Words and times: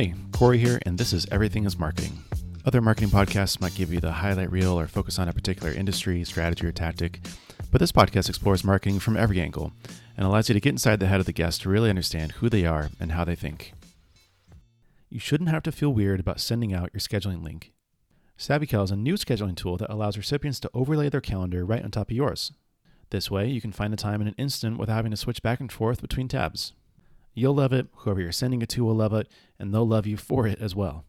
Hey, 0.00 0.14
Corey 0.32 0.56
here, 0.56 0.80
and 0.86 0.96
this 0.96 1.12
is 1.12 1.26
Everything 1.30 1.66
is 1.66 1.78
Marketing. 1.78 2.24
Other 2.64 2.80
marketing 2.80 3.10
podcasts 3.10 3.60
might 3.60 3.74
give 3.74 3.92
you 3.92 4.00
the 4.00 4.10
highlight 4.10 4.50
reel 4.50 4.80
or 4.80 4.86
focus 4.86 5.18
on 5.18 5.28
a 5.28 5.32
particular 5.34 5.70
industry, 5.74 6.24
strategy, 6.24 6.66
or 6.66 6.72
tactic, 6.72 7.20
but 7.70 7.80
this 7.82 7.92
podcast 7.92 8.30
explores 8.30 8.64
marketing 8.64 8.98
from 8.98 9.18
every 9.18 9.42
angle 9.42 9.72
and 10.16 10.24
allows 10.24 10.48
you 10.48 10.54
to 10.54 10.60
get 10.60 10.70
inside 10.70 11.00
the 11.00 11.06
head 11.06 11.20
of 11.20 11.26
the 11.26 11.34
guest 11.34 11.60
to 11.60 11.68
really 11.68 11.90
understand 11.90 12.32
who 12.32 12.48
they 12.48 12.64
are 12.64 12.88
and 12.98 13.12
how 13.12 13.26
they 13.26 13.34
think. 13.34 13.74
You 15.10 15.20
shouldn't 15.20 15.50
have 15.50 15.64
to 15.64 15.70
feel 15.70 15.92
weird 15.92 16.18
about 16.18 16.40
sending 16.40 16.72
out 16.72 16.94
your 16.94 17.00
scheduling 17.00 17.44
link. 17.44 17.70
SavvyCal 18.38 18.84
is 18.84 18.90
a 18.90 18.96
new 18.96 19.16
scheduling 19.16 19.54
tool 19.54 19.76
that 19.76 19.92
allows 19.92 20.16
recipients 20.16 20.60
to 20.60 20.70
overlay 20.72 21.10
their 21.10 21.20
calendar 21.20 21.62
right 21.66 21.84
on 21.84 21.90
top 21.90 22.10
of 22.10 22.16
yours. 22.16 22.52
This 23.10 23.30
way, 23.30 23.50
you 23.50 23.60
can 23.60 23.70
find 23.70 23.92
the 23.92 23.98
time 23.98 24.22
in 24.22 24.28
an 24.28 24.34
instant 24.38 24.78
without 24.78 24.94
having 24.94 25.10
to 25.10 25.18
switch 25.18 25.42
back 25.42 25.60
and 25.60 25.70
forth 25.70 26.00
between 26.00 26.26
tabs. 26.26 26.72
You'll 27.34 27.54
love 27.54 27.72
it, 27.72 27.86
whoever 27.96 28.20
you're 28.20 28.32
sending 28.32 28.62
it 28.62 28.68
to 28.70 28.84
will 28.84 28.94
love 28.94 29.12
it, 29.12 29.28
and 29.58 29.72
they'll 29.72 29.86
love 29.86 30.06
you 30.06 30.16
for 30.16 30.46
it 30.46 30.60
as 30.60 30.74
well. 30.74 31.04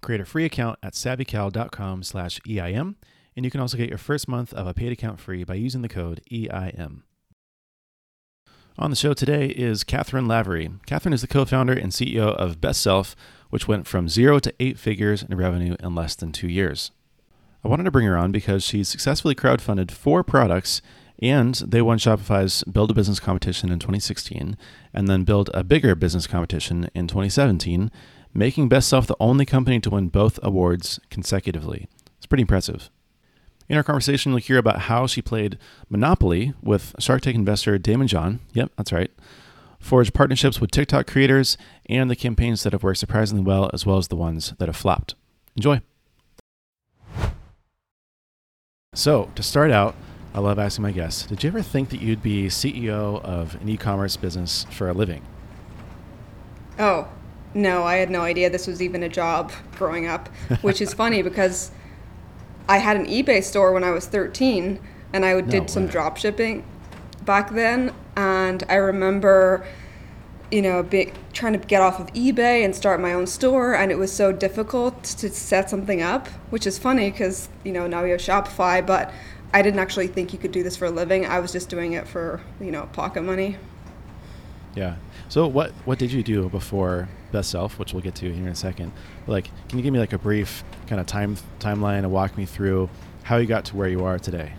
Create 0.00 0.20
a 0.20 0.24
free 0.24 0.44
account 0.44 0.78
at 0.82 0.94
savvycal.com 0.94 2.02
slash 2.02 2.40
EIM, 2.48 2.96
and 3.36 3.44
you 3.44 3.50
can 3.50 3.60
also 3.60 3.76
get 3.76 3.88
your 3.88 3.98
first 3.98 4.28
month 4.28 4.52
of 4.54 4.66
a 4.66 4.74
paid 4.74 4.92
account 4.92 5.20
free 5.20 5.44
by 5.44 5.54
using 5.54 5.82
the 5.82 5.88
code 5.88 6.20
EIM. 6.32 7.02
On 8.80 8.90
the 8.90 8.96
show 8.96 9.12
today 9.12 9.46
is 9.46 9.82
Cathryn 9.82 10.28
Lavery. 10.28 10.70
Cathryn 10.86 11.12
is 11.12 11.20
the 11.20 11.26
co-founder 11.26 11.72
and 11.72 11.90
CEO 11.90 12.34
of 12.36 12.60
Best 12.60 12.80
Self, 12.80 13.16
which 13.50 13.66
went 13.66 13.88
from 13.88 14.08
zero 14.08 14.38
to 14.38 14.54
eight 14.60 14.78
figures 14.78 15.24
in 15.24 15.36
revenue 15.36 15.74
in 15.80 15.96
less 15.96 16.14
than 16.14 16.30
two 16.30 16.46
years. 16.46 16.92
I 17.64 17.68
wanted 17.68 17.84
to 17.84 17.90
bring 17.90 18.06
her 18.06 18.16
on 18.16 18.30
because 18.30 18.62
she 18.62 18.84
successfully 18.84 19.34
crowdfunded 19.34 19.90
four 19.90 20.22
products 20.22 20.80
and 21.20 21.54
they 21.56 21.82
won 21.82 21.98
Shopify's 21.98 22.62
Build 22.64 22.90
a 22.90 22.94
Business 22.94 23.20
competition 23.20 23.70
in 23.70 23.78
2016 23.78 24.56
and 24.94 25.08
then 25.08 25.24
built 25.24 25.50
a 25.52 25.64
bigger 25.64 25.94
business 25.94 26.26
competition 26.26 26.88
in 26.94 27.08
2017, 27.08 27.90
making 28.32 28.68
Best 28.68 28.88
Self 28.88 29.06
the 29.06 29.16
only 29.18 29.44
company 29.44 29.80
to 29.80 29.90
win 29.90 30.08
both 30.08 30.38
awards 30.42 31.00
consecutively. 31.10 31.88
It's 32.16 32.26
pretty 32.26 32.42
impressive. 32.42 32.90
In 33.68 33.76
our 33.76 33.82
conversation, 33.82 34.32
you'll 34.32 34.38
hear 34.38 34.58
about 34.58 34.82
how 34.82 35.06
she 35.06 35.20
played 35.20 35.58
Monopoly 35.90 36.54
with 36.62 36.94
Shark 36.98 37.22
Tank 37.22 37.36
investor 37.36 37.78
Daymond 37.78 38.06
John. 38.06 38.40
Yep, 38.54 38.72
that's 38.76 38.92
right. 38.92 39.10
Forged 39.78 40.14
partnerships 40.14 40.60
with 40.60 40.70
TikTok 40.70 41.06
creators 41.06 41.58
and 41.86 42.10
the 42.10 42.16
campaigns 42.16 42.62
that 42.62 42.72
have 42.72 42.82
worked 42.82 42.98
surprisingly 42.98 43.44
well, 43.44 43.70
as 43.74 43.84
well 43.84 43.98
as 43.98 44.08
the 44.08 44.16
ones 44.16 44.54
that 44.58 44.68
have 44.68 44.76
flopped. 44.76 45.14
Enjoy. 45.54 45.80
So, 48.94 49.30
to 49.34 49.42
start 49.42 49.70
out, 49.70 49.94
I 50.38 50.40
love 50.40 50.60
asking 50.60 50.84
my 50.84 50.92
guests 50.92 51.26
Did 51.26 51.42
you 51.42 51.48
ever 51.48 51.62
think 51.62 51.88
that 51.88 52.00
you'd 52.00 52.22
be 52.22 52.46
CEO 52.46 53.20
of 53.24 53.60
an 53.60 53.68
e 53.68 53.76
commerce 53.76 54.16
business 54.16 54.66
for 54.70 54.88
a 54.88 54.92
living? 54.92 55.24
Oh, 56.78 57.08
no, 57.54 57.82
I 57.82 57.96
had 57.96 58.08
no 58.08 58.20
idea 58.20 58.48
this 58.48 58.68
was 58.68 58.80
even 58.80 59.02
a 59.02 59.08
job 59.08 59.50
growing 59.74 60.06
up, 60.06 60.28
which 60.62 60.80
is 60.80 60.94
funny 60.94 61.22
because 61.28 61.72
I 62.68 62.78
had 62.78 62.96
an 62.96 63.06
eBay 63.06 63.42
store 63.42 63.72
when 63.72 63.82
I 63.82 63.90
was 63.90 64.06
13 64.06 64.78
and 65.12 65.24
I 65.24 65.40
did 65.40 65.62
No 65.62 65.66
some 65.66 65.88
drop 65.88 66.18
shipping 66.18 66.64
back 67.24 67.50
then. 67.50 67.92
And 68.16 68.62
I 68.68 68.76
remember, 68.76 69.66
you 70.52 70.62
know, 70.62 70.84
be, 70.84 71.12
trying 71.32 71.54
to 71.54 71.66
get 71.66 71.82
off 71.82 71.98
of 71.98 72.12
eBay 72.12 72.64
and 72.64 72.76
start 72.76 73.00
my 73.00 73.12
own 73.12 73.26
store. 73.26 73.74
And 73.74 73.90
it 73.90 73.98
was 73.98 74.12
so 74.12 74.30
difficult 74.30 75.02
to 75.02 75.30
set 75.30 75.68
something 75.68 76.00
up, 76.00 76.28
which 76.50 76.64
is 76.64 76.78
funny 76.78 77.10
because, 77.10 77.48
you 77.64 77.72
know, 77.72 77.88
now 77.88 78.04
we 78.04 78.10
have 78.10 78.20
Shopify, 78.20 78.86
but 78.86 79.12
I 79.52 79.62
didn't 79.62 79.80
actually 79.80 80.08
think 80.08 80.32
you 80.32 80.38
could 80.38 80.52
do 80.52 80.62
this 80.62 80.76
for 80.76 80.86
a 80.86 80.90
living. 80.90 81.26
I 81.26 81.40
was 81.40 81.52
just 81.52 81.68
doing 81.68 81.94
it 81.94 82.06
for, 82.06 82.40
you 82.60 82.70
know, 82.70 82.88
pocket 82.92 83.22
money. 83.22 83.56
Yeah. 84.74 84.96
So 85.28 85.46
what 85.46 85.72
what 85.84 85.98
did 85.98 86.12
you 86.12 86.22
do 86.22 86.48
before 86.48 87.08
Best 87.32 87.50
Self, 87.50 87.78
which 87.78 87.92
we'll 87.92 88.02
get 88.02 88.14
to 88.16 88.32
here 88.32 88.44
in 88.44 88.52
a 88.52 88.54
second? 88.54 88.92
But 89.26 89.32
like, 89.32 89.50
can 89.68 89.78
you 89.78 89.82
give 89.82 89.92
me 89.92 89.98
like 89.98 90.12
a 90.12 90.18
brief 90.18 90.64
kind 90.86 91.00
of 91.00 91.06
time 91.06 91.36
timeline 91.58 91.98
and 91.98 92.10
walk 92.10 92.36
me 92.36 92.46
through 92.46 92.88
how 93.24 93.36
you 93.36 93.46
got 93.46 93.64
to 93.66 93.76
where 93.76 93.88
you 93.88 94.04
are 94.04 94.18
today? 94.18 94.52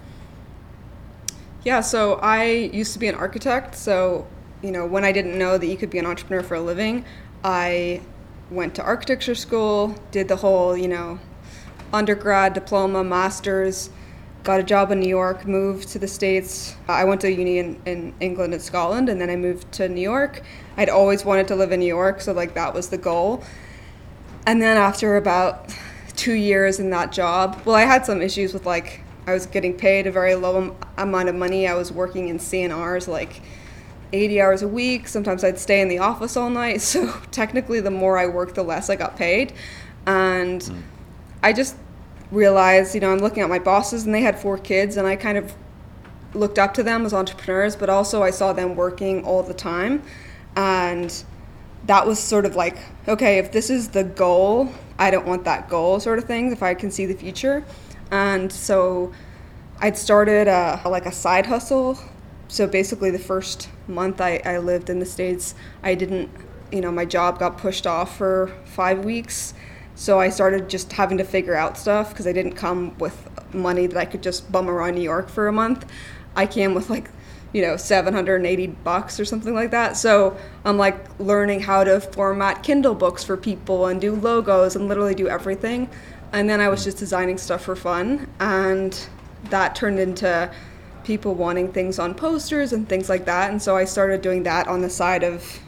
Yeah, 1.63 1.81
so 1.81 2.16
I 2.16 2.45
used 2.45 2.94
to 2.94 2.99
be 2.99 3.07
an 3.07 3.16
architect. 3.16 3.75
So, 3.75 4.28
you 4.61 4.72
know, 4.72 4.85
when 4.85 5.03
I 5.03 5.11
didn't 5.11 5.38
know 5.38 5.57
that 5.57 5.67
you 5.67 5.78
could 5.78 5.89
be 5.89 5.99
an 5.99 6.05
entrepreneur 6.05 6.44
for 6.44 6.55
a 6.55 6.61
living, 6.61 7.05
I 7.44 8.01
went 8.49 8.75
to 8.75 8.83
architecture 8.83 9.35
school, 9.35 9.95
did 10.11 10.28
the 10.28 10.38
whole, 10.38 10.78
you 10.78 10.88
know, 10.88 11.19
undergrad, 11.91 12.53
diploma, 12.53 13.03
master's, 13.03 13.89
got 14.44 14.59
a 14.59 14.63
job 14.63 14.91
in 14.91 15.00
New 15.00 15.09
York, 15.09 15.45
moved 15.45 15.89
to 15.89 16.00
the 16.00 16.07
States. 16.07 16.75
I 16.88 17.03
went 17.03 17.22
to 17.22 17.31
uni 17.31 17.59
in, 17.59 17.81
in 17.85 18.13
England 18.19 18.53
and 18.53 18.61
Scotland, 18.61 19.09
and 19.09 19.19
then 19.19 19.29
I 19.29 19.35
moved 19.35 19.72
to 19.73 19.89
New 19.89 20.01
York. 20.01 20.44
I'd 20.77 20.89
always 20.89 21.25
wanted 21.25 21.47
to 21.50 21.55
live 21.55 21.72
in 21.72 21.79
New 21.79 21.85
York, 21.85 22.22
so 22.22 22.31
like 22.31 22.53
that 22.53 22.73
was 22.73 22.89
the 22.89 22.97
goal. 22.97 23.44
And 24.45 24.61
then 24.61 24.78
after 24.78 25.17
about 25.17 25.73
two 26.16 26.33
years 26.33 26.79
in 26.79 26.89
that 26.91 27.11
job, 27.11 27.61
well, 27.66 27.75
I 27.75 27.83
had 27.83 28.05
some 28.05 28.22
issues 28.22 28.53
with 28.53 28.66
like 28.66 29.01
I 29.28 29.33
was 29.33 29.45
getting 29.45 29.75
paid 29.75 30.07
a 30.07 30.11
very 30.11 30.35
low 30.35 30.57
am- 30.57 30.75
amount 30.97 31.29
of 31.29 31.35
money. 31.35 31.67
I 31.67 31.75
was 31.75 31.91
working 31.91 32.29
in 32.29 32.39
CNRs 32.39 33.07
like 33.07 33.41
80 34.11 34.41
hours 34.41 34.61
a 34.61 34.67
week. 34.67 35.07
Sometimes 35.07 35.44
I'd 35.44 35.59
stay 35.59 35.81
in 35.81 35.88
the 35.88 35.99
office 35.99 36.35
all 36.35 36.49
night. 36.49 36.81
So 36.89 37.13
technically, 37.31 37.79
the 37.79 37.91
more 37.91 38.17
I 38.17 38.25
worked, 38.25 38.55
the 38.55 38.63
less 38.63 38.89
I 38.89 38.95
got 38.95 39.16
paid. 39.16 39.53
And 40.07 40.61
mm. 40.61 40.81
I 41.44 41.53
just 41.53 41.75
realized, 42.31 42.94
you 42.94 43.01
know, 43.01 43.12
I'm 43.12 43.19
looking 43.19 43.44
at 43.44 43.50
my 43.50 43.59
bosses 43.59 44.06
and 44.06 44.13
they 44.13 44.22
had 44.22 44.40
four 44.40 44.57
kids, 44.57 44.97
and 44.97 45.07
I 45.07 45.16
kind 45.16 45.38
of 45.38 45.53
looked 46.34 46.59
up 46.59 46.73
to 46.75 46.84
them 46.84 47.06
as 47.06 47.13
entrepreneurs, 47.13 47.75
but 47.75 47.90
also 47.90 48.22
I 48.22 48.29
saw 48.29 48.53
them 48.53 48.75
working 48.75 49.23
all 49.23 49.41
the 49.44 49.53
time. 49.53 50.03
And 50.56 51.23
that 51.85 52.06
was 52.06 52.19
sort 52.19 52.45
of 52.45 52.56
like, 52.56 52.78
okay, 53.07 53.40
if 53.40 53.51
this 53.51 53.69
is 53.69 53.90
the 53.90 54.03
goal, 54.03 54.72
I 55.00 55.09
don't 55.12 55.25
want 55.25 55.45
that 55.45 55.69
goal 55.69 56.00
sort 56.00 56.19
of 56.19 56.25
thing, 56.25 56.51
if 56.51 56.62
I 56.62 56.73
can 56.73 56.91
see 56.91 57.06
the 57.06 57.16
future. 57.16 57.63
And 58.12 58.51
so 58.51 59.11
I'd 59.79 59.97
started 59.97 60.47
a, 60.47 60.81
like 60.88 61.06
a 61.06 61.11
side 61.11 61.46
hustle. 61.46 61.97
So 62.47 62.67
basically, 62.67 63.11
the 63.11 63.19
first 63.19 63.69
month 63.88 64.22
I, 64.22 64.41
I 64.44 64.57
lived 64.57 64.90
in 64.90 65.00
the 65.00 65.06
States, 65.06 65.56
I 65.84 65.96
didn't, 65.96 66.29
you 66.72 66.81
know, 66.81 66.91
my 66.91 67.06
job 67.06 67.40
got 67.40 67.57
pushed 67.57 67.88
off 67.88 68.17
for 68.17 68.51
five 68.66 69.06
weeks. 69.06 69.53
So 69.99 70.17
I 70.17 70.29
started 70.29 70.69
just 70.69 70.93
having 70.93 71.17
to 71.17 71.25
figure 71.25 71.55
out 71.55 71.77
stuff 71.77 72.11
because 72.11 72.25
I 72.25 72.31
didn't 72.31 72.53
come 72.53 72.97
with 72.99 73.29
money 73.53 73.85
that 73.85 73.97
I 73.97 74.05
could 74.05 74.23
just 74.23 74.49
bum 74.49 74.69
around 74.69 74.95
New 74.95 75.01
York 75.01 75.27
for 75.27 75.49
a 75.49 75.51
month. 75.51 75.85
I 76.37 76.45
came 76.45 76.73
with 76.73 76.89
like, 76.89 77.09
you 77.51 77.61
know, 77.61 77.75
780 77.75 78.67
bucks 78.67 79.19
or 79.19 79.25
something 79.25 79.53
like 79.53 79.71
that. 79.71 79.97
So 79.97 80.37
I'm 80.63 80.77
like 80.77 81.19
learning 81.19 81.59
how 81.59 81.83
to 81.83 81.99
format 81.99 82.63
Kindle 82.63 82.95
books 82.95 83.25
for 83.25 83.35
people 83.35 83.87
and 83.87 83.99
do 83.99 84.15
logos 84.15 84.77
and 84.77 84.87
literally 84.87 85.15
do 85.15 85.27
everything. 85.27 85.89
And 86.31 86.49
then 86.49 86.61
I 86.61 86.69
was 86.69 86.85
just 86.85 86.97
designing 86.97 87.37
stuff 87.37 87.63
for 87.63 87.75
fun. 87.75 88.29
And 88.39 88.97
that 89.49 89.75
turned 89.75 89.99
into 89.99 90.49
people 91.03 91.35
wanting 91.35 91.73
things 91.73 91.99
on 91.99 92.16
posters 92.16 92.71
and 92.71 92.87
things 92.87 93.09
like 93.09 93.25
that. 93.25 93.51
And 93.51 93.61
so 93.61 93.75
I 93.75 93.83
started 93.83 94.21
doing 94.21 94.43
that 94.43 94.69
on 94.69 94.79
the 94.79 94.89
side 94.89 95.23
of 95.23 95.59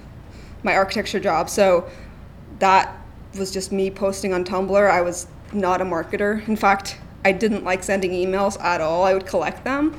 my 0.63 0.73
architecture 0.73 1.19
job. 1.19 1.49
So 1.49 1.89
that 2.59 3.00
was 3.37 3.51
just 3.51 3.71
me 3.71 3.89
posting 3.89 4.33
on 4.33 4.43
Tumblr. 4.43 4.91
I 4.91 5.01
was 5.01 5.27
not 5.53 5.81
a 5.81 5.85
marketer. 5.85 6.47
In 6.47 6.55
fact, 6.55 6.97
I 7.23 7.31
didn't 7.31 7.63
like 7.63 7.83
sending 7.83 8.11
emails 8.11 8.59
at 8.61 8.81
all. 8.81 9.03
I 9.03 9.13
would 9.13 9.25
collect 9.25 9.63
them. 9.63 9.95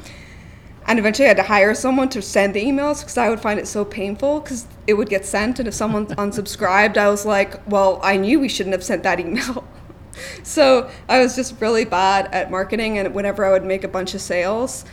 And 0.87 0.99
eventually 0.99 1.27
I 1.27 1.29
had 1.29 1.37
to 1.37 1.45
hire 1.45 1.75
someone 1.75 2.09
to 2.11 2.21
send 2.21 2.55
the 2.55 2.65
emails 2.65 3.01
because 3.01 3.17
I 3.17 3.29
would 3.29 3.41
find 3.41 3.61
it 3.61 3.69
so 3.69 3.85
painful 3.85 4.41
because 4.41 4.67
it 4.87 4.95
would 4.95 5.09
get 5.09 5.25
sent. 5.25 5.59
And 5.59 5.69
if 5.69 5.75
someone 5.75 6.07
unsubscribed, 6.17 6.97
I 6.97 7.09
was 7.09 7.25
like, 7.25 7.65
well, 7.71 8.01
I 8.03 8.17
knew 8.17 8.41
we 8.41 8.49
shouldn't 8.49 8.73
have 8.73 8.85
sent 8.85 9.05
that 9.05 9.21
email. 9.21 9.67
so 10.43 10.91
I 11.09 11.21
was 11.21 11.37
just 11.37 11.61
really 11.61 11.85
bad 11.85 12.27
at 12.35 12.51
marketing. 12.51 12.99
And 12.99 13.15
whenever 13.15 13.45
I 13.45 13.53
would 13.53 13.65
make 13.65 13.85
a 13.85 13.89
bunch 13.89 14.15
of 14.15 14.21
sales, 14.21 14.85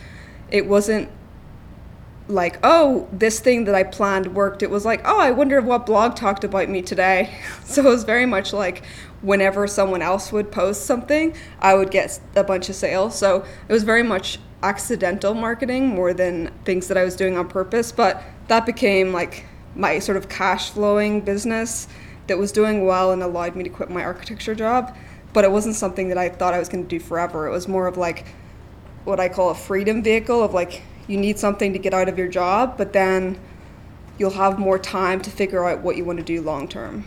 it 0.50 0.66
wasn't 0.66 1.10
like, 2.30 2.58
oh, 2.62 3.08
this 3.12 3.40
thing 3.40 3.64
that 3.64 3.74
I 3.74 3.82
planned 3.82 4.34
worked. 4.34 4.62
It 4.62 4.70
was 4.70 4.84
like, 4.84 5.02
oh, 5.04 5.18
I 5.18 5.30
wonder 5.30 5.60
what 5.60 5.86
blog 5.86 6.16
talked 6.16 6.44
about 6.44 6.68
me 6.68 6.82
today. 6.82 7.34
So 7.64 7.82
it 7.82 7.88
was 7.88 8.02
very 8.02 8.26
much 8.26 8.52
like 8.52 8.82
whenever 9.22 9.68
someone 9.68 10.02
else 10.02 10.32
would 10.32 10.50
post 10.50 10.86
something, 10.86 11.36
I 11.60 11.74
would 11.74 11.90
get 11.92 12.18
a 12.34 12.42
bunch 12.42 12.68
of 12.68 12.74
sales. 12.74 13.16
So 13.16 13.44
it 13.68 13.72
was 13.72 13.84
very 13.84 14.02
much 14.02 14.38
accidental 14.62 15.34
marketing 15.34 15.88
more 15.88 16.12
than 16.12 16.50
things 16.64 16.88
that 16.88 16.96
I 16.96 17.04
was 17.04 17.14
doing 17.14 17.36
on 17.36 17.48
purpose. 17.48 17.92
But 17.92 18.22
that 18.48 18.66
became 18.66 19.12
like 19.12 19.44
my 19.76 19.98
sort 20.00 20.16
of 20.16 20.28
cash 20.28 20.70
flowing 20.70 21.20
business 21.20 21.86
that 22.26 22.38
was 22.38 22.52
doing 22.52 22.84
well 22.84 23.12
and 23.12 23.22
allowed 23.22 23.56
me 23.56 23.64
to 23.64 23.70
quit 23.70 23.90
my 23.90 24.02
architecture 24.02 24.54
job. 24.54 24.96
But 25.32 25.44
it 25.44 25.52
wasn't 25.52 25.76
something 25.76 26.08
that 26.08 26.18
I 26.18 26.28
thought 26.28 26.54
I 26.54 26.58
was 26.58 26.68
going 26.68 26.82
to 26.82 26.88
do 26.88 26.98
forever. 26.98 27.46
It 27.46 27.52
was 27.52 27.68
more 27.68 27.86
of 27.86 27.96
like 27.96 28.26
what 29.04 29.20
I 29.20 29.28
call 29.28 29.50
a 29.50 29.54
freedom 29.54 30.02
vehicle 30.02 30.42
of 30.42 30.52
like 30.54 30.82
you 31.10 31.16
need 31.16 31.38
something 31.38 31.72
to 31.72 31.78
get 31.78 31.92
out 31.92 32.08
of 32.08 32.16
your 32.16 32.28
job, 32.28 32.78
but 32.78 32.92
then 32.92 33.38
you'll 34.16 34.30
have 34.30 34.58
more 34.58 34.78
time 34.78 35.20
to 35.22 35.30
figure 35.30 35.66
out 35.66 35.80
what 35.80 35.96
you 35.96 36.04
want 36.04 36.18
to 36.18 36.24
do 36.24 36.40
long 36.40 36.68
term. 36.68 37.04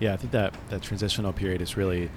Yeah, 0.00 0.14
I 0.14 0.16
think 0.16 0.32
that 0.32 0.54
that 0.70 0.82
transitional 0.82 1.32
period 1.32 1.60
is 1.60 1.76
really 1.76 2.10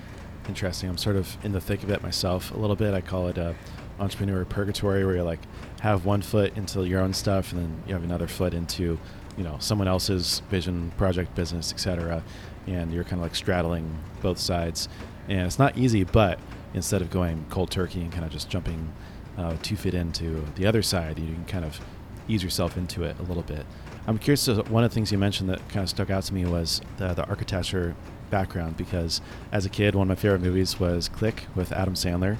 interesting. 0.48 0.90
I'm 0.90 0.98
sort 0.98 1.16
of 1.16 1.38
in 1.44 1.52
the 1.52 1.62
thick 1.62 1.84
of 1.84 1.92
it 1.92 2.02
myself 2.02 2.52
a 2.52 2.58
little 2.58 2.76
bit. 2.76 2.94
I 2.94 3.02
call 3.02 3.28
it 3.28 3.38
a 3.38 3.56
entrepreneur 4.00 4.44
purgatory, 4.46 5.06
where 5.06 5.16
you 5.16 5.24
like 5.24 5.40
have 5.82 6.04
one 6.04 6.22
foot 6.22 6.58
into 6.58 6.84
your 6.86 7.02
own 7.02 7.14
stuff, 7.14 7.52
and 7.52 7.62
then 7.62 7.84
you 7.86 7.94
have 7.94 8.04
another 8.04 8.28
foot 8.28 8.54
into 8.54 8.98
you 9.38 9.44
know 9.44 9.58
someone 9.60 9.88
else's 9.88 10.42
vision, 10.50 10.92
project, 10.98 11.36
business, 11.36 11.72
etc. 11.72 12.24
And 12.66 12.92
you're 12.92 13.04
kind 13.04 13.16
of 13.16 13.22
like 13.22 13.36
straddling 13.36 14.00
both 14.22 14.40
sides, 14.40 14.90
and 15.28 15.42
it's 15.42 15.60
not 15.60 15.78
easy. 15.78 16.04
But 16.04 16.40
instead 16.74 17.02
of 17.04 17.12
going 17.12 17.46
cold 17.50 17.70
turkey 17.70 18.02
and 18.02 18.12
kind 18.12 18.26
of 18.26 18.32
just 18.32 18.50
jumping 18.50 18.92
uh, 19.38 19.56
two 19.62 19.76
feet 19.76 19.94
into 19.94 20.44
the 20.56 20.66
other 20.66 20.82
side, 20.82 21.20
you 21.20 21.34
can 21.34 21.46
kind 21.46 21.66
of 21.66 21.80
ease 22.28 22.44
yourself 22.44 22.78
into 22.78 23.04
it 23.04 23.18
a 23.20 23.24
little 23.24 23.44
bit. 23.44 23.66
I'm 24.08 24.18
curious. 24.18 24.42
So 24.42 24.64
one 24.64 24.84
of 24.84 24.92
the 24.92 24.96
things 24.96 25.12
you 25.12 25.18
mentioned 25.18 25.50
that 25.50 25.68
kind 25.70 25.84
of 25.84 25.90
stuck 25.90 26.10
out 26.10 26.24
to 26.24 26.34
me 26.34 26.46
was 26.46 26.82
the, 26.98 27.14
the 27.14 27.26
architecture 27.26 27.96
background 28.30 28.78
because 28.78 29.22
as 29.52 29.66
a 29.66 29.70
kid, 29.70 29.96
one 29.96 30.10
of 30.10 30.18
my 30.18 30.22
favorite 30.22 30.42
movies 30.42 30.80
was 30.80 31.10
Click 31.10 31.46
with 31.56 31.72
Adam 31.72 31.96
Sandler, 31.96 32.38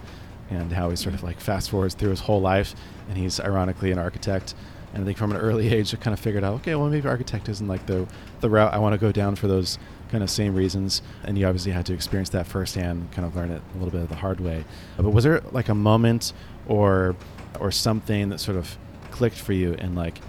and 0.50 0.72
how 0.72 0.90
he 0.90 0.96
sort 0.96 1.16
of 1.16 1.24
like 1.24 1.40
fast 1.40 1.70
forwards 1.70 1.96
through 1.96 2.12
his 2.12 2.22
whole 2.22 2.42
life, 2.42 2.76
and 3.10 3.18
he's 3.18 3.40
ironically 3.40 3.92
an 3.92 3.98
architect. 3.98 4.54
And 4.94 5.04
I 5.04 5.06
think 5.06 5.18
from 5.18 5.32
an 5.32 5.38
early 5.38 5.68
age, 5.74 5.94
I 5.94 5.98
kind 5.98 6.14
of 6.14 6.20
figured 6.20 6.44
out, 6.44 6.54
okay, 6.56 6.76
well 6.76 6.90
maybe 6.90 7.08
architect 7.08 7.50
isn't 7.50 7.68
like 7.68 7.86
the 7.86 8.08
the 8.42 8.50
route 8.50 8.74
I 8.74 8.78
want 8.78 8.94
to 8.94 9.00
go 9.00 9.12
down 9.12 9.36
for 9.36 9.48
those 9.48 9.78
kind 10.12 10.24
of 10.24 10.30
same 10.30 10.56
reasons. 10.56 11.02
And 11.24 11.38
you 11.38 11.48
obviously 11.48 11.72
had 11.72 11.86
to 11.88 11.94
experience 11.94 12.30
that 12.30 12.46
firsthand, 12.46 13.12
kind 13.12 13.28
of 13.28 13.36
learn 13.36 13.52
it 13.52 13.62
a 13.74 13.78
little 13.78 13.92
bit 13.92 14.02
of 14.02 14.10
the 14.10 14.16
hard 14.16 14.40
way. 14.40 14.66
But 14.98 15.10
was 15.10 15.24
there 15.24 15.42
like 15.52 15.70
a 15.70 15.76
moment 15.76 16.34
or 16.68 17.16
or 17.60 17.72
something 17.72 18.30
that 18.30 18.40
sort 18.40 18.58
of 18.58 18.78
clicked 19.12 19.38
for 19.38 19.54
you 19.54 19.74
and 19.80 19.96
like 19.96 20.20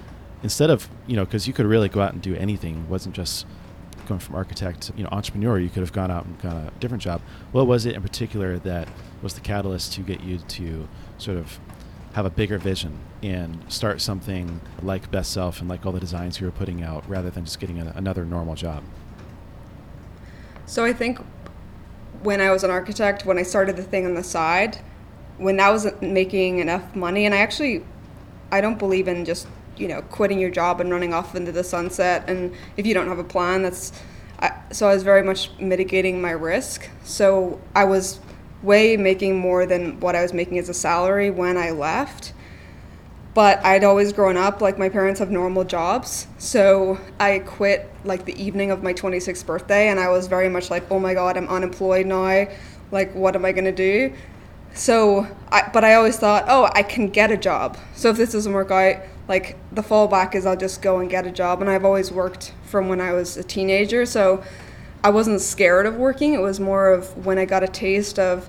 instead 0.42 0.70
of 0.70 0.88
you 1.06 1.16
know 1.16 1.24
because 1.24 1.46
you 1.46 1.52
could 1.52 1.66
really 1.66 1.88
go 1.88 2.00
out 2.00 2.12
and 2.12 2.22
do 2.22 2.34
anything. 2.36 2.78
It 2.78 2.88
wasn't 2.88 3.14
just 3.14 3.46
going 4.06 4.20
from 4.20 4.36
architect 4.36 4.82
to 4.82 4.92
you 4.96 5.02
know 5.02 5.10
entrepreneur. 5.10 5.58
You 5.58 5.68
could 5.68 5.80
have 5.80 5.92
gone 5.92 6.10
out 6.10 6.24
and 6.24 6.40
got 6.40 6.56
a 6.56 6.70
different 6.80 7.02
job. 7.02 7.20
What 7.52 7.66
was 7.66 7.86
it 7.86 7.94
in 7.94 8.02
particular 8.02 8.58
that 8.60 8.88
was 9.22 9.34
the 9.34 9.40
catalyst 9.40 9.92
to 9.94 10.02
get 10.02 10.22
you 10.22 10.38
to 10.38 10.88
sort 11.18 11.38
of 11.38 11.58
have 12.12 12.24
a 12.24 12.30
bigger 12.30 12.56
vision 12.56 12.98
and 13.22 13.62
start 13.70 14.00
something 14.00 14.60
like 14.82 15.10
best 15.10 15.32
self 15.32 15.60
and 15.60 15.68
like 15.68 15.84
all 15.84 15.92
the 15.92 16.00
designs 16.00 16.40
you 16.40 16.46
were 16.46 16.52
putting 16.52 16.82
out 16.82 17.06
rather 17.06 17.28
than 17.28 17.44
just 17.44 17.60
getting 17.60 17.78
a, 17.78 17.92
another 17.94 18.24
normal 18.24 18.54
job? 18.54 18.82
So 20.64 20.84
i 20.84 20.92
think 20.92 21.18
when 22.22 22.40
i 22.40 22.50
was 22.50 22.64
an 22.64 22.70
architect 22.70 23.26
when 23.26 23.38
i 23.38 23.42
started 23.42 23.76
the 23.76 23.82
thing 23.82 24.06
on 24.06 24.14
the 24.14 24.24
side 24.24 24.78
when 25.38 25.56
that 25.56 25.70
wasn't 25.70 26.00
making 26.02 26.58
enough 26.58 26.94
money 26.96 27.26
and 27.26 27.34
i 27.34 27.38
actually 27.38 27.84
i 28.50 28.60
don't 28.60 28.78
believe 28.78 29.08
in 29.08 29.24
just 29.24 29.46
you 29.76 29.88
know 29.88 30.02
quitting 30.02 30.38
your 30.38 30.50
job 30.50 30.80
and 30.80 30.90
running 30.90 31.12
off 31.12 31.34
into 31.34 31.52
the 31.52 31.64
sunset 31.64 32.28
and 32.28 32.54
if 32.76 32.86
you 32.86 32.94
don't 32.94 33.08
have 33.08 33.18
a 33.18 33.24
plan 33.24 33.62
that's 33.62 33.92
I, 34.40 34.52
so 34.72 34.88
i 34.88 34.94
was 34.94 35.02
very 35.02 35.22
much 35.22 35.50
mitigating 35.58 36.20
my 36.20 36.30
risk. 36.30 36.88
So 37.04 37.60
i 37.74 37.84
was 37.84 38.20
way 38.62 38.96
making 38.96 39.38
more 39.38 39.66
than 39.66 40.00
what 40.00 40.16
i 40.16 40.22
was 40.22 40.32
making 40.32 40.58
as 40.58 40.68
a 40.68 40.74
salary 40.74 41.30
when 41.30 41.56
i 41.56 41.70
left 41.70 42.32
but 43.34 43.62
i'd 43.66 43.84
always 43.84 44.14
grown 44.14 44.36
up 44.36 44.62
like 44.62 44.78
my 44.78 44.88
parents 44.88 45.20
have 45.20 45.30
normal 45.30 45.62
jobs 45.62 46.26
so 46.38 46.98
i 47.20 47.38
quit 47.40 47.90
like 48.04 48.24
the 48.24 48.42
evening 48.42 48.70
of 48.70 48.82
my 48.82 48.94
26th 48.94 49.44
birthday 49.44 49.88
and 49.88 50.00
i 50.00 50.08
was 50.08 50.26
very 50.26 50.48
much 50.48 50.70
like 50.70 50.90
oh 50.90 50.98
my 50.98 51.12
god 51.12 51.36
i'm 51.36 51.48
unemployed 51.48 52.06
now. 52.06 52.46
Like 52.90 53.14
what 53.14 53.36
am 53.36 53.44
i 53.44 53.52
going 53.52 53.64
to 53.64 53.72
do 53.72 54.14
so 54.76 55.26
I, 55.50 55.70
but 55.72 55.84
i 55.84 55.94
always 55.94 56.16
thought 56.16 56.44
oh 56.48 56.70
i 56.74 56.82
can 56.82 57.08
get 57.08 57.30
a 57.30 57.36
job 57.36 57.78
so 57.94 58.10
if 58.10 58.16
this 58.16 58.32
doesn't 58.32 58.52
work 58.52 58.70
out 58.70 59.02
like 59.28 59.56
the 59.72 59.82
fallback 59.82 60.34
is 60.34 60.46
I'll 60.46 60.56
just 60.56 60.82
go 60.82 61.00
and 61.00 61.10
get 61.10 61.26
a 61.26 61.30
job. 61.30 61.60
And 61.60 61.70
I've 61.70 61.84
always 61.84 62.12
worked 62.12 62.52
from 62.64 62.88
when 62.88 63.00
I 63.00 63.12
was 63.12 63.36
a 63.36 63.44
teenager, 63.44 64.06
so 64.06 64.42
I 65.02 65.10
wasn't 65.10 65.40
scared 65.40 65.86
of 65.86 65.96
working. 65.96 66.34
It 66.34 66.40
was 66.40 66.60
more 66.60 66.90
of 66.90 67.26
when 67.26 67.38
I 67.38 67.44
got 67.44 67.62
a 67.62 67.68
taste 67.68 68.18
of, 68.18 68.48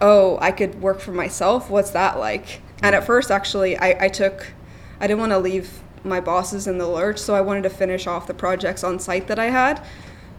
oh, 0.00 0.38
I 0.40 0.52
could 0.52 0.80
work 0.80 1.00
for 1.00 1.12
myself. 1.12 1.70
What's 1.70 1.90
that 1.90 2.18
like? 2.18 2.60
And 2.82 2.94
at 2.94 3.04
first, 3.04 3.30
actually, 3.30 3.76
I, 3.76 4.04
I 4.04 4.08
took, 4.08 4.52
I 5.00 5.06
didn't 5.06 5.20
want 5.20 5.32
to 5.32 5.38
leave 5.38 5.80
my 6.04 6.20
bosses 6.20 6.66
in 6.66 6.78
the 6.78 6.86
lurch, 6.86 7.18
so 7.18 7.34
I 7.34 7.40
wanted 7.40 7.64
to 7.64 7.70
finish 7.70 8.06
off 8.06 8.26
the 8.26 8.34
projects 8.34 8.84
on 8.84 9.00
site 9.00 9.26
that 9.26 9.38
I 9.38 9.46
had 9.46 9.84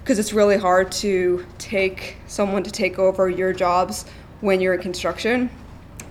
because 0.02 0.20
it's 0.20 0.32
really 0.32 0.58
hard 0.58 0.90
to 0.90 1.46
take 1.58 2.16
someone 2.28 2.64
to 2.64 2.72
take 2.72 2.98
over 2.98 3.30
your 3.30 3.52
jobs 3.52 4.06
when 4.42 4.62
you're 4.62 4.74
in 4.74 4.82
construction. 4.82 5.50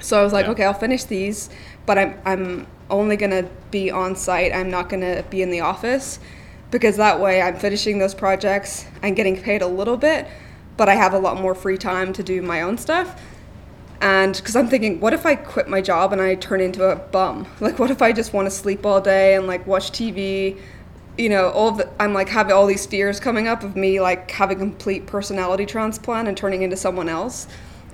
So 0.00 0.20
I 0.20 0.22
was 0.22 0.32
like, 0.32 0.46
yeah. 0.46 0.52
okay, 0.52 0.64
I'll 0.64 0.74
finish 0.74 1.04
these, 1.04 1.50
but 1.86 1.98
I'm 1.98 2.20
I'm 2.24 2.66
only 2.90 3.16
to 3.30 3.48
be 3.70 3.90
on 3.90 4.14
site. 4.14 4.54
I'm 4.54 4.70
not 4.70 4.88
to 5.02 5.24
be 5.30 5.42
in 5.42 5.50
the 5.50 5.60
office 5.60 6.20
because 6.70 6.96
that 6.96 7.20
way 7.20 7.40
I'm 7.42 7.56
finishing 7.56 7.98
those 7.98 8.14
projects 8.14 8.86
and 9.02 9.16
getting 9.16 9.40
paid 9.40 9.62
a 9.62 9.66
little 9.66 9.96
bit, 9.96 10.26
but 10.76 10.88
I 10.88 10.94
have 10.94 11.14
a 11.14 11.18
lot 11.18 11.40
more 11.40 11.54
free 11.54 11.78
time 11.78 12.12
to 12.14 12.22
do 12.22 12.42
my 12.42 12.62
own 12.62 12.78
stuff. 12.78 13.20
And 14.00 14.36
because 14.36 14.54
I'm 14.56 14.68
thinking, 14.68 15.00
what 15.00 15.14
if 15.14 15.24
I 15.24 15.36
quit 15.36 15.68
my 15.68 15.80
job 15.80 16.12
and 16.12 16.20
I 16.20 16.34
turn 16.34 16.60
into 16.60 16.84
a 16.84 16.96
bum? 16.96 17.46
Like, 17.60 17.78
what 17.78 17.90
if 17.90 18.02
I 18.02 18.12
just 18.12 18.32
want 18.32 18.46
to 18.46 18.50
sleep 18.50 18.84
all 18.84 19.00
day 19.00 19.34
and 19.36 19.46
like 19.46 19.66
watch 19.66 19.90
TV? 19.90 20.58
You 21.16 21.30
know, 21.30 21.48
all 21.50 21.72
the, 21.72 21.88
I'm 21.98 22.12
like 22.12 22.28
having 22.28 22.52
all 22.52 22.66
these 22.66 22.84
fears 22.84 23.18
coming 23.18 23.48
up 23.48 23.62
of 23.62 23.74
me 23.74 24.00
like 24.00 24.30
having 24.30 24.58
complete 24.58 25.06
personality 25.06 25.64
transplant 25.64 26.28
and 26.28 26.36
turning 26.36 26.62
into 26.62 26.76
someone 26.76 27.08
else. 27.08 27.46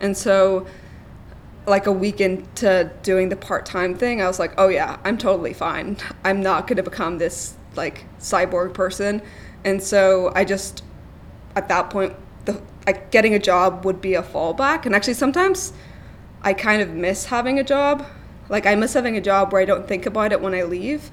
And 0.02 0.16
so 0.16 0.66
like 1.66 1.86
a 1.86 1.92
week 1.92 2.20
into 2.20 2.90
doing 3.02 3.28
the 3.28 3.36
part-time 3.36 3.94
thing 3.94 4.20
i 4.20 4.26
was 4.26 4.38
like 4.38 4.52
oh 4.58 4.68
yeah 4.68 4.98
i'm 5.04 5.16
totally 5.16 5.52
fine. 5.52 5.96
I'm 6.24 6.42
not 6.42 6.66
going 6.66 6.76
to 6.76 6.82
become 6.82 7.18
this 7.18 7.54
like 7.76 8.04
cyborg 8.18 8.74
person. 8.74 9.22
And 9.64 9.82
so 9.82 10.32
i 10.34 10.44
just 10.44 10.82
at 11.54 11.68
that 11.68 11.90
point 11.90 12.14
the 12.46 12.60
like 12.86 13.10
getting 13.10 13.34
a 13.34 13.38
job 13.38 13.84
would 13.84 14.00
be 14.00 14.14
a 14.14 14.22
fallback. 14.22 14.86
And 14.86 14.94
actually 14.94 15.14
sometimes 15.14 15.72
i 16.42 16.52
kind 16.52 16.82
of 16.82 16.90
miss 16.90 17.26
having 17.26 17.58
a 17.58 17.64
job. 17.64 18.06
Like 18.48 18.66
i 18.66 18.74
miss 18.74 18.94
having 18.94 19.16
a 19.16 19.20
job 19.20 19.52
where 19.52 19.62
i 19.62 19.64
don't 19.64 19.86
think 19.86 20.04
about 20.04 20.32
it 20.32 20.40
when 20.40 20.54
i 20.54 20.64
leave. 20.64 21.10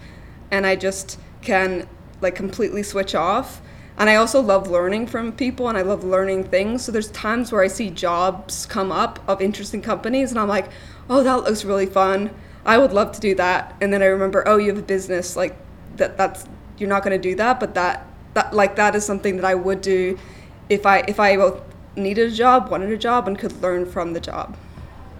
And 0.49 0.65
i 0.65 0.75
just 0.75 1.19
can 1.41 1.87
like 2.21 2.35
completely 2.35 2.83
switch 2.83 3.13
off 3.13 3.61
and 3.99 4.09
I 4.09 4.15
also 4.15 4.41
love 4.41 4.69
learning 4.69 5.07
from 5.07 5.33
people 5.33 5.67
and 5.67 5.77
I 5.77 5.81
love 5.81 6.05
learning 6.05 6.45
things. 6.45 6.85
So 6.85 6.91
there's 6.93 7.11
times 7.11 7.51
where 7.51 7.61
I 7.61 7.67
see 7.67 7.89
jobs 7.89 8.65
come 8.65 8.93
up 8.93 9.19
of 9.27 9.41
interesting 9.41 9.81
companies 9.81 10.31
and 10.31 10.39
I'm 10.39 10.47
like, 10.47 10.69
oh, 11.09 11.21
that 11.21 11.43
looks 11.43 11.65
really 11.65 11.85
fun. 11.85 12.33
I 12.65 12.77
would 12.77 12.93
love 12.93 13.11
to 13.11 13.19
do 13.19 13.35
that. 13.35 13.75
And 13.81 13.91
then 13.91 14.01
I 14.01 14.05
remember, 14.05 14.47
oh, 14.47 14.55
you 14.55 14.69
have 14.69 14.77
a 14.77 14.81
business 14.81 15.35
like 15.35 15.57
that. 15.97 16.17
That's 16.17 16.45
you're 16.77 16.87
not 16.87 17.03
going 17.03 17.21
to 17.21 17.29
do 17.29 17.35
that, 17.35 17.59
but 17.59 17.73
that 17.73 18.07
that 18.35 18.53
like 18.53 18.77
that 18.77 18.95
is 18.95 19.05
something 19.05 19.35
that 19.35 19.45
I 19.45 19.55
would 19.55 19.81
do 19.81 20.17
if 20.69 20.85
I 20.85 20.99
if 20.99 21.19
I 21.19 21.35
both 21.35 21.61
needed 21.97 22.31
a 22.31 22.35
job, 22.35 22.69
wanted 22.69 22.91
a 22.91 22.97
job, 22.97 23.27
and 23.27 23.37
could 23.37 23.61
learn 23.61 23.85
from 23.85 24.13
the 24.13 24.21
job. 24.21 24.55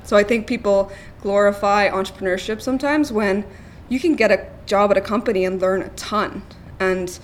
So 0.03 0.15
I 0.15 0.24
think 0.24 0.48
people 0.48 0.89
glorify 1.21 1.89
entrepreneurship 1.89 2.62
sometimes 2.62 3.12
when 3.12 3.45
you 3.89 4.00
can 4.00 4.15
get 4.15 4.31
a 4.31 4.48
job 4.65 4.91
at 4.91 4.98
a 4.98 5.01
company 5.01 5.43
and 5.43 5.62
learn 5.62 5.81
a 5.81 5.89
ton 5.89 6.43
and 6.79 7.19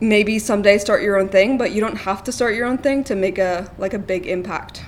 maybe 0.00 0.38
someday 0.38 0.78
start 0.78 1.02
your 1.02 1.18
own 1.18 1.28
thing, 1.28 1.58
but 1.58 1.72
you 1.72 1.80
don't 1.80 1.96
have 1.96 2.22
to 2.24 2.32
start 2.32 2.54
your 2.54 2.66
own 2.66 2.78
thing 2.78 3.04
to 3.04 3.14
make 3.14 3.38
a 3.38 3.70
like 3.78 3.94
a 3.94 3.98
big 3.98 4.26
impact. 4.26 4.82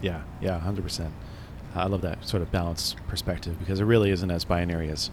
Yeah, 0.00 0.22
yeah, 0.40 0.58
hundred 0.58 0.82
percent. 0.82 1.12
I 1.74 1.86
love 1.86 2.02
that 2.02 2.26
sort 2.26 2.42
of 2.42 2.50
balanced 2.50 2.96
perspective 3.08 3.58
because 3.58 3.80
it 3.80 3.84
really 3.84 4.10
isn't 4.10 4.30
as 4.30 4.44
binary 4.44 4.88
as 4.88 5.10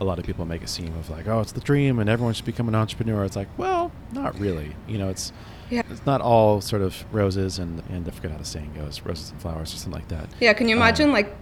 a 0.00 0.04
lot 0.04 0.18
of 0.18 0.24
people 0.24 0.44
make 0.44 0.62
it 0.62 0.68
seem 0.68 0.96
of 0.96 1.10
like, 1.10 1.26
oh, 1.26 1.40
it's 1.40 1.52
the 1.52 1.60
dream 1.60 1.98
and 1.98 2.08
everyone 2.08 2.32
should 2.32 2.44
become 2.44 2.68
an 2.68 2.74
entrepreneur. 2.74 3.24
It's 3.24 3.36
like, 3.36 3.48
well, 3.58 3.90
not 4.12 4.38
really. 4.38 4.76
You 4.86 4.98
know, 4.98 5.08
it's 5.08 5.32
yeah. 5.70 5.82
it's 5.90 6.04
not 6.06 6.20
all 6.20 6.60
sort 6.60 6.82
of 6.82 7.04
roses 7.12 7.58
and 7.58 7.82
and 7.90 8.06
I 8.06 8.10
forget 8.10 8.30
how 8.30 8.38
the 8.38 8.44
saying 8.44 8.74
goes, 8.74 9.02
roses 9.02 9.30
and 9.30 9.40
flowers 9.40 9.74
or 9.74 9.76
something 9.76 10.00
like 10.00 10.08
that. 10.08 10.28
Yeah, 10.40 10.52
can 10.52 10.68
you 10.68 10.76
imagine 10.76 11.06
um, 11.06 11.12
like 11.12 11.34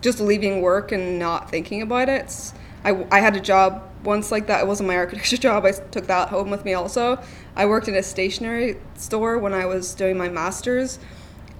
just 0.00 0.20
leaving 0.20 0.60
work 0.60 0.92
and 0.92 1.18
not 1.18 1.50
thinking 1.50 1.82
about 1.82 2.08
it? 2.08 2.22
It's, 2.22 2.54
I 2.84 3.06
I 3.10 3.20
had 3.20 3.36
a 3.36 3.40
job 3.40 3.82
once 4.04 4.32
like 4.32 4.46
that. 4.46 4.60
It 4.62 4.66
wasn't 4.66 4.88
my 4.88 4.96
architecture 4.96 5.36
job. 5.48 5.64
I 5.64 5.72
took 5.72 6.06
that 6.06 6.28
home 6.28 6.50
with 6.50 6.64
me 6.64 6.74
also. 6.74 7.22
I 7.56 7.66
worked 7.66 7.88
in 7.88 7.94
a 7.94 8.02
stationery 8.02 8.76
store 8.96 9.38
when 9.38 9.52
I 9.52 9.66
was 9.66 9.94
doing 9.94 10.16
my 10.16 10.28
master's, 10.28 10.98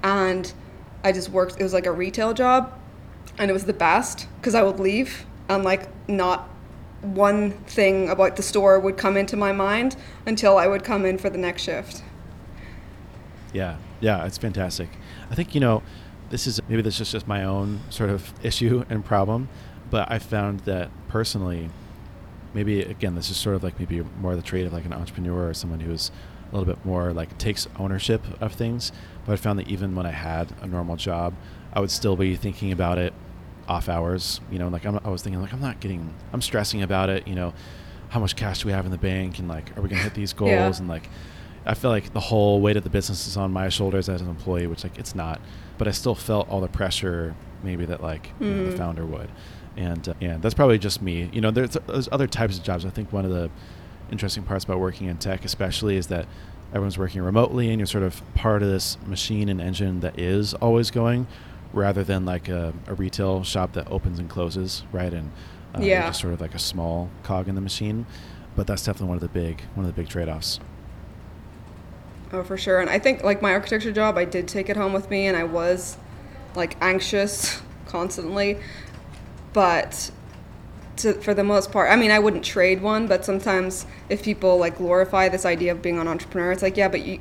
and 0.03 0.53
I 1.05 1.13
just 1.13 1.31
worked. 1.31 1.61
It 1.61 1.63
was 1.63 1.73
like 1.73 1.87
a 1.87 1.93
retail 1.93 2.33
job, 2.35 2.73
and 3.39 3.51
it 3.51 3.55
was 3.55 3.65
the 3.65 3.73
best 3.73 4.27
because 4.41 4.55
I 4.55 4.63
would 4.63 4.81
leave 4.81 5.27
and 5.49 5.65
like 5.65 5.89
not 6.09 6.49
one 7.03 7.51
thing 7.51 8.09
about 8.09 8.37
the 8.37 8.43
store 8.43 8.79
would 8.79 8.97
come 8.97 9.17
into 9.17 9.37
my 9.37 9.53
mind 9.53 9.97
until 10.27 10.59
I 10.59 10.67
would 10.67 10.85
come 10.85 11.05
in 11.05 11.19
for 11.19 11.31
the 11.31 11.39
next 11.39 11.63
shift. 11.63 12.03
Yeah, 13.53 13.77
yeah, 14.01 14.25
it's 14.27 14.39
fantastic. 14.39 14.89
I 15.31 15.35
think 15.35 15.55
you 15.55 15.61
know, 15.61 15.83
this 16.31 16.47
is 16.47 16.61
maybe 16.69 16.83
this 16.83 17.01
is 17.01 17.11
just 17.11 17.27
my 17.27 17.45
own 17.45 17.81
sort 17.91 18.11
of 18.11 18.33
issue 18.45 18.85
and 18.89 19.05
problem, 19.05 19.49
but 19.91 20.11
I 20.11 20.19
found 20.19 20.61
that 20.61 20.91
personally 21.09 21.71
maybe 22.55 22.81
again 22.83 23.15
this 23.15 23.31
is 23.31 23.37
sort 23.37 23.57
of 23.57 23.63
like 23.63 23.79
maybe 23.79 24.03
more 24.21 24.35
the 24.37 24.43
trait 24.43 24.67
of 24.67 24.73
like 24.73 24.85
an 24.85 24.93
entrepreneur 24.93 25.49
or 25.49 25.55
someone 25.55 25.81
who's 25.81 26.11
a 26.51 26.57
little 26.57 26.73
bit 26.73 26.85
more 26.85 27.13
like 27.13 27.37
takes 27.39 27.69
ownership 27.79 28.23
of 28.41 28.53
things 28.53 28.93
but 29.25 29.33
i 29.33 29.37
found 29.37 29.59
that 29.59 29.69
even 29.69 29.95
when 29.95 30.07
i 30.07 30.11
had 30.11 30.53
a 30.63 30.67
normal 30.67 30.97
job 30.97 31.35
i 31.73 31.81
would 31.81 31.91
still 31.91 32.17
be 32.17 32.35
thinking 32.35 32.73
about 32.73 32.99
it 32.99 33.13
off 33.69 33.89
hours 33.89 34.41
you 34.51 34.59
know 34.59 34.69
like 34.69 34.85
I'm, 34.85 34.99
i 35.05 35.11
was 35.11 35.23
thinking 35.23 35.41
like 35.41 35.53
i'm 35.53 35.61
not 35.61 35.81
getting 35.81 36.13
i'm 36.33 36.43
stressing 36.43 36.83
about 36.83 37.09
it 37.09 37.29
you 37.29 37.35
know 37.35 37.53
how 38.09 38.19
much 38.19 38.35
cash 38.35 38.63
do 38.63 38.67
we 38.67 38.73
have 38.73 38.85
in 38.85 38.91
the 38.91 38.99
bank 38.99 39.39
and 39.39 39.47
like 39.47 39.77
are 39.77 39.81
we 39.81 39.89
going 39.89 39.99
to 39.99 40.05
hit 40.05 40.15
these 40.15 40.33
goals 40.33 40.51
yeah. 40.51 40.77
and 40.79 40.89
like 40.89 41.09
i 41.65 41.75
feel 41.75 41.91
like 41.91 42.13
the 42.13 42.21
whole 42.21 42.61
weight 42.61 42.77
of 42.77 42.83
the 42.83 42.91
business 42.91 43.29
is 43.29 43.37
on 43.37 43.53
my 43.53 43.69
shoulders 43.69 44.09
as 44.09 44.21
an 44.21 44.29
employee 44.29 44.67
which 44.67 44.83
like 44.83 44.99
it's 44.99 45.15
not 45.15 45.41
but 45.79 45.87
i 45.87 45.93
still 45.93 46.17
felt 46.17 46.49
all 46.49 46.61
the 46.61 46.69
pressure 46.69 47.37
maybe 47.63 47.85
that 47.85 48.03
like 48.03 48.37
mm. 48.41 48.47
you 48.47 48.55
know, 48.55 48.67
the 48.67 48.75
mm. 48.75 48.79
founder 48.79 49.07
would 49.07 49.31
And 49.77 50.09
uh, 50.09 50.15
yeah, 50.21 50.37
that's 50.39 50.55
probably 50.55 50.79
just 50.79 51.01
me. 51.01 51.31
You 51.33 51.41
know, 51.41 51.51
there's, 51.51 51.77
there's 51.87 52.09
other 52.13 52.27
types 52.27 52.59
of 52.59 52.65
jobs. 52.65 52.85
I 52.85 52.91
think 52.91 53.13
one 53.13 53.25
of 53.25 53.31
the 53.31 53.51
interesting 54.11 54.43
parts 54.43 54.65
about 54.65 54.81
working 54.81 55.07
in 55.07 55.17
tech, 55.19 55.45
especially, 55.45 55.97
is 55.97 56.09
that 56.09 56.27
everyone's 56.73 56.99
working 56.99 57.23
remotely 57.23 57.71
and 57.71 57.79
you're 57.79 57.87
sort 57.87 58.05
of 58.05 58.23
part 58.35 58.63
of 58.63 58.69
this 58.69 58.97
machine 59.07 59.49
and 59.49 59.61
engine 59.61 60.01
that 60.01 60.19
is 60.19 60.55
always 60.55 60.91
going 60.91 61.27
rather 61.73 62.03
than 62.05 62.25
like 62.25 62.49
a, 62.49 62.73
a 62.87 62.95
retail 62.95 63.43
shop 63.45 63.73
that 63.73 63.91
opens 63.91 64.19
and 64.19 64.29
closes, 64.29 64.85
right? 64.93 65.13
And 65.13 65.31
uh, 65.75 65.83
Yeah. 65.83 66.07
just 66.09 66.21
sort 66.21 66.33
of 66.35 66.41
like 66.41 66.55
a 66.55 66.59
small 66.59 67.11
cog 67.23 67.49
in 67.49 67.55
the 67.55 67.61
machine. 67.61 68.07
But 68.57 68.67
that's 68.67 68.85
definitely 68.85 69.09
one 69.09 69.17
of 69.17 69.23
the 69.23 69.29
big 69.29 69.61
one 69.75 69.87
of 69.87 69.95
the 69.95 70.01
big 70.01 70.11
trade 70.11 70.29
offs. 70.29 70.59
Oh, 72.33 72.43
for 72.43 72.57
sure. 72.57 72.81
And 72.81 72.91
I 72.91 72.99
think 72.99 73.23
like 73.25 73.43
my 73.43 73.53
architecture 73.53 73.93
job, 73.93 74.17
I 74.17 74.25
did 74.25 74.47
take 74.49 74.69
it 74.69 74.77
home 74.77 74.93
with 74.93 75.11
me, 75.11 75.27
and 75.27 75.37
I 75.37 75.45
was 75.45 75.97
like 76.55 76.77
anxious 76.81 77.61
constantly. 77.87 78.59
But 79.53 80.11
to, 80.99 81.15
for 81.15 81.35
the 81.35 81.45
most 81.45 81.73
part, 81.73 81.91
I 81.91 81.97
mean, 81.97 82.11
I 82.11 82.19
wouldn't 82.19 82.45
trade 82.45 82.83
one. 82.83 83.07
But 83.07 83.25
sometimes 83.25 83.87
if 84.09 84.23
people 84.23 84.59
like 84.59 84.79
glorify 84.79 85.29
this 85.29 85.45
idea 85.45 85.73
of 85.73 85.83
being 85.83 85.99
an 85.99 86.09
entrepreneur, 86.09 86.53
it's 86.53 86.63
like, 86.63 86.77
yeah, 86.77 86.89
but 86.89 87.03
you 87.03 87.21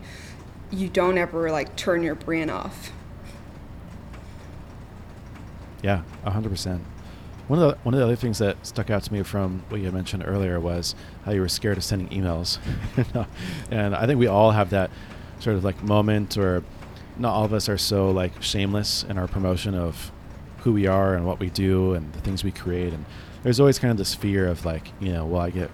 you 0.72 0.88
don't 0.88 1.18
ever 1.18 1.52
like 1.52 1.76
turn 1.76 2.04
your 2.04 2.16
brain 2.16 2.50
off. 2.50 2.92
Yeah, 5.82 6.04
hundred 6.24 6.50
percent. 6.50 6.84
One 7.48 7.60
of 7.60 7.72
the 7.72 7.78
one 7.84 7.94
of 7.96 8.00
the 8.00 8.06
other 8.06 8.16
things 8.16 8.38
that 8.40 8.66
stuck 8.66 8.90
out 8.90 9.04
to 9.04 9.14
me 9.14 9.24
from 9.24 9.64
what 9.70 9.82
you 9.82 9.92
mentioned 9.92 10.24
earlier 10.26 10.60
was 10.60 10.94
how 11.26 11.32
you 11.32 11.42
were 11.42 11.50
scared 11.50 11.78
of 11.78 11.84
sending 11.84 12.10
emails, 12.10 12.60
and 13.72 13.96
I 13.96 14.06
think 14.06 14.20
we 14.20 14.28
all 14.28 14.52
have 14.52 14.70
that 14.72 14.92
sort 15.40 15.56
of 15.56 15.64
like 15.64 15.82
moment, 15.82 16.38
or 16.38 16.64
not 17.18 17.34
all 17.34 17.46
of 17.46 17.54
us 17.54 17.68
are 17.70 17.78
so 17.78 18.12
like 18.12 18.42
shameless 18.44 19.04
in 19.04 19.18
our 19.18 19.28
promotion 19.28 19.74
of 19.74 20.12
who 20.62 20.74
we 20.74 20.88
are 20.88 21.16
and 21.16 21.26
what 21.26 21.40
we 21.40 21.50
do 21.50 21.94
and 21.94 22.12
the 22.14 22.20
things 22.20 22.44
we 22.44 22.52
create, 22.52 22.94
and 22.94 23.06
there's 23.44 23.60
always 23.60 23.80
kind 23.80 23.92
of 23.92 23.98
this 23.98 24.14
fear 24.16 24.48
of 24.48 24.66
like 24.66 24.92
you 25.00 25.14
know, 25.14 25.26
will 25.26 25.40
I 25.40 25.50
get 25.50 25.72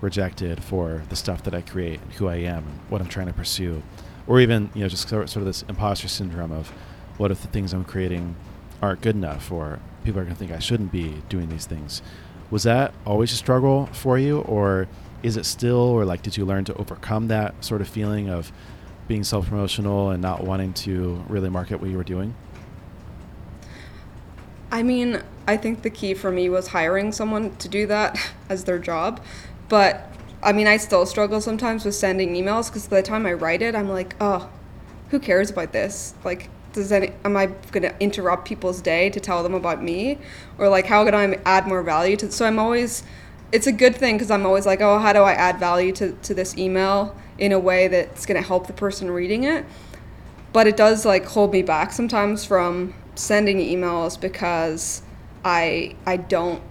rejected 0.00 0.62
for 0.62 1.02
the 1.08 1.16
stuff 1.16 1.42
that 1.44 1.54
I 1.54 1.60
create 1.60 2.00
and 2.00 2.12
who 2.14 2.28
I 2.28 2.36
am 2.36 2.58
and 2.58 2.80
what 2.88 3.00
I'm 3.00 3.08
trying 3.08 3.26
to 3.26 3.32
pursue, 3.32 3.82
or 4.26 4.40
even 4.40 4.70
you 4.74 4.82
know 4.82 4.88
just 4.88 5.08
sort 5.08 5.34
of 5.36 5.44
this 5.44 5.62
imposter 5.68 6.08
syndrome 6.08 6.52
of 6.52 6.72
what 7.16 7.30
if 7.30 7.42
the 7.42 7.48
things 7.48 7.72
I'm 7.72 7.84
creating 7.84 8.36
aren't 8.80 9.00
good 9.00 9.16
enough 9.16 9.50
or 9.50 9.80
people 10.04 10.20
are 10.20 10.24
going 10.24 10.34
to 10.34 10.38
think 10.38 10.52
I 10.52 10.58
shouldn't 10.60 10.92
be 10.92 11.22
doing 11.28 11.48
these 11.48 11.66
things. 11.66 12.00
Was 12.50 12.62
that 12.62 12.94
always 13.04 13.32
a 13.32 13.36
struggle 13.36 13.86
for 13.86 14.18
you 14.18 14.40
or 14.42 14.88
is 15.22 15.36
it 15.36 15.44
still 15.44 15.76
or 15.76 16.04
like 16.04 16.22
did 16.22 16.36
you 16.36 16.44
learn 16.44 16.64
to 16.64 16.74
overcome 16.74 17.28
that 17.28 17.62
sort 17.64 17.80
of 17.80 17.88
feeling 17.88 18.30
of 18.30 18.52
being 19.08 19.24
self-promotional 19.24 20.10
and 20.10 20.22
not 20.22 20.44
wanting 20.44 20.72
to 20.72 21.24
really 21.28 21.48
market 21.48 21.80
what 21.80 21.90
you 21.90 21.96
were 21.96 22.04
doing? 22.04 22.34
I 24.70 24.82
mean, 24.82 25.22
I 25.46 25.56
think 25.56 25.82
the 25.82 25.90
key 25.90 26.14
for 26.14 26.30
me 26.30 26.48
was 26.48 26.68
hiring 26.68 27.12
someone 27.12 27.56
to 27.56 27.68
do 27.68 27.86
that 27.86 28.18
as 28.48 28.64
their 28.64 28.78
job. 28.78 29.20
But 29.68 30.12
I 30.42 30.52
mean, 30.52 30.66
I 30.66 30.76
still 30.76 31.06
struggle 31.06 31.40
sometimes 31.40 31.84
with 31.84 31.94
sending 31.94 32.34
emails 32.34 32.68
because 32.68 32.86
by 32.86 33.00
the 33.00 33.06
time 33.06 33.26
I 33.26 33.32
write 33.32 33.62
it, 33.62 33.74
I'm 33.74 33.88
like, 33.88 34.14
oh, 34.20 34.48
who 35.10 35.18
cares 35.18 35.50
about 35.50 35.72
this? 35.72 36.14
Like, 36.24 36.48
does 36.72 36.92
any, 36.92 37.12
am 37.24 37.36
I 37.36 37.46
going 37.46 37.82
to 37.82 37.94
interrupt 37.98 38.46
people's 38.46 38.80
day 38.80 39.10
to 39.10 39.20
tell 39.20 39.42
them 39.42 39.54
about 39.54 39.82
me? 39.82 40.18
Or 40.58 40.68
like, 40.68 40.86
how 40.86 41.04
can 41.04 41.14
I 41.14 41.38
add 41.44 41.66
more 41.66 41.82
value 41.82 42.16
to? 42.18 42.30
So 42.30 42.44
I'm 42.44 42.58
always, 42.58 43.02
it's 43.52 43.66
a 43.66 43.72
good 43.72 43.96
thing 43.96 44.16
because 44.16 44.30
I'm 44.30 44.46
always 44.46 44.66
like, 44.66 44.80
oh, 44.80 44.98
how 44.98 45.12
do 45.12 45.20
I 45.20 45.32
add 45.32 45.58
value 45.58 45.92
to, 45.92 46.12
to 46.12 46.34
this 46.34 46.56
email 46.56 47.16
in 47.38 47.52
a 47.52 47.58
way 47.58 47.88
that's 47.88 48.26
going 48.26 48.40
to 48.40 48.46
help 48.46 48.66
the 48.66 48.72
person 48.72 49.10
reading 49.10 49.44
it? 49.44 49.64
but 50.52 50.66
it 50.66 50.76
does 50.76 51.04
like 51.04 51.24
hold 51.26 51.52
me 51.52 51.62
back 51.62 51.92
sometimes 51.92 52.44
from 52.44 52.94
sending 53.18 53.58
emails 53.58 54.18
because 54.18 55.02
I 55.44 55.96
I 56.06 56.16
don't 56.16 56.62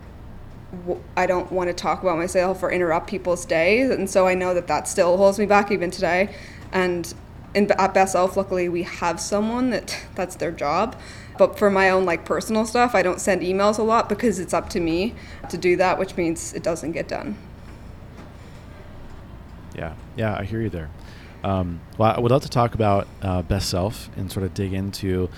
I 1.16 1.26
don't 1.26 1.52
want 1.52 1.70
to 1.70 1.74
talk 1.74 2.02
about 2.02 2.18
myself 2.18 2.64
or 2.64 2.72
interrupt 2.72 3.10
people's 3.10 3.46
days, 3.46 3.90
and 3.90 4.10
so 4.10 4.28
I 4.28 4.34
know 4.34 4.54
that 4.54 4.68
that 4.68 4.88
still 4.88 5.18
holds 5.18 5.40
me 5.40 5.46
back 5.46 5.72
even 5.72 5.92
today. 5.92 6.34
And 6.72 7.14
in 7.54 7.72
at 7.72 7.94
Best 7.94 8.14
Self, 8.14 8.38
luckily 8.38 8.70
we 8.70 8.84
have 8.84 9.20
someone 9.20 9.70
that 9.72 9.98
that's 10.16 10.36
their 10.36 10.52
job. 10.52 11.00
But 11.38 11.60
for 11.60 11.70
my 11.70 11.90
own 11.90 12.06
like 12.06 12.26
personal 12.26 12.66
stuff, 12.66 12.96
I 12.96 13.04
don't 13.04 13.22
send 13.22 13.42
emails 13.42 13.78
a 13.78 13.84
lot 13.84 14.10
because 14.10 14.40
it's 14.40 14.54
up 14.54 14.70
to 14.70 14.80
me 14.80 15.14
to 15.50 15.58
do 15.58 15.76
that, 15.76 16.00
which 16.00 16.18
means 16.18 16.54
it 16.54 16.64
doesn't 16.64 16.94
get 16.94 17.08
done. 17.08 17.38
Yeah, 19.76 19.94
yeah, 20.16 20.36
I 20.36 20.46
hear 20.46 20.62
you 20.62 20.70
there. 20.70 20.90
Um, 21.44 21.82
well, 22.00 22.14
I 22.18 22.20
would 22.20 22.32
love 22.32 22.42
to 22.42 22.50
talk 22.50 22.74
about 22.74 23.08
uh, 23.22 23.44
Best 23.44 23.70
Self 23.70 24.10
and 24.18 24.32
sort 24.32 24.46
of 24.46 24.56
dig 24.56 24.74
into 24.74 25.30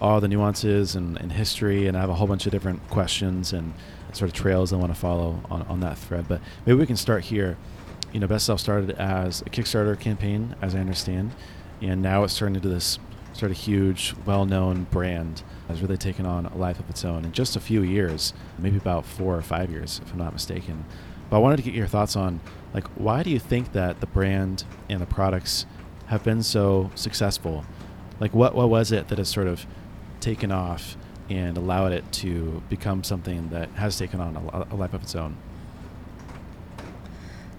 all 0.00 0.20
the 0.20 0.28
nuances 0.28 0.94
and, 0.94 1.16
and 1.20 1.32
history, 1.32 1.86
and 1.86 1.96
I 1.96 2.00
have 2.00 2.10
a 2.10 2.14
whole 2.14 2.26
bunch 2.26 2.46
of 2.46 2.52
different 2.52 2.86
questions 2.90 3.52
and 3.52 3.72
sort 4.12 4.30
of 4.30 4.34
trails 4.34 4.72
I 4.72 4.76
want 4.76 4.92
to 4.94 4.98
follow 4.98 5.40
on, 5.50 5.62
on 5.62 5.80
that 5.80 5.98
thread. 5.98 6.26
But 6.28 6.40
maybe 6.64 6.78
we 6.78 6.86
can 6.86 6.96
start 6.96 7.24
here. 7.24 7.56
You 8.12 8.20
know, 8.20 8.26
Best 8.26 8.46
Self 8.46 8.60
started 8.60 8.90
as 8.92 9.42
a 9.42 9.50
Kickstarter 9.50 9.98
campaign, 9.98 10.54
as 10.62 10.74
I 10.74 10.78
understand, 10.78 11.32
and 11.82 12.00
now 12.00 12.24
it's 12.24 12.38
turned 12.38 12.56
into 12.56 12.68
this 12.68 12.98
sort 13.32 13.50
of 13.50 13.58
huge, 13.58 14.14
well-known 14.24 14.84
brand 14.84 15.42
has 15.68 15.82
really 15.82 15.98
taken 15.98 16.24
on 16.24 16.46
a 16.46 16.56
life 16.56 16.80
of 16.80 16.88
its 16.88 17.04
own 17.04 17.24
in 17.24 17.32
just 17.32 17.56
a 17.56 17.60
few 17.60 17.82
years, 17.82 18.32
maybe 18.58 18.78
about 18.78 19.04
four 19.04 19.36
or 19.36 19.42
five 19.42 19.70
years, 19.70 20.00
if 20.02 20.12
I'm 20.12 20.18
not 20.18 20.32
mistaken. 20.32 20.86
But 21.28 21.36
I 21.36 21.40
wanted 21.40 21.56
to 21.58 21.62
get 21.62 21.74
your 21.74 21.88
thoughts 21.88 22.16
on, 22.16 22.40
like, 22.72 22.86
why 22.94 23.22
do 23.22 23.30
you 23.30 23.38
think 23.38 23.72
that 23.72 24.00
the 24.00 24.06
brand 24.06 24.64
and 24.88 25.02
the 25.02 25.06
products 25.06 25.66
have 26.06 26.24
been 26.24 26.42
so 26.42 26.90
successful? 26.94 27.66
Like, 28.20 28.32
what 28.32 28.54
what 28.54 28.70
was 28.70 28.92
it 28.92 29.08
that 29.08 29.18
has 29.18 29.28
sort 29.28 29.48
of 29.48 29.66
taken 30.20 30.50
off 30.52 30.96
and 31.28 31.56
allowed 31.56 31.92
it 31.92 32.10
to 32.12 32.62
become 32.68 33.02
something 33.02 33.48
that 33.48 33.68
has 33.70 33.98
taken 33.98 34.20
on 34.20 34.36
a, 34.36 34.74
a 34.74 34.76
life 34.76 34.94
of 34.94 35.02
its 35.02 35.14
own? 35.14 35.36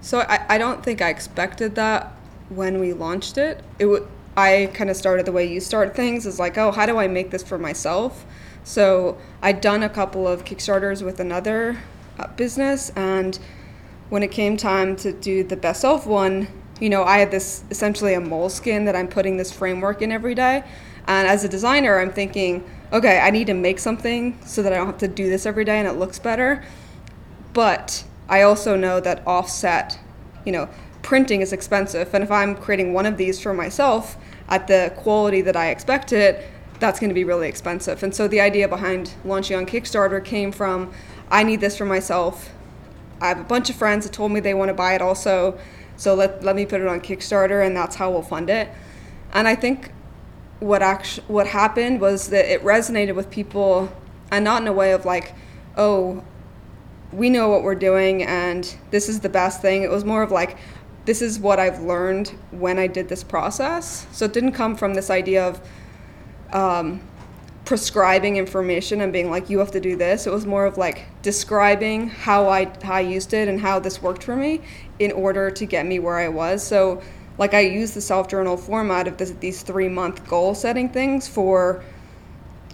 So 0.00 0.20
I, 0.20 0.44
I 0.48 0.58
don't 0.58 0.82
think 0.82 1.02
I 1.02 1.10
expected 1.10 1.74
that 1.74 2.12
when 2.48 2.80
we 2.80 2.92
launched 2.92 3.36
it. 3.36 3.62
It 3.78 3.84
w- 3.84 4.06
I 4.36 4.70
kind 4.72 4.88
of 4.88 4.96
started 4.96 5.26
the 5.26 5.32
way 5.32 5.52
you 5.52 5.60
start 5.60 5.96
things 5.96 6.24
is 6.24 6.38
like, 6.38 6.56
oh, 6.56 6.70
how 6.70 6.86
do 6.86 6.96
I 6.96 7.08
make 7.08 7.30
this 7.30 7.42
for 7.42 7.58
myself? 7.58 8.24
So 8.64 9.18
I'd 9.42 9.60
done 9.60 9.82
a 9.82 9.88
couple 9.88 10.28
of 10.28 10.44
Kickstarters 10.44 11.02
with 11.02 11.20
another 11.20 11.82
uh, 12.18 12.28
business, 12.28 12.90
and 12.90 13.38
when 14.10 14.22
it 14.22 14.30
came 14.30 14.56
time 14.56 14.96
to 14.96 15.12
do 15.12 15.42
the 15.42 15.56
best 15.56 15.80
self 15.80 16.06
one, 16.06 16.48
you 16.80 16.88
know, 16.88 17.02
I 17.02 17.18
had 17.18 17.30
this 17.30 17.64
essentially 17.70 18.14
a 18.14 18.20
Moleskine 18.20 18.84
that 18.84 18.94
I'm 18.94 19.08
putting 19.08 19.36
this 19.36 19.50
framework 19.50 20.02
in 20.02 20.12
every 20.12 20.34
day. 20.34 20.64
And 21.08 21.26
as 21.26 21.42
a 21.42 21.48
designer, 21.48 21.98
I'm 21.98 22.12
thinking, 22.12 22.62
okay, 22.92 23.18
I 23.18 23.30
need 23.30 23.46
to 23.48 23.54
make 23.54 23.78
something 23.78 24.38
so 24.44 24.62
that 24.62 24.72
I 24.72 24.76
don't 24.76 24.86
have 24.86 24.98
to 24.98 25.08
do 25.08 25.28
this 25.28 25.46
every 25.46 25.64
day 25.64 25.78
and 25.78 25.88
it 25.88 25.94
looks 25.94 26.18
better. 26.18 26.62
But 27.54 28.04
I 28.28 28.42
also 28.42 28.76
know 28.76 29.00
that 29.00 29.26
offset, 29.26 29.98
you 30.44 30.52
know, 30.52 30.68
printing 31.02 31.40
is 31.40 31.52
expensive. 31.52 32.12
And 32.12 32.22
if 32.22 32.30
I'm 32.30 32.54
creating 32.54 32.92
one 32.92 33.06
of 33.06 33.16
these 33.16 33.40
for 33.40 33.54
myself 33.54 34.18
at 34.48 34.66
the 34.66 34.92
quality 34.96 35.40
that 35.40 35.56
I 35.56 35.70
expect 35.70 36.12
it, 36.12 36.46
that's 36.78 37.00
going 37.00 37.08
to 37.10 37.14
be 37.14 37.24
really 37.24 37.48
expensive. 37.48 38.02
And 38.02 38.14
so 38.14 38.28
the 38.28 38.42
idea 38.42 38.68
behind 38.68 39.14
launching 39.24 39.56
on 39.56 39.64
Kickstarter 39.64 40.22
came 40.22 40.52
from 40.52 40.92
I 41.30 41.42
need 41.42 41.60
this 41.60 41.76
for 41.76 41.86
myself. 41.86 42.50
I 43.20 43.28
have 43.28 43.40
a 43.40 43.44
bunch 43.44 43.70
of 43.70 43.76
friends 43.76 44.04
that 44.04 44.12
told 44.12 44.30
me 44.30 44.40
they 44.40 44.54
want 44.54 44.68
to 44.68 44.74
buy 44.74 44.94
it 44.94 45.02
also. 45.02 45.58
So 45.96 46.14
let, 46.14 46.44
let 46.44 46.54
me 46.54 46.66
put 46.66 46.82
it 46.82 46.86
on 46.86 47.00
Kickstarter 47.00 47.66
and 47.66 47.74
that's 47.74 47.96
how 47.96 48.10
we'll 48.10 48.22
fund 48.22 48.50
it. 48.50 48.68
And 49.32 49.48
I 49.48 49.54
think 49.54 49.90
what 50.60 50.82
actually 50.82 51.26
what 51.28 51.46
happened 51.46 52.00
was 52.00 52.28
that 52.30 52.50
it 52.50 52.62
resonated 52.64 53.14
with 53.14 53.30
people 53.30 53.92
and 54.30 54.44
not 54.44 54.62
in 54.62 54.68
a 54.68 54.72
way 54.72 54.92
of 54.92 55.04
like, 55.04 55.34
oh, 55.76 56.22
we 57.12 57.30
know 57.30 57.48
what 57.48 57.62
we're 57.62 57.74
doing 57.74 58.22
and 58.22 58.76
this 58.90 59.08
is 59.08 59.20
the 59.20 59.28
best 59.28 59.62
thing. 59.62 59.82
It 59.82 59.90
was 59.90 60.04
more 60.04 60.22
of 60.22 60.30
like, 60.30 60.58
this 61.04 61.22
is 61.22 61.38
what 61.38 61.58
I've 61.58 61.80
learned 61.80 62.28
when 62.50 62.78
I 62.78 62.86
did 62.86 63.08
this 63.08 63.24
process. 63.24 64.06
So 64.12 64.26
it 64.26 64.32
didn't 64.32 64.52
come 64.52 64.76
from 64.76 64.92
this 64.94 65.08
idea 65.08 65.46
of 65.46 65.60
um, 66.52 67.00
prescribing 67.64 68.36
information 68.36 69.00
and 69.00 69.12
being 69.12 69.30
like, 69.30 69.48
you 69.48 69.58
have 69.58 69.70
to 69.70 69.80
do 69.80 69.96
this. 69.96 70.26
It 70.26 70.32
was 70.32 70.44
more 70.44 70.66
of 70.66 70.76
like 70.76 71.06
describing 71.22 72.08
how 72.08 72.48
I 72.48 72.70
how 72.82 72.94
I 72.94 73.00
used 73.00 73.32
it 73.32 73.48
and 73.48 73.60
how 73.60 73.78
this 73.78 74.02
worked 74.02 74.24
for 74.24 74.36
me 74.36 74.60
in 74.98 75.12
order 75.12 75.50
to 75.50 75.66
get 75.66 75.86
me 75.86 75.98
where 75.98 76.18
I 76.18 76.28
was. 76.28 76.66
So 76.66 77.02
like 77.38 77.54
I 77.54 77.60
used 77.60 77.94
the 77.94 78.00
self 78.00 78.28
journal 78.28 78.56
format 78.56 79.08
of 79.08 79.16
this, 79.16 79.30
these 79.40 79.62
three 79.62 79.88
month 79.88 80.26
goal 80.28 80.54
setting 80.54 80.88
things 80.88 81.28
for 81.28 81.82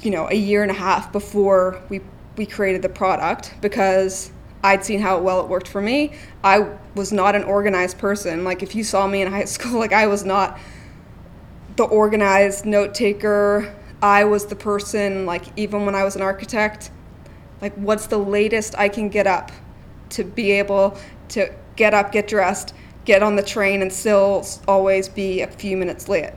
you 0.01 0.11
know 0.11 0.29
a 0.29 0.35
year 0.35 0.63
and 0.63 0.71
a 0.71 0.75
half 0.75 1.13
before 1.13 1.81
we 1.89 2.01
we 2.37 2.47
created 2.47 2.83
the 2.83 2.89
product 2.89 3.55
because 3.61 4.33
I'd 4.63 4.85
seen 4.85 5.01
how 5.01 5.21
well 5.21 5.41
it 5.41 5.49
worked 5.49 5.69
for 5.69 5.83
me. 5.83 6.13
I 6.43 6.67
was 6.95 7.13
not 7.13 7.35
an 7.35 7.45
organized 7.45 7.99
person. 7.99 8.45
Like 8.45 8.63
if 8.63 8.75
you 8.75 8.83
saw 8.83 9.07
me 9.07 9.23
in 9.23 9.31
high 9.31 9.45
school, 9.57 9.79
like 9.79 9.93
I 9.93 10.07
was 10.07 10.25
not 10.25 10.59
the 11.77 11.85
organized 11.85 12.65
note 12.65 12.95
taker. 12.95 13.75
I 14.03 14.25
was 14.25 14.47
the 14.47 14.57
person 14.57 15.27
like 15.27 15.45
even 15.57 15.87
when 15.87 15.95
I 15.95 16.05
was 16.05 16.17
an 16.17 16.23
architect, 16.23 16.91
like 17.61 17.75
what's 17.75 18.07
the 18.07 18.19
latest 18.19 18.75
I 18.79 18.89
can 18.89 19.09
get 19.09 19.27
up 19.27 19.53
to 20.11 20.25
be 20.25 20.53
able 20.53 20.97
to 21.31 21.53
get 21.77 21.95
up, 21.95 22.13
get 22.13 22.29
dressed, 22.29 22.75
get 23.05 23.23
on 23.23 23.37
the 23.37 23.43
train 23.43 23.83
and 23.83 23.93
still 23.93 24.47
always 24.67 25.09
be 25.09 25.43
a 25.43 25.47
few 25.47 25.77
minutes 25.77 26.09
late 26.09 26.33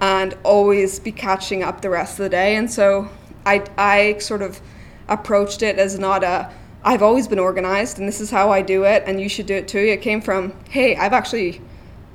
and 0.00 0.34
always 0.42 0.98
be 0.98 1.12
catching 1.12 1.62
up 1.62 1.80
the 1.82 1.90
rest 1.90 2.18
of 2.18 2.24
the 2.24 2.28
day. 2.28 2.56
And 2.56 2.70
so 2.70 3.08
I 3.46 3.64
I 3.76 4.18
sort 4.18 4.42
of 4.42 4.60
approached 5.08 5.62
it 5.62 5.78
as 5.78 5.98
not 5.98 6.22
a 6.22 6.50
I've 6.82 7.02
always 7.02 7.28
been 7.28 7.38
organized 7.38 7.98
and 7.98 8.08
this 8.08 8.20
is 8.20 8.30
how 8.30 8.50
I 8.50 8.62
do 8.62 8.84
it 8.84 9.02
and 9.06 9.20
you 9.20 9.28
should 9.28 9.46
do 9.46 9.54
it 9.54 9.68
too. 9.68 9.78
It 9.78 10.00
came 10.00 10.22
from, 10.22 10.54
hey, 10.70 10.96
I've 10.96 11.12
actually 11.12 11.60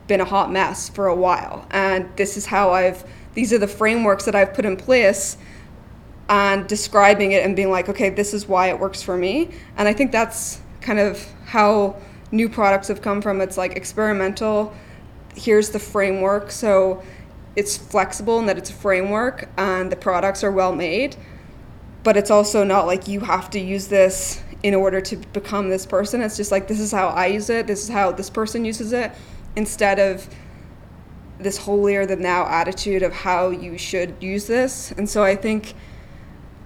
been 0.08 0.22
a 0.22 0.26
hot 0.26 0.52
mess 0.52 0.90
for 0.90 1.08
a 1.08 1.16
while 1.16 1.68
and 1.72 2.10
this 2.16 2.38
is 2.38 2.46
how 2.46 2.72
I've 2.72 3.04
these 3.36 3.52
are 3.52 3.58
the 3.58 3.68
frameworks 3.68 4.26
that 4.26 4.36
I've 4.36 4.54
put 4.54 4.66
in 4.66 4.78
place 4.78 5.38
and 6.30 6.68
describing 6.68 7.34
it 7.34 7.46
and 7.46 7.56
being 7.56 7.70
like, 7.70 7.90
okay, 7.90 8.10
this 8.10 8.34
is 8.34 8.48
why 8.48 8.70
it 8.70 8.80
works 8.80 9.02
for 9.02 9.18
me. 9.18 9.52
And 9.78 9.88
I 9.88 9.94
think 9.94 10.12
that's 10.12 10.62
kind 10.82 11.00
of 11.00 11.24
how 11.46 11.98
new 12.36 12.50
products 12.50 12.90
have 12.90 13.02
come 13.02 13.22
from. 13.22 13.42
It's 13.42 13.58
like 13.58 13.76
experimental. 13.76 14.74
Here's 15.36 15.70
the 15.70 15.80
framework. 15.80 16.52
So 16.52 17.04
it's 17.56 17.78
flexible 17.78 18.40
in 18.40 18.46
that 18.48 18.58
it's 18.58 18.70
a 18.70 18.74
framework 18.74 19.50
and 19.58 19.92
the 19.92 19.96
products 19.96 20.44
are 20.44 20.52
well 20.52 20.76
made. 20.76 21.16
But 22.04 22.18
it's 22.18 22.30
also 22.30 22.64
not 22.64 22.86
like 22.86 23.08
you 23.08 23.22
have 23.22 23.50
to 23.52 23.60
use 23.60 23.88
this 23.88 24.44
in 24.62 24.76
order 24.76 25.02
to 25.02 25.16
become 25.16 25.70
this 25.70 25.86
person. 25.86 26.22
It's 26.22 26.38
just 26.38 26.52
like, 26.52 26.68
this 26.68 26.80
is 26.80 26.92
how 26.92 27.08
I 27.08 27.28
use 27.28 27.50
it. 27.50 27.68
This 27.68 27.84
is 27.84 27.90
how 27.90 28.12
this 28.12 28.30
person 28.30 28.66
uses 28.66 28.94
it. 28.94 29.12
Instead 29.56 30.00
of 30.00 30.28
this 31.40 31.58
holier 31.58 32.06
than 32.06 32.22
thou 32.22 32.46
attitude 32.46 33.04
of 33.04 33.14
how 33.14 33.50
you 33.50 33.78
should 33.78 34.16
use 34.22 34.48
this. 34.48 34.92
And 34.92 35.10
so 35.10 35.24
I 35.24 35.36
think 35.36 35.74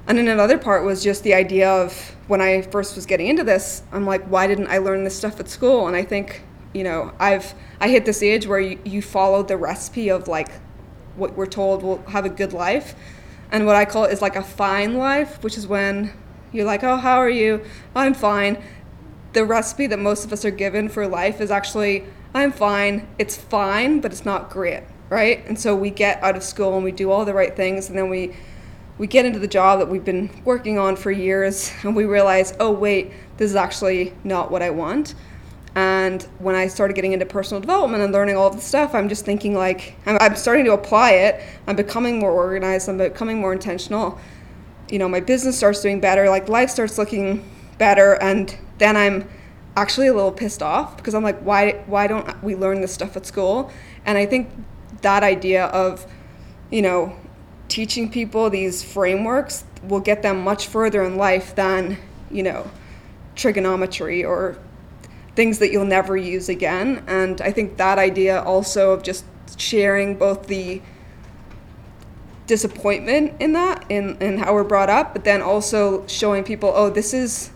and 0.10 0.18
then 0.18 0.28
another 0.28 0.58
part 0.58 0.84
was 0.84 1.04
just 1.04 1.22
the 1.22 1.36
idea 1.36 1.70
of 1.70 1.94
when 2.28 2.42
I 2.42 2.64
first 2.64 2.96
was 2.96 3.06
getting 3.06 3.28
into 3.28 3.44
this, 3.44 3.84
I'm 3.92 4.08
like, 4.08 4.26
why 4.26 4.48
didn't 4.48 4.66
I 4.66 4.80
learn 4.80 5.04
this 5.04 5.16
stuff 5.16 5.40
at 5.40 5.48
school? 5.48 5.88
And 5.88 5.96
I 5.96 6.04
think, 6.04 6.42
you 6.74 6.84
know, 6.84 7.14
I've 7.20 7.54
I 7.80 7.90
hit 7.90 8.06
this 8.06 8.24
age 8.24 8.48
where 8.48 8.60
you, 8.60 8.80
you 8.84 9.04
follow 9.04 9.44
the 9.44 9.56
recipe 9.56 10.10
of 10.10 10.28
like 10.28 10.50
what 11.16 11.38
we're 11.38 11.46
told 11.46 11.84
will 11.84 12.04
have 12.08 12.26
a 12.26 12.30
good 12.30 12.54
life. 12.54 12.96
And 13.52 13.68
what 13.68 13.76
I 13.76 13.86
call 13.86 14.06
it 14.06 14.12
is 14.12 14.20
like 14.20 14.36
a 14.36 14.42
fine 14.42 14.96
life, 14.98 15.44
which 15.44 15.58
is 15.58 15.68
when 15.68 16.12
you're 16.52 16.66
like, 16.66 16.84
oh, 16.84 16.98
how 16.98 17.18
are 17.18 17.30
you? 17.30 17.64
I'm 17.96 18.16
fine. 18.16 18.64
The 19.34 19.46
recipe 19.46 19.86
that 19.86 20.00
most 20.00 20.26
of 20.26 20.34
us 20.34 20.44
are 20.44 20.52
given 20.52 20.90
for 20.90 21.08
life 21.08 21.40
is 21.40 21.52
actually, 21.52 22.06
I'm 22.34 22.52
fine. 22.52 23.08
It's 23.20 23.38
fine, 23.38 24.02
but 24.02 24.12
it's 24.12 24.26
not 24.26 24.50
great, 24.50 24.82
right? 25.10 25.46
And 25.46 25.60
so 25.60 25.76
we 25.76 25.92
get 25.92 26.24
out 26.24 26.36
of 26.36 26.44
school 26.44 26.74
and 26.76 26.84
we 26.84 26.92
do 26.92 27.12
all 27.12 27.26
the 27.26 27.34
right 27.36 27.56
things, 27.56 27.90
and 27.90 27.98
then 27.98 28.10
we 28.10 28.36
we 29.00 29.08
get 29.08 29.26
into 29.26 29.40
the 29.40 29.48
job 29.48 29.80
that 29.80 29.88
we've 29.88 30.06
been 30.06 30.30
working 30.46 30.78
on 30.78 30.96
for 30.96 31.10
years 31.10 31.72
and 31.84 31.96
we 31.96 32.06
realize, 32.06 32.54
oh, 32.60 32.72
wait, 32.72 33.12
this 33.38 33.50
is 33.50 33.56
actually 33.56 34.14
not 34.24 34.52
what 34.52 34.62
I 34.62 34.70
want. 34.70 35.16
And 35.76 36.22
when 36.40 36.56
I 36.56 36.68
started 36.68 36.96
getting 36.96 37.14
into 37.14 37.26
personal 37.26 37.62
development 37.62 38.04
and 38.04 38.12
learning 38.12 38.36
all 38.36 38.48
of 38.48 38.56
the 38.56 38.62
stuff, 38.62 38.94
I'm 38.94 39.08
just 39.08 39.24
thinking 39.24 39.56
like, 39.56 39.96
I'm, 40.06 40.18
I'm 40.20 40.36
starting 40.36 40.66
to 40.66 40.74
apply 40.74 41.12
it. 41.12 41.42
I'm 41.68 41.76
becoming 41.76 42.20
more 42.20 42.32
organized. 42.32 42.90
I'm 42.90 42.98
becoming 42.98 43.40
more 43.40 43.54
intentional. 43.54 44.20
You 44.90 45.00
know, 45.00 45.08
my 45.08 45.22
business 45.22 45.58
starts 45.58 45.82
doing 45.82 46.02
better. 46.02 46.30
Like 46.30 46.50
life 46.50 46.70
starts 46.70 46.98
looking 46.98 47.50
better. 47.78 48.22
And 48.22 48.56
then 48.80 48.98
I'm 48.98 49.30
actually 49.78 50.08
a 50.08 50.14
little 50.14 50.32
pissed 50.32 50.62
off 50.62 50.98
because 50.98 51.14
I'm 51.14 51.24
like, 51.24 51.40
why, 51.40 51.84
why 51.86 52.08
don't 52.08 52.44
we 52.44 52.56
learn 52.56 52.82
this 52.82 52.94
stuff 52.94 53.16
at 53.16 53.26
school? 53.26 53.72
And 54.06 54.18
I 54.18 54.26
think 54.26 54.50
that 55.02 55.24
idea 55.24 55.68
of, 55.68 56.06
you 56.72 56.82
know, 56.82 57.16
teaching 57.70 58.12
people 58.12 58.50
these 58.50 58.84
frameworks 58.84 59.64
will 59.84 60.00
get 60.00 60.22
them 60.22 60.44
much 60.44 60.68
further 60.68 61.04
in 61.04 61.16
life 61.16 61.56
than, 61.56 61.98
you 62.30 62.44
know, 62.44 62.70
trigonometry 63.36 64.26
or 64.26 64.58
things 65.36 65.60
that 65.60 65.72
you'll 65.72 65.86
never 65.86 66.18
use 66.18 66.50
again. 66.50 67.04
And 67.08 67.40
I 67.40 67.52
think 67.52 67.78
that 67.78 67.98
idea 67.98 68.42
also 68.42 68.92
of 68.92 69.04
just 69.04 69.24
sharing 69.58 70.16
both 70.16 70.48
the 70.48 70.82
disappointment 72.48 73.40
in 73.40 73.54
that, 73.54 73.86
in, 73.90 74.18
in 74.18 74.40
how 74.40 74.54
we're 74.54 74.64
brought 74.64 74.90
up, 74.90 75.14
but 75.14 75.24
then 75.24 75.42
also 75.42 76.06
showing 76.08 76.44
people, 76.44 76.72
oh, 76.76 76.90
this 76.90 77.14
is, 77.14 77.52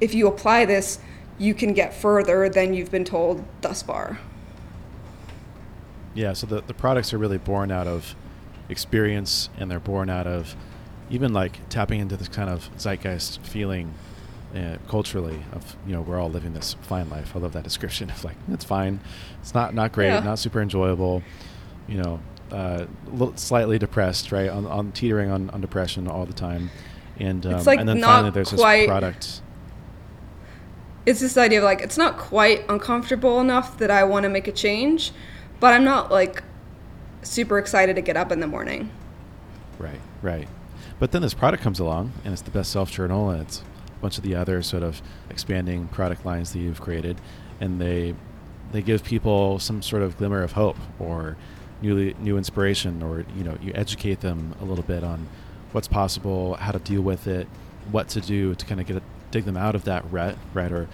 if 0.00 0.14
you 0.14 0.26
apply 0.26 0.64
this, 0.64 0.98
you 1.38 1.54
can 1.54 1.72
get 1.72 1.94
further 1.94 2.48
than 2.48 2.74
you've 2.74 2.90
been 2.90 3.04
told 3.04 3.44
thus 3.60 3.82
far. 3.82 4.18
Yeah, 6.14 6.34
so 6.34 6.46
the, 6.46 6.60
the 6.60 6.74
products 6.74 7.14
are 7.14 7.18
really 7.18 7.38
born 7.38 7.70
out 7.70 7.86
of 7.86 8.14
experience 8.72 9.48
and 9.56 9.70
they're 9.70 9.78
born 9.78 10.10
out 10.10 10.26
of 10.26 10.56
even 11.10 11.32
like 11.32 11.68
tapping 11.68 12.00
into 12.00 12.16
this 12.16 12.28
kind 12.28 12.50
of 12.50 12.68
zeitgeist 12.76 13.40
feeling 13.42 13.94
uh, 14.54 14.76
culturally 14.88 15.42
of 15.52 15.76
you 15.86 15.92
know 15.92 16.00
we're 16.00 16.18
all 16.18 16.30
living 16.30 16.52
this 16.54 16.74
fine 16.82 17.08
life. 17.08 17.36
I 17.36 17.38
love 17.38 17.52
that 17.52 17.64
description 17.64 18.10
of 18.14 18.24
like 18.24 18.36
it's 18.48 18.64
fine, 18.64 19.00
it's 19.40 19.54
not 19.54 19.74
not 19.74 19.92
great, 19.92 20.08
yeah. 20.08 20.20
not 20.20 20.38
super 20.38 20.60
enjoyable, 20.60 21.22
you 21.86 22.02
know, 22.02 22.20
uh, 22.50 22.86
slightly 23.36 23.78
depressed, 23.78 24.32
right? 24.32 24.50
On, 24.50 24.66
on 24.66 24.92
teetering 24.92 25.30
on, 25.30 25.50
on 25.50 25.60
depression 25.60 26.08
all 26.08 26.26
the 26.26 26.32
time, 26.32 26.70
and 27.18 27.46
um, 27.46 27.64
like 27.64 27.78
and 27.78 27.88
then 27.88 28.00
finally 28.02 28.30
there's 28.30 28.50
this 28.50 28.60
product. 28.60 29.42
It's 31.04 31.20
this 31.20 31.36
idea 31.36 31.58
of 31.58 31.64
like 31.64 31.80
it's 31.80 31.98
not 31.98 32.16
quite 32.16 32.64
uncomfortable 32.68 33.40
enough 33.40 33.78
that 33.78 33.90
I 33.90 34.04
want 34.04 34.24
to 34.24 34.28
make 34.28 34.46
a 34.48 34.52
change, 34.52 35.12
but 35.60 35.72
I'm 35.72 35.84
not 35.84 36.10
like 36.10 36.42
super 37.22 37.58
excited 37.58 37.96
to 37.96 38.02
get 38.02 38.16
up 38.16 38.32
in 38.32 38.40
the 38.40 38.46
morning. 38.46 38.90
Right, 39.78 40.00
right. 40.20 40.48
But 40.98 41.12
then 41.12 41.22
this 41.22 41.34
product 41.34 41.62
comes 41.62 41.80
along, 41.80 42.12
and 42.24 42.32
it's 42.32 42.42
the 42.42 42.50
best 42.50 42.70
self 42.70 42.90
journal, 42.90 43.30
and 43.30 43.42
it's 43.42 43.60
a 43.60 44.00
bunch 44.00 44.18
of 44.18 44.24
the 44.24 44.34
other 44.34 44.62
sort 44.62 44.82
of 44.82 45.02
expanding 45.30 45.88
product 45.88 46.24
lines 46.24 46.52
that 46.52 46.60
you've 46.60 46.80
created, 46.80 47.20
and 47.60 47.80
they 47.80 48.14
they 48.72 48.82
give 48.82 49.04
people 49.04 49.58
some 49.58 49.82
sort 49.82 50.02
of 50.02 50.16
glimmer 50.16 50.42
of 50.42 50.52
hope 50.52 50.78
or 50.98 51.36
newly 51.82 52.14
new 52.20 52.38
inspiration, 52.38 53.02
or 53.02 53.24
you 53.36 53.44
know, 53.44 53.58
you 53.60 53.72
educate 53.74 54.20
them 54.20 54.54
a 54.60 54.64
little 54.64 54.84
bit 54.84 55.02
on 55.02 55.28
what's 55.72 55.88
possible, 55.88 56.54
how 56.54 56.70
to 56.70 56.78
deal 56.78 57.02
with 57.02 57.26
it, 57.26 57.48
what 57.90 58.08
to 58.10 58.20
do 58.20 58.54
to 58.54 58.66
kind 58.66 58.80
of 58.80 58.86
get 58.86 58.96
it, 58.96 59.02
dig 59.30 59.44
them 59.44 59.56
out 59.56 59.74
of 59.74 59.84
that 59.84 60.04
rut, 60.10 60.36
right, 60.54 60.70
or 60.70 60.88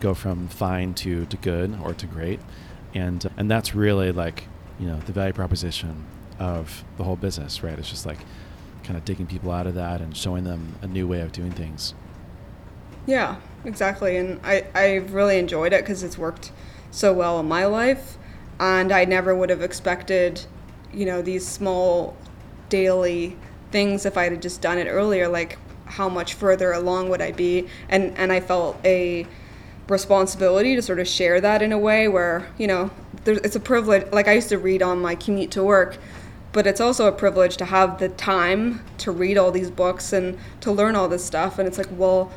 go 0.00 0.14
from 0.14 0.48
fine 0.48 0.94
to 0.94 1.26
to 1.26 1.36
good 1.36 1.78
or 1.82 1.92
to 1.94 2.06
great, 2.06 2.40
and 2.94 3.30
and 3.36 3.50
that's 3.50 3.74
really 3.74 4.12
like 4.12 4.44
you 4.80 4.86
know 4.86 4.98
the 5.00 5.12
value 5.12 5.32
proposition 5.32 6.06
of 6.38 6.84
the 6.96 7.04
whole 7.04 7.16
business, 7.16 7.62
right? 7.62 7.78
It's 7.78 7.90
just 7.90 8.06
like 8.06 8.18
kind 8.82 8.96
of 8.96 9.04
digging 9.04 9.26
people 9.26 9.50
out 9.50 9.66
of 9.66 9.74
that 9.74 10.00
and 10.00 10.16
showing 10.16 10.44
them 10.44 10.74
a 10.82 10.86
new 10.86 11.06
way 11.06 11.20
of 11.20 11.32
doing 11.32 11.52
things. 11.52 11.94
Yeah, 13.06 13.36
exactly. 13.64 14.16
And 14.16 14.40
I, 14.42 14.64
I've 14.74 15.12
really 15.12 15.38
enjoyed 15.38 15.72
it 15.72 15.82
because 15.82 16.02
it's 16.02 16.16
worked 16.16 16.50
so 16.90 17.12
well 17.12 17.38
in 17.38 17.46
my 17.46 17.66
life. 17.66 18.16
And 18.58 18.92
I 18.92 19.04
never 19.04 19.34
would 19.34 19.50
have 19.50 19.62
expected, 19.62 20.44
you 20.92 21.06
know, 21.06 21.22
these 21.22 21.46
small 21.46 22.16
daily 22.68 23.36
things 23.70 24.04
if 24.06 24.16
I 24.16 24.24
had 24.24 24.42
just 24.42 24.60
done 24.60 24.78
it 24.78 24.86
earlier. 24.86 25.28
Like, 25.28 25.58
how 25.86 26.08
much 26.08 26.34
further 26.34 26.72
along 26.72 27.08
would 27.10 27.20
I 27.20 27.32
be? 27.32 27.68
And, 27.88 28.16
and 28.16 28.32
I 28.32 28.40
felt 28.40 28.78
a 28.84 29.26
responsibility 29.88 30.76
to 30.76 30.82
sort 30.82 31.00
of 31.00 31.08
share 31.08 31.40
that 31.40 31.62
in 31.62 31.72
a 31.72 31.78
way 31.78 32.06
where, 32.06 32.46
you 32.58 32.66
know, 32.66 32.90
it's 33.26 33.56
a 33.56 33.60
privilege. 33.60 34.10
Like 34.12 34.28
I 34.28 34.32
used 34.32 34.48
to 34.50 34.58
read 34.58 34.82
on 34.82 35.00
my 35.00 35.14
commute 35.14 35.50
to 35.52 35.64
work, 35.64 35.98
but 36.52 36.66
it's 36.66 36.80
also 36.80 37.06
a 37.06 37.12
privilege 37.12 37.56
to 37.58 37.64
have 37.64 37.98
the 37.98 38.08
time 38.08 38.84
to 38.98 39.12
read 39.12 39.38
all 39.38 39.50
these 39.50 39.70
books 39.70 40.12
and 40.12 40.38
to 40.60 40.72
learn 40.72 40.96
all 40.96 41.08
this 41.08 41.24
stuff. 41.24 41.58
And 41.58 41.68
it's 41.68 41.78
like, 41.78 41.88
well, 41.92 42.32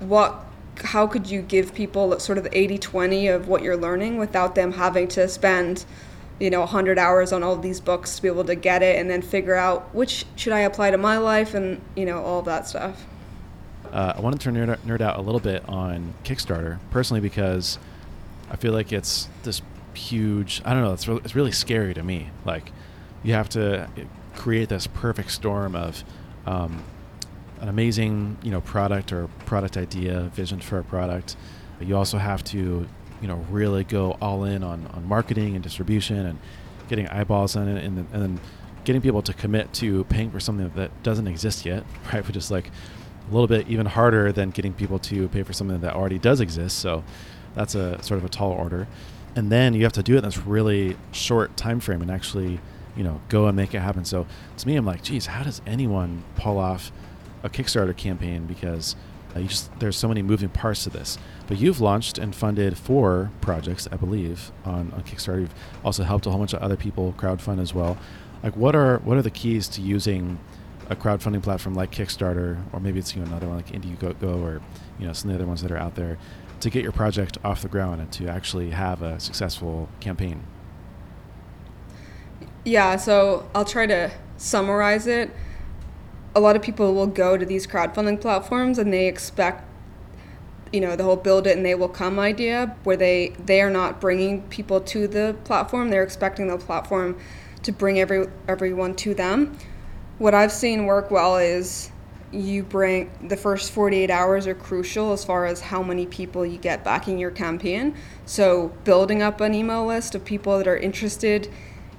what? 0.00 0.46
How 0.78 1.06
could 1.06 1.28
you 1.28 1.42
give 1.42 1.74
people 1.74 2.18
sort 2.20 2.38
of 2.38 2.44
the 2.44 2.50
80-20 2.50 3.34
of 3.34 3.48
what 3.48 3.62
you're 3.62 3.76
learning 3.76 4.16
without 4.16 4.54
them 4.54 4.72
having 4.72 5.08
to 5.08 5.28
spend, 5.28 5.84
you 6.38 6.48
know, 6.48 6.60
100 6.60 6.98
hours 6.98 7.32
on 7.32 7.42
all 7.42 7.56
these 7.56 7.80
books 7.80 8.16
to 8.16 8.22
be 8.22 8.28
able 8.28 8.44
to 8.44 8.54
get 8.54 8.82
it 8.82 8.98
and 8.98 9.10
then 9.10 9.20
figure 9.20 9.56
out 9.56 9.94
which 9.94 10.24
should 10.36 10.54
I 10.54 10.60
apply 10.60 10.90
to 10.90 10.96
my 10.96 11.18
life 11.18 11.52
and 11.52 11.82
you 11.94 12.06
know 12.06 12.22
all 12.22 12.40
that 12.42 12.66
stuff. 12.66 13.04
Uh, 13.92 14.14
I 14.16 14.20
wanted 14.20 14.40
to 14.40 14.50
nerd, 14.50 14.78
nerd 14.86 15.00
out 15.00 15.18
a 15.18 15.20
little 15.20 15.40
bit 15.40 15.68
on 15.68 16.14
Kickstarter 16.24 16.78
personally 16.90 17.20
because 17.20 17.78
I 18.50 18.56
feel 18.56 18.72
like 18.72 18.92
it's 18.92 19.28
this 19.42 19.60
huge. 20.00 20.62
I 20.64 20.72
don't 20.72 20.82
know. 20.82 20.92
It's 20.92 21.06
really, 21.06 21.20
it's 21.24 21.34
really 21.34 21.52
scary 21.52 21.94
to 21.94 22.02
me. 22.02 22.30
Like 22.44 22.72
you 23.22 23.34
have 23.34 23.48
to 23.50 23.88
create 24.34 24.68
this 24.68 24.86
perfect 24.86 25.30
storm 25.30 25.74
of 25.74 26.02
um, 26.46 26.82
an 27.60 27.68
amazing, 27.68 28.38
you 28.42 28.50
know, 28.50 28.60
product 28.60 29.12
or 29.12 29.28
product 29.46 29.76
idea, 29.76 30.22
vision 30.34 30.60
for 30.60 30.78
a 30.78 30.84
product. 30.84 31.36
You 31.80 31.96
also 31.96 32.18
have 32.18 32.42
to, 32.44 32.86
you 33.20 33.28
know, 33.28 33.44
really 33.50 33.84
go 33.84 34.16
all 34.20 34.44
in 34.44 34.62
on, 34.62 34.86
on 34.94 35.06
marketing 35.06 35.54
and 35.54 35.62
distribution 35.62 36.26
and 36.26 36.38
getting 36.88 37.06
eyeballs 37.08 37.56
on 37.56 37.68
it, 37.68 37.84
and 37.84 37.98
and 38.12 38.22
then 38.22 38.40
getting 38.84 39.02
people 39.02 39.22
to 39.22 39.34
commit 39.34 39.72
to 39.74 40.04
paying 40.04 40.30
for 40.30 40.40
something 40.40 40.70
that 40.74 40.90
doesn't 41.02 41.26
exist 41.26 41.66
yet, 41.66 41.84
right? 42.12 42.26
Which 42.26 42.36
is 42.36 42.50
like 42.50 42.68
a 42.68 43.32
little 43.32 43.46
bit 43.46 43.68
even 43.68 43.86
harder 43.86 44.32
than 44.32 44.50
getting 44.50 44.72
people 44.72 44.98
to 44.98 45.28
pay 45.28 45.42
for 45.42 45.52
something 45.52 45.80
that 45.80 45.94
already 45.94 46.18
does 46.18 46.40
exist. 46.40 46.78
So 46.78 47.04
that's 47.54 47.74
a 47.74 48.02
sort 48.02 48.18
of 48.18 48.24
a 48.24 48.28
tall 48.28 48.52
order 48.52 48.86
and 49.36 49.50
then 49.50 49.74
you 49.74 49.84
have 49.84 49.92
to 49.92 50.02
do 50.02 50.14
it 50.14 50.18
in 50.18 50.24
this 50.24 50.38
really 50.38 50.96
short 51.12 51.56
time 51.56 51.80
frame 51.80 52.02
and 52.02 52.10
actually 52.10 52.60
you 52.96 53.04
know 53.04 53.20
go 53.28 53.46
and 53.46 53.56
make 53.56 53.74
it 53.74 53.80
happen. 53.80 54.04
So 54.04 54.26
to 54.56 54.66
me 54.66 54.76
i'm 54.76 54.84
like 54.84 55.02
geez 55.02 55.26
how 55.26 55.42
does 55.42 55.62
anyone 55.66 56.24
pull 56.36 56.58
off 56.58 56.92
a 57.42 57.48
kickstarter 57.48 57.96
campaign? 57.96 58.46
Because 58.46 58.96
uh, 59.34 59.40
just 59.40 59.78
there's 59.78 59.96
so 59.96 60.08
many 60.08 60.22
moving 60.22 60.48
parts 60.48 60.84
to 60.84 60.90
this. 60.90 61.18
But 61.46 61.58
you've 61.58 61.80
launched 61.80 62.18
and 62.18 62.34
funded 62.34 62.76
four 62.76 63.30
projects 63.40 63.88
i 63.92 63.96
believe 63.96 64.52
on, 64.64 64.92
on 64.92 65.02
kickstarter. 65.02 65.42
You've 65.42 65.54
also 65.84 66.02
helped 66.02 66.26
a 66.26 66.30
whole 66.30 66.38
bunch 66.38 66.52
of 66.52 66.60
other 66.60 66.76
people 66.76 67.14
crowdfund 67.16 67.60
as 67.60 67.74
well. 67.74 67.98
Like 68.42 68.56
what 68.56 68.74
are 68.74 68.98
what 68.98 69.16
are 69.16 69.22
the 69.22 69.30
keys 69.30 69.68
to 69.68 69.82
using 69.82 70.38
a 70.90 70.96
crowdfunding 70.96 71.42
platform 71.42 71.74
like 71.76 71.92
Kickstarter, 71.92 72.58
or 72.72 72.80
maybe 72.80 72.98
it's 72.98 73.14
you 73.14 73.22
know 73.22 73.28
another 73.28 73.46
one 73.46 73.56
like 73.56 73.68
Indiegogo, 73.68 74.42
or 74.42 74.60
you 74.98 75.06
know 75.06 75.12
some 75.12 75.30
of 75.30 75.36
the 75.36 75.42
other 75.42 75.48
ones 75.48 75.62
that 75.62 75.70
are 75.70 75.76
out 75.76 75.94
there, 75.94 76.18
to 76.60 76.70
get 76.70 76.82
your 76.82 76.92
project 76.92 77.38
off 77.44 77.62
the 77.62 77.68
ground 77.68 78.00
and 78.00 78.12
to 78.12 78.28
actually 78.28 78.70
have 78.70 79.02
a 79.02 79.18
successful 79.18 79.88
campaign? 80.00 80.44
Yeah, 82.64 82.96
so 82.96 83.48
I'll 83.54 83.64
try 83.64 83.86
to 83.86 84.10
summarize 84.36 85.06
it. 85.06 85.30
A 86.34 86.40
lot 86.40 86.56
of 86.56 86.62
people 86.62 86.94
will 86.94 87.06
go 87.06 87.36
to 87.36 87.44
these 87.44 87.66
crowdfunding 87.66 88.20
platforms 88.20 88.78
and 88.78 88.92
they 88.92 89.08
expect 89.08 89.64
you 90.72 90.80
know 90.80 90.94
the 90.94 91.02
whole 91.02 91.16
build 91.16 91.46
it 91.46 91.56
and 91.56 91.66
they 91.66 91.74
will 91.74 91.88
come 91.88 92.18
idea 92.18 92.76
where 92.84 92.96
they 92.96 93.30
they 93.44 93.60
are 93.60 93.70
not 93.70 94.00
bringing 94.00 94.42
people 94.48 94.80
to 94.80 95.08
the 95.08 95.36
platform 95.44 95.90
they're 95.90 96.04
expecting 96.04 96.46
the 96.46 96.56
platform 96.56 97.18
to 97.62 97.72
bring 97.72 97.98
every 97.98 98.26
everyone 98.46 98.94
to 98.94 99.12
them 99.14 99.56
what 100.18 100.32
i've 100.34 100.52
seen 100.52 100.86
work 100.86 101.10
well 101.10 101.36
is 101.36 101.90
you 102.32 102.62
bring 102.62 103.10
the 103.28 103.36
first 103.36 103.72
48 103.72 104.10
hours 104.10 104.46
are 104.46 104.54
crucial 104.54 105.12
as 105.12 105.24
far 105.24 105.46
as 105.46 105.60
how 105.60 105.82
many 105.82 106.06
people 106.06 106.46
you 106.46 106.58
get 106.58 106.84
backing 106.84 107.18
your 107.18 107.30
campaign. 107.30 107.94
So 108.24 108.68
building 108.84 109.22
up 109.22 109.40
an 109.40 109.54
email 109.54 109.86
list 109.86 110.14
of 110.14 110.24
people 110.24 110.58
that 110.58 110.68
are 110.68 110.76
interested 110.76 111.52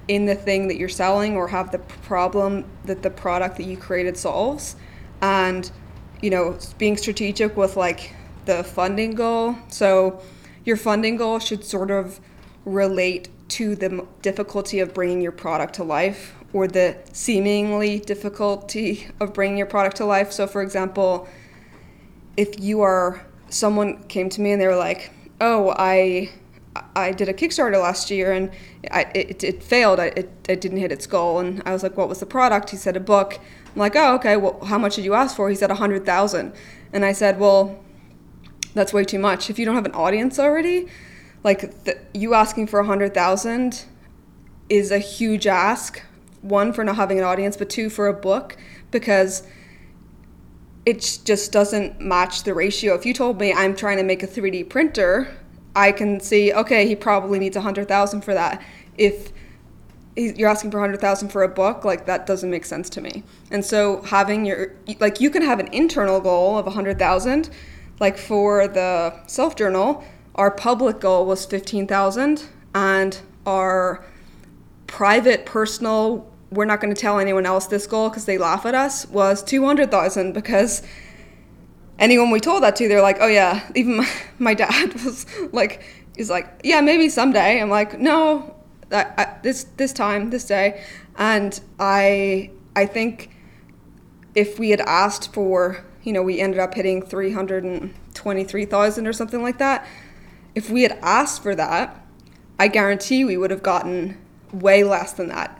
in 0.08 0.26
the 0.26 0.34
thing 0.34 0.68
that 0.68 0.76
you're 0.76 0.88
selling 0.88 1.36
or 1.36 1.48
have 1.48 1.70
the 1.70 1.78
problem 1.78 2.64
that 2.84 3.02
the 3.02 3.10
product 3.10 3.56
that 3.58 3.64
you 3.64 3.76
created 3.76 4.16
solves. 4.16 4.76
And 5.20 5.70
you 6.22 6.30
know 6.30 6.56
being 6.78 6.96
strategic 6.96 7.56
with 7.56 7.76
like 7.76 8.14
the 8.46 8.64
funding 8.64 9.14
goal. 9.14 9.56
So 9.68 10.22
your 10.64 10.76
funding 10.76 11.16
goal 11.16 11.38
should 11.38 11.64
sort 11.64 11.90
of 11.90 12.20
relate 12.64 13.28
to 13.48 13.74
the 13.74 14.06
difficulty 14.22 14.78
of 14.78 14.94
bringing 14.94 15.20
your 15.20 15.32
product 15.32 15.74
to 15.74 15.84
life 15.84 16.34
or 16.52 16.68
the 16.68 16.96
seemingly 17.12 17.98
difficulty 18.00 19.08
of 19.20 19.32
bringing 19.32 19.56
your 19.56 19.66
product 19.66 19.96
to 19.96 20.04
life. 20.04 20.32
So, 20.32 20.46
for 20.46 20.62
example, 20.62 21.26
if 22.36 22.60
you 22.60 22.82
are 22.82 23.24
someone 23.48 24.02
came 24.04 24.28
to 24.30 24.40
me 24.40 24.52
and 24.52 24.60
they 24.60 24.66
were 24.66 24.76
like, 24.76 25.12
"Oh, 25.40 25.74
I 25.76 26.30
I 26.96 27.12
did 27.12 27.28
a 27.28 27.34
Kickstarter 27.34 27.80
last 27.80 28.10
year 28.10 28.32
and 28.32 28.50
I, 28.90 29.02
it, 29.14 29.44
it 29.44 29.62
failed. 29.62 30.00
I, 30.00 30.06
it, 30.06 30.30
it 30.48 30.60
didn't 30.60 30.78
hit 30.78 30.92
its 30.92 31.06
goal." 31.06 31.38
And 31.38 31.62
I 31.64 31.72
was 31.72 31.82
like, 31.82 31.96
"What 31.96 32.08
was 32.08 32.20
the 32.20 32.26
product?" 32.26 32.70
He 32.70 32.76
said, 32.76 32.96
"A 32.96 33.00
book." 33.00 33.38
I'm 33.74 33.78
like, 33.78 33.96
"Oh, 33.96 34.14
okay. 34.16 34.36
Well, 34.36 34.62
how 34.64 34.78
much 34.78 34.96
did 34.96 35.04
you 35.04 35.14
ask 35.14 35.36
for?" 35.36 35.48
He 35.48 35.56
said, 35.56 35.70
"A 35.70 35.76
hundred 35.76 36.04
thousand. 36.04 36.52
And 36.92 37.04
I 37.04 37.12
said, 37.12 37.38
"Well, 37.38 37.82
that's 38.74 38.92
way 38.92 39.04
too 39.04 39.18
much. 39.18 39.50
If 39.50 39.58
you 39.58 39.64
don't 39.64 39.74
have 39.74 39.86
an 39.86 39.92
audience 39.92 40.38
already, 40.38 40.88
like 41.44 41.84
the, 41.84 41.98
you 42.14 42.34
asking 42.34 42.68
for 42.68 42.80
a 42.80 42.86
hundred 42.86 43.14
thousand 43.14 43.84
is 44.68 44.90
a 44.90 44.98
huge 44.98 45.46
ask. 45.46 46.02
One 46.42 46.72
for 46.72 46.84
not 46.84 46.96
having 46.96 47.18
an 47.18 47.24
audience, 47.24 47.56
but 47.56 47.70
two 47.70 47.88
for 47.88 48.06
a 48.08 48.12
book 48.12 48.56
because 48.90 49.42
it 50.84 51.20
just 51.24 51.52
doesn't 51.52 52.00
match 52.00 52.42
the 52.42 52.54
ratio. 52.54 52.94
If 52.94 53.06
you 53.06 53.14
told 53.14 53.40
me 53.40 53.52
I'm 53.52 53.74
trying 53.76 53.96
to 53.98 54.02
make 54.02 54.22
a 54.22 54.26
3D 54.26 54.68
printer, 54.68 55.34
I 55.74 55.92
can 55.92 56.20
see 56.20 56.52
okay, 56.52 56.86
he 56.86 56.96
probably 56.96 57.38
needs 57.38 57.56
a 57.56 57.60
hundred 57.60 57.88
thousand 57.88 58.22
for 58.22 58.34
that. 58.34 58.62
If 58.98 59.32
you're 60.16 60.48
asking 60.48 60.70
for 60.70 60.78
100,000 60.78 61.30
for 61.30 61.42
a 61.42 61.48
book 61.48 61.84
like 61.84 62.04
that 62.04 62.26
doesn't 62.26 62.50
make 62.50 62.64
sense 62.66 62.90
to 62.90 63.00
me. 63.00 63.22
And 63.50 63.64
so 63.64 64.02
having 64.02 64.44
your 64.44 64.74
like 65.00 65.20
you 65.20 65.30
can 65.30 65.42
have 65.42 65.58
an 65.58 65.68
internal 65.68 66.20
goal 66.20 66.58
of 66.58 66.66
100,000 66.66 67.50
like 68.00 68.18
for 68.18 68.68
the 68.68 69.14
self 69.26 69.56
journal, 69.56 70.04
our 70.34 70.50
public 70.50 71.00
goal 71.00 71.24
was 71.24 71.46
15,000 71.46 72.44
and 72.74 73.20
our 73.46 74.04
private 74.86 75.46
personal 75.46 76.30
we're 76.52 76.64
not 76.64 76.80
going 76.80 76.94
to 76.94 77.00
tell 77.00 77.18
anyone 77.18 77.46
else 77.46 77.66
this 77.66 77.86
goal 77.86 78.08
because 78.08 78.26
they 78.26 78.38
laugh 78.38 78.66
at 78.66 78.74
us 78.74 79.06
was 79.08 79.42
200,000 79.42 80.32
because 80.32 80.82
anyone 81.98 82.30
we 82.30 82.40
told 82.40 82.62
that 82.62 82.76
to 82.76 82.88
they're 82.88 83.02
like 83.02 83.18
oh 83.20 83.26
yeah. 83.26 83.68
Even 83.74 83.96
my, 83.96 84.10
my 84.38 84.54
dad 84.54 84.94
was 85.04 85.26
like 85.52 85.82
he's 86.16 86.30
like 86.30 86.60
yeah 86.62 86.80
maybe 86.80 87.08
someday. 87.08 87.60
I'm 87.60 87.70
like 87.70 87.98
no 87.98 88.54
I, 88.90 89.36
this 89.42 89.64
this 89.76 89.92
time 89.92 90.30
this 90.30 90.44
day. 90.44 90.84
And 91.16 91.58
i 91.80 92.50
i 92.76 92.86
think 92.86 93.30
if 94.34 94.58
we 94.58 94.70
had 94.70 94.80
asked 94.80 95.32
for 95.32 95.84
you 96.02 96.12
know, 96.12 96.22
we 96.22 96.40
ended 96.40 96.58
up 96.58 96.74
hitting 96.74 97.00
323,000 97.00 99.06
or 99.06 99.12
something 99.12 99.42
like 99.42 99.58
that. 99.58 99.86
If 100.54 100.68
we 100.68 100.82
had 100.82 100.98
asked 101.00 101.42
for 101.42 101.54
that, 101.54 102.04
I 102.58 102.68
guarantee 102.68 103.24
we 103.24 103.36
would 103.36 103.50
have 103.50 103.62
gotten 103.62 104.18
way 104.52 104.84
less 104.84 105.12
than 105.12 105.28
that 105.28 105.58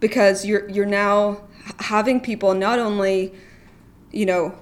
because 0.00 0.44
you're 0.44 0.68
you're 0.68 0.86
now 0.86 1.42
having 1.78 2.20
people 2.20 2.54
not 2.54 2.78
only, 2.78 3.32
you 4.10 4.26
know, 4.26 4.58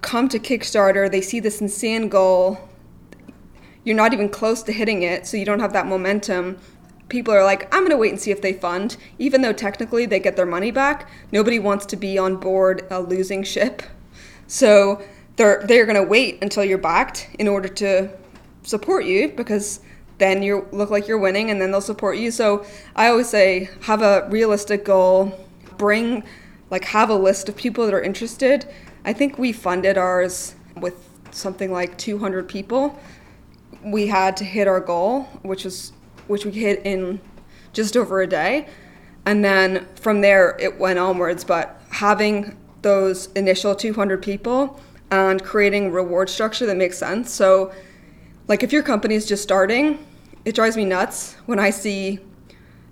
come 0.00 0.28
to 0.28 0.38
Kickstarter, 0.38 1.10
they 1.10 1.20
see 1.20 1.40
this 1.40 1.60
insane 1.60 2.08
goal, 2.08 2.58
you're 3.84 3.96
not 3.96 4.12
even 4.12 4.28
close 4.28 4.62
to 4.64 4.72
hitting 4.72 5.02
it, 5.02 5.26
so 5.26 5.36
you 5.36 5.44
don't 5.44 5.60
have 5.60 5.72
that 5.72 5.86
momentum. 5.86 6.58
People 7.08 7.32
are 7.34 7.44
like, 7.44 7.72
I'm 7.72 7.82
to 7.90 7.96
wait 7.96 8.10
and 8.10 8.20
see 8.20 8.32
if 8.32 8.42
they 8.42 8.52
fund, 8.52 8.96
even 9.18 9.42
though 9.42 9.52
technically 9.52 10.06
they 10.06 10.18
get 10.18 10.34
their 10.36 10.46
money 10.46 10.72
back. 10.72 11.08
Nobody 11.30 11.60
wants 11.60 11.86
to 11.86 11.96
be 11.96 12.18
on 12.18 12.36
board 12.36 12.84
a 12.90 13.00
losing 13.00 13.44
ship 13.44 13.82
so 14.46 15.02
they're 15.36 15.62
they're 15.66 15.86
to 15.86 16.02
wait 16.02 16.38
until 16.42 16.64
you're 16.64 16.78
backed 16.78 17.28
in 17.38 17.48
order 17.48 17.68
to 17.68 18.10
support 18.62 19.04
you 19.04 19.28
because 19.28 19.80
then 20.18 20.42
you 20.42 20.66
look 20.72 20.90
like 20.90 21.06
you're 21.08 21.18
winning 21.18 21.50
and 21.50 21.60
then 21.60 21.70
they'll 21.70 21.80
support 21.80 22.16
you. 22.16 22.30
So 22.30 22.64
I 22.94 23.08
always 23.08 23.28
say 23.28 23.70
have 23.82 24.02
a 24.02 24.26
realistic 24.30 24.84
goal, 24.84 25.38
bring 25.76 26.24
like 26.70 26.84
have 26.86 27.10
a 27.10 27.14
list 27.14 27.48
of 27.48 27.56
people 27.56 27.84
that 27.84 27.94
are 27.94 28.02
interested. 28.02 28.68
I 29.04 29.12
think 29.12 29.38
we 29.38 29.52
funded 29.52 29.98
ours 29.98 30.54
with 30.76 30.94
something 31.30 31.70
like 31.70 31.96
200 31.98 32.48
people. 32.48 32.98
We 33.84 34.08
had 34.08 34.36
to 34.38 34.44
hit 34.44 34.66
our 34.66 34.80
goal, 34.80 35.24
which 35.42 35.64
was 35.64 35.92
which 36.26 36.44
we 36.44 36.52
hit 36.52 36.82
in 36.84 37.20
just 37.72 37.96
over 37.96 38.20
a 38.20 38.26
day. 38.26 38.68
And 39.26 39.44
then 39.44 39.86
from 39.96 40.22
there 40.22 40.56
it 40.58 40.78
went 40.78 40.98
onwards, 40.98 41.44
but 41.44 41.80
having 41.90 42.56
those 42.82 43.26
initial 43.32 43.74
200 43.74 44.22
people 44.22 44.80
and 45.10 45.42
creating 45.42 45.92
reward 45.92 46.28
structure 46.28 46.66
that 46.66 46.76
makes 46.76 46.98
sense. 46.98 47.32
So, 47.32 47.72
like 48.48 48.62
if 48.62 48.72
your 48.72 48.82
company 48.82 49.14
is 49.14 49.26
just 49.26 49.42
starting, 49.42 50.04
it 50.44 50.54
drives 50.54 50.76
me 50.76 50.84
nuts 50.84 51.34
when 51.46 51.58
I 51.58 51.70
see 51.70 52.20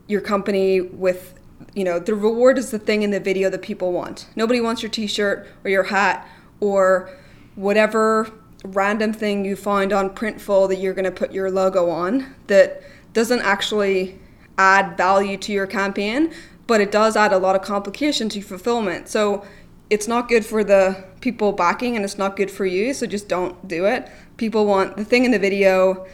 your 0.07 0.21
company 0.21 0.81
with, 0.81 1.35
you 1.75 1.85
know, 1.85 1.99
the 1.99 2.15
reward 2.15 2.59
is 2.59 2.71
the 2.71 2.79
thing 2.79 3.03
in 3.03 3.11
the 3.11 3.21
video 3.21 3.49
that 3.51 3.63
people 3.63 3.93
want. 3.93 4.29
Nobody 4.37 4.61
wants 4.61 4.83
your 4.83 4.91
t 4.91 5.07
shirt 5.07 5.47
or 5.63 5.71
your 5.71 5.85
hat 5.85 6.27
or 6.61 7.11
whatever 7.55 8.31
random 8.65 9.13
thing 9.13 9.45
you 9.45 9.57
find 9.57 9.93
on 9.93 10.11
Printful 10.11 10.69
that 10.69 10.77
you're 10.77 10.95
going 10.95 11.05
to 11.05 11.11
put 11.11 11.33
your 11.33 11.51
logo 11.51 11.91
on 11.91 12.35
that 12.47 12.83
doesn't 13.13 13.43
actually 13.43 14.19
add 14.59 14.97
value 14.97 15.37
to 15.37 15.53
your 15.53 15.67
campaign, 15.67 16.33
but 16.67 16.81
it 16.81 16.91
does 16.91 17.17
add 17.17 17.33
a 17.33 17.39
lot 17.39 17.55
of 17.55 17.63
complication 17.63 18.29
to 18.31 18.41
fulfillment. 18.41 19.09
So 19.09 19.45
it's 19.91 20.09
not 20.09 20.29
good 20.29 20.45
for 20.45 20.65
the 20.65 21.05
people 21.21 21.53
backing 21.53 21.97
and 21.97 22.05
it's 22.05 22.19
not 22.19 22.37
good 22.37 22.51
for 22.51 22.67
you, 22.67 22.95
so 22.95 23.07
just 23.07 23.29
don't 23.29 23.69
do 23.69 23.85
it. 23.87 24.11
People 24.37 24.67
want 24.67 24.97
the 24.97 25.05
thing 25.05 25.25
in 25.25 25.31
the 25.31 25.39
video, 25.39 26.07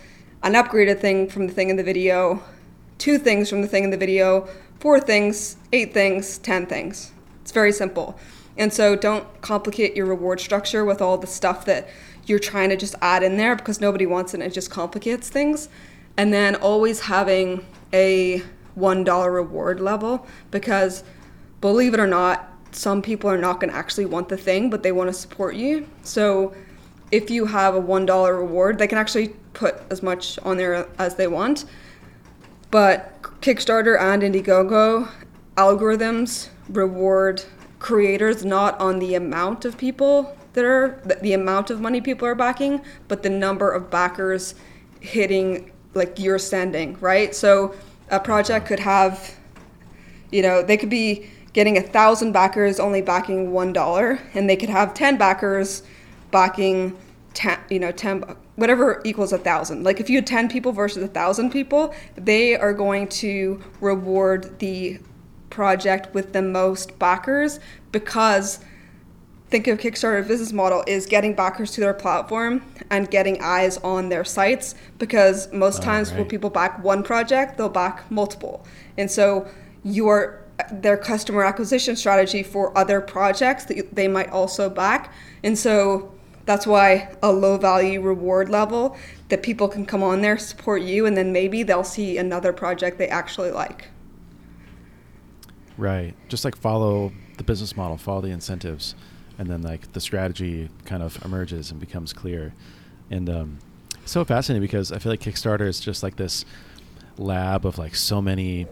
an 0.43 0.55
upgraded 0.55 1.01
thing 1.01 1.29
from 1.29 1.47
the 1.47 1.53
thing 1.53 1.71
in 1.71 1.77
the 1.77 1.83
video, 1.83 2.43
two 2.99 3.19
things 3.19 3.49
from 3.49 3.63
the 3.63 3.69
thing 3.69 3.85
in 3.85 3.91
the 3.91 3.97
video, 3.97 4.49
four 4.81 5.01
things, 5.01 5.57
eight 5.73 5.95
things, 5.95 6.39
10 6.39 6.67
things. 6.67 7.13
It's 7.43 7.53
very 7.53 7.73
simple. 7.73 8.19
And 8.57 8.73
so 8.73 8.97
don't 8.97 9.27
complicate 9.41 9.97
your 9.97 10.07
reward 10.07 10.41
structure 10.41 10.85
with 10.85 11.01
all 11.01 11.17
the 11.17 11.27
stuff 11.27 11.65
that 11.67 11.89
you're 12.27 12.39
trying 12.39 12.69
to 12.71 12.77
just 12.77 12.95
add 13.01 13.23
in 13.23 13.37
there 13.37 13.57
because 13.57 13.81
nobody 13.81 14.07
wants 14.07 14.35
it 14.35 14.39
and 14.41 14.43
it 14.45 14.53
just 14.53 14.71
complicates 14.71 15.29
things. 15.29 15.69
And 16.17 16.33
then 16.33 16.57
always 16.57 17.01
having 17.01 17.65
a 17.93 18.43
$1 18.79 19.33
reward 19.33 19.81
level 19.81 20.27
because 20.51 21.05
believe 21.61 21.95
it 21.95 22.01
or 22.01 22.07
not, 22.07 22.50
some 22.73 23.03
people 23.03 23.29
are 23.31 23.39
not 23.39 23.61
going 23.61 23.71
to 23.71 23.77
actually 23.77 24.07
want 24.07 24.29
the 24.29 24.37
thing, 24.37 24.71
but 24.71 24.83
they 24.83 24.93
want 24.93 25.09
to 25.09 25.15
support 25.15 25.55
you. 25.55 25.89
So 26.03 26.55
if 27.11 27.31
you 27.31 27.47
have 27.47 27.75
a 27.75 27.81
$1 27.81 28.39
reward, 28.39 28.79
they 28.79 28.87
can 28.87 28.99
actually 28.99 29.29
put 29.53 29.77
as 29.91 30.03
much 30.03 30.39
on 30.41 30.57
there 30.57 30.89
as 30.99 31.17
they 31.17 31.27
want. 31.27 31.65
But 32.71 33.23
Kickstarter 33.41 34.01
and 34.01 34.23
Indiegogo 34.23 35.09
algorithms 35.57 36.49
reward 36.69 37.45
creators 37.81 38.45
not 38.45 38.79
on 38.81 38.99
the 38.99 39.15
amount 39.15 39.65
of 39.65 39.77
people 39.77 40.37
that 40.53 40.65
are 40.65 41.01
the 41.23 41.33
amount 41.33 41.71
of 41.71 41.81
money 41.81 42.01
people 42.01 42.27
are 42.27 42.35
backing, 42.35 42.81
but 43.09 43.23
the 43.23 43.31
number 43.31 43.71
of 43.71 43.91
backers 43.91 44.55
hitting 45.01 45.73
like 45.95 46.19
your 46.19 46.39
sending, 46.39 46.97
right? 47.01 47.35
So 47.35 47.75
a 48.11 48.21
project 48.21 48.67
could 48.67 48.81
have 48.81 49.37
you 50.31 50.43
know, 50.43 50.63
they 50.63 50.77
could 50.77 50.91
be 50.91 51.29
getting 51.53 51.77
a 51.77 51.83
thousand 51.83 52.33
backers 52.33 52.79
only 52.79 53.03
backing 53.03 53.53
one 53.53 53.73
dollar, 53.73 54.19
and 54.35 54.49
they 54.49 54.57
could 54.57 54.69
have 54.69 54.95
ten 54.95 55.17
backers 55.17 55.83
backing 56.31 56.97
ten, 57.35 57.59
you 57.69 57.79
know, 57.79 57.93
ten 57.93 58.23
whatever 58.57 59.01
equals 59.05 59.33
a 59.33 59.39
thousand. 59.39 59.85
Like 59.85 60.01
if 60.01 60.11
you 60.11 60.19
had 60.19 60.27
ten 60.27 60.49
people 60.49 60.73
versus 60.73 61.03
a 61.03 61.09
thousand 61.09 61.51
people, 61.51 61.95
they 62.17 62.57
are 62.57 62.75
going 62.75 63.09
to 63.09 63.63
reward 63.81 64.59
the 64.59 65.01
project 65.49 66.15
with 66.15 66.33
the 66.33 66.43
most 66.43 66.99
backers 66.99 67.59
because 67.91 68.61
think 69.49 69.67
of 69.67 69.79
Kickstarter 69.79 70.27
business 70.27 70.53
model 70.53 70.85
is 70.87 71.07
getting 71.07 71.35
backers 71.35 71.73
to 71.73 71.81
their 71.81 71.93
platform 71.93 72.63
and 72.91 73.11
getting 73.11 73.41
eyes 73.43 73.77
on 73.79 74.09
their 74.09 74.25
sites 74.25 74.77
because 74.99 75.53
most 75.53 75.81
Oh, 75.81 75.85
times 75.85 76.13
when 76.13 76.25
people 76.27 76.51
back 76.51 76.83
one 76.85 77.03
project, 77.03 77.59
they'll 77.59 77.69
back 77.69 78.09
multiple. 78.11 78.65
And 78.97 79.11
so 79.11 79.49
your 79.83 80.45
their 80.71 80.97
customer 80.97 81.45
acquisition 81.45 81.97
strategy 81.97 82.43
for 82.43 82.77
other 82.77 83.01
projects 83.01 83.65
that 83.67 83.95
they 83.95 84.09
might 84.09 84.31
also 84.31 84.69
back. 84.71 85.13
And 85.43 85.59
so 85.59 86.13
that's 86.47 86.67
why 86.67 87.15
a 87.23 87.33
low 87.33 87.57
value 87.57 88.01
reward 88.01 88.49
level 88.49 88.97
that 89.29 89.43
people 89.43 89.69
can 89.69 89.87
come 89.87 90.03
on 90.03 90.21
there, 90.21 90.39
support 90.39 90.83
you, 90.83 91.07
and 91.07 91.17
then 91.17 91.33
maybe 91.33 91.63
they'll 91.63 91.85
see 91.85 92.19
another 92.19 92.53
project 92.53 92.99
they 92.99 93.09
actually 93.09 93.51
like. 93.51 93.89
Right. 95.77 96.15
Just 96.29 96.45
like 96.45 96.57
follow 96.57 97.13
the 97.37 97.45
business 97.45 97.77
model, 97.77 97.97
follow 97.97 98.21
the 98.21 98.31
incentives, 98.31 98.95
and 99.39 99.49
then 99.49 99.63
like 99.63 99.93
the 99.93 100.01
strategy 100.01 100.69
kind 100.85 101.03
of 101.03 101.25
emerges 101.25 101.71
and 101.71 101.81
becomes 101.81 102.13
clear. 102.13 102.53
And 103.11 103.31
um, 103.31 103.59
so 104.05 104.25
fascinating 104.25 104.63
because 104.63 104.93
I 104.93 104.99
feel 104.99 105.13
like 105.13 105.21
Kickstarter 105.21 105.67
is 105.67 105.81
just 105.81 106.03
like 106.03 106.17
this 106.17 106.45
lab 107.17 107.65
of 107.65 107.79
like 107.79 107.95
so 107.95 108.21
many 108.21 108.67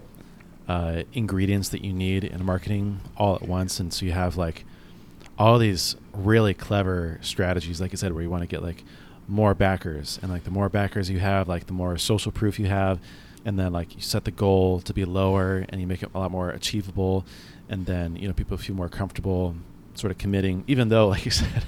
uh, 0.69 1.03
ingredients 1.15 1.71
that 1.71 1.83
you 1.83 1.93
need 1.93 2.25
in 2.25 2.45
marketing 2.45 3.01
all 3.17 3.35
at 3.35 3.43
once, 3.43 3.81
and 3.81 3.93
so 3.93 4.05
you 4.05 4.13
have 4.13 4.37
like 4.37 4.65
all 5.39 5.59
these 5.59 5.97
really 6.13 6.53
clever 6.53 7.19
strategies, 7.23 7.81
like 7.81 7.93
I 7.93 7.97
said, 7.97 8.13
where 8.13 8.23
you 8.23 8.31
want 8.31 8.43
to 8.43 8.47
get 8.47 8.63
like 8.63 8.85
more 9.27 9.55
backers, 9.55 10.19
and 10.23 10.31
like 10.31 10.45
the 10.45 10.51
more 10.51 10.69
backers 10.69 11.09
you 11.09 11.21
have, 11.21 11.49
like 11.49 11.67
the 11.67 11.73
more 11.73 11.97
social 11.97 12.31
proof 12.31 12.59
you 12.59 12.67
have, 12.67 13.01
and 13.45 13.59
then 13.59 13.73
like 13.73 13.95
you 13.95 14.03
set 14.03 14.25
the 14.25 14.31
goal 14.31 14.81
to 14.81 14.93
be 14.93 15.05
lower, 15.05 15.65
and 15.71 15.81
you 15.81 15.87
make 15.87 16.03
it 16.03 16.11
a 16.15 16.19
lot 16.19 16.31
more 16.31 16.51
achievable, 16.51 17.25
and 17.69 17.87
then 17.87 18.17
you 18.17 18.29
know 18.29 18.35
people 18.35 18.57
feel 18.59 18.77
more 18.77 18.91
comfortable 18.91 19.55
sort 19.95 20.11
of 20.11 20.19
committing, 20.19 20.65
even 20.67 20.91
though 20.91 21.09
like 21.15 21.25
you 21.25 21.31
said, 21.31 21.65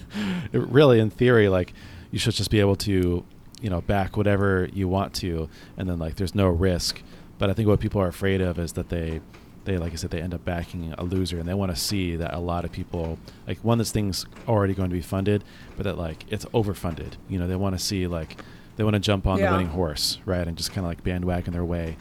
really 0.52 1.00
in 1.00 1.08
theory 1.08 1.48
like 1.48 1.72
you 2.10 2.18
should 2.18 2.34
just 2.34 2.50
be 2.50 2.60
able 2.60 2.76
to 2.76 3.24
you 3.60 3.70
know 3.70 3.80
back 3.80 4.16
whatever 4.16 4.68
you 4.74 4.88
want 4.88 5.14
to, 5.14 5.48
and 5.78 5.88
then 5.88 5.98
like 5.98 6.16
there's 6.16 6.34
no 6.34 6.48
risk. 6.48 7.02
But 7.40 7.50
I 7.50 7.54
think 7.54 7.66
what 7.68 7.80
people 7.80 8.00
are 8.00 8.06
afraid 8.06 8.40
of 8.40 8.58
is 8.60 8.74
that 8.74 8.88
they 8.90 9.20
they 9.64 9.76
like 9.78 9.92
I 9.92 9.96
said 9.96 10.10
they 10.10 10.20
end 10.22 10.32
up 10.34 10.44
backing 10.44 10.94
a 10.96 11.02
loser 11.02 11.38
and 11.38 11.48
they 11.48 11.54
want 11.54 11.70
to 11.74 11.76
see 11.76 12.16
that 12.16 12.32
a 12.34 12.38
lot 12.38 12.64
of 12.64 12.70
people 12.72 13.18
like 13.46 13.58
one 13.64 13.78
this 13.78 13.90
thing's 13.90 14.24
already 14.48 14.72
going 14.74 14.88
to 14.88 14.94
be 14.94 15.02
funded 15.02 15.42
but 15.76 15.84
that 15.84 15.98
like 15.98 16.24
it's 16.30 16.44
overfunded 16.46 17.14
you 17.28 17.38
know 17.38 17.46
they 17.46 17.56
want 17.56 17.76
to 17.76 17.82
see 17.84 18.06
like 18.06 18.40
they 18.76 18.84
want 18.84 18.94
to 18.94 19.00
jump 19.00 19.26
on 19.26 19.38
Yeah. 19.38 19.46
the 19.50 19.52
winning 19.56 19.68
horse 19.72 20.18
right 20.24 20.46
and 20.46 20.56
just 20.56 20.72
kind 20.72 20.84
of 20.86 20.90
like 20.90 21.02
bandwagon 21.04 21.52
their 21.52 21.64
way 21.64 21.96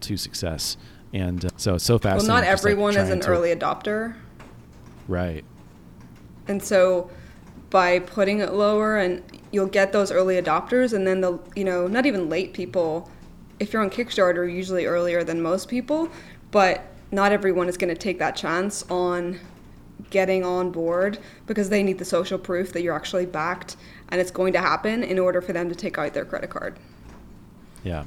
to 0.00 0.16
success 0.16 0.76
and 1.12 1.44
uh, 1.44 1.48
so 1.56 1.76
it's 1.76 1.84
so 1.84 1.98
fast 1.98 2.18
well, 2.18 2.26
not 2.26 2.44
just, 2.44 2.64
like, 2.64 2.72
everyone 2.72 2.96
is 2.96 3.08
an 3.10 3.20
to- 3.20 3.28
early 3.28 3.54
adopter. 3.54 4.16
right 5.06 5.44
And 6.48 6.60
so 6.62 7.10
by 7.70 8.00
putting 8.00 8.40
it 8.40 8.52
lower 8.54 8.96
and 8.96 9.22
you'll 9.52 9.66
get 9.66 9.92
those 9.92 10.10
early 10.10 10.40
adopters 10.40 10.92
and 10.92 11.06
then 11.06 11.20
the 11.20 11.38
you 11.56 11.64
know, 11.64 11.86
not 11.86 12.06
even 12.06 12.28
late 12.28 12.52
people. 12.54 13.08
If 13.60 13.72
you're 13.72 13.82
on 13.82 13.90
Kickstarter, 13.90 14.52
usually 14.52 14.86
earlier 14.86 15.24
than 15.24 15.40
most 15.40 15.68
people, 15.68 16.08
but 16.50 16.86
not 17.10 17.32
everyone 17.32 17.68
is 17.68 17.76
going 17.76 17.94
to 17.94 18.00
take 18.00 18.18
that 18.18 18.36
chance 18.36 18.84
on 18.90 19.38
getting 20.10 20.44
on 20.44 20.70
board 20.70 21.18
because 21.46 21.68
they 21.68 21.82
need 21.82 21.98
the 21.98 22.04
social 22.04 22.38
proof 22.38 22.72
that 22.72 22.82
you're 22.82 22.94
actually 22.94 23.26
backed 23.26 23.76
and 24.08 24.20
it's 24.20 24.30
going 24.30 24.52
to 24.52 24.60
happen 24.60 25.02
in 25.02 25.18
order 25.18 25.40
for 25.40 25.52
them 25.52 25.68
to 25.68 25.74
take 25.74 25.98
out 25.98 26.12
their 26.12 26.24
credit 26.24 26.50
card. 26.50 26.76
Yeah. 27.82 28.04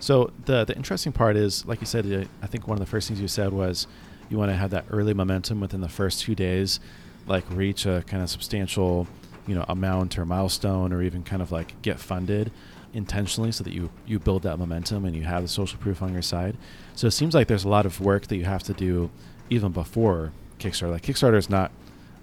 So 0.00 0.32
the 0.46 0.64
the 0.64 0.76
interesting 0.76 1.12
part 1.12 1.36
is, 1.36 1.64
like 1.64 1.80
you 1.80 1.86
said, 1.86 2.10
uh, 2.10 2.24
I 2.42 2.46
think 2.46 2.66
one 2.66 2.76
of 2.76 2.80
the 2.80 2.90
first 2.90 3.08
things 3.08 3.20
you 3.20 3.28
said 3.28 3.52
was 3.52 3.86
you 4.28 4.38
want 4.38 4.50
to 4.50 4.56
have 4.56 4.70
that 4.70 4.84
early 4.90 5.14
momentum 5.14 5.60
within 5.60 5.80
the 5.80 5.88
first 5.88 6.20
two 6.20 6.34
days, 6.34 6.80
like 7.26 7.44
reach 7.50 7.86
a 7.86 8.02
kind 8.06 8.22
of 8.22 8.28
substantial, 8.28 9.06
you 9.46 9.54
know, 9.54 9.64
amount 9.68 10.18
or 10.18 10.26
milestone, 10.26 10.92
or 10.92 11.02
even 11.02 11.22
kind 11.22 11.40
of 11.40 11.52
like 11.52 11.80
get 11.82 12.00
funded 12.00 12.50
intentionally, 12.94 13.52
so 13.52 13.64
that 13.64 13.72
you 13.72 13.90
you 14.06 14.18
build 14.18 14.42
that 14.42 14.58
momentum 14.58 15.04
and 15.04 15.14
you 15.16 15.22
have 15.22 15.42
the 15.42 15.48
social 15.48 15.78
proof 15.78 16.02
on 16.02 16.12
your 16.12 16.22
side. 16.22 16.56
So 16.94 17.06
it 17.06 17.12
seems 17.12 17.34
like 17.34 17.48
there's 17.48 17.64
a 17.64 17.68
lot 17.68 17.86
of 17.86 18.00
work 18.00 18.26
that 18.28 18.36
you 18.36 18.44
have 18.44 18.62
to 18.64 18.72
do 18.74 19.10
even 19.50 19.72
before 19.72 20.32
Kickstarter. 20.58 20.90
Like 20.90 21.02
Kickstarter 21.02 21.36
is 21.38 21.48
not 21.50 21.72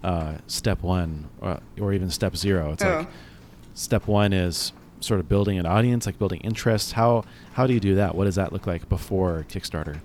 uh, 0.04 0.36
step 0.48 0.82
one 0.82 1.28
or, 1.42 1.60
or 1.80 1.94
even 1.94 2.10
step 2.10 2.36
zero. 2.36 2.72
It's 2.74 2.84
Oh. 2.84 2.98
like 3.00 3.08
step 3.74 4.08
one 4.08 4.32
is 4.34 4.72
sort 5.02 5.20
of 5.20 5.28
building 5.30 5.58
an 5.58 5.66
audience, 5.66 6.06
like 6.06 6.20
building 6.20 6.42
interest. 6.42 6.94
How 6.94 7.24
how 7.54 7.66
do 7.68 7.74
you 7.74 7.80
do 7.80 7.96
that? 7.96 8.16
What 8.16 8.26
does 8.26 8.36
that 8.36 8.54
look 8.54 8.68
like 8.68 8.88
before 8.90 9.46
Kickstarter? 9.50 10.00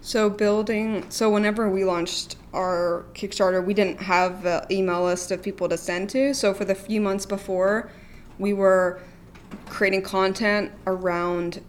So 0.00 0.28
building, 0.28 1.06
so 1.08 1.30
whenever 1.30 1.70
we 1.70 1.82
launched 1.84 2.36
our 2.52 3.06
Kickstarter, 3.14 3.64
we 3.64 3.72
didn't 3.72 4.02
have 4.02 4.44
an 4.44 4.64
email 4.70 5.02
list 5.04 5.30
of 5.30 5.42
people 5.42 5.66
to 5.70 5.78
send 5.78 6.10
to. 6.10 6.34
So 6.34 6.52
for 6.52 6.66
the 6.66 6.74
few 6.74 7.00
months 7.00 7.24
before, 7.24 7.90
we 8.38 8.52
were 8.52 9.00
creating 9.66 10.02
content 10.02 10.72
around 10.86 11.62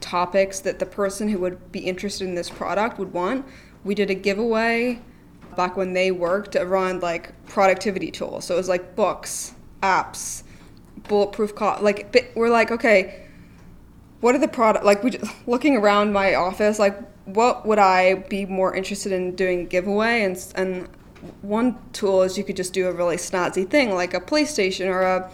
topics 0.00 0.60
that 0.60 0.78
the 0.78 0.86
person 0.86 1.28
who 1.28 1.38
would 1.38 1.72
be 1.72 1.80
interested 1.80 2.26
in 2.26 2.34
this 2.34 2.50
product 2.50 2.98
would 2.98 3.12
want. 3.12 3.46
We 3.84 3.94
did 3.94 4.10
a 4.10 4.14
giveaway 4.14 5.00
back 5.56 5.76
when 5.76 5.92
they 5.92 6.10
worked 6.10 6.56
around 6.56 7.02
like 7.02 7.32
productivity 7.46 8.10
tools. 8.10 8.44
So 8.46 8.54
it 8.54 8.58
was 8.58 8.68
like 8.68 8.96
books, 8.96 9.54
apps, 9.82 10.42
bulletproof 11.08 11.54
co- 11.54 11.78
like 11.80 12.32
we're 12.34 12.50
like 12.50 12.70
okay, 12.70 13.26
what 14.22 14.36
are 14.36 14.38
the 14.38 14.48
product 14.48 14.84
like 14.84 15.02
we 15.02 15.10
just, 15.10 15.30
looking 15.46 15.76
around 15.76 16.12
my 16.12 16.34
office 16.34 16.78
like 16.78 16.98
what 17.26 17.66
would 17.66 17.78
i 17.78 18.14
be 18.14 18.46
more 18.46 18.74
interested 18.74 19.12
in 19.12 19.34
doing 19.34 19.66
giveaway 19.66 20.22
and 20.22 20.52
and 20.54 20.88
one 21.42 21.78
tool 21.92 22.22
is 22.22 22.38
you 22.38 22.42
could 22.42 22.56
just 22.56 22.72
do 22.72 22.88
a 22.88 22.92
really 22.92 23.16
snazzy 23.16 23.68
thing 23.68 23.94
like 23.94 24.14
a 24.14 24.20
playstation 24.20 24.86
or 24.86 25.02
a 25.02 25.30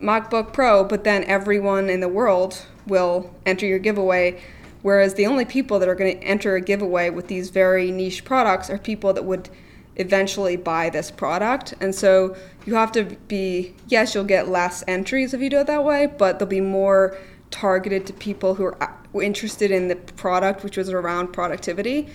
macbook 0.00 0.52
pro 0.52 0.82
but 0.84 1.04
then 1.04 1.24
everyone 1.24 1.90
in 1.90 2.00
the 2.00 2.08
world 2.08 2.66
will 2.86 3.34
enter 3.44 3.66
your 3.66 3.78
giveaway 3.78 4.40
whereas 4.82 5.14
the 5.14 5.26
only 5.26 5.44
people 5.44 5.78
that 5.78 5.88
are 5.88 5.94
going 5.94 6.18
to 6.18 6.24
enter 6.24 6.54
a 6.54 6.60
giveaway 6.60 7.10
with 7.10 7.28
these 7.28 7.50
very 7.50 7.90
niche 7.90 8.24
products 8.24 8.70
are 8.70 8.78
people 8.78 9.12
that 9.12 9.24
would 9.24 9.48
eventually 9.96 10.56
buy 10.56 10.88
this 10.88 11.10
product. 11.10 11.74
And 11.80 11.94
so 11.94 12.34
you 12.64 12.74
have 12.74 12.92
to 12.92 13.04
be 13.28 13.74
yes 13.88 14.14
you'll 14.14 14.24
get 14.24 14.48
less 14.48 14.82
entries 14.88 15.34
if 15.34 15.40
you 15.40 15.50
do 15.50 15.58
it 15.58 15.66
that 15.66 15.84
way 15.84 16.06
but 16.06 16.38
they'll 16.38 16.48
be 16.48 16.60
more 16.60 17.16
targeted 17.50 18.06
to 18.06 18.12
people 18.12 18.54
who 18.54 18.64
are 18.64 18.82
uh, 18.82 19.20
interested 19.20 19.70
in 19.70 19.88
the 19.88 19.96
product 19.96 20.62
which 20.64 20.76
was 20.76 20.88
around 20.88 21.28
productivity. 21.28 22.08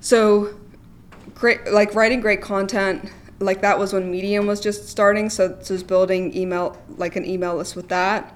So 0.00 0.54
great 1.34 1.70
like 1.70 1.94
writing 1.94 2.20
great 2.20 2.40
content 2.40 3.10
like 3.40 3.60
that 3.60 3.78
was 3.78 3.92
when 3.92 4.10
medium 4.10 4.46
was 4.46 4.60
just 4.60 4.88
starting 4.88 5.30
so, 5.30 5.58
was 5.70 5.82
building 5.82 6.36
email 6.36 6.76
like 6.96 7.16
an 7.16 7.24
email 7.24 7.56
list 7.56 7.76
with 7.76 7.88
that. 7.88 8.34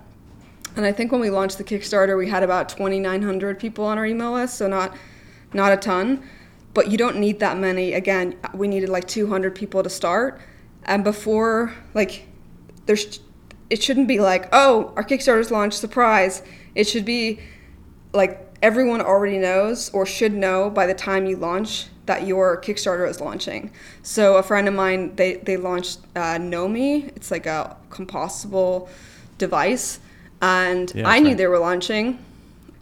And 0.77 0.87
i 0.87 0.93
think 0.93 1.12
when 1.12 1.21
we 1.21 1.31
launched 1.31 1.59
the 1.59 1.65
kickstarter 1.65 2.17
we 2.17 2.29
had 2.29 2.43
about 2.43 2.69
2900 2.69 3.59
people 3.59 3.85
on 3.85 3.99
our 3.99 4.07
email 4.07 4.33
list 4.33 4.57
so 4.57 4.69
not 4.69 4.97
not 5.53 5.73
a 5.73 5.77
ton. 5.77 6.23
But 6.75 6.91
you 6.91 6.97
don't 6.97 7.19
need 7.19 7.41
that 7.41 7.59
many. 7.59 7.93
Again 7.93 8.37
we 8.55 8.69
needed 8.69 8.88
like 8.88 9.07
200 9.07 9.55
people 9.55 9.83
to 9.83 9.91
start. 9.91 10.41
And 10.85 11.05
before 11.05 11.75
like 11.95 12.29
there's 12.87 13.21
it 13.71 13.83
shouldn't 13.83 14.09
be 14.09 14.21
like 14.21 14.49
oh 14.53 14.93
our 14.97 15.05
kickstarter's 15.05 15.51
launched 15.51 15.79
surprise. 15.79 16.43
It 16.75 16.85
should 16.85 17.05
be 17.05 17.41
like 18.12 18.49
everyone 18.62 19.01
already 19.01 19.38
knows 19.38 19.91
or 19.91 20.07
should 20.07 20.33
know 20.33 20.71
by 20.71 20.87
the 20.87 20.95
time 20.95 21.27
you 21.27 21.37
launch 21.37 21.88
that 22.07 22.27
your 22.27 22.61
kickstarter 22.61 23.09
is 23.09 23.21
launching 23.21 23.71
so 24.03 24.37
a 24.37 24.43
friend 24.43 24.67
of 24.69 24.75
mine 24.75 25.15
they, 25.17 25.35
they 25.37 25.57
launched 25.57 26.01
uh, 26.17 26.38
Lomi 26.41 27.05
it's 27.17 27.31
like 27.31 27.47
a 27.47 27.77
compostable 27.91 28.88
device 29.38 30.01
and 30.41 30.93
Yeah, 30.95 31.09
i 31.09 31.19
knew 31.19 31.29
right. 31.29 31.37
they 31.37 31.47
were 31.47 31.59
launching 31.59 32.19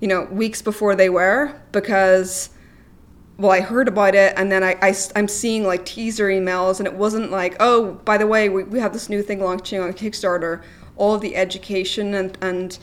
you 0.00 0.08
know 0.08 0.24
weeks 0.24 0.62
before 0.62 0.94
they 0.96 1.10
were 1.10 1.54
because 1.72 2.50
well, 3.40 3.52
I 3.52 3.60
heard 3.62 3.88
about 3.88 4.14
it, 4.14 4.34
and 4.36 4.52
then 4.52 4.62
I, 4.62 4.76
I, 4.82 4.94
am 5.16 5.26
seeing 5.26 5.64
like 5.64 5.86
teaser 5.86 6.28
emails, 6.28 6.78
and 6.78 6.86
it 6.86 6.92
wasn't 6.92 7.30
like, 7.30 7.56
oh, 7.58 7.92
by 8.04 8.18
the 8.18 8.26
way, 8.26 8.50
we, 8.50 8.64
we 8.64 8.80
have 8.80 8.92
this 8.92 9.08
new 9.08 9.22
thing 9.22 9.40
launching 9.40 9.80
on 9.80 9.94
Kickstarter. 9.94 10.62
All 10.98 11.14
of 11.14 11.22
the 11.22 11.34
education 11.36 12.12
and, 12.12 12.36
and 12.42 12.78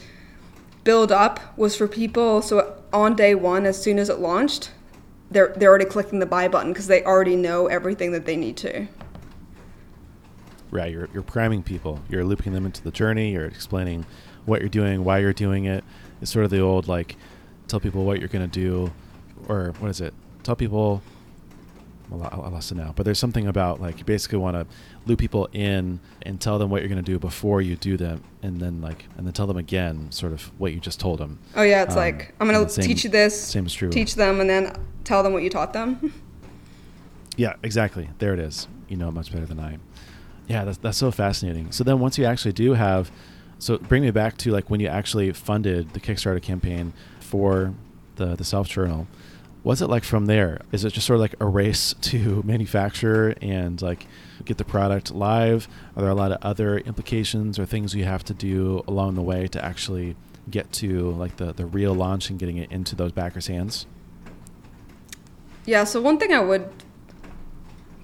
build 0.84 1.12
up 1.12 1.40
was 1.60 1.76
for 1.76 1.88
people. 1.88 2.42
So 2.42 2.76
on 2.92 3.16
day 3.16 3.36
one, 3.36 3.68
as 3.68 3.80
soon 3.80 4.00
as 4.00 4.10
it 4.10 4.18
launched, 4.18 4.72
they're, 5.32 5.54
they're 5.58 5.70
already 5.70 5.86
clicking 5.86 6.20
the 6.20 6.26
buy 6.26 6.48
button 6.48 6.74
because 6.74 6.88
they 6.88 7.04
already 7.04 7.36
know 7.36 7.68
everything 7.68 8.12
that 8.12 8.26
they 8.26 8.36
need 8.36 8.58
to. 8.58 8.88
Right, 10.70 10.92
you're 10.92 11.08
you're 11.14 11.24
priming 11.24 11.64
people. 11.64 12.02
You're 12.10 12.26
looping 12.26 12.52
them 12.52 12.66
into 12.66 12.84
the 12.84 12.92
journey. 12.92 13.32
You're 13.32 13.46
explaining 13.46 14.06
what 14.46 14.60
you're 14.60 14.70
doing, 14.70 15.06
why 15.06 15.20
you're 15.20 15.32
doing 15.32 15.66
it. 15.66 15.84
It's 16.22 16.32
sort 16.32 16.44
of 16.44 16.52
the 16.52 16.60
old 16.60 16.88
like 16.88 17.16
tell 17.68 17.80
people 17.80 18.04
what 18.04 18.20
you're 18.20 18.28
going 18.28 18.50
to 18.50 18.60
do 18.60 18.92
or 19.48 19.74
what 19.80 19.90
is 19.90 20.02
it? 20.02 20.14
Tell 20.44 20.56
people 20.56 21.02
well, 22.10 22.30
I 22.32 22.50
lost 22.50 22.72
it 22.72 22.76
now. 22.76 22.94
But 22.96 23.04
there's 23.04 23.20
something 23.20 23.48
about 23.48 23.82
like 23.82 24.00
you 24.00 24.06
basically 24.06 24.38
want 24.38 24.56
to 24.56 24.66
loop 25.06 25.20
people 25.20 25.50
in 25.52 26.00
and 26.22 26.40
tell 26.40 26.58
them 26.58 26.70
what 26.70 26.82
you're 26.82 26.90
going 26.90 27.04
to 27.04 27.12
do 27.12 27.20
before 27.20 27.62
you 27.62 27.76
do 27.76 27.98
them, 27.98 28.24
and 28.42 28.60
then 28.60 28.82
like 28.82 29.06
and 29.18 29.26
then 29.26 29.34
tell 29.34 29.48
them 29.48 29.58
again, 29.58 30.12
sort 30.12 30.32
of 30.32 30.44
what 30.58 30.74
you 30.74 30.80
just 30.80 31.00
told 31.00 31.20
them. 31.20 31.40
Oh 31.56 31.64
yeah, 31.64 31.84
it's 31.84 31.94
um, 31.94 31.98
like 31.98 32.34
I'm 32.40 32.48
going 32.48 32.66
to 32.66 32.82
teach 32.82 33.04
you 33.04 33.10
this. 33.10 33.40
Same 33.40 33.66
is 33.66 33.74
true. 33.74 33.90
Teach 33.90 34.16
them, 34.16 34.40
and 34.40 34.50
then 34.50 34.74
tell 35.08 35.24
them 35.24 35.34
what 35.34 35.44
you 35.44 35.50
taught 35.50 35.74
them. 35.74 36.14
yeah, 37.38 37.54
exactly. 37.64 38.10
There 38.20 38.34
it 38.34 38.40
is. 38.40 38.68
You 38.88 38.98
know 38.98 39.12
much 39.12 39.32
better 39.32 39.46
than 39.46 39.60
I. 39.60 39.78
Yeah, 40.48 40.64
that's 40.66 40.78
that's 40.78 40.98
so 40.98 41.12
fascinating. 41.12 41.72
So 41.72 41.84
then 41.84 42.00
once 42.00 42.18
you 42.18 42.26
actually 42.26 42.54
do 42.54 42.74
have, 42.74 43.12
so 43.60 43.78
bring 43.78 44.04
me 44.04 44.12
back 44.12 44.38
to 44.40 44.52
like 44.52 44.70
when 44.70 44.80
you 44.80 44.88
actually 44.88 45.32
funded 45.34 45.94
the 45.94 46.00
Kickstarter 46.00 46.42
campaign 46.42 46.94
for 47.20 47.74
the 48.16 48.36
the 48.36 48.44
self 48.44 48.68
journal 48.68 49.08
what's 49.68 49.82
it 49.82 49.88
like 49.88 50.06
from 50.06 50.28
there? 50.28 50.62
Is 50.72 50.86
it 50.86 50.94
just 50.94 51.06
sort 51.06 51.16
of 51.16 51.22
like 51.22 51.36
a 51.42 51.46
race 51.46 51.94
to 52.02 52.42
manufacture 52.44 53.36
and 53.42 53.82
like 53.82 54.08
get 54.46 54.58
the 54.58 54.64
product 54.64 55.12
live? 55.14 55.68
Are 55.96 56.02
there 56.02 56.12
a 56.12 56.16
lot 56.16 56.32
of 56.32 56.38
other 56.42 56.78
implications 56.78 57.60
or 57.60 57.66
things 57.66 57.94
you 57.94 58.06
have 58.06 58.24
to 58.26 58.34
do 58.34 58.82
along 58.88 59.16
the 59.16 59.22
way 59.22 59.48
to 59.48 59.64
actually 59.64 60.16
get 60.50 60.72
to 60.72 61.12
like 61.12 61.36
the, 61.36 61.52
the 61.52 61.66
real 61.66 61.94
launch 61.94 62.30
and 62.30 62.40
getting 62.40 62.56
it 62.56 62.72
into 62.72 62.96
those 62.96 63.12
backers' 63.12 63.48
hands? 63.48 63.86
Yeah, 65.68 65.84
so 65.84 66.02
one 66.02 66.18
thing 66.18 66.32
I 66.32 66.40
would 66.40 66.70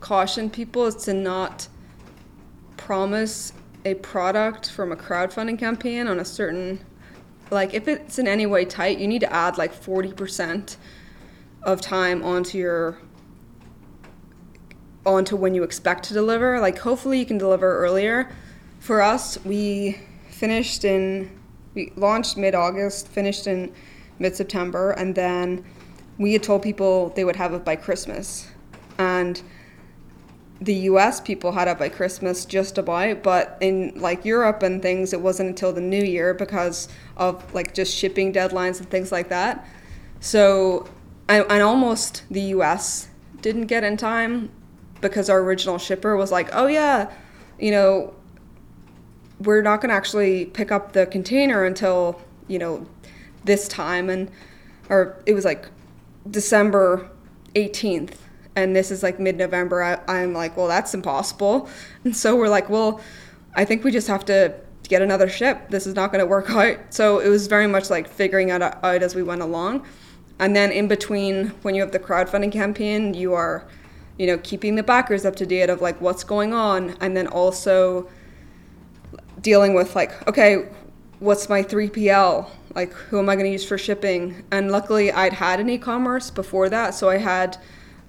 caution 0.01 0.49
people 0.49 0.85
is 0.85 0.95
to 1.05 1.13
not 1.13 1.69
promise 2.75 3.53
a 3.85 3.93
product 3.93 4.69
from 4.69 4.91
a 4.91 4.97
crowdfunding 4.97 5.57
campaign 5.57 6.07
on 6.07 6.19
a 6.19 6.25
certain 6.25 6.83
like 7.51 7.73
if 7.73 7.87
it's 7.87 8.19
in 8.19 8.27
any 8.27 8.45
way 8.45 8.65
tight, 8.65 8.97
you 8.97 9.07
need 9.07 9.19
to 9.19 9.31
add 9.31 9.57
like 9.57 9.73
40% 9.73 10.75
of 11.61 11.79
time 11.79 12.21
onto 12.21 12.57
your 12.57 12.97
onto 15.05 15.37
when 15.37 15.55
you 15.55 15.63
expect 15.63 16.03
to 16.05 16.13
deliver. 16.13 16.59
Like 16.59 16.79
hopefully 16.79 17.17
you 17.17 17.25
can 17.25 17.37
deliver 17.37 17.77
earlier. 17.77 18.29
For 18.79 19.01
us, 19.01 19.37
we 19.45 19.99
finished 20.29 20.83
in 20.83 21.39
we 21.75 21.93
launched 21.95 22.35
mid 22.35 22.55
August, 22.55 23.07
finished 23.07 23.47
in 23.47 23.73
mid 24.19 24.35
September, 24.35 24.91
and 24.91 25.15
then 25.15 25.63
we 26.17 26.33
had 26.33 26.43
told 26.43 26.61
people 26.61 27.09
they 27.15 27.23
would 27.23 27.35
have 27.35 27.53
it 27.53 27.65
by 27.65 27.75
Christmas. 27.75 28.47
And 28.97 29.41
the 30.61 30.73
US 30.73 31.19
people 31.19 31.51
had 31.51 31.67
it 31.67 31.77
by 31.77 31.89
Christmas 31.89 32.45
just 32.45 32.77
about, 32.77 33.23
but 33.23 33.57
in 33.59 33.93
like 33.95 34.23
Europe 34.23 34.63
and 34.63 34.81
things, 34.81 35.13
it 35.13 35.21
wasn't 35.21 35.49
until 35.49 35.73
the 35.73 35.81
new 35.81 36.03
year 36.03 36.33
because 36.33 36.87
of 37.17 37.53
like 37.53 37.73
just 37.73 37.95
shipping 37.95 38.31
deadlines 38.31 38.79
and 38.79 38.89
things 38.89 39.11
like 39.11 39.29
that. 39.29 39.67
So 40.19 40.87
and, 41.27 41.45
and 41.49 41.63
almost 41.63 42.23
the 42.29 42.41
US 42.41 43.07
didn't 43.41 43.67
get 43.67 43.83
in 43.83 43.97
time 43.97 44.49
because 45.01 45.29
our 45.29 45.39
original 45.39 45.77
shipper 45.77 46.15
was 46.15 46.31
like, 46.31 46.49
oh, 46.53 46.67
yeah, 46.67 47.11
you 47.59 47.71
know, 47.71 48.13
we're 49.39 49.61
not 49.61 49.81
going 49.81 49.89
to 49.89 49.95
actually 49.95 50.45
pick 50.45 50.71
up 50.71 50.93
the 50.93 51.05
container 51.05 51.65
until, 51.65 52.19
you 52.47 52.57
know, 52.57 52.87
this 53.43 53.67
time. 53.67 54.09
And, 54.09 54.31
or 54.89 55.21
it 55.25 55.33
was 55.33 55.45
like 55.45 55.67
December 56.29 57.09
18th. 57.55 58.15
And 58.55 58.75
this 58.75 58.91
is 58.91 59.01
like 59.01 59.19
mid 59.19 59.37
November. 59.37 60.01
I'm 60.07 60.33
like, 60.33 60.55
well, 60.55 60.67
that's 60.67 60.93
impossible. 60.93 61.69
And 62.03 62.15
so 62.15 62.35
we're 62.35 62.49
like, 62.49 62.69
well, 62.69 63.01
I 63.55 63.65
think 63.65 63.83
we 63.83 63.91
just 63.91 64.07
have 64.07 64.25
to 64.25 64.53
get 64.89 65.01
another 65.01 65.29
ship. 65.29 65.69
This 65.69 65.87
is 65.87 65.95
not 65.95 66.11
going 66.11 66.19
to 66.19 66.25
work 66.25 66.49
out. 66.49 66.77
So 66.89 67.19
it 67.19 67.29
was 67.29 67.47
very 67.47 67.67
much 67.67 67.89
like 67.89 68.07
figuring 68.07 68.49
it 68.49 68.61
out 68.61 68.83
as 68.83 69.15
we 69.15 69.23
went 69.23 69.41
along. 69.41 69.85
And 70.39 70.55
then 70.55 70.71
in 70.71 70.87
between, 70.87 71.49
when 71.61 71.75
you 71.75 71.81
have 71.81 71.91
the 71.91 71.99
crowdfunding 71.99 72.51
campaign, 72.51 73.13
you 73.13 73.33
are, 73.33 73.67
you 74.17 74.27
know, 74.27 74.37
keeping 74.39 74.75
the 74.75 74.83
backers 74.83 75.25
up 75.25 75.35
to 75.37 75.45
date 75.45 75.69
of 75.69 75.81
like 75.81 76.01
what's 76.01 76.23
going 76.23 76.53
on, 76.53 76.97
and 77.01 77.15
then 77.15 77.27
also 77.27 78.09
dealing 79.41 79.73
with 79.73 79.95
like, 79.95 80.27
okay, 80.27 80.69
what's 81.19 81.49
my 81.49 81.63
3PL? 81.63 82.49
Like, 82.75 82.91
who 82.93 83.19
am 83.19 83.29
I 83.29 83.35
going 83.35 83.45
to 83.45 83.51
use 83.51 83.65
for 83.65 83.77
shipping? 83.77 84.43
And 84.51 84.71
luckily, 84.71 85.11
I'd 85.11 85.33
had 85.33 85.59
an 85.59 85.69
e-commerce 85.69 86.29
before 86.31 86.69
that, 86.69 86.93
so 86.95 87.09
I 87.09 87.17
had, 87.17 87.57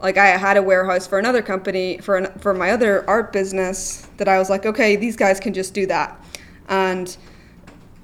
like, 0.00 0.16
I 0.16 0.26
had 0.26 0.56
a 0.56 0.62
warehouse 0.62 1.06
for 1.06 1.18
another 1.18 1.42
company 1.42 1.98
for 1.98 2.16
an, 2.16 2.38
for 2.38 2.54
my 2.54 2.70
other 2.70 3.08
art 3.08 3.32
business 3.32 4.08
that 4.16 4.28
I 4.28 4.38
was 4.38 4.48
like, 4.50 4.66
okay, 4.66 4.96
these 4.96 5.16
guys 5.16 5.38
can 5.38 5.52
just 5.52 5.74
do 5.74 5.86
that, 5.86 6.18
and 6.68 7.16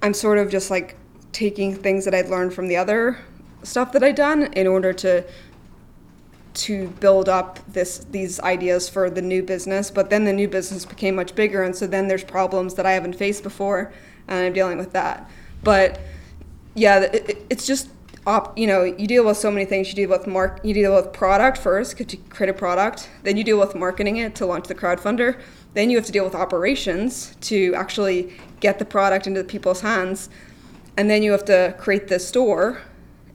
I'm 0.02 0.14
sort 0.14 0.38
of 0.38 0.50
just 0.50 0.70
like 0.70 0.96
taking 1.32 1.74
things 1.74 2.04
that 2.04 2.14
I'd 2.14 2.28
learned 2.28 2.54
from 2.54 2.68
the 2.68 2.76
other 2.76 3.18
stuff 3.62 3.92
that 3.92 4.02
I'd 4.02 4.14
done 4.16 4.52
in 4.54 4.66
order 4.66 4.92
to 4.94 5.24
to 6.52 6.88
build 7.00 7.28
up 7.28 7.60
this 7.72 7.98
these 8.10 8.40
ideas 8.40 8.88
for 8.88 9.08
the 9.08 9.22
new 9.22 9.42
business 9.42 9.88
but 9.90 10.10
then 10.10 10.24
the 10.24 10.32
new 10.32 10.48
business 10.48 10.84
became 10.84 11.14
much 11.14 11.34
bigger 11.36 11.62
and 11.62 11.76
so 11.76 11.86
then 11.86 12.08
there's 12.08 12.24
problems 12.24 12.74
that 12.74 12.84
I 12.84 12.92
haven't 12.92 13.14
faced 13.14 13.44
before 13.44 13.92
and 14.30 14.46
I'm 14.46 14.52
dealing 14.52 14.78
with 14.78 14.92
that. 14.92 15.30
But 15.62 16.00
yeah 16.74 17.00
it, 17.00 17.44
it's 17.50 17.66
just 17.66 17.90
op, 18.26 18.56
you 18.56 18.66
know 18.66 18.84
you 18.84 19.06
deal 19.06 19.26
with 19.26 19.36
so 19.36 19.50
many 19.50 19.64
things. 19.64 19.88
You 19.88 19.94
deal 19.94 20.10
with 20.10 20.26
mark 20.26 20.60
you 20.64 20.72
deal 20.72 20.94
with 20.94 21.12
product 21.12 21.58
first 21.58 21.98
to 21.98 22.16
create 22.16 22.48
a 22.48 22.54
product. 22.54 23.10
Then 23.24 23.36
you 23.36 23.44
deal 23.44 23.58
with 23.58 23.74
marketing 23.74 24.16
it 24.16 24.34
to 24.36 24.46
launch 24.46 24.68
the 24.68 24.74
crowdfunder. 24.74 25.40
Then 25.74 25.90
you 25.90 25.96
have 25.96 26.06
to 26.06 26.12
deal 26.12 26.24
with 26.24 26.34
operations 26.34 27.36
to 27.42 27.74
actually 27.74 28.32
get 28.60 28.78
the 28.78 28.84
product 28.84 29.26
into 29.26 29.42
the 29.42 29.48
people's 29.48 29.82
hands. 29.82 30.28
And 30.96 31.08
then 31.08 31.22
you 31.22 31.32
have 31.32 31.44
to 31.46 31.74
create 31.78 32.08
the 32.08 32.18
store 32.18 32.82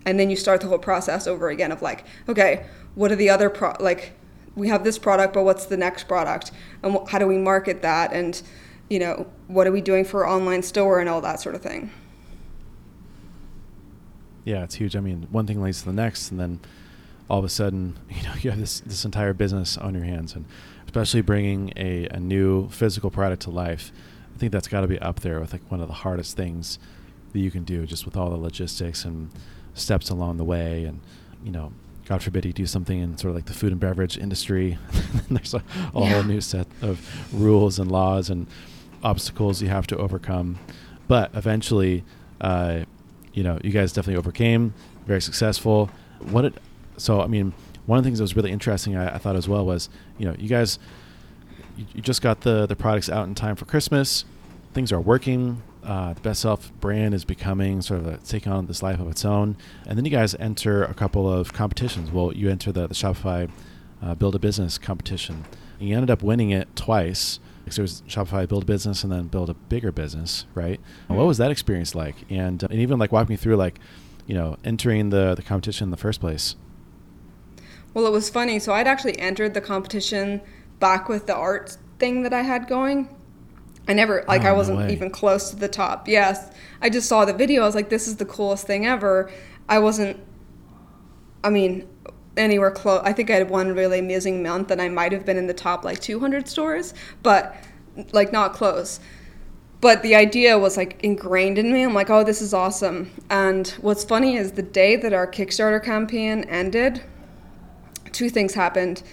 and 0.06 0.20
then 0.20 0.30
you 0.30 0.36
start 0.36 0.62
the 0.62 0.68
whole 0.68 0.78
process 0.78 1.28
over 1.28 1.50
again 1.50 1.72
of 1.72 1.82
like 1.82 2.06
okay 2.30 2.66
what 2.94 3.12
are 3.12 3.16
the 3.16 3.30
other 3.30 3.50
pro 3.50 3.74
like 3.80 4.14
we 4.56 4.70
have 4.70 4.84
this 4.84 4.98
product 4.98 5.34
but 5.34 5.44
what's 5.44 5.66
the 5.66 5.78
next 5.78 6.08
product? 6.08 6.52
And 6.82 6.96
wh- 6.96 7.10
how 7.10 7.20
do 7.20 7.28
we 7.28 7.38
market 7.38 7.82
that? 7.82 8.14
And 8.14 8.42
you 8.90 9.00
know 9.00 9.28
what 9.48 9.68
are 9.68 9.72
we 9.72 9.82
doing 9.82 10.06
for 10.06 10.28
online 10.28 10.64
store 10.64 11.00
and 11.00 11.10
all 11.10 11.22
that 11.22 11.40
sort 11.40 11.56
of 11.56 11.62
thing. 11.62 11.92
Yeah 14.44 14.64
it's 14.64 14.76
huge. 14.76 14.96
I 14.96 15.00
mean 15.00 15.28
one 15.32 15.48
thing 15.48 15.62
leads 15.62 15.80
to 15.80 15.86
the 15.86 15.94
next 15.94 16.32
and 16.32 16.40
then 16.40 16.60
all 17.30 17.40
of 17.40 17.46
a 17.46 17.50
sudden 17.50 17.98
you 18.10 18.24
know 18.24 18.34
you 18.42 18.50
have 18.50 18.60
this 18.60 18.82
this 18.82 19.06
entire 19.06 19.34
business 19.34 19.78
on 19.78 19.94
your 19.94 20.04
hands 20.04 20.36
and 20.36 20.46
especially 20.86 21.22
bringing 21.22 21.74
a, 21.76 22.08
a 22.08 22.20
new 22.20 22.70
physical 22.70 23.10
product 23.10 23.42
to 23.42 23.50
life 23.50 23.92
i 24.34 24.38
think 24.38 24.52
that's 24.52 24.68
got 24.68 24.82
to 24.82 24.88
be 24.88 25.00
up 25.00 25.22
there 25.22 25.40
with 25.42 25.52
like 25.52 25.64
one 25.70 25.82
of 25.82 25.88
the 25.88 25.94
hardest 25.94 26.38
things 26.38 26.80
that 27.36 27.42
you 27.42 27.52
can 27.52 27.66
do 27.66 27.86
just 27.86 28.06
with 28.06 28.16
all 28.16 28.30
the 28.30 28.38
logistics 28.38 29.04
and 29.04 29.30
steps 29.76 30.10
along 30.10 30.38
the 30.38 30.44
way. 30.44 30.86
And 30.86 31.02
you 31.44 31.52
know 31.52 31.72
god 32.06 32.24
forbid 32.24 32.46
you 32.46 32.54
do 32.54 32.66
something 32.66 33.00
in 33.00 33.18
sort 33.18 33.30
of 33.30 33.36
like 33.36 33.46
the 33.46 33.54
food 33.54 33.72
and 33.72 33.82
beverage 33.82 34.16
industry 34.16 34.78
there's 35.30 35.56
a, 35.56 35.58
a 35.58 35.64
yeah. 36.00 36.14
whole 36.14 36.24
new 36.24 36.40
set 36.40 36.68
of 36.82 37.00
rules 37.34 37.78
and 37.78 37.92
laws. 37.92 38.30
And 38.30 38.48
obstacles 39.06 39.62
you 39.62 39.70
have 39.70 39.88
to 39.88 39.98
overcome 39.98 40.60
but 41.08 41.30
eventually 41.34 42.04
uh, 42.42 42.82
you 43.34 43.44
know 43.44 43.60
you 43.64 43.72
guys 43.72 43.94
definitely 43.94 44.18
overcame 44.18 44.74
very 45.06 45.22
successful 45.22 45.90
what 46.20 46.46
it 46.46 46.54
so 46.98 47.22
i 47.22 47.28
mean 47.28 47.54
one 47.86 47.98
of 47.98 48.04
the 48.04 48.08
things 48.08 48.20
that 48.20 48.24
was 48.24 48.36
really 48.36 48.52
interesting 48.52 48.96
I, 48.96 49.16
I 49.16 49.18
thought 49.18 49.36
as 49.36 49.48
well 49.48 49.66
was 49.66 49.90
you 50.18 50.26
know 50.26 50.36
you 50.38 50.50
guys 50.50 50.80
you, 51.78 51.86
you 51.94 52.02
just 52.02 52.22
got 52.22 52.42
the 52.42 52.66
the 52.66 52.76
products 52.76 53.10
out 53.10 53.28
in 53.28 53.36
time 53.36 53.56
for 53.56 53.66
christmas 53.66 54.26
things 54.74 54.92
are 54.92 55.00
working 55.00 55.62
uh, 55.86 56.14
the 56.14 56.22
Best 56.22 56.42
Self 56.42 56.72
brand 56.80 57.14
is 57.14 57.26
becoming 57.26 57.82
sort 57.82 58.00
of 58.00 58.08
a, 58.08 58.18
taking 58.18 58.52
on 58.52 58.66
this 58.66 58.82
life 58.82 59.00
of 59.00 59.08
its 59.08 59.24
own. 59.24 59.56
And 59.86 59.98
then 59.98 60.06
you 60.06 60.12
guys 60.12 60.36
enter 60.36 60.84
a 60.84 60.94
couple 60.94 61.32
of 61.32 61.54
competitions. 61.54 62.12
Well, 62.12 62.34
you 62.34 62.50
enter 62.50 62.72
the, 62.72 62.88
the 62.88 62.96
Shopify 62.96 63.50
uh, 64.02 64.16
Build 64.16 64.36
a 64.36 64.40
Business 64.40 64.78
competition. 64.78 65.46
And 65.80 65.90
you 65.90 65.96
ended 65.96 66.10
up 66.10 66.24
winning 66.24 66.50
it 66.50 66.76
twice. 66.76 67.40
So 67.70 67.82
it 67.82 67.84
was 67.84 68.04
Shopify 68.08 68.48
Build 68.48 68.64
a 68.64 68.66
Business 68.66 69.04
and 69.04 69.12
then 69.12 69.28
Build 69.28 69.50
a 69.50 69.54
Bigger 69.54 69.92
Business, 69.92 70.46
right? 70.54 70.80
Mm-hmm. 70.80 71.16
What 71.16 71.26
was 71.26 71.38
that 71.40 71.52
experience 71.52 71.96
like? 71.96 72.16
And, 72.30 72.64
uh, 72.64 72.68
and 72.70 72.80
even 72.80 73.00
like 73.00 73.12
walk 73.12 73.28
me 73.28 73.36
through 73.36 73.56
like, 73.56 73.80
you 74.28 74.36
know, 74.36 74.58
entering 74.64 75.10
the, 75.10 75.36
the 75.36 75.42
competition 75.42 75.86
in 75.86 75.92
the 75.92 75.98
first 75.98 76.22
place. 76.22 76.56
Well, 77.94 78.06
it 78.06 78.12
was 78.12 78.30
funny. 78.30 78.60
So 78.60 78.74
I'd 78.74 78.88
actually 78.88 79.18
entered 79.20 79.54
the 79.54 79.62
competition 79.62 80.42
back 80.80 81.10
with 81.10 81.26
the 81.26 81.36
art 81.36 81.78
thing 81.98 82.24
that 82.24 82.34
I 82.34 82.42
had 82.42 82.68
going 82.68 83.10
I 83.88 83.94
never 83.94 84.24
like 84.28 84.44
oh, 84.44 84.50
I 84.50 84.52
wasn't 84.52 84.80
no 84.80 84.88
even 84.88 85.10
close 85.10 85.52
to 85.52 85.56
the 85.56 85.68
top. 85.68 86.08
Yes. 86.08 86.52
I 86.82 86.90
just 86.90 87.08
saw 87.08 87.26
the 87.26 87.34
video. 87.34 87.62
I 87.62 87.66
was 87.66 87.76
like 87.76 87.90
this 87.90 88.08
is 88.08 88.18
the 88.18 88.26
coolest 88.26 88.66
thing 88.66 88.86
ever. 88.86 89.32
I 89.70 89.80
wasn't 89.80 90.20
I 91.44 91.50
mean 91.50 91.88
anywhere 92.38 92.72
close. 92.72 93.02
I 93.04 93.14
think 93.14 93.30
I 93.30 93.36
had 93.36 93.50
one 93.50 93.74
really 93.74 94.00
amazing 94.00 94.44
month 94.44 94.72
and 94.72 94.82
I 94.82 94.90
might 94.90 95.12
have 95.12 95.26
been 95.26 95.38
in 95.38 95.48
the 95.48 95.54
top 95.54 95.86
like 95.86 96.00
200 96.00 96.48
stores, 96.48 96.94
but 97.24 97.56
like 98.12 98.32
not 98.32 98.54
close. 98.54 99.00
But 99.82 100.02
the 100.02 100.16
idea 100.16 100.58
was 100.58 100.78
like 100.78 101.02
ingrained 101.04 101.58
in 101.58 101.72
me. 101.72 101.84
I'm 101.84 101.94
like, 101.94 102.10
"Oh, 102.10 102.24
this 102.24 102.42
is 102.42 102.54
awesome." 102.54 103.12
And 103.30 103.68
what's 103.82 104.04
funny 104.04 104.36
is 104.36 104.54
the 104.54 104.64
day 104.64 104.96
that 104.96 105.14
our 105.14 105.28
Kickstarter 105.28 105.84
campaign 105.84 106.44
ended, 106.46 107.02
two 108.12 108.30
things 108.30 108.56
happened. 108.56 109.04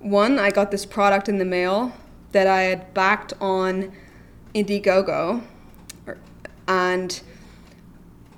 One, 0.00 0.38
I 0.38 0.50
got 0.50 0.70
this 0.70 0.84
product 0.84 1.28
in 1.28 1.38
the 1.38 1.44
mail 1.44 1.92
that 2.32 2.46
I 2.46 2.62
had 2.62 2.92
backed 2.94 3.32
on 3.40 3.92
Indiegogo, 4.54 5.42
er, 6.06 6.18
and 6.66 7.20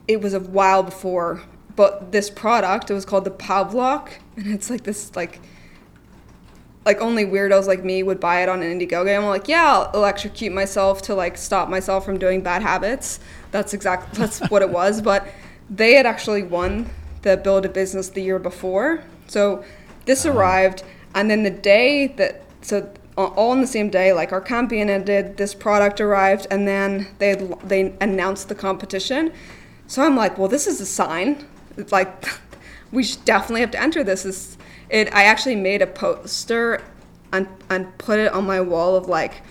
it 0.07 0.21
was 0.21 0.35
a 0.35 0.41
while 0.41 0.83
before. 0.83 1.43
But 1.81 2.13
this 2.13 2.29
product, 2.29 2.91
it 2.91 2.93
was 2.93 3.07
called 3.07 3.25
the 3.25 3.31
Pavlok, 3.31 4.11
and 4.37 4.49
it's 4.49 4.69
like 4.69 4.83
this 4.83 5.17
like 5.17 5.41
like 6.85 7.01
only 7.01 7.25
weirdos 7.25 7.67
like 7.67 7.83
me 7.83 8.03
would 8.03 8.21
buy 8.21 8.43
it 8.43 8.51
on 8.51 8.63
an 8.63 8.79
Indiegogo. 8.79 9.17
I'm 9.17 9.25
like, 9.25 9.49
yeah, 9.49 9.67
I'll 9.67 9.91
electrocute 9.95 10.53
myself 10.53 11.01
to 11.05 11.15
like 11.15 11.39
stop 11.39 11.71
myself 11.71 12.05
from 12.05 12.19
doing 12.19 12.43
bad 12.43 12.61
habits. 12.61 13.19
That's 13.51 13.73
exactly 13.73 14.11
that's 14.21 14.41
what 14.51 14.61
it 14.61 14.69
was. 14.69 15.01
But 15.01 15.27
they 15.71 15.95
had 15.95 16.05
actually 16.05 16.43
won 16.43 16.91
the 17.23 17.39
build 17.39 17.65
a 17.65 17.71
business 17.71 18.11
the 18.11 18.21
year 18.21 18.39
before. 18.39 19.03
So 19.29 19.65
this 20.05 20.27
uh-huh. 20.27 20.37
arrived, 20.37 20.83
and 21.15 21.31
then 21.31 21.45
the 21.45 21.49
day 21.49 22.09
that 22.09 22.43
so 22.61 22.93
all 23.17 23.53
on 23.53 23.63
the 23.63 23.67
same 23.67 23.89
day, 23.89 24.13
like 24.13 24.33
our 24.33 24.43
campaign 24.43 24.91
ended, 24.91 25.39
this 25.39 25.55
product 25.55 25.99
arrived, 25.99 26.47
and 26.51 26.69
then 26.69 27.07
they 27.21 27.37
they 27.65 27.95
announced 28.03 28.51
the 28.51 28.55
competition. 28.55 29.33
So 29.87 30.03
I'm 30.05 30.15
like, 30.15 30.37
well, 30.37 30.47
this 30.47 30.67
is 30.67 30.79
a 30.83 30.87
sign. 30.87 31.47
Like 31.91 32.25
we 32.93 33.05
definitely 33.25 33.61
have 33.61 33.71
to 33.73 33.81
enter 33.81 34.05
this. 34.05 34.23
This 34.23 34.59
it. 34.89 35.13
I 35.15 35.25
actually 35.25 35.57
made 35.57 35.83
a 35.83 35.87
poster 35.87 36.83
and 37.33 37.49
and 37.69 37.97
put 37.99 38.19
it 38.19 38.33
on 38.33 38.45
my 38.45 38.61
wall 38.61 38.97
of 38.97 39.07
like, 39.07 39.43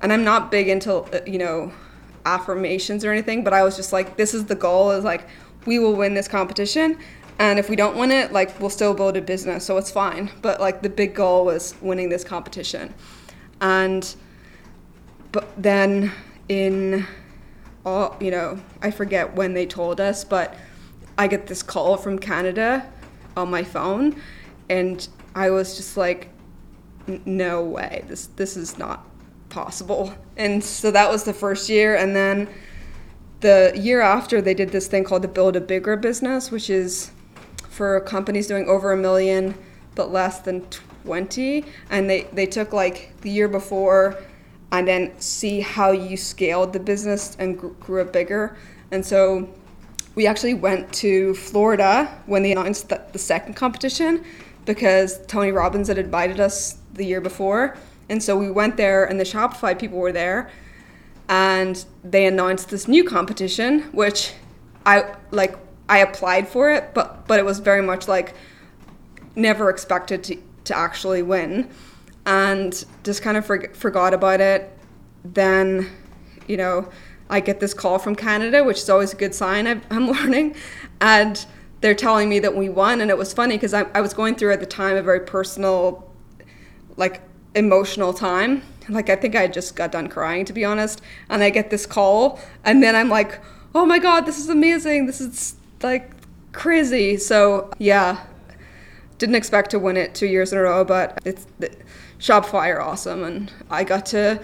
and 0.00 0.12
I'm 0.12 0.24
not 0.24 0.50
big 0.50 0.68
into 0.68 0.94
uh, 0.94 1.20
you 1.26 1.38
know 1.38 1.72
affirmations 2.24 3.04
or 3.04 3.12
anything, 3.12 3.42
but 3.44 3.52
I 3.52 3.62
was 3.62 3.76
just 3.76 3.92
like, 3.92 4.16
this 4.16 4.34
is 4.34 4.46
the 4.46 4.54
goal. 4.54 4.90
Is 4.90 5.04
like 5.04 5.26
we 5.66 5.78
will 5.78 5.94
win 5.94 6.14
this 6.14 6.28
competition. 6.28 6.98
And 7.40 7.58
if 7.58 7.70
we 7.70 7.76
don't 7.76 7.96
win 7.96 8.10
it, 8.10 8.32
like 8.32 8.58
we'll 8.58 8.70
still 8.70 8.94
build 8.94 9.16
a 9.16 9.22
business, 9.22 9.64
so 9.64 9.76
it's 9.76 9.90
fine. 9.90 10.30
But 10.42 10.60
like 10.60 10.82
the 10.82 10.88
big 10.88 11.14
goal 11.14 11.44
was 11.44 11.74
winning 11.80 12.08
this 12.08 12.24
competition. 12.24 12.94
And 13.60 14.14
but 15.30 15.48
then 15.56 16.12
in 16.48 17.06
all, 17.84 18.16
you 18.20 18.30
know, 18.30 18.60
I 18.82 18.90
forget 18.90 19.34
when 19.34 19.54
they 19.54 19.66
told 19.66 20.00
us, 20.00 20.24
but 20.24 20.54
I 21.18 21.26
get 21.26 21.48
this 21.48 21.62
call 21.62 21.96
from 21.96 22.18
Canada 22.18 22.88
on 23.36 23.50
my 23.50 23.64
phone 23.64 24.16
and 24.68 25.06
I 25.34 25.50
was 25.50 25.76
just 25.76 25.96
like 25.96 26.30
no 27.26 27.64
way. 27.64 28.04
This 28.08 28.28
this 28.36 28.56
is 28.56 28.78
not 28.78 29.04
possible. 29.48 30.14
And 30.36 30.62
so 30.62 30.90
that 30.90 31.10
was 31.10 31.24
the 31.24 31.32
first 31.32 31.68
year 31.68 31.96
and 31.96 32.14
then 32.14 32.48
the 33.40 33.72
year 33.74 34.00
after 34.00 34.40
they 34.40 34.54
did 34.54 34.70
this 34.70 34.88
thing 34.88 35.04
called 35.04 35.22
the 35.22 35.28
build 35.28 35.54
a 35.56 35.60
bigger 35.60 35.96
business 35.96 36.50
which 36.50 36.68
is 36.68 37.12
for 37.68 38.00
companies 38.00 38.48
doing 38.48 38.66
over 38.68 38.92
a 38.92 38.96
million 38.96 39.54
but 39.94 40.10
less 40.10 40.40
than 40.40 40.66
20 41.04 41.64
and 41.90 42.10
they, 42.10 42.22
they 42.32 42.46
took 42.46 42.72
like 42.72 43.12
the 43.20 43.30
year 43.30 43.46
before 43.46 44.20
and 44.72 44.88
then 44.88 45.18
see 45.20 45.60
how 45.60 45.92
you 45.92 46.16
scaled 46.16 46.72
the 46.72 46.80
business 46.80 47.36
and 47.38 47.58
grew 47.80 48.00
it 48.02 48.12
bigger 48.12 48.56
and 48.90 49.06
so 49.06 49.48
we 50.18 50.26
actually 50.26 50.54
went 50.54 50.92
to 50.92 51.32
florida 51.34 51.94
when 52.26 52.42
they 52.42 52.52
announced 52.52 52.88
the, 52.88 53.00
the 53.12 53.18
second 53.18 53.54
competition 53.54 54.24
because 54.64 55.24
tony 55.26 55.52
robbins 55.52 55.86
had 55.86 55.98
invited 55.98 56.40
us 56.40 56.78
the 56.98 57.04
year 57.04 57.20
before. 57.20 57.76
And 58.10 58.22
so 58.22 58.36
we 58.36 58.50
went 58.50 58.76
there 58.76 59.04
and 59.04 59.18
the 59.18 59.24
shopify 59.24 59.78
people 59.78 59.98
were 59.98 60.12
there. 60.12 60.50
And 61.28 61.82
they 62.04 62.26
announced 62.26 62.70
this 62.70 62.88
new 62.88 63.04
competition 63.04 63.82
which 63.92 64.32
i 64.84 65.14
like 65.30 65.56
I 65.90 65.98
applied 66.00 66.46
for 66.48 66.70
it, 66.70 66.92
but 66.92 67.26
but 67.26 67.38
it 67.38 67.46
was 67.46 67.60
very 67.60 67.80
much 67.80 68.08
like 68.08 68.34
never 69.34 69.70
expected 69.70 70.22
to 70.24 70.36
to 70.64 70.76
actually 70.76 71.22
win, 71.22 71.70
and 72.26 72.84
just 73.04 73.22
kind 73.22 73.38
of 73.38 73.46
for, 73.46 73.72
forgot 73.72 74.12
about 74.12 74.42
it. 74.42 74.70
Then, 75.24 75.88
you 76.46 76.58
know, 76.58 76.90
I 77.30 77.40
get 77.40 77.60
this 77.60 77.74
call 77.74 77.98
from 77.98 78.14
Canada, 78.14 78.64
which 78.64 78.78
is 78.78 78.88
always 78.88 79.12
a 79.12 79.16
good 79.16 79.34
sign. 79.34 79.66
i 79.66 79.80
am 79.90 80.06
learning, 80.10 80.54
and 81.00 81.44
they're 81.80 81.94
telling 81.94 82.28
me 82.28 82.38
that 82.40 82.56
we 82.56 82.68
won, 82.68 83.00
and 83.00 83.10
it 83.10 83.18
was 83.18 83.32
funny 83.32 83.56
because 83.56 83.74
I, 83.74 83.82
I 83.94 84.00
was 84.00 84.14
going 84.14 84.34
through 84.34 84.52
at 84.52 84.60
the 84.60 84.66
time 84.66 84.96
a 84.96 85.02
very 85.02 85.20
personal, 85.20 86.12
like 86.96 87.22
emotional 87.54 88.12
time. 88.12 88.62
Like 88.88 89.10
I 89.10 89.16
think 89.16 89.36
I 89.36 89.46
just 89.46 89.76
got 89.76 89.92
done 89.92 90.08
crying 90.08 90.44
to 90.46 90.52
be 90.52 90.64
honest, 90.64 91.02
and 91.28 91.42
I 91.42 91.50
get 91.50 91.70
this 91.70 91.86
call, 91.86 92.40
and 92.64 92.82
then 92.82 92.96
I'm 92.96 93.08
like, 93.08 93.40
oh 93.74 93.84
my 93.84 93.98
god, 93.98 94.22
this 94.22 94.38
is 94.38 94.48
amazing. 94.48 95.06
This 95.06 95.20
is 95.20 95.54
like 95.82 96.10
crazy. 96.52 97.16
So 97.18 97.70
yeah, 97.78 98.24
didn't 99.18 99.34
expect 99.34 99.70
to 99.72 99.78
win 99.78 99.96
it 99.96 100.14
two 100.14 100.26
years 100.26 100.52
in 100.52 100.58
a 100.58 100.62
row, 100.62 100.84
but 100.84 101.18
it's 101.24 101.46
Shopify 102.18 102.74
are 102.74 102.80
awesome, 102.80 103.22
and 103.22 103.52
I 103.70 103.84
got 103.84 104.06
to 104.06 104.42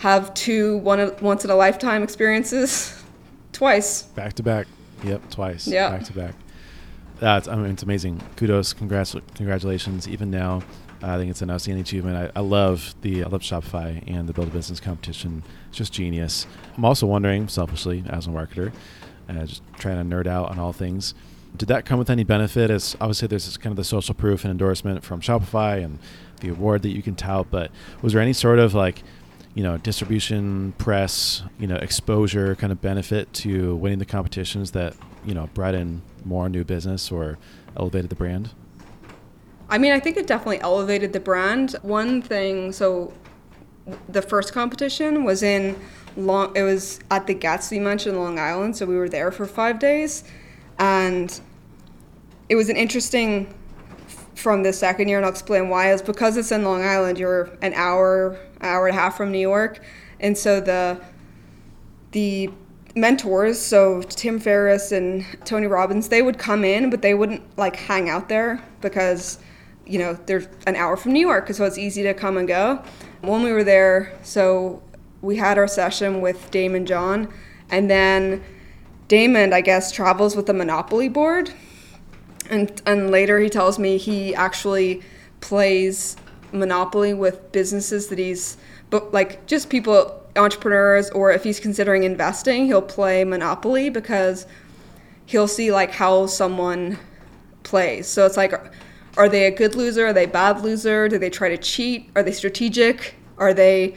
have 0.00 0.32
two 0.32 0.78
one 0.78 1.14
once 1.20 1.44
in 1.44 1.50
a 1.50 1.54
lifetime 1.54 2.02
experiences 2.02 3.02
twice. 3.52 4.02
Back 4.02 4.32
to 4.34 4.42
back. 4.42 4.66
Yep, 5.04 5.30
twice. 5.30 5.66
Yeah. 5.66 5.90
Back 5.90 6.04
to 6.04 6.12
back. 6.12 6.34
That's 7.18 7.46
I 7.46 7.54
mean 7.56 7.70
it's 7.70 7.82
amazing. 7.82 8.20
Kudos, 8.36 8.72
congrats, 8.72 9.14
congratulations. 9.34 10.08
Even 10.08 10.30
now, 10.30 10.62
I 11.02 11.18
think 11.18 11.30
it's 11.30 11.42
an 11.42 11.50
outstanding 11.50 11.82
achievement. 11.82 12.32
I, 12.34 12.38
I 12.38 12.42
love 12.42 12.94
the 13.02 13.24
I 13.24 13.28
love 13.28 13.42
Shopify 13.42 14.02
and 14.06 14.26
the 14.26 14.32
Build 14.32 14.48
a 14.48 14.50
Business 14.50 14.80
competition. 14.80 15.42
It's 15.68 15.76
just 15.76 15.92
genius. 15.92 16.46
I'm 16.78 16.84
also 16.86 17.06
wondering, 17.06 17.48
selfishly, 17.48 18.02
as 18.08 18.26
a 18.26 18.30
marketer, 18.30 18.72
uh, 19.28 19.44
just 19.44 19.62
trying 19.78 20.08
to 20.08 20.16
nerd 20.16 20.26
out 20.26 20.50
on 20.50 20.58
all 20.58 20.72
things. 20.72 21.14
Did 21.56 21.68
that 21.68 21.84
come 21.84 21.98
with 21.98 22.08
any 22.08 22.24
benefit? 22.24 22.70
As 22.70 22.96
obviously 23.02 23.28
there's 23.28 23.44
this 23.44 23.58
kind 23.58 23.72
of 23.72 23.76
the 23.76 23.84
social 23.84 24.14
proof 24.14 24.44
and 24.44 24.50
endorsement 24.50 25.04
from 25.04 25.20
Shopify 25.20 25.84
and 25.84 25.98
the 26.40 26.48
award 26.48 26.80
that 26.82 26.90
you 26.90 27.02
can 27.02 27.16
tout, 27.16 27.48
but 27.50 27.70
was 28.00 28.14
there 28.14 28.22
any 28.22 28.32
sort 28.32 28.58
of 28.58 28.72
like, 28.72 29.02
you 29.54 29.62
know, 29.62 29.78
distribution, 29.78 30.72
press, 30.78 31.42
you 31.58 31.66
know, 31.66 31.76
exposure 31.76 32.54
kind 32.54 32.72
of 32.72 32.80
benefit 32.80 33.32
to 33.34 33.74
winning 33.76 33.98
the 33.98 34.06
competitions 34.06 34.70
that 34.72 34.94
you 35.24 35.34
know 35.34 35.48
brought 35.54 35.74
in 35.74 36.02
more 36.24 36.48
new 36.48 36.64
business 36.64 37.10
or 37.10 37.38
elevated 37.76 38.10
the 38.10 38.16
brand? 38.16 38.50
I 39.68 39.78
mean, 39.78 39.92
I 39.92 40.00
think 40.00 40.16
it 40.16 40.26
definitely 40.26 40.60
elevated 40.60 41.12
the 41.12 41.20
brand. 41.20 41.76
One 41.82 42.22
thing, 42.22 42.72
so 42.72 43.12
the 44.08 44.22
first 44.22 44.52
competition 44.52 45.24
was 45.24 45.42
in 45.42 45.76
long 46.16 46.52
it 46.56 46.62
was 46.62 47.00
at 47.10 47.26
the 47.26 47.34
Gatsby 47.34 47.80
Mansion 47.80 48.16
Long 48.16 48.38
Island, 48.38 48.76
so 48.76 48.86
we 48.86 48.96
were 48.96 49.08
there 49.08 49.30
for 49.30 49.46
five 49.46 49.78
days, 49.78 50.24
and 50.78 51.40
it 52.48 52.56
was 52.56 52.68
an 52.68 52.76
interesting 52.76 53.52
from 54.40 54.62
the 54.62 54.72
second 54.72 55.08
year, 55.08 55.18
and 55.18 55.26
I'll 55.26 55.32
explain 55.32 55.68
why. 55.68 55.92
Is 55.92 56.02
because 56.02 56.36
it's 56.36 56.50
in 56.52 56.64
Long 56.64 56.82
Island, 56.82 57.18
you're 57.18 57.50
an 57.62 57.74
hour, 57.74 58.38
hour 58.60 58.86
and 58.86 58.96
a 58.96 59.00
half 59.00 59.16
from 59.16 59.30
New 59.30 59.38
York, 59.38 59.80
and 60.18 60.36
so 60.36 60.60
the 60.60 61.00
the 62.12 62.50
mentors, 62.96 63.60
so 63.60 64.02
Tim 64.02 64.40
Ferriss 64.40 64.92
and 64.92 65.24
Tony 65.44 65.66
Robbins, 65.66 66.08
they 66.08 66.22
would 66.22 66.38
come 66.38 66.64
in, 66.64 66.90
but 66.90 67.02
they 67.02 67.14
wouldn't 67.14 67.42
like 67.56 67.76
hang 67.76 68.08
out 68.08 68.28
there 68.28 68.62
because 68.80 69.38
you 69.86 69.98
know 69.98 70.14
they're 70.26 70.48
an 70.66 70.76
hour 70.76 70.96
from 70.96 71.12
New 71.12 71.26
York, 71.26 71.52
so 71.52 71.64
it's 71.64 71.78
easy 71.78 72.02
to 72.02 72.14
come 72.14 72.36
and 72.36 72.48
go. 72.48 72.82
When 73.20 73.42
we 73.42 73.52
were 73.52 73.64
there, 73.64 74.18
so 74.22 74.82
we 75.22 75.36
had 75.36 75.58
our 75.58 75.68
session 75.68 76.20
with 76.20 76.50
Daymond 76.50 76.86
John, 76.86 77.32
and 77.70 77.90
then 77.90 78.42
Daymond, 79.08 79.52
I 79.52 79.60
guess, 79.60 79.92
travels 79.92 80.36
with 80.36 80.46
the 80.46 80.54
Monopoly 80.54 81.08
board, 81.08 81.52
and 82.50 82.82
and 82.84 83.10
later 83.10 83.38
he 83.38 83.48
tells 83.48 83.78
me 83.78 83.96
he 83.96 84.34
actually 84.34 85.02
plays 85.40 86.16
Monopoly 86.52 87.14
with 87.14 87.52
businesses 87.52 88.08
that 88.08 88.18
he's, 88.18 88.56
but 88.90 89.12
like 89.12 89.46
just 89.46 89.70
people, 89.70 90.22
entrepreneurs, 90.36 91.08
or 91.10 91.30
if 91.30 91.44
he's 91.44 91.60
considering 91.60 92.02
investing, 92.02 92.66
he'll 92.66 92.82
play 92.82 93.24
Monopoly 93.24 93.88
because 93.88 94.46
he'll 95.26 95.48
see 95.48 95.70
like 95.72 95.92
how 95.92 96.26
someone 96.26 96.98
plays. 97.62 98.08
So 98.08 98.26
it's 98.26 98.36
like, 98.36 98.52
are 99.16 99.28
they 99.28 99.46
a 99.46 99.50
good 99.50 99.74
loser? 99.76 100.08
Are 100.08 100.12
they 100.12 100.24
a 100.24 100.28
bad 100.28 100.62
loser? 100.62 101.08
Do 101.08 101.18
they 101.18 101.30
try 101.30 101.48
to 101.48 101.58
cheat? 101.58 102.10
Are 102.16 102.22
they 102.22 102.32
strategic? 102.32 103.14
Are 103.38 103.54
they, 103.54 103.96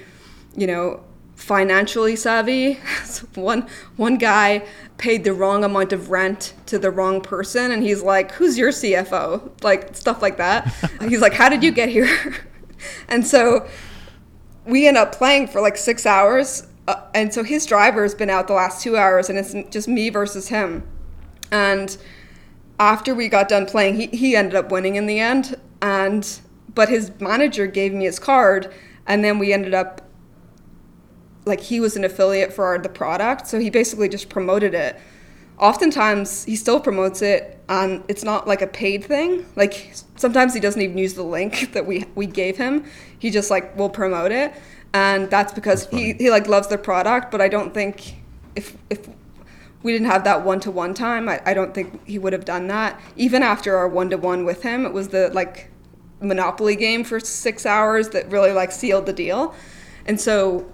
you 0.56 0.68
know, 0.68 1.04
financially 1.36 2.16
savvy. 2.16 2.80
so 3.04 3.28
one 3.36 3.68
one 3.98 4.18
guy 4.18 4.66
paid 4.98 5.24
the 5.24 5.34
wrong 5.34 5.64
amount 5.64 5.92
of 5.92 6.10
rent 6.10 6.54
to 6.66 6.80
the 6.80 6.92
wrong 6.92 7.22
person 7.22 7.72
and 7.72 7.84
he's 7.84 8.02
like, 8.02 8.32
"Who's 8.34 8.58
your 8.58 8.72
CFO?" 8.72 9.64
like 9.64 9.96
stuff 9.96 10.22
like 10.22 10.38
that. 10.38 10.74
he's 11.02 11.22
like, 11.22 11.34
"How 11.34 11.50
did 11.50 11.64
you 11.64 11.72
get 11.72 11.90
here?" 11.90 12.36
and 13.08 13.26
so 13.26 13.68
we 14.66 14.88
end 14.88 14.98
up 14.98 15.14
playing 15.14 15.48
for 15.48 15.60
like 15.60 15.76
6 15.76 16.06
hours 16.06 16.68
uh, 16.88 17.02
and 17.14 17.34
so 17.34 17.44
his 17.44 17.66
driver's 17.66 18.16
been 18.16 18.30
out 18.30 18.48
the 18.48 18.54
last 18.54 18.82
2 18.82 18.96
hours 18.96 19.30
and 19.30 19.38
it's 19.38 19.54
just 19.70 19.88
me 19.88 20.10
versus 20.10 20.48
him. 20.48 20.88
And 21.52 21.96
after 22.80 23.14
we 23.14 23.28
got 23.28 23.50
done 23.50 23.66
playing, 23.66 23.96
he 23.96 24.08
he 24.08 24.36
ended 24.36 24.56
up 24.56 24.72
winning 24.72 24.96
in 24.96 25.08
the 25.08 25.20
end 25.20 25.56
and 25.82 26.40
but 26.74 26.90
his 26.90 27.12
manager 27.20 27.68
gave 27.68 27.94
me 27.94 28.06
his 28.06 28.20
card 28.20 28.74
and 29.06 29.24
then 29.24 29.38
we 29.38 29.54
ended 29.54 29.74
up 29.74 30.03
like 31.46 31.60
he 31.60 31.80
was 31.80 31.96
an 31.96 32.04
affiliate 32.04 32.54
for 32.54 32.66
our, 32.66 32.78
the 32.78 32.90
product, 32.90 33.48
so 33.48 33.60
he 33.60 33.70
basically 33.70 34.10
just 34.10 34.30
promoted 34.30 34.74
it. 34.74 35.00
Oftentimes, 35.60 36.46
he 36.46 36.56
still 36.56 36.80
promotes 36.80 37.22
it, 37.22 37.60
and 37.70 38.04
it's 38.08 38.24
not 38.24 38.48
like 38.48 38.62
a 38.62 38.68
paid 38.68 39.04
thing. 39.04 39.46
Like 39.56 39.94
sometimes 40.16 40.54
he 40.54 40.60
doesn't 40.60 40.82
even 40.82 40.98
use 40.98 41.14
the 41.14 41.24
link 41.24 41.72
that 41.74 41.86
we 41.86 42.06
we 42.16 42.26
gave 42.26 42.58
him. 42.58 42.86
He 43.20 43.30
just 43.30 43.50
like 43.50 43.78
will 43.78 43.90
promote 43.90 44.32
it, 44.32 44.54
and 44.94 45.30
that's 45.30 45.54
because 45.54 45.86
that's 45.86 45.96
he 45.96 46.14
he 46.14 46.30
like 46.30 46.48
loves 46.48 46.68
the 46.68 46.78
product. 46.78 47.32
But 47.32 47.42
I 47.42 47.50
don't 47.50 47.74
think 47.74 48.16
if 48.56 48.78
if 48.90 49.08
we 49.84 49.92
didn't 49.92 50.08
have 50.08 50.24
that 50.24 50.44
one 50.46 50.60
to 50.62 50.72
one 50.72 50.94
time, 50.94 51.28
I, 51.28 51.42
I 51.46 51.54
don't 51.54 51.74
think 51.74 52.06
he 52.08 52.18
would 52.18 52.34
have 52.34 52.46
done 52.46 52.68
that. 52.68 53.00
Even 53.18 53.44
after 53.44 53.76
our 53.76 53.88
one 53.88 54.10
to 54.10 54.18
one 54.18 54.46
with 54.46 54.64
him, 54.64 54.86
it 54.86 54.94
was 54.94 55.10
the 55.10 55.30
like 55.34 55.70
Monopoly 56.22 56.78
game 56.78 57.04
for 57.04 57.20
six 57.20 57.66
hours 57.66 58.10
that 58.10 58.32
really 58.32 58.54
like 58.54 58.72
sealed 58.72 59.06
the 59.06 59.14
deal. 59.14 59.54
And 60.06 60.20
so 60.20 60.66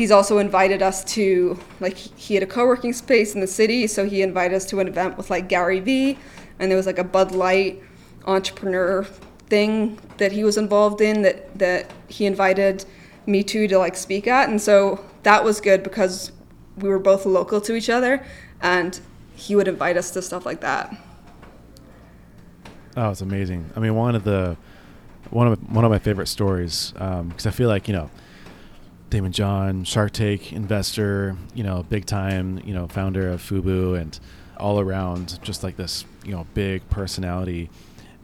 he's 0.00 0.10
also 0.10 0.38
invited 0.38 0.80
us 0.80 1.04
to 1.04 1.58
like 1.78 1.94
he 1.94 2.32
had 2.32 2.42
a 2.42 2.46
co-working 2.46 2.94
space 2.94 3.34
in 3.34 3.40
the 3.42 3.46
city, 3.46 3.86
so 3.86 4.06
he 4.06 4.22
invited 4.22 4.56
us 4.56 4.64
to 4.64 4.80
an 4.80 4.88
event 4.88 5.18
with 5.18 5.28
like 5.28 5.46
Gary 5.46 5.78
Vee, 5.78 6.18
and 6.58 6.70
there 6.70 6.76
was 6.78 6.86
like 6.86 6.98
a 6.98 7.04
Bud 7.04 7.32
Light 7.32 7.82
entrepreneur 8.24 9.04
thing 9.50 9.98
that 10.16 10.32
he 10.32 10.42
was 10.42 10.56
involved 10.56 11.02
in 11.02 11.20
that 11.20 11.58
that 11.58 11.92
he 12.08 12.24
invited 12.24 12.86
me 13.26 13.42
to 13.44 13.68
to 13.68 13.78
like 13.78 13.94
speak 13.94 14.26
at, 14.26 14.48
and 14.48 14.58
so 14.58 15.04
that 15.22 15.44
was 15.44 15.60
good 15.60 15.82
because 15.82 16.32
we 16.78 16.88
were 16.88 16.98
both 16.98 17.26
local 17.26 17.60
to 17.60 17.74
each 17.74 17.90
other, 17.90 18.24
and 18.62 19.00
he 19.36 19.54
would 19.54 19.68
invite 19.68 19.98
us 19.98 20.10
to 20.12 20.22
stuff 20.22 20.46
like 20.46 20.62
that. 20.62 20.96
Oh, 22.96 23.10
it's 23.10 23.20
amazing. 23.20 23.68
I 23.76 23.80
mean, 23.80 23.94
one 23.94 24.14
of 24.14 24.24
the 24.24 24.56
one 25.28 25.46
of 25.46 25.58
one 25.70 25.84
of 25.84 25.90
my 25.90 25.98
favorite 25.98 26.28
stories 26.28 26.92
because 26.92 27.20
um, 27.20 27.34
I 27.44 27.50
feel 27.50 27.68
like 27.68 27.86
you 27.86 27.92
know 27.92 28.08
Daymond 29.10 29.32
John, 29.32 29.84
Shark 29.84 30.12
Tank 30.12 30.52
investor, 30.52 31.36
you 31.54 31.64
know, 31.64 31.82
big 31.82 32.06
time, 32.06 32.60
you 32.64 32.72
know, 32.72 32.86
founder 32.86 33.28
of 33.28 33.42
Fubu, 33.42 34.00
and 34.00 34.18
all 34.56 34.78
around 34.78 35.42
just 35.42 35.64
like 35.64 35.76
this, 35.76 36.04
you 36.24 36.32
know, 36.32 36.46
big 36.54 36.88
personality. 36.90 37.70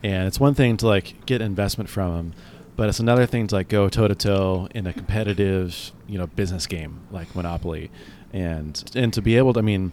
And 0.03 0.29
it's 0.29 0.39
one 0.39 0.55
thing 0.55 0.77
to 0.79 0.87
like 0.87 1.27
get 1.27 1.41
investment 1.41 1.91
from 1.91 2.15
him, 2.17 2.35
but 2.77 2.89
it's 2.89 3.01
another 3.01 3.27
thing 3.27 3.49
to 3.49 3.55
like 3.57 3.69
go 3.69 3.89
toe 3.89 4.07
to 4.07 4.15
toe 4.15 4.69
in 4.75 4.87
a 4.87 4.93
competitive, 4.93 5.93
you 6.07 6.19
know, 6.19 6.29
business 6.29 6.67
game 6.67 7.01
like 7.11 7.35
Monopoly, 7.35 7.91
and 8.33 8.93
and 8.95 9.13
to 9.13 9.21
be 9.21 9.37
able 9.37 9.53
to, 9.55 9.59
I 9.59 9.63
mean, 9.63 9.93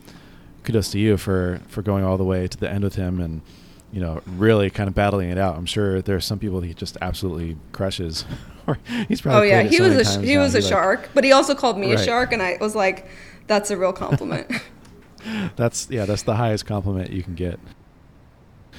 kudos 0.64 0.92
to 0.92 1.00
you 1.00 1.18
for 1.18 1.62
for 1.68 1.82
going 1.82 2.04
all 2.04 2.18
the 2.18 2.24
way 2.24 2.48
to 2.48 2.58
the 2.58 2.70
end 2.70 2.84
with 2.84 2.96
him 2.96 3.20
and 3.20 3.42
you 3.94 4.02
know, 4.02 4.22
really 4.26 4.72
kind 4.72 4.88
of 4.88 4.96
battling 4.96 5.30
it 5.30 5.38
out. 5.38 5.56
I'm 5.56 5.68
sure 5.68 6.02
there 6.02 6.16
are 6.16 6.22
some 6.22 6.40
people 6.40 6.62
he 6.62 6.74
just 6.74 6.98
absolutely 7.00 7.58
crushes. 7.72 8.26
he's 9.08 9.22
probably. 9.22 9.42
Oh 9.42 9.44
yeah, 9.44 9.62
he 9.62 9.78
so 9.78 9.88
was 9.88 10.18
a 10.18 10.22
he 10.22 10.38
was 10.38 10.56
a 10.56 10.60
like, 10.60 10.68
shark, 10.68 11.10
but 11.14 11.24
he 11.24 11.32
also 11.32 11.54
called 11.54 11.78
me 11.78 11.92
right. 11.92 12.00
a 12.00 12.04
shark, 12.04 12.34
and 12.34 12.42
I 12.42 12.58
was 12.60 12.76
like, 12.76 13.08
that's 13.46 13.70
a 13.70 13.78
real 13.78 13.94
compliment. 13.94 14.52
that's 15.56 15.88
yeah, 15.92 16.06
that's 16.06 16.24
the 16.24 16.36
highest 16.36 16.66
compliment 16.66 17.12
you 17.12 17.22
can 17.22 17.36
get. 17.36 17.60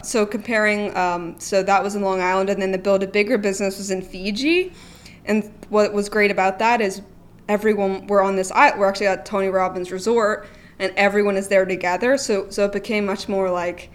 So 0.03 0.27
comparing, 0.27 0.95
um, 0.97 1.39
so 1.39 1.63
that 1.63 1.83
was 1.83 1.95
in 1.95 2.03
Long 2.03 2.21
Island, 2.21 2.51
and 2.51 2.61
then 2.61 2.73
the 2.73 2.79
Build 2.79 3.03
a 3.03 3.07
Bigger 3.07 3.39
business 3.39 3.79
was 3.79 3.91
in 3.91 4.03
Fiji, 4.03 4.73
and 5.25 5.51
what 5.69 5.93
was 5.93 6.09
great 6.09 6.33
about 6.33 6.59
that 6.59 6.81
is 6.81 7.03
everyone 7.49 8.07
we're 8.09 8.23
on 8.23 8.37
this 8.37 8.51
island. 8.51 8.81
we're 8.81 8.89
actually 8.89 9.07
at 9.07 9.25
Tony 9.25 9.49
Robbins 9.49 9.93
Resort, 9.93 10.49
and 10.79 10.93
everyone 10.97 11.37
is 11.37 11.49
there 11.49 11.65
together. 11.65 12.19
So 12.19 12.51
so 12.51 12.65
it 12.65 12.73
became 12.73 13.07
much 13.07 13.29
more 13.29 13.49
like 13.51 13.91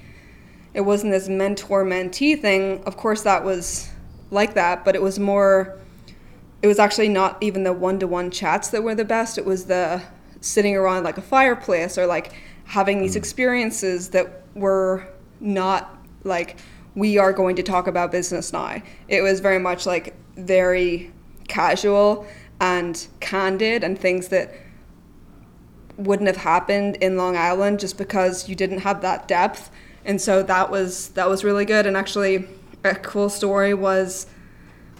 it 0.73 0.81
wasn't 0.81 1.11
this 1.11 1.27
mentor 1.27 1.83
mentee 1.83 2.39
thing. 2.39 2.83
Of 2.83 2.97
course, 2.97 3.23
that 3.23 3.43
was 3.43 3.89
like 4.31 4.53
that, 4.53 4.85
but 4.85 4.95
it 4.95 5.01
was 5.01 5.19
more, 5.19 5.79
it 6.61 6.67
was 6.67 6.79
actually 6.79 7.09
not 7.09 7.37
even 7.41 7.63
the 7.63 7.73
one 7.73 7.99
to 7.99 8.07
one 8.07 8.31
chats 8.31 8.69
that 8.69 8.83
were 8.83 8.95
the 8.95 9.05
best. 9.05 9.37
It 9.37 9.45
was 9.45 9.65
the 9.65 10.01
sitting 10.41 10.75
around 10.75 11.03
like 11.03 11.17
a 11.17 11.21
fireplace 11.21 11.97
or 11.97 12.05
like 12.05 12.33
having 12.65 13.01
these 13.01 13.13
mm. 13.13 13.17
experiences 13.17 14.09
that 14.11 14.43
were 14.53 15.07
not 15.39 15.97
like, 16.23 16.57
we 16.95 17.17
are 17.17 17.33
going 17.33 17.55
to 17.55 17.63
talk 17.63 17.87
about 17.87 18.11
business 18.11 18.53
now. 18.53 18.81
It 19.07 19.21
was 19.21 19.39
very 19.39 19.59
much 19.59 19.85
like 19.85 20.15
very 20.35 21.11
casual 21.47 22.27
and 22.59 23.07
candid 23.19 23.83
and 23.83 23.97
things 23.97 24.27
that 24.29 24.53
wouldn't 25.97 26.27
have 26.27 26.37
happened 26.37 26.95
in 26.97 27.17
Long 27.17 27.35
Island 27.35 27.79
just 27.79 27.97
because 27.97 28.47
you 28.47 28.55
didn't 28.55 28.79
have 28.79 29.01
that 29.01 29.27
depth 29.27 29.69
and 30.05 30.19
so 30.19 30.43
that 30.43 30.71
was 30.71 31.09
that 31.09 31.29
was 31.29 31.43
really 31.43 31.65
good. 31.65 31.85
And 31.85 31.95
actually, 31.97 32.47
a 32.83 32.95
cool 32.95 33.29
story 33.29 33.73
was 33.73 34.27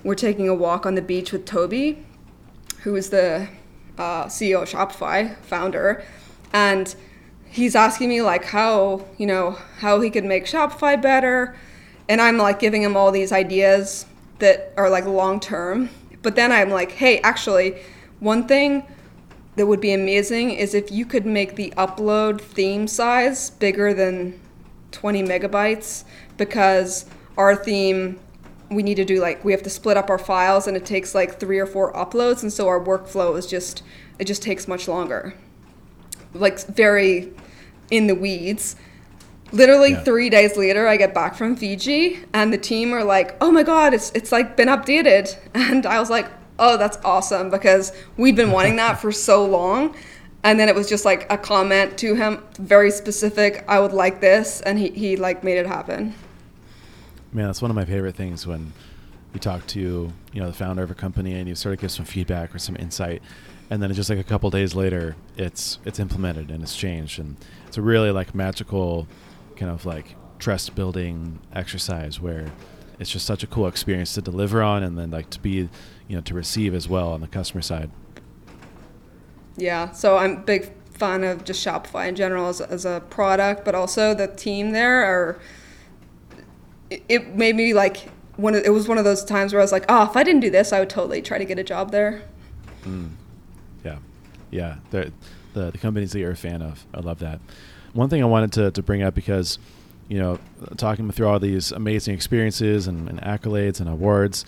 we're 0.03 0.15
taking 0.15 0.47
a 0.47 0.55
walk 0.55 0.85
on 0.85 0.95
the 0.95 1.01
beach 1.01 1.31
with 1.31 1.45
Tobi, 1.45 2.03
who 2.81 2.95
is 2.95 3.09
the 3.09 3.47
uh, 3.97 4.25
CEO 4.25 4.61
of 4.61 4.69
Shopify, 4.69 5.35
founder, 5.37 6.03
and 6.53 6.95
he's 7.45 7.75
asking 7.75 8.09
me 8.09 8.21
like 8.21 8.45
how 8.45 9.05
you 9.17 9.25
know 9.25 9.57
how 9.79 9.99
he 10.01 10.09
could 10.09 10.25
make 10.25 10.45
Shopify 10.45 11.01
better, 11.01 11.55
and 12.07 12.21
I'm 12.21 12.37
like 12.37 12.59
giving 12.59 12.81
him 12.83 12.95
all 12.95 13.11
these 13.11 13.31
ideas 13.31 14.05
that 14.39 14.73
are 14.77 14.89
like 14.89 15.05
long 15.05 15.39
term. 15.39 15.89
But 16.21 16.35
then 16.35 16.51
I'm 16.51 16.69
like, 16.69 16.91
hey, 16.91 17.19
actually, 17.21 17.81
one 18.19 18.47
thing 18.47 18.83
that 19.55 19.65
would 19.65 19.81
be 19.81 19.93
amazing 19.93 20.51
is 20.51 20.73
if 20.73 20.91
you 20.91 21.05
could 21.05 21.25
make 21.25 21.55
the 21.55 21.73
upload 21.77 22.41
theme 22.41 22.87
size 22.87 23.49
bigger 23.49 23.93
than 23.93 24.39
20 24.91 25.23
megabytes 25.23 26.03
because 26.37 27.05
our 27.37 27.55
theme 27.55 28.19
we 28.69 28.83
need 28.83 28.95
to 28.95 29.05
do 29.05 29.19
like 29.19 29.43
we 29.43 29.51
have 29.51 29.63
to 29.63 29.69
split 29.69 29.97
up 29.97 30.09
our 30.09 30.17
files 30.17 30.67
and 30.67 30.77
it 30.77 30.85
takes 30.85 31.15
like 31.15 31.39
three 31.39 31.59
or 31.59 31.65
four 31.65 31.91
uploads 31.93 32.41
and 32.41 32.53
so 32.53 32.67
our 32.67 32.79
workflow 32.79 33.37
is 33.37 33.47
just 33.47 33.83
it 34.19 34.25
just 34.25 34.43
takes 34.43 34.67
much 34.67 34.87
longer. 34.87 35.33
Like 36.33 36.59
very 36.67 37.33
in 37.89 38.07
the 38.07 38.15
weeds. 38.15 38.75
Literally 39.51 39.91
yeah. 39.91 40.03
three 40.03 40.29
days 40.29 40.55
later 40.57 40.87
i 40.87 40.95
get 40.95 41.13
back 41.13 41.33
from 41.33 41.55
fiji 41.55 42.19
and 42.33 42.53
the 42.53 42.57
team 42.57 42.93
are 42.93 43.03
like 43.03 43.35
oh 43.41 43.51
my 43.51 43.63
god 43.63 43.95
it's, 43.95 44.11
it's 44.13 44.31
like 44.31 44.55
been 44.55 44.67
updated. 44.67 45.35
And 45.55 45.85
i 45.85 45.99
was 45.99 46.09
like 46.09 46.27
oh 46.59 46.77
that's 46.77 46.97
awesome 47.03 47.49
because 47.49 47.91
we'd 48.17 48.35
been 48.35 48.51
wanting 48.51 48.75
that 48.75 49.01
for 49.01 49.11
so 49.11 49.45
long 49.45 49.95
and 50.43 50.59
then 50.59 50.69
it 50.69 50.75
was 50.75 50.87
just 50.87 51.05
like 51.05 51.31
a 51.31 51.37
comment 51.37 51.97
to 51.97 52.15
him 52.15 52.43
very 52.57 52.91
specific 52.91 53.63
i 53.67 53.79
would 53.79 53.93
like 53.93 54.21
this 54.21 54.61
and 54.61 54.79
he, 54.79 54.89
he 54.89 55.15
like 55.17 55.43
made 55.43 55.57
it 55.57 55.65
happen. 55.65 56.13
Man 57.31 57.45
that's 57.45 57.61
one 57.61 57.69
of 57.69 57.75
my 57.75 57.85
favorite 57.85 58.15
things 58.15 58.47
when 58.47 58.73
you 59.33 59.39
talk 59.39 59.65
to 59.67 60.11
you 60.33 60.41
know 60.41 60.47
the 60.47 60.53
founder 60.53 60.83
of 60.83 60.91
a 60.91 60.95
company 60.95 61.33
and 61.33 61.47
you 61.47 61.55
sort 61.55 61.73
of 61.73 61.81
give 61.81 61.91
some 61.91 62.05
feedback 62.05 62.53
or 62.53 62.59
some 62.59 62.75
insight 62.77 63.21
and 63.69 63.81
then 63.81 63.91
it's 63.91 63.97
just 63.97 64.09
like 64.09 64.19
a 64.19 64.23
couple 64.23 64.49
days 64.49 64.73
later 64.73 65.15
it's 65.37 65.79
it's 65.85 65.99
implemented 65.99 66.49
and 66.49 66.63
it's 66.63 66.75
changed 66.75 67.19
and 67.19 67.37
it's 67.67 67.77
a 67.77 67.81
really 67.81 68.11
like 68.11 68.33
magical 68.33 69.07
kind 69.55 69.71
of 69.71 69.85
like 69.85 70.15
trust 70.39 70.73
building 70.73 71.39
exercise 71.53 72.19
where 72.19 72.51
it's 72.99 73.09
just 73.09 73.25
such 73.25 73.43
a 73.43 73.47
cool 73.47 73.67
experience 73.67 74.13
to 74.13 74.21
deliver 74.21 74.61
on 74.61 74.83
and 74.83 74.97
then 74.97 75.11
like 75.11 75.29
to 75.29 75.39
be 75.39 75.69
you 76.07 76.15
know 76.15 76.21
to 76.21 76.33
receive 76.33 76.73
as 76.73 76.87
well 76.87 77.11
on 77.11 77.21
the 77.21 77.27
customer 77.27 77.61
side 77.61 77.91
yeah, 79.61 79.91
so 79.91 80.17
I'm 80.17 80.43
big 80.43 80.71
fan 80.93 81.23
of 81.23 81.43
just 81.43 81.65
Shopify 81.65 82.07
in 82.07 82.15
general 82.15 82.47
as, 82.47 82.61
as 82.61 82.85
a 82.85 83.01
product, 83.09 83.65
but 83.65 83.75
also 83.75 84.13
the 84.13 84.27
team 84.27 84.71
there 84.71 85.03
are. 85.03 85.39
It, 86.89 87.35
made 87.35 87.55
me 87.55 87.73
like 87.73 88.09
one. 88.35 88.55
Of, 88.55 88.63
it 88.63 88.71
was 88.71 88.87
one 88.87 88.97
of 88.97 89.03
those 89.03 89.23
times 89.23 89.53
where 89.53 89.61
I 89.61 89.63
was 89.63 89.71
like, 89.71 89.85
oh, 89.89 90.03
if 90.03 90.17
I 90.17 90.23
didn't 90.23 90.41
do 90.41 90.49
this, 90.49 90.73
I 90.73 90.79
would 90.79 90.89
totally 90.89 91.21
try 91.21 91.37
to 91.37 91.45
get 91.45 91.59
a 91.59 91.63
job 91.63 91.91
there. 91.91 92.23
Mm. 92.83 93.11
Yeah, 93.85 93.99
yeah. 94.49 94.77
The, 94.89 95.13
the 95.53 95.69
the 95.69 95.77
companies 95.77 96.13
that 96.13 96.19
you're 96.19 96.31
a 96.31 96.35
fan 96.35 96.63
of, 96.63 96.83
I 96.93 97.01
love 97.01 97.19
that. 97.19 97.39
One 97.93 98.09
thing 98.09 98.23
I 98.23 98.25
wanted 98.25 98.51
to 98.53 98.71
to 98.71 98.81
bring 98.81 99.03
up 99.03 99.13
because 99.13 99.59
you 100.09 100.17
know, 100.17 100.39
talking 100.75 101.09
through 101.11 101.27
all 101.27 101.39
these 101.39 101.71
amazing 101.71 102.15
experiences 102.15 102.87
and, 102.87 103.07
and 103.07 103.21
accolades 103.21 103.79
and 103.79 103.87
awards, 103.87 104.43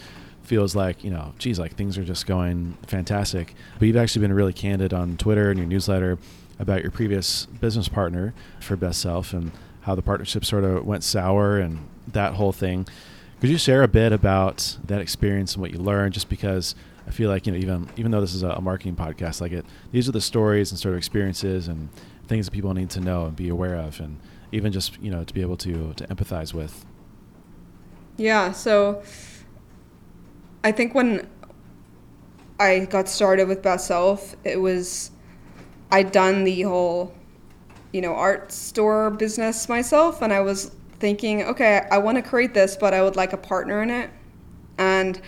feels 0.51 0.75
like 0.75 1.01
you 1.01 1.09
know, 1.09 1.33
geez, 1.37 1.57
like 1.57 1.77
things 1.77 1.97
are 1.97 2.03
just 2.03 2.25
going 2.25 2.77
fantastic. 2.85 3.55
But 3.79 3.87
you've 3.87 3.95
actually 3.95 4.23
been 4.23 4.33
really 4.33 4.51
candid 4.51 4.93
on 4.93 5.15
Twitter 5.15 5.49
and 5.49 5.57
your 5.57 5.65
newsletter 5.65 6.17
about 6.59 6.81
your 6.81 6.91
previous 6.91 7.45
business 7.45 7.87
partner 7.87 8.33
for 8.59 8.75
Best 8.75 8.99
Self 8.99 9.31
and 9.31 9.53
how 9.83 9.95
the 9.95 10.01
partnership 10.01 10.43
sort 10.43 10.65
of 10.65 10.85
went 10.85 11.05
sour 11.05 11.57
and 11.57 11.87
that 12.05 12.33
whole 12.33 12.51
thing. 12.51 12.85
Could 13.39 13.49
you 13.49 13.57
share 13.57 13.81
a 13.81 13.87
bit 13.87 14.11
about 14.11 14.77
that 14.83 14.99
experience 14.99 15.53
and 15.53 15.61
what 15.61 15.71
you 15.71 15.79
learned? 15.79 16.13
Just 16.13 16.27
because 16.27 16.75
I 17.07 17.11
feel 17.11 17.29
like 17.29 17.47
you 17.47 17.53
know, 17.53 17.57
even 17.57 17.87
even 17.95 18.11
though 18.11 18.19
this 18.19 18.33
is 18.33 18.43
a, 18.43 18.59
marketing 18.59 18.97
podcast, 18.97 19.39
like 19.39 19.53
it, 19.53 19.65
these 19.93 20.09
are 20.09 20.11
the 20.11 20.19
stories 20.19 20.69
and 20.69 20.77
sort 20.77 20.95
of 20.95 20.97
experiences 20.97 21.69
and 21.69 21.87
things 22.27 22.45
that 22.45 22.51
people 22.51 22.73
need 22.73 22.89
to 22.89 22.99
know 22.99 23.23
and 23.23 23.37
be 23.37 23.47
aware 23.47 23.77
of, 23.77 24.01
and 24.01 24.19
even 24.51 24.73
just 24.73 25.01
you 25.01 25.11
know 25.11 25.23
to 25.23 25.33
be 25.33 25.39
able 25.39 25.55
to 25.55 25.93
to 25.93 26.05
empathize 26.07 26.53
with. 26.53 26.85
Yeah. 28.17 28.51
So 28.51 29.01
I 30.63 30.71
think 30.71 30.93
when 30.93 31.27
I 32.59 32.85
got 32.85 33.09
started 33.09 33.47
with 33.47 33.63
Best 33.63 33.87
Self, 33.87 34.35
it 34.43 34.57
was 34.57 35.11
I'd 35.91 36.11
done 36.11 36.43
the 36.43 36.61
whole, 36.61 37.13
you 37.91 38.01
know, 38.01 38.13
art 38.13 38.51
store 38.51 39.09
business 39.09 39.67
myself, 39.67 40.21
and 40.21 40.31
I 40.31 40.41
was 40.41 40.71
thinking, 40.99 41.43
okay, 41.43 41.87
I 41.91 41.97
want 41.97 42.17
to 42.17 42.21
create 42.21 42.53
this, 42.53 42.77
but 42.77 42.93
I 42.93 43.01
would 43.01 43.15
like 43.15 43.33
a 43.33 43.37
partner 43.37 43.81
in 43.81 43.89
it, 43.89 44.11
and 44.77 45.19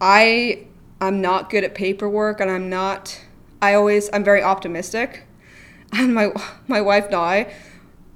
I 0.00 0.66
I'm 1.00 1.20
not 1.22 1.48
good 1.48 1.64
at 1.64 1.74
paperwork, 1.74 2.40
and 2.40 2.50
I'm 2.50 2.68
not. 2.68 3.18
I 3.62 3.74
always 3.74 4.10
I'm 4.12 4.24
very 4.24 4.42
optimistic, 4.42 5.26
and 5.92 6.14
my 6.14 6.32
my 6.68 6.82
wife 6.82 7.06
and 7.06 7.14
I 7.14 7.54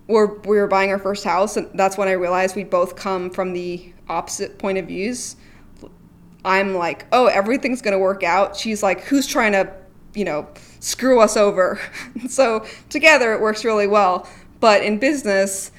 were 0.06 0.38
we 0.40 0.58
were 0.58 0.68
buying 0.68 0.90
our 0.90 0.98
first 0.98 1.24
house, 1.24 1.56
and 1.56 1.70
that's 1.72 1.96
when 1.96 2.08
I 2.08 2.12
realized 2.12 2.56
we 2.56 2.64
both 2.64 2.94
come 2.96 3.30
from 3.30 3.54
the 3.54 3.94
opposite 4.10 4.58
point 4.58 4.76
of 4.76 4.86
views 4.88 5.36
I'm 6.44 6.74
like, 6.74 7.06
oh, 7.12 7.26
everything's 7.26 7.82
going 7.82 7.92
to 7.92 7.98
work 7.98 8.22
out. 8.22 8.56
She's 8.56 8.82
like, 8.82 9.02
who's 9.02 9.26
trying 9.26 9.52
to, 9.52 9.72
you 10.14 10.24
know, 10.24 10.48
screw 10.80 11.20
us 11.20 11.36
over? 11.36 11.80
so 12.28 12.64
together 12.88 13.32
it 13.32 13.40
works 13.40 13.64
really 13.64 13.86
well. 13.86 14.28
But 14.60 14.82
in 14.82 14.98
business, 14.98 15.72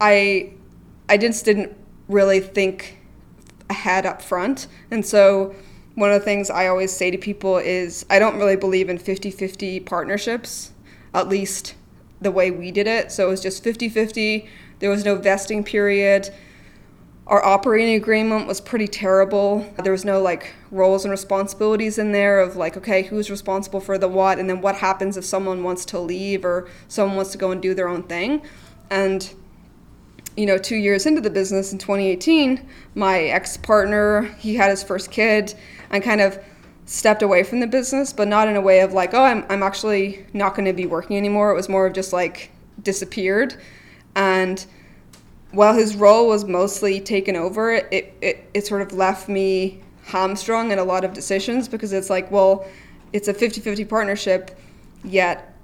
I, 0.00 0.52
I 1.08 1.16
just 1.16 1.44
didn't 1.44 1.76
really 2.08 2.40
think 2.40 2.98
ahead 3.70 4.06
up 4.06 4.22
front. 4.22 4.66
And 4.90 5.04
so 5.04 5.54
one 5.94 6.10
of 6.10 6.20
the 6.20 6.24
things 6.24 6.48
I 6.48 6.68
always 6.68 6.92
say 6.92 7.10
to 7.10 7.18
people 7.18 7.58
is 7.58 8.06
I 8.08 8.18
don't 8.18 8.36
really 8.36 8.56
believe 8.56 8.88
in 8.88 8.98
50 8.98 9.30
50 9.30 9.80
partnerships, 9.80 10.72
at 11.12 11.28
least 11.28 11.74
the 12.20 12.30
way 12.30 12.50
we 12.50 12.70
did 12.70 12.86
it. 12.86 13.12
So 13.12 13.26
it 13.26 13.30
was 13.30 13.42
just 13.42 13.62
50 13.62 13.88
50. 13.88 14.48
There 14.78 14.90
was 14.90 15.04
no 15.04 15.16
vesting 15.16 15.64
period. 15.64 16.32
Our 17.28 17.44
operating 17.44 17.94
agreement 17.94 18.46
was 18.46 18.58
pretty 18.58 18.88
terrible. 18.88 19.70
There 19.82 19.92
was 19.92 20.04
no 20.04 20.20
like 20.20 20.54
roles 20.70 21.04
and 21.04 21.10
responsibilities 21.12 21.98
in 21.98 22.12
there 22.12 22.40
of 22.40 22.56
like, 22.56 22.78
okay, 22.78 23.02
who's 23.02 23.30
responsible 23.30 23.80
for 23.80 23.98
the 23.98 24.08
what, 24.08 24.38
and 24.38 24.48
then 24.48 24.62
what 24.62 24.76
happens 24.76 25.18
if 25.18 25.26
someone 25.26 25.62
wants 25.62 25.84
to 25.86 25.98
leave 25.98 26.44
or 26.44 26.68
someone 26.88 27.16
wants 27.16 27.32
to 27.32 27.38
go 27.38 27.50
and 27.50 27.60
do 27.60 27.74
their 27.74 27.86
own 27.88 28.02
thing. 28.04 28.40
And 28.88 29.32
you 30.38 30.46
know, 30.46 30.56
two 30.56 30.76
years 30.76 31.04
into 31.04 31.20
the 31.20 31.30
business 31.30 31.72
in 31.72 31.78
2018, 31.78 32.66
my 32.94 33.22
ex 33.24 33.56
partner, 33.56 34.22
he 34.38 34.54
had 34.54 34.70
his 34.70 34.82
first 34.82 35.10
kid 35.10 35.52
and 35.90 36.02
kind 36.02 36.20
of 36.20 36.38
stepped 36.86 37.22
away 37.22 37.42
from 37.42 37.60
the 37.60 37.66
business, 37.66 38.12
but 38.12 38.28
not 38.28 38.48
in 38.48 38.56
a 38.56 38.60
way 38.60 38.80
of 38.80 38.94
like, 38.94 39.12
oh, 39.12 39.22
I'm, 39.22 39.44
I'm 39.50 39.62
actually 39.62 40.24
not 40.32 40.54
going 40.54 40.64
to 40.64 40.72
be 40.72 40.86
working 40.86 41.18
anymore. 41.18 41.50
It 41.50 41.54
was 41.54 41.68
more 41.68 41.86
of 41.86 41.92
just 41.92 42.14
like 42.14 42.52
disappeared. 42.82 43.56
And 44.14 44.64
while 45.52 45.74
his 45.74 45.96
role 45.96 46.28
was 46.28 46.44
mostly 46.44 47.00
taken 47.00 47.36
over, 47.36 47.72
it, 47.72 48.14
it, 48.20 48.50
it 48.52 48.66
sort 48.66 48.82
of 48.82 48.92
left 48.92 49.28
me 49.28 49.82
hamstrung 50.02 50.70
in 50.70 50.78
a 50.78 50.84
lot 50.84 51.04
of 51.04 51.12
decisions 51.12 51.68
because 51.68 51.92
it's 51.92 52.10
like, 52.10 52.30
well, 52.30 52.66
it's 53.12 53.28
a 53.28 53.34
50 53.34 53.60
50 53.60 53.84
partnership, 53.84 54.58
yet 55.04 55.54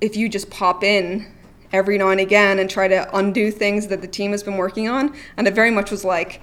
if 0.00 0.16
you 0.16 0.28
just 0.28 0.50
pop 0.50 0.82
in 0.82 1.26
every 1.72 1.98
now 1.98 2.08
and 2.08 2.20
again 2.20 2.58
and 2.58 2.70
try 2.70 2.88
to 2.88 3.16
undo 3.16 3.50
things 3.50 3.88
that 3.88 4.00
the 4.00 4.08
team 4.08 4.32
has 4.32 4.42
been 4.42 4.56
working 4.56 4.88
on. 4.88 5.14
And 5.36 5.46
it 5.46 5.54
very 5.54 5.70
much 5.70 5.90
was 5.90 6.04
like 6.04 6.40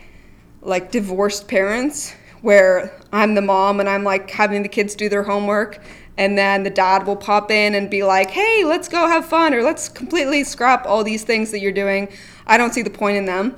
like 0.62 0.92
divorced 0.92 1.48
parents 1.48 2.14
where 2.42 3.00
I'm 3.12 3.36
the 3.36 3.42
mom 3.42 3.80
and 3.80 3.88
I'm 3.88 4.04
like 4.04 4.30
having 4.32 4.64
the 4.64 4.70
kids 4.70 4.96
do 4.96 5.10
their 5.10 5.24
homework 5.24 5.80
and 6.18 6.38
then 6.38 6.64
the 6.64 6.70
dad 6.70 7.06
will 7.06 7.16
pop 7.16 7.52
in 7.52 7.76
and 7.76 7.90
be 7.90 8.04
like, 8.04 8.30
"Hey, 8.30 8.64
let's 8.64 8.88
go 8.88 9.08
have 9.08 9.26
fun 9.26 9.54
or 9.54 9.62
let's 9.62 9.90
completely 9.90 10.44
scrap 10.44 10.86
all 10.86 11.04
these 11.04 11.24
things 11.24 11.52
that 11.52 11.60
you're 11.60 11.74
doing. 11.74 12.08
I 12.48 12.58
don't 12.58 12.74
see 12.74 12.82
the 12.82 12.90
point 12.90 13.18
in 13.18 13.26
them." 13.26 13.56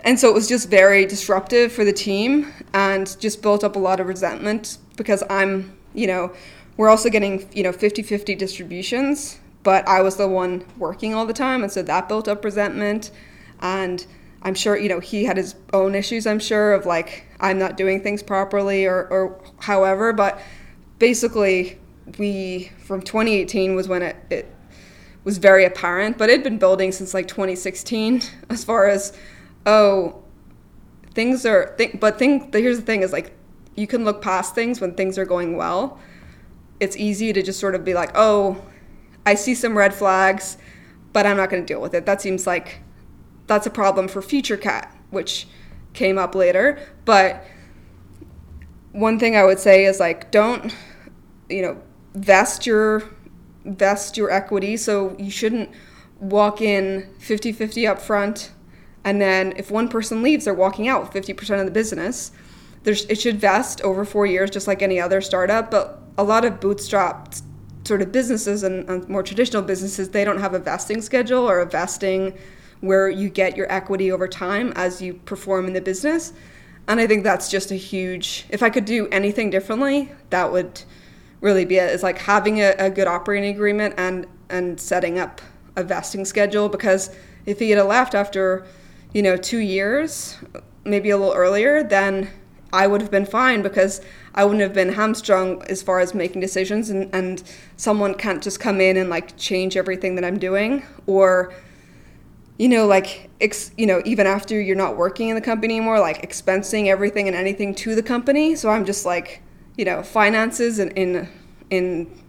And 0.00 0.20
so 0.20 0.28
it 0.28 0.34
was 0.34 0.48
just 0.48 0.68
very 0.68 1.04
disruptive 1.06 1.72
for 1.72 1.84
the 1.84 1.92
team 1.92 2.52
and 2.72 3.18
just 3.20 3.42
built 3.42 3.64
up 3.64 3.76
a 3.76 3.78
lot 3.78 3.98
of 3.98 4.06
resentment 4.06 4.78
because 4.96 5.24
I'm, 5.28 5.76
you 5.94 6.06
know, 6.06 6.32
we're 6.76 6.88
also 6.88 7.08
getting, 7.08 7.48
you 7.52 7.62
know, 7.64 7.72
50-50 7.72 8.38
distributions 8.38 9.40
but 9.66 9.88
I 9.88 10.00
was 10.00 10.14
the 10.14 10.28
one 10.28 10.64
working 10.78 11.12
all 11.12 11.26
the 11.26 11.32
time, 11.32 11.64
and 11.64 11.72
so 11.72 11.82
that 11.82 12.06
built 12.06 12.28
up 12.28 12.44
resentment. 12.44 13.10
And 13.58 14.06
I'm 14.42 14.54
sure, 14.54 14.78
you 14.78 14.88
know, 14.88 15.00
he 15.00 15.24
had 15.24 15.36
his 15.36 15.56
own 15.72 15.96
issues, 15.96 16.24
I'm 16.24 16.38
sure, 16.38 16.72
of 16.72 16.86
like, 16.86 17.26
I'm 17.40 17.58
not 17.58 17.76
doing 17.76 18.00
things 18.00 18.22
properly 18.22 18.86
or, 18.86 19.08
or 19.08 19.40
however. 19.58 20.12
But 20.12 20.40
basically, 21.00 21.80
we, 22.16 22.70
from 22.84 23.02
2018 23.02 23.74
was 23.74 23.88
when 23.88 24.02
it, 24.02 24.16
it 24.30 24.54
was 25.26 25.38
very 25.38 25.64
apparent, 25.64 26.16
but 26.16 26.30
it 26.30 26.34
had 26.34 26.44
been 26.44 26.56
building 26.56 26.92
since 26.92 27.12
like 27.12 27.26
2016 27.26 28.22
as 28.48 28.64
far 28.64 28.86
as, 28.86 29.12
oh, 29.66 30.22
things 31.12 31.44
are, 31.44 31.74
th- 31.76 31.98
but 32.00 32.18
thing, 32.18 32.48
here's 32.52 32.78
the 32.78 32.86
thing 32.86 33.02
is 33.02 33.12
like, 33.12 33.32
you 33.74 33.88
can 33.88 34.04
look 34.04 34.22
past 34.22 34.54
things 34.54 34.80
when 34.80 34.94
things 34.94 35.18
are 35.18 35.26
going 35.26 35.56
well. 35.56 35.98
It's 36.78 36.96
easy 36.96 37.32
to 37.32 37.42
just 37.42 37.58
sort 37.58 37.74
of 37.74 37.84
be 37.84 37.92
like, 37.92 38.12
oh, 38.14 38.64
I 39.26 39.34
see 39.34 39.54
some 39.54 39.76
red 39.76 39.92
flags, 39.92 40.58
but 41.12 41.26
I'm 41.26 41.36
not 41.36 41.50
going 41.50 41.62
to 41.62 41.66
deal 41.66 41.80
with 41.80 41.92
it. 41.92 42.06
That 42.06 42.22
seems 42.22 42.46
like 42.46 42.80
that's 43.48 43.66
a 43.66 43.70
problem 43.70 44.06
for 44.06 44.22
FutureCat, 44.22 44.88
which 45.10 45.48
came 45.92 46.18
up 46.18 46.36
later. 46.36 46.78
But 47.04 47.44
one 48.92 49.18
thing 49.18 49.36
I 49.36 49.44
would 49.44 49.58
say 49.58 49.84
is 49.84 50.00
like 50.00 50.30
don't 50.30 50.74
you 51.50 51.60
know 51.60 51.82
vest 52.14 52.64
your 52.64 53.02
vest 53.66 54.16
your 54.16 54.30
equity 54.30 54.76
so 54.76 55.16
you 55.18 55.30
shouldn't 55.30 55.70
walk 56.20 56.60
in 56.60 57.08
50-50 57.20 57.88
up 57.88 58.00
front 58.00 58.52
and 59.04 59.20
then 59.20 59.52
if 59.56 59.70
one 59.70 59.88
person 59.88 60.22
leaves 60.22 60.44
they're 60.44 60.54
walking 60.54 60.88
out 60.88 61.02
with 61.02 61.26
50% 61.26 61.60
of 61.60 61.66
the 61.66 61.70
business 61.70 62.32
There's, 62.84 63.04
it 63.06 63.20
should 63.20 63.38
vest 63.38 63.80
over 63.82 64.04
four 64.04 64.26
years 64.26 64.50
just 64.50 64.66
like 64.66 64.82
any 64.82 65.00
other 65.00 65.20
startup 65.20 65.70
but 65.70 66.02
a 66.18 66.24
lot 66.24 66.44
of 66.44 66.60
bootstrapped 66.60 67.42
sort 67.86 68.02
of 68.02 68.12
businesses 68.12 68.62
and, 68.62 68.88
and 68.88 69.08
more 69.08 69.22
traditional 69.22 69.62
businesses, 69.62 70.10
they 70.10 70.24
don't 70.24 70.40
have 70.40 70.54
a 70.54 70.58
vesting 70.58 71.00
schedule 71.00 71.48
or 71.48 71.60
a 71.60 71.66
vesting 71.66 72.36
where 72.80 73.08
you 73.08 73.28
get 73.28 73.56
your 73.56 73.70
equity 73.72 74.12
over 74.12 74.28
time 74.28 74.72
as 74.76 75.00
you 75.00 75.14
perform 75.14 75.66
in 75.66 75.72
the 75.72 75.80
business. 75.80 76.32
And 76.88 77.00
I 77.00 77.06
think 77.06 77.24
that's 77.24 77.50
just 77.50 77.70
a 77.70 77.74
huge, 77.74 78.46
if 78.50 78.62
I 78.62 78.70
could 78.70 78.84
do 78.84 79.08
anything 79.08 79.50
differently, 79.50 80.12
that 80.30 80.52
would 80.52 80.82
really 81.46 81.64
be 81.64 81.76
it. 81.76 81.90
Is 81.90 82.02
like 82.02 82.18
having 82.18 82.60
a, 82.60 82.74
a 82.78 82.90
good 82.90 83.06
operating 83.06 83.54
agreement 83.54 83.94
and, 83.96 84.26
and 84.50 84.78
setting 84.78 85.18
up 85.18 85.40
a 85.76 85.84
vesting 85.84 86.24
schedule 86.24 86.68
because 86.68 87.14
if 87.46 87.60
he 87.60 87.70
had 87.70 87.82
left 87.84 88.14
after, 88.14 88.66
you 89.14 89.22
know, 89.22 89.36
two 89.36 89.58
years, 89.58 90.36
maybe 90.84 91.10
a 91.10 91.16
little 91.16 91.34
earlier, 91.34 91.82
then 91.82 92.28
I 92.72 92.86
would 92.88 93.00
have 93.00 93.10
been 93.10 93.26
fine 93.26 93.62
because 93.62 94.00
I 94.34 94.44
wouldn't 94.44 94.60
have 94.60 94.74
been 94.74 94.92
hamstrung 94.92 95.62
as 95.68 95.82
far 95.82 96.00
as 96.00 96.14
making 96.14 96.40
decisions 96.40 96.90
and, 96.90 97.14
and 97.14 97.42
someone 97.76 98.14
can't 98.14 98.42
just 98.42 98.58
come 98.60 98.80
in 98.80 98.96
and 98.96 99.08
like 99.08 99.36
change 99.36 99.76
everything 99.76 100.16
that 100.16 100.24
I'm 100.24 100.38
doing 100.38 100.84
or 101.06 101.54
you 102.58 102.68
know 102.68 102.86
like 102.86 103.30
ex, 103.40 103.70
you 103.76 103.86
know 103.86 104.02
even 104.04 104.26
after 104.26 104.60
you're 104.60 104.76
not 104.76 104.96
working 104.96 105.28
in 105.28 105.36
the 105.36 105.40
company 105.40 105.76
anymore 105.76 106.00
like 106.00 106.26
expensing 106.28 106.86
everything 106.86 107.28
and 107.28 107.36
anything 107.36 107.74
to 107.76 107.94
the 107.94 108.02
company 108.02 108.56
so 108.56 108.68
I'm 108.68 108.84
just 108.84 109.06
like 109.06 109.42
you 109.76 109.84
know 109.84 110.02
finances 110.02 110.78
and 110.78 110.92
in 110.92 111.28
in 111.70 112.22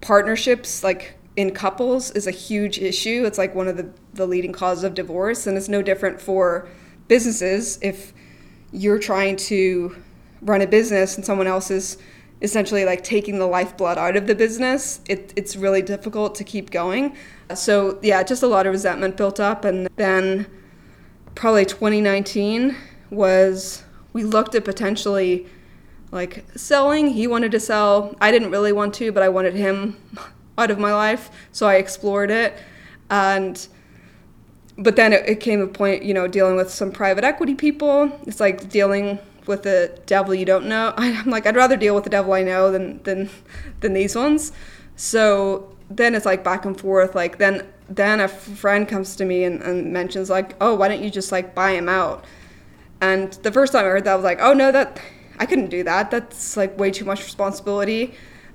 partnerships 0.00 0.82
like 0.82 1.14
in 1.36 1.52
couples 1.52 2.10
is 2.12 2.26
a 2.26 2.30
huge 2.30 2.78
issue 2.78 3.24
it's 3.24 3.38
like 3.38 3.54
one 3.54 3.68
of 3.68 3.76
the 3.76 3.88
the 4.14 4.26
leading 4.26 4.52
causes 4.52 4.84
of 4.84 4.94
divorce 4.94 5.46
and 5.46 5.56
it's 5.56 5.68
no 5.68 5.82
different 5.82 6.20
for 6.20 6.68
businesses 7.08 7.78
if 7.82 8.12
you're 8.72 8.98
trying 8.98 9.36
to 9.36 9.96
run 10.42 10.60
a 10.60 10.66
business 10.66 11.16
and 11.16 11.24
someone 11.24 11.46
else 11.46 11.70
is 11.70 11.98
essentially 12.42 12.84
like 12.84 13.02
taking 13.02 13.38
the 13.38 13.46
lifeblood 13.46 13.98
out 13.98 14.16
of 14.16 14.26
the 14.26 14.34
business, 14.34 15.00
it, 15.08 15.32
it's 15.36 15.56
really 15.56 15.82
difficult 15.82 16.34
to 16.36 16.44
keep 16.44 16.70
going. 16.70 17.16
So, 17.54 17.98
yeah, 18.02 18.22
just 18.22 18.42
a 18.42 18.46
lot 18.46 18.66
of 18.66 18.72
resentment 18.72 19.16
built 19.16 19.40
up. 19.40 19.64
And 19.64 19.88
then 19.96 20.46
probably 21.34 21.64
2019 21.64 22.76
was 23.10 23.82
we 24.12 24.22
looked 24.22 24.54
at 24.54 24.64
potentially 24.64 25.46
like 26.10 26.44
selling. 26.56 27.08
He 27.08 27.26
wanted 27.26 27.52
to 27.52 27.60
sell. 27.60 28.16
I 28.20 28.30
didn't 28.30 28.50
really 28.50 28.72
want 28.72 28.94
to, 28.94 29.12
but 29.12 29.22
I 29.22 29.28
wanted 29.28 29.54
him 29.54 29.96
out 30.58 30.70
of 30.70 30.78
my 30.78 30.92
life. 30.92 31.30
So 31.52 31.66
I 31.66 31.74
explored 31.76 32.30
it. 32.30 32.58
And 33.10 33.66
but 34.76 34.94
then 34.96 35.12
it, 35.12 35.28
it 35.28 35.40
came 35.40 35.60
a 35.60 35.66
point, 35.66 36.04
you 36.04 36.14
know, 36.14 36.28
dealing 36.28 36.56
with 36.56 36.70
some 36.70 36.92
private 36.92 37.24
equity 37.24 37.54
people. 37.54 38.12
It's 38.26 38.40
like 38.40 38.68
dealing 38.68 39.18
with 39.46 39.64
the 39.64 39.98
devil 40.06 40.34
you 40.34 40.44
don't 40.44 40.66
know. 40.66 40.94
I'm 40.98 41.30
like, 41.30 41.46
I'd 41.46 41.56
rather 41.56 41.76
deal 41.76 41.94
with 41.94 42.04
the 42.04 42.10
devil 42.10 42.32
I 42.32 42.42
know 42.42 42.70
than 42.70 43.02
than 43.02 43.28
than 43.80 43.92
these 43.94 44.14
ones. 44.14 44.52
So 44.96 45.74
then 45.90 46.14
it's 46.14 46.26
like 46.26 46.44
back 46.44 46.64
and 46.64 46.78
forth. 46.78 47.14
Like 47.14 47.38
then 47.38 47.66
then 47.88 48.20
a 48.20 48.28
friend 48.28 48.86
comes 48.86 49.16
to 49.16 49.24
me 49.24 49.44
and, 49.44 49.62
and 49.62 49.92
mentions 49.92 50.28
like, 50.28 50.54
oh, 50.60 50.74
why 50.74 50.88
don't 50.88 51.02
you 51.02 51.10
just 51.10 51.32
like 51.32 51.54
buy 51.54 51.72
him 51.72 51.88
out? 51.88 52.24
And 53.00 53.32
the 53.32 53.52
first 53.52 53.72
time 53.72 53.84
I 53.84 53.88
heard 53.88 54.04
that, 54.04 54.12
I 54.12 54.16
was 54.16 54.24
like, 54.24 54.40
oh 54.40 54.52
no, 54.52 54.70
that 54.70 55.00
I 55.38 55.46
couldn't 55.46 55.68
do 55.68 55.82
that. 55.84 56.10
That's 56.10 56.56
like 56.56 56.78
way 56.78 56.90
too 56.90 57.04
much 57.04 57.22
responsibility. 57.22 58.14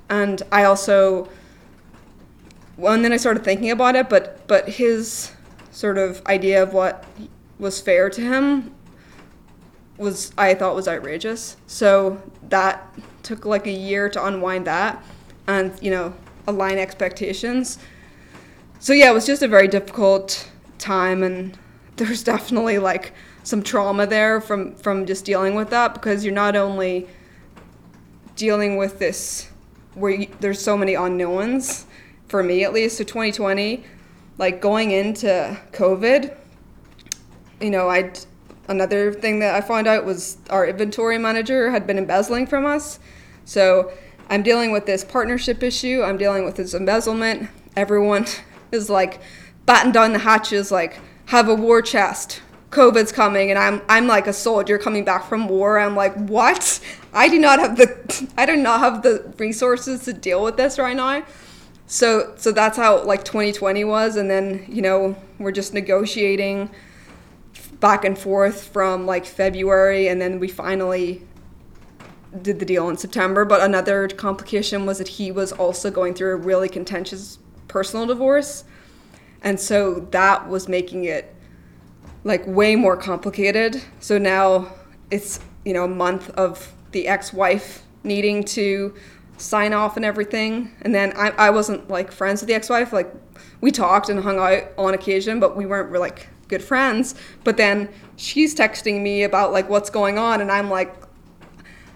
And 0.09 0.41
I 0.51 0.65
also, 0.65 1.29
well, 2.77 2.93
and 2.93 3.03
then 3.03 3.13
I 3.13 3.17
started 3.17 3.43
thinking 3.43 3.71
about 3.71 3.95
it, 3.95 4.09
but 4.09 4.45
but 4.47 4.69
his 4.69 5.31
sort 5.71 5.97
of 5.97 6.25
idea 6.27 6.61
of 6.61 6.73
what 6.73 7.05
was 7.59 7.81
fair 7.81 8.09
to 8.09 8.21
him 8.21 8.73
was 9.97 10.31
I 10.37 10.53
thought 10.53 10.75
was 10.75 10.87
outrageous. 10.87 11.57
So 11.67 12.21
that 12.49 12.87
took 13.23 13.45
like 13.45 13.67
a 13.67 13.71
year 13.71 14.09
to 14.09 14.25
unwind 14.25 14.67
that 14.67 15.03
and, 15.47 15.73
you 15.81 15.91
know, 15.91 16.13
align 16.47 16.77
expectations. 16.77 17.79
So 18.79 18.93
yeah, 18.93 19.09
it 19.09 19.13
was 19.13 19.25
just 19.25 19.41
a 19.41 19.47
very 19.47 19.67
difficult 19.67 20.49
time 20.77 21.23
and 21.23 21.57
there's 21.95 22.23
definitely 22.33 22.79
like 22.79 23.13
some 23.43 23.61
trauma 23.61 24.07
there 24.07 24.41
from 24.41 24.75
from 24.75 25.05
just 25.05 25.25
dealing 25.25 25.55
with 25.55 25.69
that 25.69 25.93
because 25.93 26.23
you're 26.23 26.33
not 26.33 26.55
only 26.55 27.07
dealing 28.35 28.77
with 28.77 28.99
this 28.99 29.49
where 29.93 30.11
you, 30.11 30.27
there's 30.39 30.61
so 30.61 30.75
many 30.75 30.95
unknowns 30.95 31.85
for 32.27 32.41
me 32.41 32.63
at 32.63 32.73
least 32.73 32.97
so 32.97 33.03
2020 33.03 33.83
like 34.37 34.59
going 34.59 34.91
into 34.91 35.57
covid 35.71 36.35
you 37.61 37.69
know 37.69 37.89
i'd 37.89 38.19
another 38.67 39.13
thing 39.13 39.39
that 39.39 39.55
I 39.55 39.61
found 39.61 39.87
out 39.87 40.05
was 40.05 40.37
our 40.49 40.65
inventory 40.67 41.17
manager 41.17 41.71
had 41.71 41.85
been 41.85 41.97
embezzling 41.97 42.47
from 42.47 42.65
us. 42.65 42.99
So 43.45 43.91
I'm 44.29 44.43
dealing 44.43 44.71
with 44.71 44.85
this 44.85 45.03
partnership 45.03 45.63
issue. 45.63 46.01
I'm 46.03 46.17
dealing 46.17 46.45
with 46.45 46.55
this 46.55 46.73
embezzlement. 46.73 47.49
Everyone 47.75 48.25
is 48.71 48.89
like 48.89 49.21
batten 49.65 49.91
down 49.91 50.13
the 50.13 50.19
hatches, 50.19 50.71
like 50.71 50.99
have 51.25 51.49
a 51.49 51.55
war 51.55 51.81
chest, 51.81 52.41
COVID's 52.73 53.11
coming 53.11 53.51
and 53.51 53.59
I'm 53.59 53.81
I'm 53.87 54.07
like 54.07 54.27
a 54.27 54.33
soldier 54.33 54.77
coming 54.77 55.05
back 55.05 55.25
from 55.25 55.47
war. 55.47 55.79
I'm 55.79 55.95
like, 55.95 56.15
what? 56.15 56.79
I 57.13 57.29
do 57.29 57.39
not 57.39 57.59
have 57.59 57.77
the 57.77 58.31
I 58.37 58.45
do 58.45 58.55
not 58.55 58.79
have 58.79 59.03
the 59.03 59.31
resources 59.37 60.03
to 60.05 60.13
deal 60.13 60.43
with 60.43 60.57
this 60.57 60.79
right 60.79 60.95
now. 60.95 61.23
So 61.85 62.33
so 62.37 62.51
that's 62.51 62.75
how 62.75 63.03
like 63.03 63.23
2020 63.23 63.83
was 63.83 64.15
and 64.15 64.29
then, 64.29 64.65
you 64.67 64.81
know, 64.81 65.15
we're 65.37 65.51
just 65.51 65.73
negotiating 65.73 66.71
back 67.79 68.05
and 68.05 68.17
forth 68.17 68.67
from 68.69 69.05
like 69.05 69.25
February 69.25 70.07
and 70.07 70.19
then 70.19 70.39
we 70.39 70.47
finally 70.47 71.21
did 72.41 72.59
the 72.59 72.65
deal 72.65 72.89
in 72.89 72.97
September. 72.97 73.45
But 73.45 73.61
another 73.61 74.07
complication 74.07 74.85
was 74.85 74.97
that 74.97 75.07
he 75.07 75.31
was 75.31 75.51
also 75.51 75.91
going 75.91 76.15
through 76.15 76.33
a 76.33 76.37
really 76.37 76.69
contentious 76.69 77.37
personal 77.67 78.07
divorce. 78.07 78.63
And 79.43 79.59
so 79.59 80.07
that 80.11 80.47
was 80.47 80.67
making 80.67 81.03
it 81.03 81.35
like 82.23 82.45
way 82.47 82.75
more 82.75 82.95
complicated. 82.95 83.81
So 83.99 84.17
now 84.17 84.73
it's, 85.11 85.39
you 85.65 85.73
know, 85.73 85.83
a 85.83 85.89
month 85.89 86.29
of 86.31 86.73
the 86.91 87.07
ex 87.07 87.33
wife 87.33 87.83
needing 88.03 88.43
to 88.43 88.93
sign 89.37 89.73
off 89.73 89.97
and 89.97 90.05
everything. 90.05 90.71
And 90.81 90.93
then 90.93 91.13
I, 91.15 91.29
I 91.31 91.49
wasn't 91.49 91.89
like 91.89 92.11
friends 92.11 92.41
with 92.41 92.47
the 92.47 92.53
ex 92.53 92.69
wife. 92.69 92.93
Like 92.93 93.13
we 93.61 93.71
talked 93.71 94.09
and 94.09 94.21
hung 94.21 94.39
out 94.39 94.63
on 94.77 94.93
occasion, 94.93 95.39
but 95.39 95.55
we 95.55 95.65
weren't 95.65 95.91
like 95.91 96.27
good 96.47 96.63
friends. 96.63 97.15
But 97.43 97.57
then 97.57 97.89
she's 98.15 98.55
texting 98.55 99.01
me 99.01 99.23
about 99.23 99.51
like 99.51 99.69
what's 99.69 99.89
going 99.89 100.17
on. 100.17 100.41
And 100.41 100.51
I'm 100.51 100.69
like, 100.69 100.95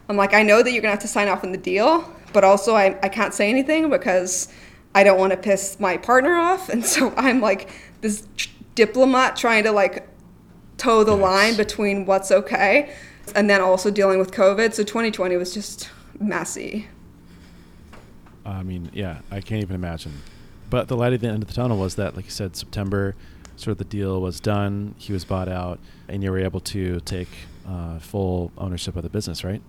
I'm 0.10 0.18
like, 0.18 0.34
I 0.34 0.44
know 0.44 0.64
that 0.64 0.72
you're 0.72 0.82
gonna 0.82 0.92
have 0.92 1.02
to 1.02 1.08
sign 1.08 1.28
off 1.28 1.44
on 1.44 1.52
the 1.52 1.58
deal, 1.58 2.14
but 2.34 2.44
also 2.44 2.76
I, 2.76 2.98
I 3.04 3.10
can't 3.10 3.34
say 3.34 3.50
anything 3.50 3.90
because 3.90 4.48
I 4.96 5.04
don't 5.04 5.20
want 5.20 5.32
to 5.32 5.38
piss 5.38 5.80
my 5.80 5.98
partner 5.98 6.36
off. 6.36 6.70
And 6.78 6.86
so 6.86 7.14
I'm 7.18 7.42
like 7.42 7.70
this 8.02 8.28
diplomat 8.76 9.36
trying 9.36 9.64
to 9.64 9.72
like 9.72 10.08
toe 10.78 11.04
the 11.04 11.16
yes. 11.16 11.22
line 11.22 11.58
between 11.58 12.06
what's 12.06 12.32
okay 12.32 12.94
and 13.36 13.50
then 13.50 13.62
also 13.62 13.92
dealing 13.92 14.20
with 14.20 14.32
COVID. 14.32 14.74
So 14.74 14.84
2020 14.84 15.36
was 15.38 15.54
just 15.54 15.90
messy. 16.20 16.88
I 18.46 18.64
mean, 18.64 18.90
yeah, 18.94 19.20
I 19.30 19.42
can't 19.42 19.62
even 19.62 19.76
imagine. 19.76 20.14
But 20.70 20.88
the 20.88 20.96
light 20.96 21.14
at 21.14 21.22
the 21.22 21.28
end 21.28 21.44
of 21.44 21.48
the 21.48 21.54
tunnel 21.54 21.78
was 21.78 21.96
that, 21.96 22.16
like 22.16 22.26
you 22.26 22.32
said, 22.32 22.56
September, 22.56 23.16
sort 23.56 23.74
of 23.74 23.78
the 23.78 23.86
deal 23.86 24.22
was 24.22 24.40
done. 24.40 24.96
He 24.98 25.14
was 25.14 25.26
bought 25.26 25.50
out, 25.50 25.80
and 26.08 26.24
you 26.24 26.32
were 26.32 26.40
able 26.40 26.60
to 26.62 27.00
take 27.02 27.30
uh, 27.68 28.00
full 28.00 28.52
ownership 28.58 28.96
of 28.96 29.04
the 29.04 29.10
business, 29.10 29.44
right? 29.44 29.62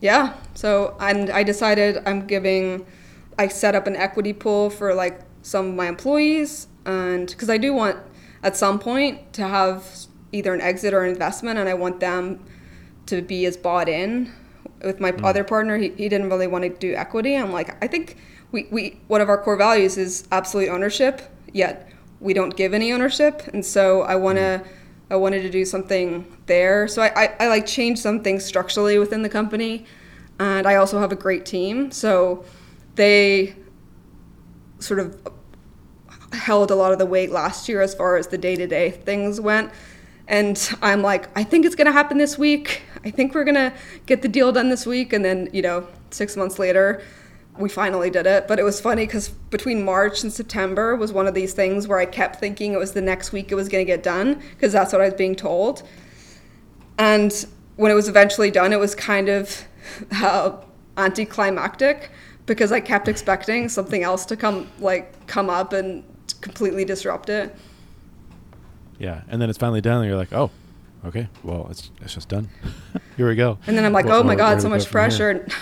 Yeah. 0.00 0.34
So, 0.54 0.96
and 1.00 1.30
I 1.30 1.42
decided 1.42 2.02
I'm 2.06 2.26
giving, 2.26 2.86
I 3.38 3.48
set 3.48 3.74
up 3.74 3.86
an 3.86 3.96
equity 3.96 4.32
pool 4.32 4.70
for 4.70 4.94
like 4.94 5.20
some 5.42 5.68
of 5.68 5.74
my 5.74 5.88
employees, 5.88 6.68
and 6.84 7.28
because 7.28 7.48
I 7.48 7.58
do 7.58 7.72
want 7.72 7.98
at 8.42 8.56
some 8.56 8.78
point 8.78 9.32
to 9.34 9.46
have 9.46 10.06
either 10.34 10.52
an 10.52 10.60
exit 10.60 10.92
or 10.92 11.04
an 11.04 11.10
investment, 11.10 11.58
and 11.58 11.68
I 11.68 11.74
want 11.74 12.00
them 12.00 12.44
to 13.06 13.22
be 13.22 13.46
as 13.46 13.56
bought 13.56 13.88
in. 13.88 14.32
With 14.82 15.00
my 15.00 15.12
mm. 15.12 15.24
other 15.24 15.44
partner, 15.44 15.78
he, 15.78 15.90
he 15.90 16.08
didn't 16.08 16.28
really 16.28 16.46
want 16.46 16.64
to 16.64 16.70
do 16.70 16.94
equity. 16.94 17.36
I'm 17.36 17.52
like, 17.52 17.82
I 17.82 17.86
think 17.86 18.16
we, 18.52 18.66
we 18.70 19.00
one 19.06 19.20
of 19.20 19.28
our 19.28 19.38
core 19.38 19.56
values 19.56 19.96
is 19.96 20.28
absolute 20.30 20.68
ownership, 20.68 21.22
yet 21.52 21.90
we 22.20 22.34
don't 22.34 22.54
give 22.56 22.74
any 22.74 22.92
ownership, 22.92 23.42
and 23.52 23.64
so 23.64 24.02
I 24.02 24.16
want 24.16 24.38
to. 24.38 24.62
Mm. 24.62 24.66
I 25.10 25.16
wanted 25.16 25.42
to 25.42 25.50
do 25.50 25.66
something 25.66 26.24
there. 26.46 26.88
So 26.88 27.02
I, 27.02 27.12
I, 27.14 27.36
I 27.40 27.48
like 27.48 27.66
change 27.66 27.98
some 27.98 28.22
things 28.22 28.42
structurally 28.42 28.98
within 28.98 29.20
the 29.20 29.28
company. 29.28 29.84
And 30.38 30.66
I 30.66 30.76
also 30.76 30.98
have 30.98 31.12
a 31.12 31.16
great 31.16 31.44
team. 31.44 31.90
So 31.90 32.44
they 32.94 33.54
sort 34.78 34.98
of 34.98 35.20
held 36.32 36.70
a 36.70 36.74
lot 36.74 36.92
of 36.92 36.98
the 36.98 37.06
weight 37.06 37.30
last 37.30 37.68
year 37.68 37.80
as 37.80 37.94
far 37.94 38.16
as 38.16 38.26
the 38.28 38.38
day 38.38 38.56
to 38.56 38.66
day 38.66 38.90
things 38.90 39.40
went. 39.40 39.70
And 40.26 40.70
I'm 40.80 41.02
like, 41.02 41.28
I 41.36 41.44
think 41.44 41.66
it's 41.66 41.74
going 41.74 41.86
to 41.86 41.92
happen 41.92 42.18
this 42.18 42.38
week. 42.38 42.82
I 43.04 43.10
think 43.10 43.34
we're 43.34 43.44
going 43.44 43.56
to 43.56 43.72
get 44.06 44.22
the 44.22 44.28
deal 44.28 44.52
done 44.52 44.70
this 44.70 44.86
week. 44.86 45.12
And 45.12 45.24
then, 45.24 45.50
you 45.52 45.62
know, 45.62 45.86
six 46.10 46.36
months 46.36 46.58
later, 46.58 47.02
we 47.58 47.68
finally 47.68 48.10
did 48.10 48.26
it. 48.26 48.48
But 48.48 48.58
it 48.58 48.62
was 48.62 48.80
funny 48.80 49.06
because 49.06 49.28
between 49.28 49.84
March 49.84 50.22
and 50.22 50.32
September 50.32 50.96
was 50.96 51.12
one 51.12 51.26
of 51.26 51.34
these 51.34 51.52
things 51.52 51.86
where 51.86 51.98
I 51.98 52.06
kept 52.06 52.40
thinking 52.40 52.72
it 52.72 52.78
was 52.78 52.92
the 52.92 53.02
next 53.02 53.32
week 53.32 53.52
it 53.52 53.54
was 53.54 53.68
going 53.68 53.84
to 53.84 53.92
get 53.92 54.02
done 54.02 54.42
because 54.52 54.72
that's 54.72 54.92
what 54.92 55.02
I 55.02 55.06
was 55.06 55.14
being 55.14 55.36
told. 55.36 55.82
And 56.98 57.46
when 57.76 57.90
it 57.90 57.94
was 57.94 58.08
eventually 58.08 58.50
done, 58.50 58.72
it 58.72 58.78
was 58.78 58.94
kind 58.94 59.28
of 59.28 59.64
uh, 60.12 60.56
anticlimactic 60.96 62.10
because 62.46 62.72
I 62.72 62.80
kept 62.80 63.08
expecting 63.08 63.68
something 63.68 64.02
else 64.02 64.24
to 64.26 64.36
come 64.36 64.70
like 64.78 65.26
come 65.26 65.50
up 65.50 65.72
and 65.72 66.04
completely 66.40 66.84
disrupt 66.84 67.28
it. 67.28 67.54
Yeah, 68.98 69.22
and 69.28 69.40
then 69.40 69.50
it's 69.50 69.58
finally 69.58 69.80
done, 69.80 69.98
and 69.98 70.06
you're 70.06 70.16
like, 70.16 70.32
oh, 70.32 70.50
okay, 71.06 71.28
well, 71.42 71.66
it's 71.70 71.90
it's 72.00 72.14
just 72.14 72.28
done. 72.28 72.48
Here 73.16 73.28
we 73.28 73.34
go. 73.34 73.58
And 73.66 73.76
then 73.76 73.84
I'm 73.84 73.92
like, 73.92 74.06
oh 74.06 74.22
my 74.22 74.34
god, 74.34 74.60
so 74.60 74.68
much 74.68 74.90
pressure. 74.90 75.46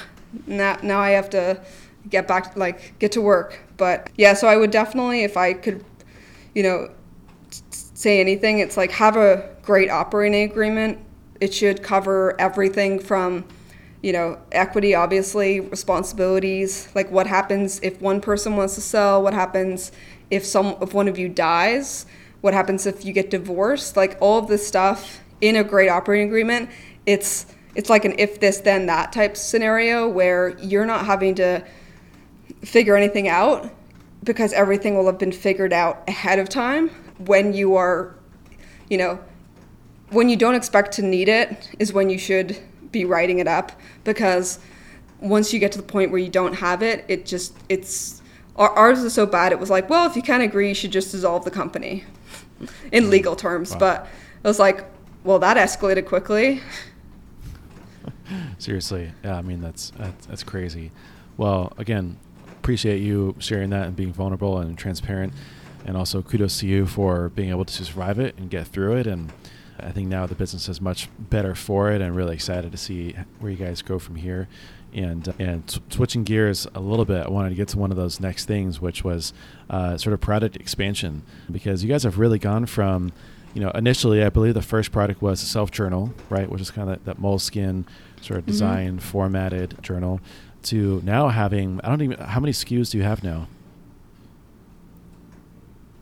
Now 0.46 0.78
now 0.82 0.98
I 0.98 1.10
have 1.10 1.28
to 1.30 1.62
get 2.08 2.26
back 2.26 2.56
like 2.56 2.98
get 2.98 3.12
to 3.12 3.20
work. 3.20 3.60
But 3.76 4.08
yeah, 4.16 4.32
so 4.32 4.48
I 4.48 4.56
would 4.56 4.70
definitely, 4.70 5.24
if 5.24 5.36
I 5.36 5.52
could, 5.52 5.84
you 6.54 6.62
know, 6.62 6.90
say 7.70 8.18
anything, 8.18 8.60
it's 8.60 8.78
like 8.78 8.92
have 8.92 9.18
a 9.18 9.54
great 9.60 9.90
operating 9.90 10.50
agreement. 10.50 10.98
It 11.38 11.52
should 11.52 11.82
cover 11.82 12.34
everything 12.40 12.98
from 12.98 13.44
you 14.02 14.12
know, 14.12 14.36
equity, 14.50 14.94
obviously, 14.94 15.60
responsibilities, 15.60 16.88
like 16.94 17.10
what 17.10 17.26
happens 17.26 17.78
if 17.82 18.00
one 18.00 18.20
person 18.20 18.56
wants 18.56 18.74
to 18.74 18.80
sell, 18.80 19.22
what 19.22 19.32
happens 19.32 19.92
if 20.30 20.44
some 20.44 20.76
if 20.82 20.92
one 20.92 21.08
of 21.08 21.18
you 21.18 21.28
dies, 21.28 22.06
what 22.42 22.52
happens 22.52 22.86
if 22.86 23.04
you 23.04 23.12
get 23.12 23.30
divorced, 23.30 23.96
like 23.96 24.18
all 24.20 24.38
of 24.38 24.48
this 24.48 24.66
stuff 24.66 25.20
in 25.40 25.56
a 25.56 25.64
great 25.64 25.88
operating 25.88 26.28
agreement, 26.28 26.68
it's 27.06 27.46
it's 27.74 27.88
like 27.88 28.04
an 28.04 28.14
if 28.18 28.38
this 28.38 28.58
then 28.58 28.86
that 28.86 29.12
type 29.12 29.36
scenario 29.36 30.06
where 30.06 30.50
you're 30.58 30.84
not 30.84 31.06
having 31.06 31.34
to 31.36 31.64
figure 32.62 32.96
anything 32.96 33.28
out 33.28 33.72
because 34.22 34.52
everything 34.52 34.94
will 34.94 35.06
have 35.06 35.18
been 35.18 35.32
figured 35.32 35.72
out 35.72 36.04
ahead 36.06 36.38
of 36.38 36.48
time 36.48 36.90
when 37.18 37.54
you 37.54 37.74
are 37.74 38.14
you 38.90 38.98
know 38.98 39.18
when 40.10 40.28
you 40.28 40.36
don't 40.36 40.54
expect 40.54 40.92
to 40.92 41.02
need 41.02 41.28
it 41.28 41.70
is 41.78 41.92
when 41.92 42.10
you 42.10 42.18
should 42.18 42.56
be 42.92 43.04
writing 43.04 43.38
it 43.38 43.48
up 43.48 43.72
because 44.04 44.58
once 45.22 45.52
you 45.52 45.58
get 45.58 45.72
to 45.72 45.78
the 45.78 45.84
point 45.84 46.10
where 46.10 46.20
you 46.20 46.28
don't 46.28 46.54
have 46.54 46.82
it, 46.82 47.04
it 47.08 47.24
just 47.24 47.56
it's 47.68 48.20
ours 48.56 49.02
is 49.02 49.14
so 49.14 49.24
bad. 49.24 49.52
It 49.52 49.58
was 49.58 49.70
like, 49.70 49.88
well, 49.88 50.06
if 50.06 50.14
you 50.14 50.22
can't 50.22 50.42
agree, 50.42 50.68
you 50.68 50.74
should 50.74 50.92
just 50.92 51.12
dissolve 51.12 51.44
the 51.44 51.50
company, 51.50 52.04
in 52.90 53.04
mm. 53.04 53.10
legal 53.10 53.36
terms. 53.36 53.72
Wow. 53.72 53.78
But 53.78 54.08
it 54.42 54.48
was 54.48 54.58
like, 54.58 54.84
well, 55.24 55.38
that 55.38 55.56
escalated 55.56 56.06
quickly. 56.06 56.60
Seriously, 58.58 59.12
yeah. 59.24 59.36
I 59.36 59.42
mean, 59.42 59.60
that's, 59.60 59.90
that's 59.90 60.26
that's 60.26 60.42
crazy. 60.42 60.90
Well, 61.36 61.72
again, 61.78 62.18
appreciate 62.52 62.98
you 62.98 63.34
sharing 63.38 63.70
that 63.70 63.86
and 63.86 63.96
being 63.96 64.12
vulnerable 64.12 64.58
and 64.58 64.76
transparent, 64.76 65.32
and 65.84 65.96
also 65.96 66.22
kudos 66.22 66.60
to 66.60 66.66
you 66.66 66.86
for 66.86 67.28
being 67.30 67.50
able 67.50 67.64
to 67.64 67.84
survive 67.84 68.18
it 68.18 68.36
and 68.38 68.48
get 68.50 68.66
through 68.66 68.96
it 68.96 69.06
and 69.06 69.32
I 69.82 69.90
think 69.90 70.08
now 70.08 70.26
the 70.26 70.34
business 70.34 70.68
is 70.68 70.80
much 70.80 71.08
better 71.18 71.54
for 71.54 71.90
it. 71.90 72.00
I'm 72.00 72.14
really 72.14 72.34
excited 72.34 72.72
to 72.72 72.78
see 72.78 73.14
where 73.40 73.50
you 73.50 73.58
guys 73.58 73.82
go 73.82 73.98
from 73.98 74.16
here. 74.16 74.48
And 74.94 75.32
and 75.38 75.66
t- 75.66 75.80
switching 75.88 76.22
gears 76.22 76.66
a 76.74 76.80
little 76.80 77.06
bit, 77.06 77.26
I 77.26 77.30
wanted 77.30 77.50
to 77.50 77.54
get 77.54 77.68
to 77.68 77.78
one 77.78 77.90
of 77.90 77.96
those 77.96 78.20
next 78.20 78.44
things, 78.44 78.80
which 78.80 79.02
was 79.02 79.32
uh, 79.70 79.96
sort 79.96 80.12
of 80.12 80.20
product 80.20 80.56
expansion, 80.56 81.22
because 81.50 81.82
you 81.82 81.88
guys 81.88 82.02
have 82.02 82.18
really 82.18 82.38
gone 82.38 82.66
from, 82.66 83.10
you 83.54 83.62
know, 83.62 83.70
initially 83.70 84.22
I 84.22 84.28
believe 84.28 84.52
the 84.52 84.60
first 84.60 84.92
product 84.92 85.22
was 85.22 85.42
a 85.42 85.46
self 85.46 85.70
journal, 85.70 86.12
right, 86.28 86.48
which 86.48 86.60
is 86.60 86.70
kind 86.70 86.90
of 86.90 87.04
that, 87.04 87.16
that 87.16 87.22
Moleskine 87.22 87.84
sort 88.20 88.38
of 88.38 88.46
design 88.46 88.98
mm-hmm. 88.98 88.98
formatted 88.98 89.82
journal, 89.82 90.20
to 90.64 91.00
now 91.04 91.28
having 91.28 91.80
I 91.82 91.88
don't 91.88 92.02
even 92.02 92.18
how 92.18 92.40
many 92.40 92.52
SKUs 92.52 92.90
do 92.90 92.98
you 92.98 93.04
have 93.04 93.24
now? 93.24 93.48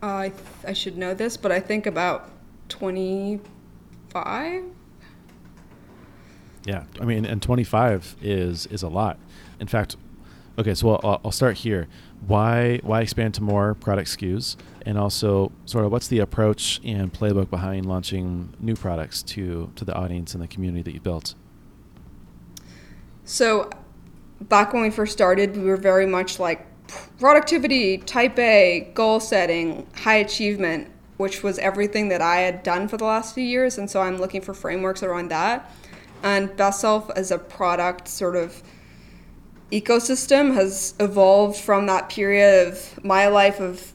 Uh, 0.03 0.15
I 0.15 0.29
th- 0.29 0.43
I 0.67 0.73
should 0.73 0.97
know 0.97 1.13
this, 1.13 1.37
but 1.37 1.51
I 1.51 1.59
think 1.59 1.85
about 1.85 2.29
twenty 2.67 3.39
five. 4.09 4.63
Yeah, 6.65 6.83
I 6.99 7.05
mean, 7.05 7.25
and 7.25 7.41
twenty 7.41 7.63
five 7.63 8.15
is 8.21 8.67
is 8.67 8.83
a 8.83 8.89
lot. 8.89 9.17
In 9.59 9.67
fact, 9.67 9.95
okay, 10.59 10.73
so 10.73 10.95
I'll, 10.95 11.21
I'll 11.25 11.31
start 11.31 11.57
here. 11.57 11.87
Why 12.27 12.79
why 12.83 13.01
expand 13.01 13.33
to 13.35 13.43
more 13.43 13.73
product 13.73 14.09
SKUs, 14.09 14.57
and 14.85 14.97
also 14.97 15.51
sort 15.65 15.85
of 15.85 15.91
what's 15.91 16.07
the 16.07 16.19
approach 16.19 16.79
and 16.83 17.11
playbook 17.11 17.49
behind 17.49 17.85
launching 17.85 18.53
new 18.59 18.75
products 18.75 19.23
to 19.23 19.71
to 19.75 19.85
the 19.85 19.95
audience 19.95 20.33
and 20.33 20.43
the 20.43 20.47
community 20.47 20.83
that 20.83 20.93
you 20.93 20.99
built? 20.99 21.33
So, 23.23 23.69
back 24.41 24.73
when 24.73 24.81
we 24.83 24.89
first 24.89 25.13
started, 25.13 25.55
we 25.55 25.63
were 25.63 25.77
very 25.77 26.05
much 26.05 26.39
like 26.39 26.67
productivity, 27.19 27.97
type 27.99 28.37
A, 28.37 28.91
goal 28.93 29.19
setting, 29.19 29.87
high 29.95 30.17
achievement, 30.17 30.91
which 31.17 31.43
was 31.43 31.57
everything 31.59 32.09
that 32.09 32.21
I 32.21 32.37
had 32.37 32.63
done 32.63 32.87
for 32.87 32.97
the 32.97 33.05
last 33.05 33.35
few 33.35 33.43
years. 33.43 33.77
And 33.77 33.89
so 33.89 34.01
I'm 34.01 34.17
looking 34.17 34.41
for 34.41 34.53
frameworks 34.53 35.03
around 35.03 35.29
that. 35.29 35.71
And 36.23 36.55
Best 36.55 36.81
Self 36.81 37.09
as 37.11 37.31
a 37.31 37.37
product 37.37 38.07
sort 38.07 38.35
of 38.35 38.61
ecosystem 39.71 40.53
has 40.53 40.93
evolved 40.99 41.59
from 41.59 41.85
that 41.87 42.09
period 42.09 42.67
of 42.67 43.03
my 43.03 43.27
life 43.27 43.59
of 43.59 43.93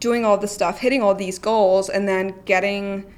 doing 0.00 0.24
all 0.24 0.36
this 0.36 0.52
stuff, 0.52 0.78
hitting 0.78 1.02
all 1.02 1.14
these 1.14 1.38
goals, 1.38 1.88
and 1.88 2.06
then 2.06 2.34
getting 2.44 3.12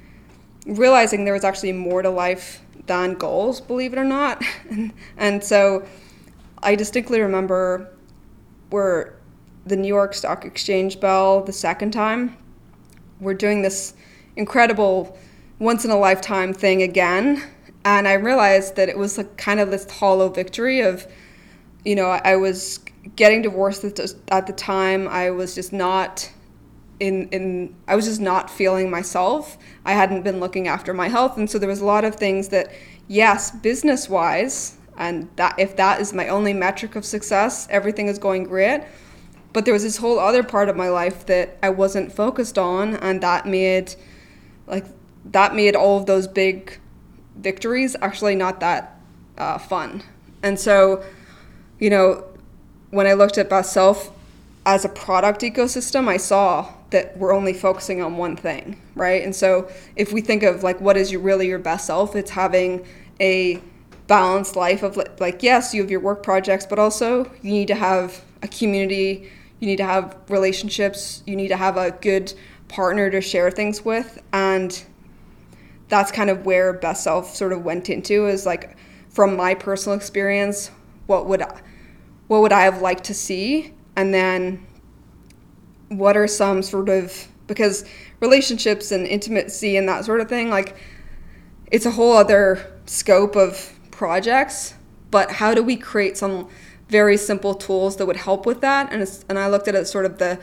realizing 0.65 1.25
there 1.25 1.33
was 1.33 1.43
actually 1.43 1.73
more 1.73 2.01
to 2.01 2.09
life 2.09 2.61
than 2.85 3.13
goals, 3.15 3.61
believe 3.61 3.93
it 3.93 3.99
or 3.99 4.03
not. 4.03 4.43
and, 4.69 4.93
and 5.17 5.43
so 5.43 5.85
I 6.63 6.75
distinctly 6.75 7.21
remember 7.21 7.93
where 8.69 9.17
the 9.65 9.75
New 9.75 9.87
York 9.87 10.13
Stock 10.13 10.45
Exchange 10.45 10.99
bell 10.99 11.43
the 11.43 11.53
second 11.53 11.91
time. 11.91 12.37
We're 13.19 13.35
doing 13.35 13.61
this 13.61 13.93
incredible 14.35 15.17
once 15.59 15.85
in 15.85 15.91
a 15.91 15.97
lifetime 15.97 16.53
thing 16.53 16.81
again. 16.81 17.43
And 17.83 18.07
I 18.07 18.13
realized 18.13 18.75
that 18.75 18.89
it 18.89 18.97
was 18.97 19.17
like 19.17 19.37
kind 19.37 19.59
of 19.59 19.71
this 19.71 19.89
hollow 19.89 20.29
victory 20.29 20.81
of, 20.81 21.07
you 21.83 21.95
know, 21.95 22.07
I 22.07 22.35
was 22.35 22.79
getting 23.15 23.41
divorced 23.41 23.83
at 23.83 24.47
the 24.47 24.53
time. 24.53 25.07
I 25.07 25.31
was 25.31 25.55
just 25.55 25.73
not 25.73 26.31
in 26.99 27.27
in 27.29 27.75
I 27.87 27.95
was 27.95 28.05
just 28.05 28.21
not 28.21 28.49
feeling 28.49 28.89
myself. 28.91 29.57
I 29.83 29.93
hadn't 29.93 30.21
been 30.21 30.39
looking 30.39 30.67
after 30.67 30.93
my 30.93 31.09
health, 31.09 31.37
and 31.37 31.49
so 31.49 31.57
there 31.57 31.67
was 31.67 31.81
a 31.81 31.85
lot 31.85 32.05
of 32.05 32.15
things 32.15 32.49
that, 32.49 32.71
yes, 33.07 33.49
business 33.49 34.07
wise, 34.07 34.77
and 34.97 35.27
that 35.35 35.55
if 35.57 35.75
that 35.77 35.99
is 35.99 36.13
my 36.13 36.27
only 36.27 36.53
metric 36.53 36.95
of 36.95 37.03
success, 37.03 37.67
everything 37.71 38.07
is 38.07 38.19
going 38.19 38.43
great. 38.43 38.83
But 39.53 39.65
there 39.65 39.73
was 39.73 39.83
this 39.83 39.97
whole 39.97 40.19
other 40.19 40.43
part 40.43 40.69
of 40.69 40.77
my 40.77 40.89
life 40.89 41.25
that 41.25 41.57
I 41.63 41.71
wasn't 41.71 42.13
focused 42.13 42.59
on, 42.59 42.95
and 42.95 43.21
that 43.21 43.47
made 43.47 43.95
like 44.67 44.85
that 45.25 45.55
made 45.55 45.75
all 45.75 45.97
of 45.97 46.05
those 46.05 46.27
big 46.27 46.79
victories 47.37 47.95
actually 48.01 48.35
not 48.35 48.59
that 48.59 48.99
uh, 49.37 49.57
fun. 49.57 50.03
And 50.43 50.59
so, 50.59 51.03
you 51.79 51.89
know, 51.89 52.23
when 52.89 53.07
I 53.07 53.13
looked 53.13 53.37
at 53.37 53.49
Best 53.49 53.73
Self 53.73 54.11
as 54.65 54.85
a 54.85 54.89
product 54.89 55.41
ecosystem, 55.41 56.07
I 56.07 56.17
saw 56.17 56.73
that 56.91 57.17
we're 57.17 57.33
only 57.33 57.53
focusing 57.53 58.01
on 58.01 58.17
one 58.17 58.35
thing, 58.35 58.79
right? 58.95 59.23
And 59.23 59.35
so 59.35 59.69
if 59.95 60.13
we 60.13 60.21
think 60.21 60.43
of 60.43 60.61
like 60.61 60.79
what 60.81 60.97
is 60.97 61.11
your 61.11 61.21
really 61.21 61.47
your 61.47 61.59
best 61.59 61.87
self, 61.87 62.15
it's 62.15 62.31
having 62.31 62.85
a 63.19 63.61
balanced 64.07 64.55
life 64.55 64.83
of 64.83 64.99
like 65.19 65.41
yes, 65.41 65.73
you 65.73 65.81
have 65.81 65.89
your 65.89 66.01
work 66.01 66.21
projects, 66.21 66.65
but 66.65 66.77
also 66.77 67.23
you 67.41 67.51
need 67.51 67.67
to 67.69 67.75
have 67.75 68.23
a 68.43 68.47
community, 68.47 69.31
you 69.59 69.67
need 69.67 69.77
to 69.77 69.85
have 69.85 70.17
relationships, 70.27 71.23
you 71.25 71.35
need 71.35 71.47
to 71.47 71.57
have 71.57 71.77
a 71.77 71.91
good 71.91 72.33
partner 72.67 73.09
to 73.09 73.21
share 73.21 73.49
things 73.51 73.83
with 73.83 74.21
and 74.33 74.83
that's 75.91 76.11
kind 76.11 76.31
of 76.31 76.45
where 76.45 76.73
best 76.73 77.03
self 77.03 77.35
sort 77.35 77.53
of 77.53 77.63
went 77.63 77.89
into 77.89 78.25
is 78.25 78.47
like 78.47 78.75
from 79.09 79.35
my 79.35 79.53
personal 79.53 79.95
experience, 79.95 80.71
what 81.05 81.27
would 81.27 81.43
I, 81.43 81.61
what 82.27 82.41
would 82.41 82.51
I 82.51 82.61
have 82.61 82.81
liked 82.81 83.03
to 83.05 83.13
see? 83.13 83.73
And 83.95 84.11
then 84.11 84.65
what 85.89 86.17
are 86.17 86.27
some 86.27 86.63
sort 86.63 86.89
of 86.89 87.27
because 87.45 87.85
relationships 88.21 88.91
and 88.91 89.05
intimacy 89.05 89.77
and 89.77 89.87
that 89.87 90.05
sort 90.05 90.21
of 90.21 90.29
thing 90.29 90.49
like 90.49 90.77
it's 91.69 91.85
a 91.85 91.91
whole 91.91 92.15
other 92.15 92.79
scope 92.85 93.35
of 93.35 93.77
projects 93.91 94.73
but 95.11 95.29
how 95.29 95.53
do 95.53 95.61
we 95.61 95.75
create 95.75 96.17
some 96.17 96.47
very 96.91 97.17
simple 97.17 97.53
tools 97.53 97.97
that 97.97 98.05
would 98.05 98.17
help 98.17 98.45
with 98.45 98.61
that? 98.61 98.91
And 98.91 99.07
and 99.29 99.37
I 99.37 99.47
looked 99.49 99.67
at 99.67 99.75
it 99.75 99.87
sort 99.87 100.05
of 100.05 100.17
the 100.17 100.39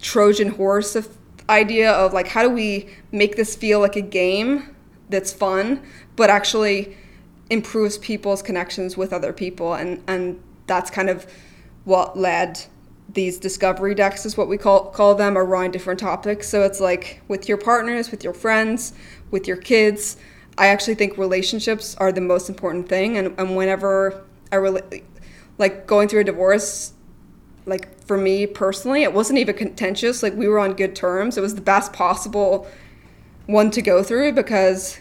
trojan 0.00 0.48
horse 0.48 0.94
of 0.94 1.16
idea 1.48 1.90
of 1.90 2.12
like 2.12 2.28
how 2.28 2.42
do 2.42 2.50
we 2.50 2.88
make 3.10 3.36
this 3.36 3.56
feel 3.56 3.80
like 3.80 3.96
a 3.96 4.00
game 4.00 4.74
that's 5.10 5.32
fun 5.32 5.82
but 6.16 6.30
actually 6.30 6.96
improves 7.50 7.98
people's 7.98 8.42
connections 8.42 8.96
with 8.96 9.12
other 9.12 9.32
people 9.32 9.74
and 9.74 10.02
and 10.06 10.40
that's 10.66 10.90
kind 10.90 11.10
of 11.10 11.26
what 11.84 12.16
led 12.16 12.60
these 13.14 13.38
discovery 13.38 13.94
decks 13.94 14.24
is 14.24 14.36
what 14.36 14.48
we 14.48 14.56
call 14.56 14.90
call 14.90 15.14
them 15.14 15.36
around 15.36 15.72
different 15.72 16.00
topics. 16.00 16.48
So 16.48 16.62
it's 16.62 16.80
like 16.80 17.20
with 17.28 17.48
your 17.48 17.58
partners, 17.58 18.10
with 18.10 18.22
your 18.22 18.34
friends, 18.34 18.92
with 19.30 19.48
your 19.48 19.56
kids. 19.56 20.16
I 20.58 20.66
actually 20.66 20.94
think 20.94 21.16
relationships 21.16 21.94
are 21.96 22.12
the 22.12 22.20
most 22.20 22.48
important 22.48 22.88
thing, 22.88 23.16
and, 23.16 23.34
and 23.38 23.56
whenever 23.56 24.24
I 24.52 24.56
really 24.56 25.04
like 25.58 25.86
going 25.86 26.08
through 26.08 26.20
a 26.20 26.24
divorce, 26.24 26.92
like 27.66 28.04
for 28.04 28.16
me 28.16 28.46
personally, 28.46 29.02
it 29.02 29.12
wasn't 29.12 29.38
even 29.38 29.56
contentious. 29.56 30.22
Like 30.22 30.34
we 30.34 30.48
were 30.48 30.58
on 30.58 30.74
good 30.74 30.94
terms. 30.94 31.36
It 31.36 31.40
was 31.40 31.54
the 31.54 31.60
best 31.60 31.92
possible 31.92 32.68
one 33.46 33.70
to 33.72 33.82
go 33.82 34.02
through 34.02 34.32
because 34.32 34.99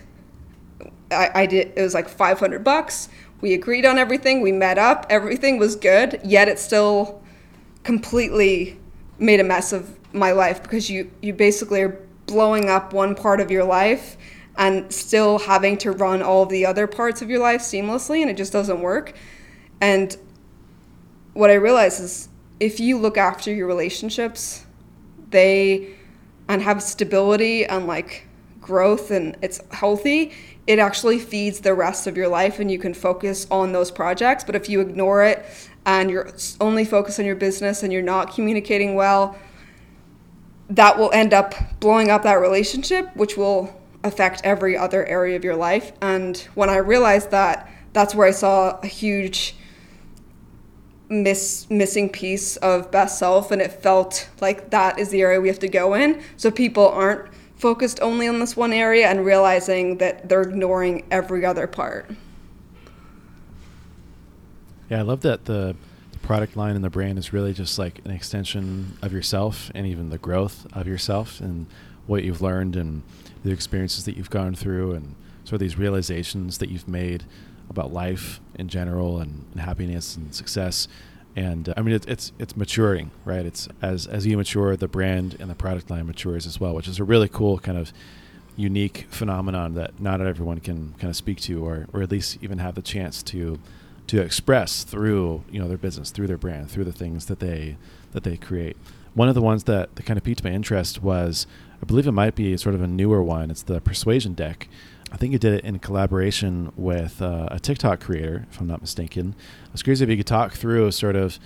I, 1.12 1.32
I 1.34 1.46
did. 1.46 1.74
It 1.76 1.82
was 1.82 1.94
like 1.94 2.08
five 2.08 2.40
hundred 2.40 2.64
bucks. 2.64 3.10
We 3.42 3.54
agreed 3.54 3.86
on 3.86 3.98
everything. 3.98 4.42
We 4.42 4.52
met 4.52 4.78
up. 4.78 5.06
Everything 5.10 5.58
was 5.58 5.76
good. 5.76 6.20
Yet 6.24 6.48
it 6.48 6.60
still 6.60 7.22
completely 7.84 8.78
made 9.18 9.40
a 9.40 9.44
mess 9.44 9.74
of 9.74 9.98
my 10.14 10.32
life 10.32 10.62
because 10.64 10.90
you 10.90 11.12
you 11.22 11.34
basically 11.34 11.82
are 11.82 12.02
blowing 12.26 12.70
up 12.70 12.94
one 12.94 13.16
part 13.16 13.40
of 13.40 13.52
your 13.52 13.64
life 13.64 14.18
and 14.58 14.92
still 14.92 15.40
having 15.40 15.78
to 15.78 15.92
run 15.92 16.22
all 16.22 16.46
the 16.46 16.66
other 16.66 16.88
parts 16.88 17.22
of 17.22 17.30
your 17.30 17.40
life 17.40 17.62
seamlessly 17.62 18.22
and 18.22 18.30
it 18.30 18.38
just 18.38 18.52
doesn't 18.52 18.82
work 18.82 19.14
and 19.82 20.18
what 21.34 21.50
i 21.50 21.54
realize 21.54 22.00
is 22.00 22.30
if 22.60 22.80
you 22.80 22.98
look 22.98 23.18
after 23.18 23.54
your 23.54 23.68
relationships 23.68 24.66
they 25.30 25.96
and 26.48 26.62
have 26.62 26.82
stability 26.82 27.66
and 27.66 27.88
like 27.88 28.28
growth 28.70 29.12
and 29.12 29.36
it's 29.42 29.60
healthy 29.72 30.32
it 30.70 30.78
actually 30.78 31.18
feeds 31.18 31.62
the 31.62 31.74
rest 31.74 32.06
of 32.06 32.16
your 32.16 32.28
life 32.28 32.60
and 32.60 32.70
you 32.70 32.78
can 32.78 32.94
focus 32.94 33.48
on 33.50 33.72
those 33.72 33.90
projects. 33.90 34.44
But 34.44 34.56
if 34.56 34.70
you 34.70 34.82
ignore 34.82 35.24
it 35.24 35.44
and 35.84 36.12
you're 36.12 36.32
only 36.62 36.86
focused 36.86 37.20
on 37.20 37.26
your 37.26 37.36
business 37.36 37.82
and 37.82 37.92
you're 37.92 38.04
not 38.04 38.36
communicating 38.36 38.94
well, 38.94 39.36
that 40.70 40.96
will 40.96 41.12
end 41.12 41.34
up 41.34 41.56
blowing 41.80 42.12
up 42.12 42.22
that 42.22 42.36
relationship, 42.36 43.10
which 43.16 43.36
will 43.36 43.76
affect 44.04 44.42
every 44.44 44.78
other 44.78 45.04
area 45.08 45.36
of 45.36 45.44
your 45.44 45.56
life. 45.56 45.92
And 46.04 46.38
when 46.54 46.70
I 46.70 46.78
realized 46.78 47.32
that, 47.32 47.68
that's 47.94 48.14
where 48.14 48.28
I 48.28 48.32
saw 48.32 48.80
a 48.84 48.86
huge 48.86 49.56
miss 51.10 51.68
missing 51.72 52.10
piece 52.10 52.58
of 52.58 52.92
best 52.92 53.18
self. 53.18 53.50
And 53.50 53.60
it 53.60 53.72
felt 53.72 54.30
like 54.40 54.70
that 54.70 55.00
is 55.00 55.10
the 55.10 55.24
area 55.24 55.42
we 55.42 55.48
have 55.48 55.58
to 55.58 55.68
go 55.68 55.96
in. 55.96 56.22
So 56.38 56.52
people 56.52 56.88
aren't 56.90 57.32
focused 57.60 58.00
only 58.02 58.28
on 58.28 58.40
this 58.40 58.56
one 58.58 58.74
area 58.74 59.08
and 59.08 59.26
realizing 59.26 59.98
that 59.98 60.28
they're 60.28 60.42
ignoring 60.42 61.06
every 61.12 61.46
other 61.46 61.68
part. 61.68 62.10
Yeah, 64.90 65.00
I 65.00 65.02
love 65.02 65.22
that 65.22 65.46
the, 65.46 65.76
the 66.12 66.18
product 66.20 66.56
line 66.56 66.76
and 66.76 66.84
the 66.84 66.90
brand 66.90 67.20
is 67.20 67.32
really 67.32 67.54
just 67.54 67.78
like 67.78 68.00
an 68.06 68.12
extension 68.12 68.98
of 69.02 69.14
yourself 69.14 69.70
and 69.76 69.86
even 69.86 70.10
the 70.10 70.18
growth 70.18 70.66
of 70.74 70.88
yourself 70.88 71.40
and 71.42 71.68
what 72.08 72.24
you've 72.24 72.42
learned 72.42 72.76
and 72.76 73.04
the 73.44 73.52
experiences 73.52 74.06
that 74.06 74.18
you've 74.18 74.32
gone 74.32 74.56
through 74.56 74.94
and 74.94 75.16
sort 75.44 75.54
of 75.54 75.60
these 75.60 75.78
realizations 75.78 76.58
that 76.58 76.70
you've 76.70 76.88
made 76.88 77.26
about 77.70 77.94
life 77.94 78.40
in 78.56 78.68
general 78.68 79.20
and, 79.20 79.46
and 79.52 79.62
happiness 79.62 80.16
and 80.16 80.34
success. 80.34 80.88
And 81.40 81.70
uh, 81.70 81.74
I 81.78 81.82
mean, 81.82 81.96
it, 81.96 82.06
it's 82.08 82.34
it's 82.38 82.58
maturing, 82.58 83.12
right? 83.24 83.46
It's 83.46 83.70
as 83.82 84.06
as 84.08 84.26
you 84.26 84.36
mature, 84.36 84.76
the 84.76 84.90
brand 84.90 85.38
and 85.40 85.50
the 85.50 85.56
product 85.56 85.90
line 85.90 86.06
matures 86.06 86.46
as 86.46 86.60
well, 86.60 86.76
which 86.76 86.88
is 86.88 87.00
a 87.00 87.06
really 87.06 87.30
cool 87.30 87.60
kind 87.60 87.78
of 87.78 87.94
unique 88.58 89.08
phenomenon 89.10 89.74
that 89.76 90.02
not 90.02 90.20
everyone 90.20 90.60
can 90.60 90.96
kind 91.00 91.10
of 91.10 91.16
speak 91.16 91.40
to, 91.42 91.66
or 91.66 91.88
or 91.94 92.04
at 92.04 92.12
least 92.12 92.38
even 92.42 92.58
have 92.58 92.76
the 92.76 92.82
chance 92.82 93.24
to 93.24 93.58
to 94.08 94.22
express 94.22 94.84
through 94.84 95.46
you 95.50 95.62
know 95.62 95.70
their 95.70 95.78
business, 95.78 96.12
through 96.12 96.28
their 96.28 96.38
brand, 96.38 96.70
through 96.70 96.84
the 96.84 96.92
things 96.92 97.28
that 97.28 97.40
they 97.40 97.78
that 98.12 98.24
they 98.24 98.36
create. 98.36 98.76
One 99.14 99.30
of 99.30 99.36
the 99.36 99.42
ones 99.42 99.64
that, 99.64 99.96
that 99.96 100.06
kind 100.06 100.18
of 100.18 100.24
piqued 100.24 100.44
my 100.44 100.52
interest 100.52 101.02
was, 101.02 101.48
I 101.82 101.86
believe 101.86 102.06
it 102.06 102.12
might 102.12 102.36
be 102.36 102.56
sort 102.58 102.76
of 102.76 102.82
a 102.82 102.88
newer 102.88 103.24
one. 103.24 103.50
It's 103.50 103.64
the 103.64 103.82
Persuasion 103.82 104.34
Deck. 104.34 104.68
I 105.12 105.18
think 105.18 105.34
you 105.34 105.40
did 105.40 105.54
it 105.54 105.66
in 105.66 105.80
collaboration 105.80 106.72
with 106.76 107.22
uh, 107.22 107.48
a 107.52 107.60
TikTok 107.60 108.00
creator, 108.00 108.46
if 108.52 108.60
I'm 108.60 108.68
not 108.68 108.82
mistaken. 108.82 109.36
I 109.66 109.72
was 109.72 109.84
curious 109.84 110.02
if 110.02 110.10
you 110.10 110.18
could 110.18 110.28
talk 110.28 110.54
through 110.54 110.92
sort 110.92 111.16
of, 111.16 111.40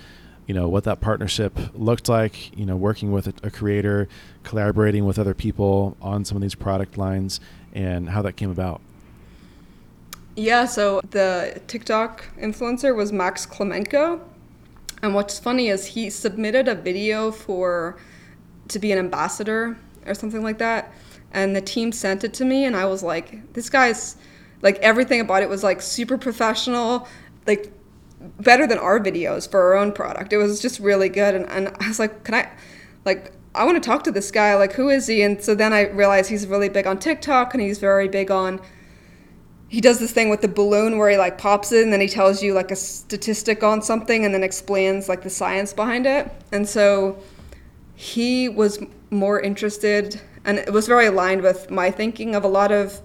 you 0.46 0.54
know, 0.54 0.68
what 0.68 0.84
that 0.84 1.00
partnership 1.00 1.58
looked 1.74 2.08
like. 2.08 2.56
You 2.56 2.66
know, 2.66 2.76
working 2.76 3.10
with 3.10 3.26
a, 3.26 3.34
a 3.42 3.50
creator, 3.50 4.08
collaborating 4.42 5.06
with 5.06 5.18
other 5.18 5.34
people 5.34 5.96
on 6.02 6.24
some 6.24 6.36
of 6.36 6.42
these 6.42 6.54
product 6.54 6.98
lines, 6.98 7.40
and 7.72 8.10
how 8.10 8.22
that 8.22 8.34
came 8.34 8.50
about. 8.50 8.80
Yeah, 10.36 10.66
so 10.66 11.00
the 11.10 11.60
TikTok 11.68 12.24
influencer 12.38 12.94
was 12.94 13.12
Max 13.12 13.46
Klymenko. 13.46 14.20
And 15.02 15.14
what's 15.14 15.38
funny 15.38 15.68
is 15.68 15.86
he 15.86 16.10
submitted 16.10 16.66
a 16.66 16.74
video 16.74 17.30
for 17.30 17.96
to 18.68 18.78
be 18.78 18.90
an 18.90 18.98
ambassador 18.98 19.76
or 20.06 20.14
something 20.14 20.42
like 20.42 20.58
that. 20.58 20.92
And 21.34 21.54
the 21.54 21.60
team 21.60 21.92
sent 21.92 22.24
it 22.24 22.32
to 22.34 22.44
me 22.44 22.64
and 22.64 22.74
I 22.76 22.86
was 22.86 23.02
like, 23.02 23.52
this 23.52 23.68
guy's 23.68 24.16
like 24.62 24.78
everything 24.78 25.20
about 25.20 25.42
it 25.42 25.48
was 25.48 25.62
like 25.62 25.82
super 25.82 26.16
professional, 26.16 27.06
like 27.46 27.72
better 28.40 28.66
than 28.66 28.78
our 28.78 28.98
videos 29.00 29.50
for 29.50 29.60
our 29.60 29.74
own 29.74 29.92
product. 29.92 30.32
It 30.32 30.38
was 30.38 30.62
just 30.62 30.78
really 30.80 31.08
good 31.08 31.34
and, 31.34 31.46
and 31.50 31.68
I 31.80 31.88
was 31.88 31.98
like, 31.98 32.24
can 32.24 32.34
I 32.34 32.50
like 33.04 33.32
I 33.54 33.64
want 33.64 33.82
to 33.82 33.86
talk 33.86 34.04
to 34.04 34.10
this 34.10 34.30
guy, 34.30 34.54
like 34.54 34.72
who 34.72 34.88
is 34.88 35.06
he? 35.06 35.22
And 35.22 35.42
so 35.42 35.54
then 35.54 35.72
I 35.72 35.88
realized 35.88 36.30
he's 36.30 36.46
really 36.46 36.68
big 36.68 36.86
on 36.86 36.98
TikTok 36.98 37.52
and 37.52 37.62
he's 37.62 37.78
very 37.78 38.08
big 38.08 38.30
on 38.30 38.60
he 39.68 39.80
does 39.80 39.98
this 39.98 40.12
thing 40.12 40.28
with 40.28 40.40
the 40.40 40.46
balloon 40.46 40.98
where 40.98 41.10
he 41.10 41.16
like 41.16 41.36
pops 41.36 41.72
it 41.72 41.82
and 41.82 41.92
then 41.92 42.00
he 42.00 42.06
tells 42.06 42.42
you 42.44 42.54
like 42.54 42.70
a 42.70 42.76
statistic 42.76 43.64
on 43.64 43.82
something 43.82 44.24
and 44.24 44.32
then 44.32 44.44
explains 44.44 45.08
like 45.08 45.22
the 45.22 45.30
science 45.30 45.72
behind 45.72 46.06
it. 46.06 46.30
And 46.52 46.68
so 46.68 47.18
he 47.96 48.48
was 48.48 48.78
more 49.10 49.40
interested 49.40 50.20
and 50.44 50.58
it 50.58 50.72
was 50.72 50.86
very 50.86 51.06
aligned 51.06 51.42
with 51.42 51.70
my 51.70 51.90
thinking 51.90 52.34
of 52.34 52.44
a 52.44 52.48
lot 52.48 52.70
of 52.70 53.00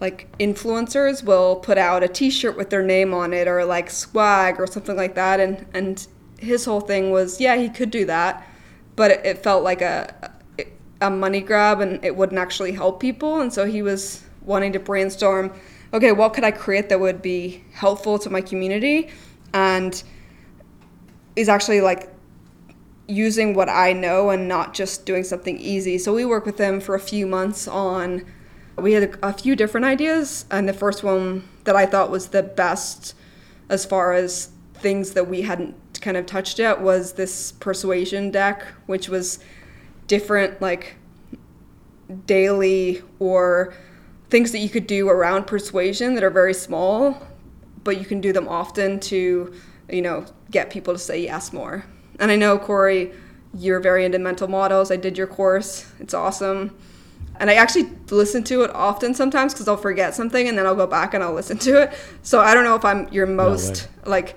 like 0.00 0.36
influencers 0.38 1.22
will 1.22 1.56
put 1.56 1.78
out 1.78 2.02
a 2.02 2.08
t-shirt 2.08 2.56
with 2.56 2.70
their 2.70 2.82
name 2.82 3.14
on 3.14 3.32
it 3.32 3.46
or 3.46 3.64
like 3.64 3.88
swag 3.88 4.58
or 4.58 4.66
something 4.66 4.96
like 4.96 5.14
that. 5.14 5.40
And 5.40 5.64
and 5.74 6.06
his 6.38 6.64
whole 6.64 6.80
thing 6.80 7.12
was 7.12 7.40
yeah 7.40 7.56
he 7.56 7.68
could 7.68 7.90
do 7.90 8.04
that. 8.06 8.46
But 8.96 9.12
it, 9.12 9.26
it 9.26 9.42
felt 9.42 9.62
like 9.62 9.80
a 9.80 10.32
a 11.00 11.10
money 11.10 11.40
grab 11.40 11.80
and 11.80 12.04
it 12.04 12.16
wouldn't 12.16 12.38
actually 12.38 12.72
help 12.72 13.00
people. 13.00 13.40
And 13.40 13.52
so 13.52 13.64
he 13.64 13.82
was 13.82 14.24
wanting 14.42 14.72
to 14.72 14.80
brainstorm 14.80 15.52
okay 15.94 16.10
what 16.10 16.32
could 16.32 16.42
i 16.42 16.50
create 16.50 16.88
that 16.88 16.98
would 16.98 17.22
be 17.22 17.62
helpful 17.72 18.18
to 18.18 18.30
my 18.30 18.40
community? 18.40 19.08
And 19.54 20.02
is 21.36 21.48
actually 21.48 21.80
like 21.80 22.11
using 23.08 23.54
what 23.54 23.68
I 23.68 23.92
know 23.92 24.30
and 24.30 24.48
not 24.48 24.74
just 24.74 25.04
doing 25.04 25.24
something 25.24 25.58
easy. 25.58 25.98
So 25.98 26.14
we 26.14 26.24
worked 26.24 26.46
with 26.46 26.56
them 26.56 26.80
for 26.80 26.94
a 26.94 27.00
few 27.00 27.26
months 27.26 27.66
on 27.66 28.24
we 28.76 28.92
had 28.92 29.02
a, 29.02 29.28
a, 29.28 29.32
few 29.32 29.54
different 29.54 29.84
ideas 29.84 30.46
and 30.50 30.68
the 30.68 30.72
first 30.72 31.02
one 31.02 31.46
that 31.64 31.76
I 31.76 31.86
thought 31.86 32.10
was 32.10 32.28
the 32.28 32.42
best 32.42 33.14
as 33.68 33.84
far 33.84 34.12
as 34.12 34.50
things 34.74 35.12
that 35.12 35.28
we 35.28 35.42
hadn't 35.42 35.76
kind 36.00 36.16
of 36.16 36.26
touched 36.26 36.58
yet 36.58 36.80
was 36.80 37.12
this 37.12 37.52
persuasion 37.52 38.30
deck 38.30 38.64
which 38.86 39.08
was 39.08 39.38
different 40.06 40.60
like 40.60 40.96
daily 42.26 43.02
or 43.18 43.72
things 44.30 44.52
that 44.52 44.58
you 44.58 44.68
could 44.68 44.86
do 44.86 45.08
around 45.08 45.46
persuasion 45.46 46.14
that 46.14 46.24
are 46.24 46.30
very 46.30 46.54
small 46.54 47.26
but 47.84 47.98
you 47.98 48.04
can 48.04 48.20
do 48.20 48.32
them 48.32 48.48
often 48.48 48.98
to 48.98 49.52
you 49.88 50.02
know 50.02 50.24
get 50.50 50.70
people 50.70 50.92
to 50.92 50.98
say 50.98 51.22
yes 51.22 51.52
more 51.52 51.84
and 52.22 52.30
I 52.30 52.36
know, 52.36 52.56
Corey, 52.56 53.12
you're 53.52 53.80
very 53.80 54.04
into 54.04 54.20
mental 54.20 54.46
models. 54.46 54.92
I 54.92 54.96
did 54.96 55.18
your 55.18 55.26
course, 55.26 55.90
it's 55.98 56.14
awesome. 56.14 56.74
And 57.40 57.50
I 57.50 57.54
actually 57.54 57.90
listen 58.10 58.44
to 58.44 58.62
it 58.62 58.70
often 58.72 59.12
sometimes 59.12 59.52
because 59.52 59.66
I'll 59.66 59.76
forget 59.76 60.14
something 60.14 60.46
and 60.46 60.56
then 60.56 60.64
I'll 60.64 60.76
go 60.76 60.86
back 60.86 61.14
and 61.14 61.24
I'll 61.24 61.34
listen 61.34 61.58
to 61.66 61.82
it. 61.82 61.98
So 62.22 62.38
I 62.38 62.54
don't 62.54 62.62
know 62.62 62.76
if 62.76 62.84
I'm 62.84 63.08
your 63.12 63.26
most 63.26 63.88
no 64.04 64.10
like 64.10 64.36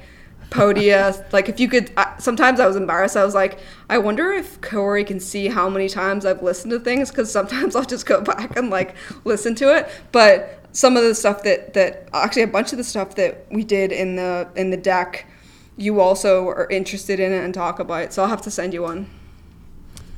podia. 0.49 1.23
like 1.31 1.47
if 1.47 1.59
you 1.59 1.67
could, 1.67 1.91
I, 1.95 2.15
sometimes 2.17 2.59
I 2.59 2.65
was 2.65 2.75
embarrassed. 2.75 3.15
I 3.15 3.23
was 3.23 3.35
like, 3.35 3.59
I 3.87 3.99
wonder 3.99 4.33
if 4.33 4.59
Corey 4.61 5.03
can 5.03 5.19
see 5.19 5.47
how 5.47 5.69
many 5.69 5.87
times 5.87 6.25
I've 6.25 6.41
listened 6.41 6.71
to 6.71 6.79
things 6.79 7.11
because 7.11 7.31
sometimes 7.31 7.75
I'll 7.75 7.85
just 7.85 8.07
go 8.07 8.19
back 8.33 8.57
and 8.57 8.71
like 8.71 8.95
listen 9.25 9.53
to 9.55 9.77
it. 9.77 9.87
But 10.11 10.65
some 10.71 10.97
of 10.97 11.03
the 11.03 11.13
stuff 11.13 11.43
that 11.43 11.75
that 11.75 12.09
actually 12.13 12.41
a 12.41 12.47
bunch 12.47 12.71
of 12.71 12.79
the 12.79 12.83
stuff 12.83 13.13
that 13.15 13.45
we 13.51 13.63
did 13.63 13.91
in 13.91 14.15
the 14.15 14.49
in 14.55 14.71
the 14.71 14.77
deck 14.77 15.27
you 15.77 15.99
also 15.99 16.47
are 16.47 16.67
interested 16.69 17.19
in 17.19 17.31
it 17.31 17.43
and 17.43 17.53
talk 17.53 17.79
about 17.79 18.03
it. 18.03 18.13
So 18.13 18.23
I'll 18.23 18.29
have 18.29 18.41
to 18.43 18.51
send 18.51 18.73
you 18.73 18.81
one. 18.83 19.09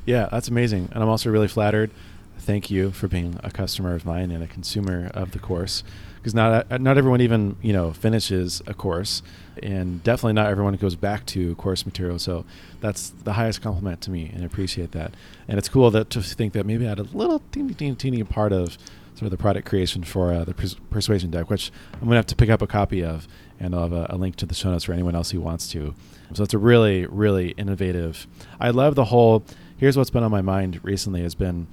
Yeah, 0.05 0.29
that's 0.31 0.47
amazing. 0.47 0.89
And 0.93 1.03
I'm 1.03 1.09
also 1.09 1.29
really 1.29 1.47
flattered. 1.47 1.91
Thank 2.39 2.71
you 2.71 2.91
for 2.91 3.07
being 3.07 3.39
a 3.43 3.51
customer 3.51 3.93
of 3.93 4.05
mine 4.05 4.31
and 4.31 4.43
a 4.43 4.47
consumer 4.47 5.11
of 5.13 5.31
the 5.31 5.39
course. 5.39 5.83
Because 6.15 6.33
not 6.33 6.81
not 6.81 6.97
everyone 6.97 7.21
even 7.21 7.55
you 7.61 7.71
know 7.73 7.93
finishes 7.93 8.61
a 8.67 8.73
course, 8.73 9.21
and 9.63 10.03
definitely 10.03 10.33
not 10.33 10.47
everyone 10.47 10.75
goes 10.75 10.95
back 10.95 11.25
to 11.27 11.55
course 11.55 11.85
material. 11.85 12.19
So 12.19 12.45
that's 12.81 13.09
the 13.23 13.33
highest 13.33 13.61
compliment 13.61 14.01
to 14.01 14.11
me, 14.11 14.29
and 14.33 14.43
I 14.43 14.45
appreciate 14.45 14.91
that. 14.91 15.13
And 15.47 15.57
it's 15.57 15.69
cool 15.69 15.89
that 15.91 16.09
to 16.11 16.21
think 16.21 16.53
that 16.53 16.65
maybe 16.65 16.85
I 16.85 16.89
had 16.89 16.99
a 16.99 17.03
little 17.03 17.41
teeny 17.51 17.73
teeny 17.73 17.95
teeny 17.95 18.23
part 18.23 18.51
of 18.51 18.77
sort 19.17 19.23
of 19.23 19.31
the 19.31 19.37
product 19.37 19.67
creation 19.67 20.03
for 20.03 20.31
uh, 20.31 20.43
the 20.43 20.53
pers- 20.53 20.75
persuasion 20.89 21.31
deck, 21.31 21.49
which 21.49 21.71
I'm 21.93 22.01
gonna 22.01 22.17
have 22.17 22.27
to 22.27 22.35
pick 22.35 22.49
up 22.49 22.61
a 22.61 22.67
copy 22.67 23.03
of, 23.03 23.27
and 23.59 23.73
I'll 23.73 23.83
have 23.83 23.93
a, 23.93 24.07
a, 24.09 24.17
link 24.17 24.35
to 24.37 24.45
the 24.45 24.55
show 24.55 24.71
notes 24.71 24.83
for 24.83 24.93
anyone 24.93 25.15
else 25.15 25.31
who 25.31 25.41
wants 25.41 25.69
to. 25.69 25.95
So 26.33 26.43
it's 26.43 26.53
a 26.53 26.57
really, 26.57 27.05
really 27.05 27.49
innovative. 27.51 28.27
I 28.59 28.69
love 28.69 28.95
the 28.95 29.05
whole. 29.05 29.43
Here's 29.77 29.97
what's 29.97 30.09
been 30.09 30.23
on 30.23 30.31
my 30.31 30.41
mind 30.41 30.79
recently 30.83 31.21
has 31.21 31.35
been 31.35 31.67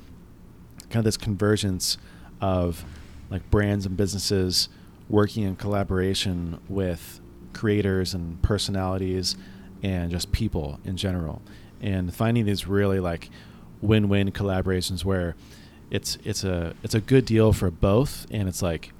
kind 0.90 0.96
of 0.96 1.04
this 1.04 1.16
convergence 1.16 1.98
of 2.40 2.84
like 3.30 3.50
brands 3.50 3.86
and 3.86 3.96
businesses 3.96 4.68
working 5.08 5.42
in 5.42 5.56
collaboration 5.56 6.60
with 6.68 7.20
creators 7.52 8.14
and 8.14 8.40
personalities 8.42 9.36
and 9.82 10.10
just 10.10 10.32
people 10.32 10.80
in 10.84 10.96
general, 10.96 11.42
and 11.80 12.14
finding 12.14 12.46
these 12.46 12.66
really 12.66 13.00
like 13.00 13.28
win-win 13.82 14.32
collaborations 14.32 15.04
where 15.04 15.36
it's 15.90 16.16
it's 16.24 16.42
a 16.42 16.74
it's 16.82 16.94
a 16.94 17.00
good 17.00 17.26
deal 17.26 17.52
for 17.52 17.70
both, 17.70 18.26
and 18.30 18.48
it's 18.48 18.62
like 18.62 18.92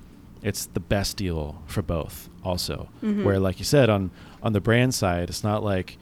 it's 0.43 0.66
the 0.66 0.80
best 0.80 1.16
deal 1.16 1.62
for 1.66 1.82
both. 1.82 2.28
Also, 2.45 2.88
mm-hmm. 3.03 3.24
where 3.24 3.38
like 3.38 3.59
you 3.59 3.64
said 3.64 3.88
on 3.88 4.11
on 4.42 4.53
the 4.53 4.61
brand 4.61 4.95
side, 4.95 5.28
it's 5.28 5.42
not 5.42 5.64
like 5.64 5.97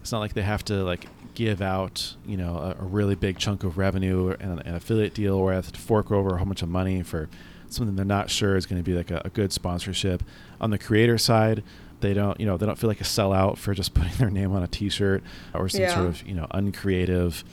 it's 0.00 0.12
not 0.12 0.20
like 0.20 0.34
they 0.34 0.42
have 0.42 0.64
to 0.66 0.84
like 0.84 1.06
give 1.34 1.60
out 1.60 2.16
you 2.26 2.36
know 2.36 2.56
a, 2.56 2.82
a 2.82 2.84
really 2.84 3.14
big 3.14 3.38
chunk 3.38 3.64
of 3.64 3.78
revenue 3.78 4.34
and 4.40 4.60
an 4.60 4.74
affiliate 4.74 5.14
deal, 5.14 5.34
or 5.34 5.52
have 5.52 5.72
to 5.72 5.80
fork 5.80 6.10
over 6.10 6.34
a 6.34 6.38
whole 6.38 6.46
bunch 6.46 6.62
of 6.62 6.68
money 6.68 7.02
for 7.02 7.28
something 7.68 7.96
they're 7.96 8.04
not 8.04 8.30
sure 8.30 8.56
is 8.56 8.66
going 8.66 8.82
to 8.82 8.88
be 8.88 8.96
like 8.96 9.10
a, 9.10 9.22
a 9.24 9.30
good 9.30 9.52
sponsorship. 9.52 10.22
On 10.60 10.70
the 10.70 10.78
creator 10.78 11.18
side, 11.18 11.62
they 12.00 12.14
don't 12.14 12.38
you 12.40 12.46
know 12.46 12.56
they 12.56 12.66
don't 12.66 12.78
feel 12.78 12.88
like 12.88 13.00
a 13.00 13.04
sellout 13.04 13.58
for 13.58 13.74
just 13.74 13.94
putting 13.94 14.16
their 14.18 14.30
name 14.30 14.52
on 14.52 14.62
a 14.62 14.68
t-shirt 14.68 15.22
or 15.54 15.68
some 15.68 15.80
yeah. 15.80 15.94
sort 15.94 16.06
of 16.06 16.26
you 16.26 16.34
know 16.34 16.46
uncreative 16.52 17.44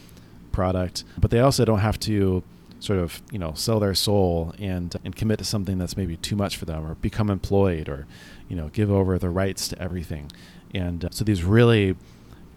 product 0.52 1.04
but 1.20 1.30
they 1.30 1.40
also 1.40 1.64
don't 1.64 1.80
have 1.80 2.00
to 2.00 2.42
sort 2.80 3.00
of 3.00 3.22
you 3.32 3.40
know 3.40 3.54
sell 3.54 3.80
their 3.80 3.96
soul 3.96 4.54
and 4.60 4.96
and 5.04 5.16
commit 5.16 5.40
to 5.40 5.46
something 5.46 5.78
that's 5.78 5.98
maybe 5.98 6.18
too 6.18 6.36
much 6.36 6.58
for 6.58 6.66
them 6.66 6.86
or 6.86 6.96
become 6.96 7.30
employed 7.30 7.90
or 7.90 8.06
you 8.48 8.56
know 8.56 8.70
give 8.70 8.92
over 8.92 9.18
the 9.18 9.30
rights 9.30 9.68
to 9.70 9.82
everything. 9.82 10.32
And 10.74 11.06
uh, 11.06 11.10
so 11.12 11.24
these 11.24 11.44
really 11.44 11.96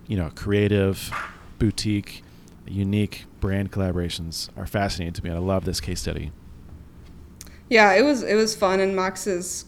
you 0.07 0.17
know 0.17 0.31
creative 0.35 1.11
boutique 1.59 2.23
unique 2.67 3.25
brand 3.41 3.73
collaborations 3.73 4.49
are 4.57 4.67
fascinating 4.67 5.13
to 5.15 5.25
me 5.25 5.31
and 5.31 5.39
I 5.39 5.43
love 5.43 5.65
this 5.65 5.81
case 5.81 6.01
study. 6.01 6.33
Yeah 7.69 7.93
it 7.95 8.03
was 8.03 8.23
it 8.23 8.35
was 8.35 8.55
fun 8.55 8.81
and 8.81 8.95
Max 8.95 9.27
is 9.27 9.65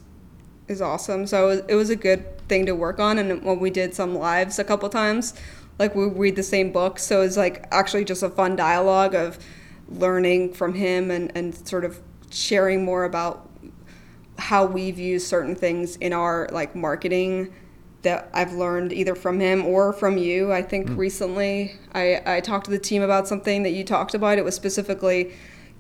is 0.69 0.81
awesome. 0.81 1.27
So 1.27 1.45
it 1.45 1.49
was, 1.49 1.63
it 1.69 1.75
was 1.75 1.91
a 1.91 1.97
good 1.97 2.49
thing 2.49 2.67
to 2.67 2.73
work 2.73 2.99
on 3.01 3.19
and 3.19 3.43
when 3.43 3.59
we 3.59 3.71
did 3.71 3.95
some 3.95 4.15
lives 4.15 4.59
a 4.59 4.65
couple 4.65 4.89
times 4.89 5.35
like 5.79 5.95
we 5.95 6.05
read 6.05 6.37
the 6.37 6.43
same 6.43 6.71
book 6.71 6.99
so 6.99 7.23
it's 7.23 7.37
like 7.37 7.67
actually 7.71 8.05
just 8.05 8.23
a 8.23 8.29
fun 8.29 8.55
dialogue 8.55 9.15
of 9.15 9.39
learning 9.99 10.55
from 10.55 10.75
him 10.75 11.11
and, 11.11 11.31
and 11.35 11.55
sort 11.67 11.85
of 11.85 12.01
sharing 12.31 12.85
more 12.85 13.05
about 13.05 13.49
how 14.39 14.65
we've 14.65 14.99
used 14.99 15.27
certain 15.27 15.55
things 15.55 15.97
in 15.97 16.13
our 16.13 16.49
like 16.53 16.75
marketing 16.75 17.53
that 18.03 18.29
I've 18.35 18.53
learned 18.53 18.93
either 18.93 19.15
from 19.15 19.39
him 19.39 19.65
or 19.65 19.93
from 19.93 20.19
you. 20.19 20.53
I 20.53 20.63
think 20.63 20.89
mm. 20.89 20.97
recently 20.97 21.77
I, 21.95 22.21
I 22.27 22.41
talked 22.41 22.65
to 22.65 22.71
the 22.71 22.79
team 22.79 23.03
about 23.03 23.29
something 23.29 23.63
that 23.63 23.71
you 23.71 23.85
talked 23.85 24.15
about. 24.15 24.39
It 24.39 24.45
was 24.45 24.57
specifically 24.57 25.35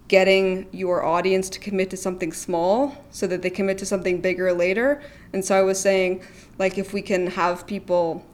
getting 0.08 0.68
your 0.72 1.04
audience 1.04 1.48
to 1.48 1.58
commit 1.58 1.90
to 1.90 1.96
something 1.96 2.32
small 2.32 3.04
so 3.10 3.26
that 3.26 3.42
they 3.42 3.50
commit 3.50 3.78
to 3.78 3.86
something 3.86 4.20
bigger 4.20 4.52
later. 4.52 5.02
And 5.32 5.44
so 5.44 5.58
I 5.58 5.62
was 5.62 5.80
saying, 5.80 6.22
like, 6.58 6.78
if 6.78 6.92
we 6.92 7.02
can 7.02 7.28
have 7.28 7.66
people 7.66 8.24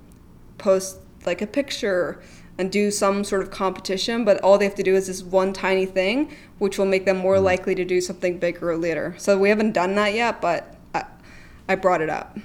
post 0.59 0.99
like 1.25 1.41
a 1.41 1.47
picture 1.47 2.21
and 2.59 2.73
do 2.73 2.91
some 2.91 3.23
sort 3.23 3.41
of 3.41 3.53
competition, 3.53 4.25
but 4.25 4.41
all 4.43 4.59
they 4.59 4.65
have 4.65 4.75
to 4.75 4.83
do 4.83 4.97
is 4.97 5.07
this 5.07 5.23
one 5.23 5.53
tiny 5.53 5.87
thing, 5.87 6.37
which 6.59 6.77
will 6.77 6.87
make 6.87 7.05
them 7.05 7.17
more 7.17 7.37
mm. 7.37 7.43
likely 7.43 7.75
to 7.77 7.85
do 7.85 8.01
something 8.01 8.39
bigger 8.39 8.77
later. 8.77 9.15
So 9.17 9.39
we 9.39 9.49
haven't 9.49 9.73
done 9.73 9.95
that 9.95 10.13
yet, 10.13 10.41
but 10.41 10.75
I, 10.93 11.05
I 11.69 11.77
brought 11.77 12.01
it 12.01 12.11
up. 12.11 12.37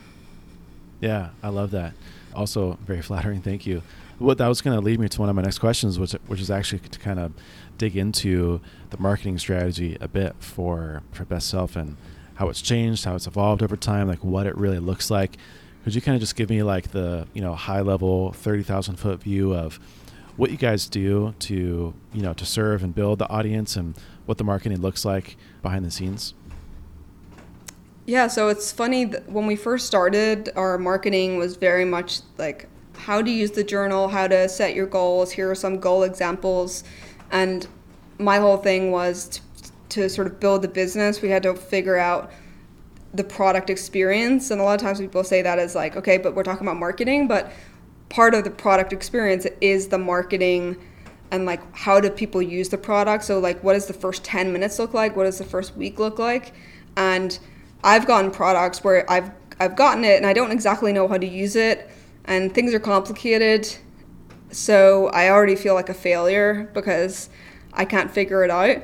Yeah, 1.01 1.29
I 1.41 1.49
love 1.49 1.71
that. 1.71 1.93
Also, 2.35 2.77
very 2.85 3.01
flattering. 3.01 3.41
Thank 3.41 3.65
you. 3.65 3.81
What 4.19 4.37
that 4.37 4.47
was 4.47 4.61
going 4.61 4.77
to 4.77 4.81
lead 4.81 4.99
me 4.99 5.09
to 5.09 5.19
one 5.19 5.29
of 5.29 5.35
my 5.35 5.41
next 5.41 5.59
questions, 5.59 5.99
which 5.99 6.13
which 6.27 6.39
is 6.39 6.49
actually 6.49 6.79
to 6.79 6.99
kind 6.99 7.19
of 7.19 7.33
dig 7.77 7.97
into 7.97 8.61
the 8.91 8.97
marketing 8.97 9.37
strategy 9.39 9.97
a 9.99 10.07
bit 10.07 10.35
for 10.39 11.01
for 11.11 11.25
Best 11.25 11.49
Self 11.49 11.75
and 11.75 11.97
how 12.35 12.47
it's 12.47 12.61
changed, 12.61 13.03
how 13.05 13.15
it's 13.15 13.27
evolved 13.27 13.61
over 13.61 13.75
time, 13.75 14.07
like 14.07 14.23
what 14.23 14.45
it 14.45 14.55
really 14.55 14.79
looks 14.79 15.11
like. 15.11 15.37
Could 15.83 15.93
you 15.93 16.01
kind 16.01 16.15
of 16.15 16.21
just 16.21 16.35
give 16.35 16.49
me 16.49 16.63
like 16.63 16.91
the 16.91 17.27
you 17.33 17.41
know 17.41 17.55
high 17.55 17.81
level, 17.81 18.31
thirty 18.31 18.63
thousand 18.63 18.95
foot 18.95 19.21
view 19.21 19.53
of 19.53 19.79
what 20.35 20.51
you 20.51 20.57
guys 20.57 20.87
do 20.87 21.35
to 21.39 21.93
you 22.13 22.21
know 22.21 22.33
to 22.33 22.45
serve 22.45 22.83
and 22.83 22.95
build 22.95 23.19
the 23.19 23.29
audience 23.29 23.75
and 23.75 23.95
what 24.25 24.37
the 24.37 24.43
marketing 24.43 24.81
looks 24.81 25.05
like 25.05 25.37
behind 25.61 25.85
the 25.85 25.91
scenes? 25.91 26.33
Yeah 28.05 28.27
so 28.27 28.49
it's 28.49 28.71
funny 28.71 29.05
when 29.05 29.47
we 29.47 29.55
first 29.55 29.85
started 29.85 30.49
our 30.55 30.77
marketing 30.77 31.37
was 31.37 31.55
very 31.55 31.85
much 31.85 32.21
like 32.37 32.67
how 32.97 33.21
to 33.21 33.29
use 33.29 33.51
the 33.51 33.63
journal 33.63 34.07
how 34.07 34.27
to 34.27 34.49
set 34.49 34.75
your 34.75 34.87
goals. 34.87 35.31
Here 35.31 35.49
are 35.49 35.55
some 35.55 35.79
goal 35.79 36.03
examples. 36.03 36.83
And 37.31 37.67
my 38.19 38.37
whole 38.37 38.57
thing 38.57 38.91
was 38.91 39.27
to, 39.27 39.41
to 39.89 40.09
sort 40.09 40.27
of 40.27 40.39
build 40.39 40.61
the 40.61 40.67
business. 40.67 41.21
We 41.21 41.29
had 41.29 41.43
to 41.43 41.55
figure 41.55 41.97
out 41.97 42.31
the 43.13 43.23
product 43.23 43.69
experience. 43.69 44.51
And 44.51 44.59
a 44.59 44.63
lot 44.63 44.75
of 44.75 44.81
times 44.81 44.99
people 44.99 45.23
say 45.23 45.41
that 45.43 45.59
as 45.59 45.75
like 45.75 45.95
okay 45.95 46.17
but 46.17 46.33
we're 46.33 46.43
talking 46.43 46.65
about 46.67 46.77
marketing. 46.77 47.27
But 47.27 47.51
part 48.13 48.35
of 48.35 48.43
the 48.43 48.51
product 48.51 48.93
experience 48.93 49.47
is 49.59 49.87
the 49.87 49.97
marketing 49.97 50.77
and 51.31 51.47
like 51.47 51.59
how 51.75 51.99
do 51.99 52.11
people 52.11 52.43
use 52.43 52.69
the 52.69 52.77
product. 52.77 53.23
So 53.23 53.39
like 53.39 53.63
what 53.63 53.73
does 53.73 53.87
the 53.87 53.93
first 53.93 54.23
10 54.23 54.53
minutes 54.53 54.77
look 54.77 54.93
like? 54.93 55.15
What 55.15 55.23
does 55.23 55.39
the 55.39 55.43
first 55.43 55.75
week 55.75 55.97
look 55.97 56.19
like? 56.19 56.53
And 56.95 57.37
i've 57.83 58.05
gotten 58.05 58.31
products 58.31 58.81
where 58.81 59.09
i've 59.11 59.29
i've 59.59 59.75
gotten 59.75 60.05
it 60.05 60.15
and 60.15 60.25
i 60.25 60.31
don't 60.31 60.51
exactly 60.51 60.93
know 60.93 61.05
how 61.05 61.17
to 61.17 61.27
use 61.27 61.57
it 61.57 61.89
and 62.25 62.53
things 62.53 62.71
are 62.71 62.79
complicated. 62.79 63.67
So 64.51 65.07
i 65.07 65.29
already 65.31 65.55
feel 65.55 65.73
like 65.73 65.89
a 65.89 65.95
failure 65.95 66.69
because 66.75 67.29
i 67.73 67.83
can't 67.83 68.11
figure 68.11 68.43
it 68.43 68.51
out 68.51 68.77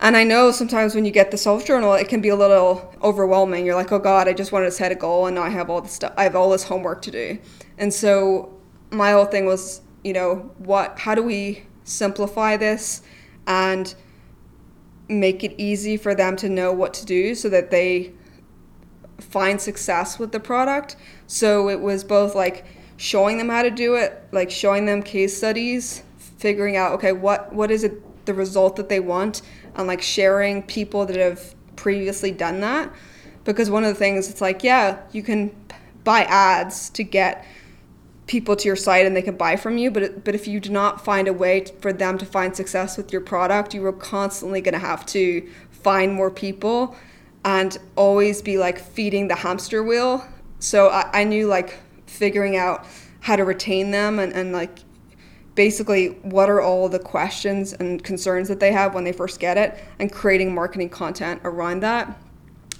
And 0.00 0.16
I 0.16 0.24
know 0.24 0.50
sometimes 0.52 0.94
when 0.94 1.04
you 1.04 1.10
get 1.10 1.30
the 1.30 1.38
self 1.38 1.64
journal, 1.66 1.94
it 1.94 2.08
can 2.08 2.20
be 2.20 2.28
a 2.28 2.36
little 2.36 2.94
overwhelming. 3.02 3.64
You're 3.64 3.74
like, 3.74 3.92
oh 3.92 3.98
God, 3.98 4.28
I 4.28 4.32
just 4.32 4.52
wanted 4.52 4.66
to 4.66 4.72
set 4.72 4.92
a 4.92 4.94
goal 4.94 5.26
and 5.26 5.36
now 5.36 5.42
I 5.42 5.50
have 5.50 5.70
all 5.70 5.80
this 5.80 5.92
stuff, 5.92 6.12
I 6.16 6.24
have 6.24 6.36
all 6.36 6.50
this 6.50 6.64
homework 6.64 7.02
to 7.02 7.10
do. 7.10 7.38
And 7.78 7.92
so 7.92 8.54
my 8.90 9.12
whole 9.12 9.24
thing 9.24 9.46
was, 9.46 9.80
you 10.04 10.12
know, 10.12 10.50
what, 10.58 10.98
how 10.98 11.14
do 11.14 11.22
we 11.22 11.64
simplify 11.84 12.56
this 12.56 13.02
and 13.46 13.94
make 15.08 15.44
it 15.44 15.54
easy 15.56 15.96
for 15.96 16.14
them 16.14 16.36
to 16.36 16.48
know 16.48 16.72
what 16.72 16.92
to 16.94 17.06
do 17.06 17.34
so 17.34 17.48
that 17.48 17.70
they 17.70 18.12
find 19.18 19.60
success 19.60 20.18
with 20.18 20.32
the 20.32 20.40
product. 20.40 20.96
So 21.26 21.68
it 21.68 21.80
was 21.80 22.04
both 22.04 22.34
like 22.34 22.66
showing 22.96 23.38
them 23.38 23.48
how 23.48 23.62
to 23.62 23.70
do 23.70 23.94
it, 23.94 24.22
like 24.32 24.50
showing 24.50 24.86
them 24.86 25.02
case 25.02 25.36
studies, 25.36 26.02
figuring 26.18 26.76
out 26.76 26.92
okay, 26.92 27.12
what 27.12 27.52
what 27.52 27.70
is 27.70 27.84
it 27.84 28.02
the 28.26 28.34
result 28.34 28.76
that 28.76 28.88
they 28.88 29.00
want 29.00 29.42
and 29.74 29.86
like 29.86 30.02
sharing 30.02 30.62
people 30.62 31.06
that 31.06 31.16
have 31.16 31.54
previously 31.76 32.30
done 32.30 32.60
that. 32.60 32.92
Because 33.44 33.70
one 33.70 33.84
of 33.84 33.88
the 33.88 33.98
things 33.98 34.28
it's 34.28 34.40
like 34.40 34.64
yeah 34.64 35.00
you 35.12 35.22
can 35.22 35.54
buy 36.04 36.22
ads 36.24 36.90
to 36.90 37.04
get 37.04 37.44
people 38.26 38.56
to 38.56 38.66
your 38.66 38.74
site 38.74 39.06
and 39.06 39.14
they 39.14 39.22
can 39.22 39.36
buy 39.36 39.54
from 39.54 39.78
you 39.78 39.88
but 39.88 40.24
but 40.24 40.34
if 40.34 40.48
you 40.48 40.58
do 40.58 40.68
not 40.68 41.04
find 41.04 41.28
a 41.28 41.32
way 41.32 41.64
for 41.80 41.92
them 41.92 42.18
to 42.18 42.26
find 42.26 42.56
success 42.56 42.96
with 42.96 43.12
your 43.12 43.20
product 43.20 43.72
you 43.72 43.86
are 43.86 43.92
constantly 43.92 44.60
going 44.60 44.72
to 44.72 44.80
have 44.80 45.06
to 45.06 45.48
find 45.70 46.12
more 46.12 46.32
people 46.32 46.96
and 47.46 47.78
always 47.94 48.42
be 48.42 48.58
like 48.58 48.76
feeding 48.76 49.28
the 49.28 49.36
hamster 49.36 49.84
wheel. 49.84 50.26
So 50.58 50.88
I, 50.88 51.20
I 51.20 51.24
knew 51.24 51.46
like 51.46 51.78
figuring 52.06 52.56
out 52.56 52.84
how 53.20 53.36
to 53.36 53.44
retain 53.44 53.92
them 53.92 54.18
and, 54.18 54.32
and 54.32 54.52
like 54.52 54.80
basically 55.56 56.08
what 56.22 56.48
are 56.48 56.60
all 56.60 56.88
the 56.88 56.98
questions 56.98 57.72
and 57.72 58.04
concerns 58.04 58.46
that 58.46 58.60
they 58.60 58.70
have 58.70 58.94
when 58.94 59.02
they 59.02 59.12
first 59.12 59.40
get 59.40 59.56
it 59.56 59.82
and 59.98 60.12
creating 60.12 60.54
marketing 60.54 60.90
content 60.90 61.40
around 61.42 61.80
that. 61.80 62.16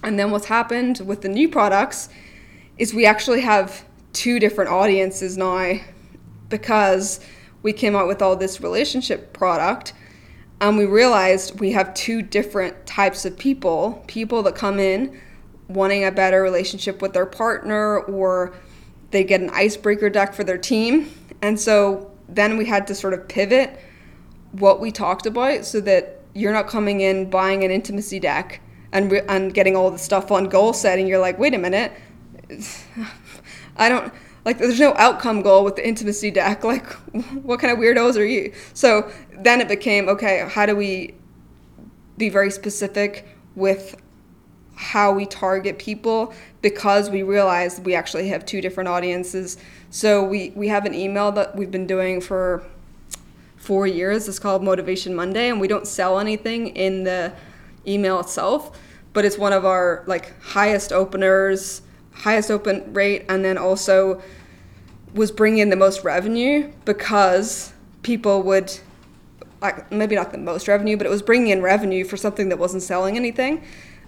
And 0.04 0.18
then 0.18 0.30
what's 0.30 0.46
happened 0.46 1.00
with 1.04 1.22
the 1.22 1.28
new 1.28 1.48
products 1.48 2.10
is 2.78 2.94
we 2.94 3.06
actually 3.06 3.40
have 3.40 3.84
two 4.12 4.38
different 4.38 4.70
audiences 4.70 5.36
now 5.36 5.78
because 6.48 7.18
we 7.62 7.72
came 7.72 7.96
out 7.96 8.06
with 8.06 8.22
all 8.22 8.36
this 8.36 8.60
relationship 8.60 9.32
product 9.32 9.94
and 10.60 10.76
we 10.76 10.84
realized 10.84 11.58
we 11.60 11.72
have 11.72 11.92
two 11.94 12.22
different 12.22 12.86
types 12.86 13.24
of 13.24 13.36
people 13.36 14.04
people 14.06 14.42
that 14.42 14.54
come 14.54 14.78
in 14.78 15.20
wanting 15.68 16.04
a 16.04 16.12
better 16.12 16.42
relationship 16.42 17.02
with 17.02 17.12
their 17.12 17.26
partner 17.26 17.98
or 18.00 18.54
they 19.10 19.24
get 19.24 19.40
an 19.40 19.50
icebreaker 19.50 20.08
deck 20.08 20.32
for 20.32 20.44
their 20.44 20.56
team 20.56 21.10
and 21.42 21.58
so 21.58 22.10
then 22.28 22.56
we 22.56 22.64
had 22.64 22.86
to 22.86 22.94
sort 22.94 23.14
of 23.14 23.28
pivot 23.28 23.78
what 24.52 24.80
we 24.80 24.90
talked 24.90 25.26
about 25.26 25.64
so 25.64 25.80
that 25.80 26.20
you're 26.34 26.52
not 26.52 26.66
coming 26.66 27.00
in 27.00 27.30
buying 27.30 27.64
an 27.64 27.70
intimacy 27.70 28.20
deck 28.20 28.60
and 28.92 29.10
re- 29.10 29.22
and 29.28 29.54
getting 29.54 29.76
all 29.76 29.90
the 29.90 29.98
stuff 29.98 30.30
on 30.30 30.44
goal 30.44 30.72
setting. 30.72 31.06
You're 31.06 31.18
like, 31.18 31.38
wait 31.38 31.54
a 31.54 31.58
minute, 31.58 31.92
I 33.76 33.88
don't 33.88 34.12
like. 34.44 34.58
There's 34.58 34.80
no 34.80 34.94
outcome 34.94 35.42
goal 35.42 35.64
with 35.64 35.76
the 35.76 35.86
intimacy 35.86 36.30
deck. 36.30 36.64
Like, 36.64 36.86
what 37.42 37.60
kind 37.60 37.72
of 37.72 37.78
weirdos 37.78 38.16
are 38.16 38.24
you? 38.24 38.52
So 38.74 39.10
then 39.32 39.60
it 39.60 39.68
became 39.68 40.08
okay. 40.08 40.46
How 40.48 40.66
do 40.66 40.74
we 40.76 41.14
be 42.16 42.28
very 42.28 42.50
specific 42.50 43.26
with 43.54 43.96
how 44.74 45.10
we 45.10 45.24
target 45.26 45.78
people 45.78 46.32
because 46.60 47.08
we 47.08 47.22
realized 47.22 47.84
we 47.84 47.94
actually 47.94 48.28
have 48.28 48.44
two 48.44 48.60
different 48.60 48.88
audiences. 48.88 49.56
So 49.96 50.22
we, 50.22 50.52
we 50.54 50.68
have 50.68 50.84
an 50.84 50.92
email 50.92 51.32
that 51.32 51.56
we've 51.56 51.70
been 51.70 51.86
doing 51.86 52.20
for 52.20 52.62
four 53.56 53.86
years. 53.86 54.28
It's 54.28 54.38
called 54.38 54.62
Motivation 54.62 55.14
Monday, 55.14 55.48
and 55.48 55.58
we 55.58 55.68
don't 55.68 55.86
sell 55.86 56.20
anything 56.20 56.76
in 56.76 57.04
the 57.04 57.32
email 57.86 58.20
itself, 58.20 58.78
but 59.14 59.24
it's 59.24 59.38
one 59.38 59.54
of 59.54 59.64
our 59.64 60.04
like 60.06 60.38
highest 60.42 60.92
openers, 60.92 61.80
highest 62.12 62.50
open 62.50 62.92
rate, 62.92 63.24
and 63.30 63.42
then 63.42 63.56
also 63.56 64.20
was 65.14 65.32
bringing 65.32 65.60
in 65.60 65.70
the 65.70 65.76
most 65.76 66.04
revenue 66.04 66.70
because 66.84 67.72
people 68.02 68.42
would 68.42 68.78
like 69.62 69.90
maybe 69.90 70.14
not 70.14 70.30
the 70.30 70.36
most 70.36 70.68
revenue, 70.68 70.98
but 70.98 71.06
it 71.06 71.10
was 71.10 71.22
bringing 71.22 71.48
in 71.48 71.62
revenue 71.62 72.04
for 72.04 72.18
something 72.18 72.50
that 72.50 72.58
wasn't 72.58 72.82
selling 72.82 73.16
anything. 73.16 73.64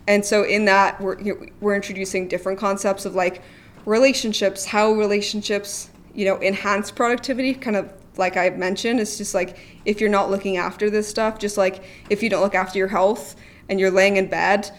And 0.06 0.22
so 0.22 0.42
in 0.42 0.66
that, 0.66 1.00
we're 1.00 1.16
we're 1.62 1.74
introducing 1.74 2.28
different 2.28 2.58
concepts 2.58 3.06
of 3.06 3.14
like 3.14 3.40
relationships, 3.88 4.66
how 4.66 4.92
relationships 4.92 5.90
you 6.14 6.24
know 6.24 6.40
enhance 6.40 6.90
productivity, 6.90 7.54
kind 7.54 7.76
of 7.76 7.92
like 8.16 8.36
I 8.36 8.50
mentioned. 8.50 9.00
It's 9.00 9.16
just 9.16 9.34
like 9.34 9.56
if 9.84 10.00
you're 10.00 10.10
not 10.10 10.30
looking 10.30 10.56
after 10.56 10.90
this 10.90 11.08
stuff, 11.08 11.38
just 11.38 11.56
like 11.56 11.82
if 12.10 12.22
you 12.22 12.28
don't 12.28 12.42
look 12.42 12.54
after 12.54 12.78
your 12.78 12.88
health 12.88 13.36
and 13.68 13.80
you're 13.80 13.90
laying 13.90 14.16
in 14.16 14.28
bed, 14.28 14.70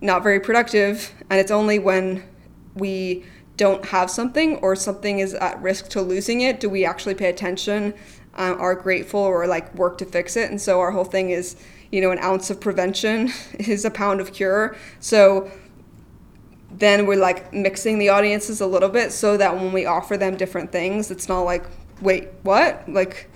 not 0.00 0.22
very 0.22 0.40
productive. 0.40 1.12
And 1.30 1.40
it's 1.40 1.50
only 1.50 1.78
when 1.78 2.24
we 2.74 3.24
don't 3.56 3.84
have 3.86 4.10
something 4.10 4.56
or 4.56 4.76
something 4.76 5.18
is 5.18 5.34
at 5.34 5.60
risk 5.60 5.88
to 5.88 6.00
losing 6.00 6.42
it 6.42 6.60
do 6.60 6.68
we 6.68 6.84
actually 6.84 7.14
pay 7.14 7.28
attention, 7.28 7.94
um, 8.34 8.60
are 8.60 8.74
grateful, 8.74 9.20
or 9.20 9.46
like 9.46 9.74
work 9.74 9.98
to 9.98 10.04
fix 10.04 10.36
it. 10.36 10.50
And 10.50 10.60
so 10.60 10.80
our 10.80 10.90
whole 10.90 11.04
thing 11.04 11.30
is 11.30 11.56
you 11.90 12.02
know, 12.02 12.10
an 12.10 12.18
ounce 12.18 12.50
of 12.50 12.60
prevention 12.60 13.30
is 13.58 13.84
a 13.84 13.90
pound 13.90 14.20
of 14.20 14.32
cure. 14.32 14.76
So 15.00 15.50
then 16.70 17.06
we're 17.06 17.18
like 17.18 17.52
mixing 17.52 17.98
the 17.98 18.10
audiences 18.10 18.60
a 18.60 18.66
little 18.66 18.88
bit 18.88 19.12
so 19.12 19.36
that 19.36 19.54
when 19.56 19.72
we 19.72 19.86
offer 19.86 20.16
them 20.16 20.36
different 20.36 20.70
things, 20.70 21.10
it's 21.10 21.28
not 21.28 21.40
like, 21.40 21.64
wait, 22.00 22.28
what? 22.42 22.88
Like, 22.88 23.30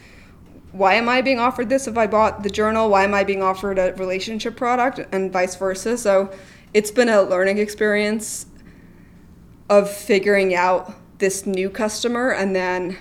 why 0.72 0.94
am 0.94 1.08
I 1.08 1.22
being 1.22 1.38
offered 1.38 1.68
this 1.68 1.86
if 1.86 1.96
I 1.98 2.06
bought 2.06 2.42
the 2.42 2.50
journal? 2.50 2.88
Why 2.90 3.04
am 3.04 3.14
I 3.14 3.24
being 3.24 3.42
offered 3.42 3.78
a 3.78 3.94
relationship 3.94 4.56
product 4.56 5.00
and 5.12 5.32
vice 5.32 5.56
versa? 5.56 5.98
So 5.98 6.32
it's 6.74 6.90
been 6.90 7.08
a 7.08 7.22
learning 7.22 7.58
experience 7.58 8.46
of 9.68 9.90
figuring 9.90 10.54
out 10.54 10.94
this 11.18 11.46
new 11.46 11.70
customer 11.70 12.30
and 12.30 12.54
then 12.54 12.96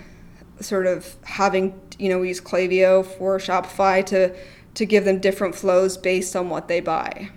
sort 0.60 0.86
of 0.86 1.16
having, 1.24 1.80
you 1.98 2.10
know, 2.10 2.20
we 2.20 2.30
use 2.30 2.42
Klaviyo 2.42 3.06
for 3.06 3.38
Shopify 3.38 4.06
to 4.08 4.36
to 4.74 4.86
give 4.86 5.04
them 5.04 5.20
different 5.20 5.54
flows 5.54 5.98
based 5.98 6.34
on 6.34 6.50
what 6.50 6.70
they 6.70 6.80
buy. 6.80 7.30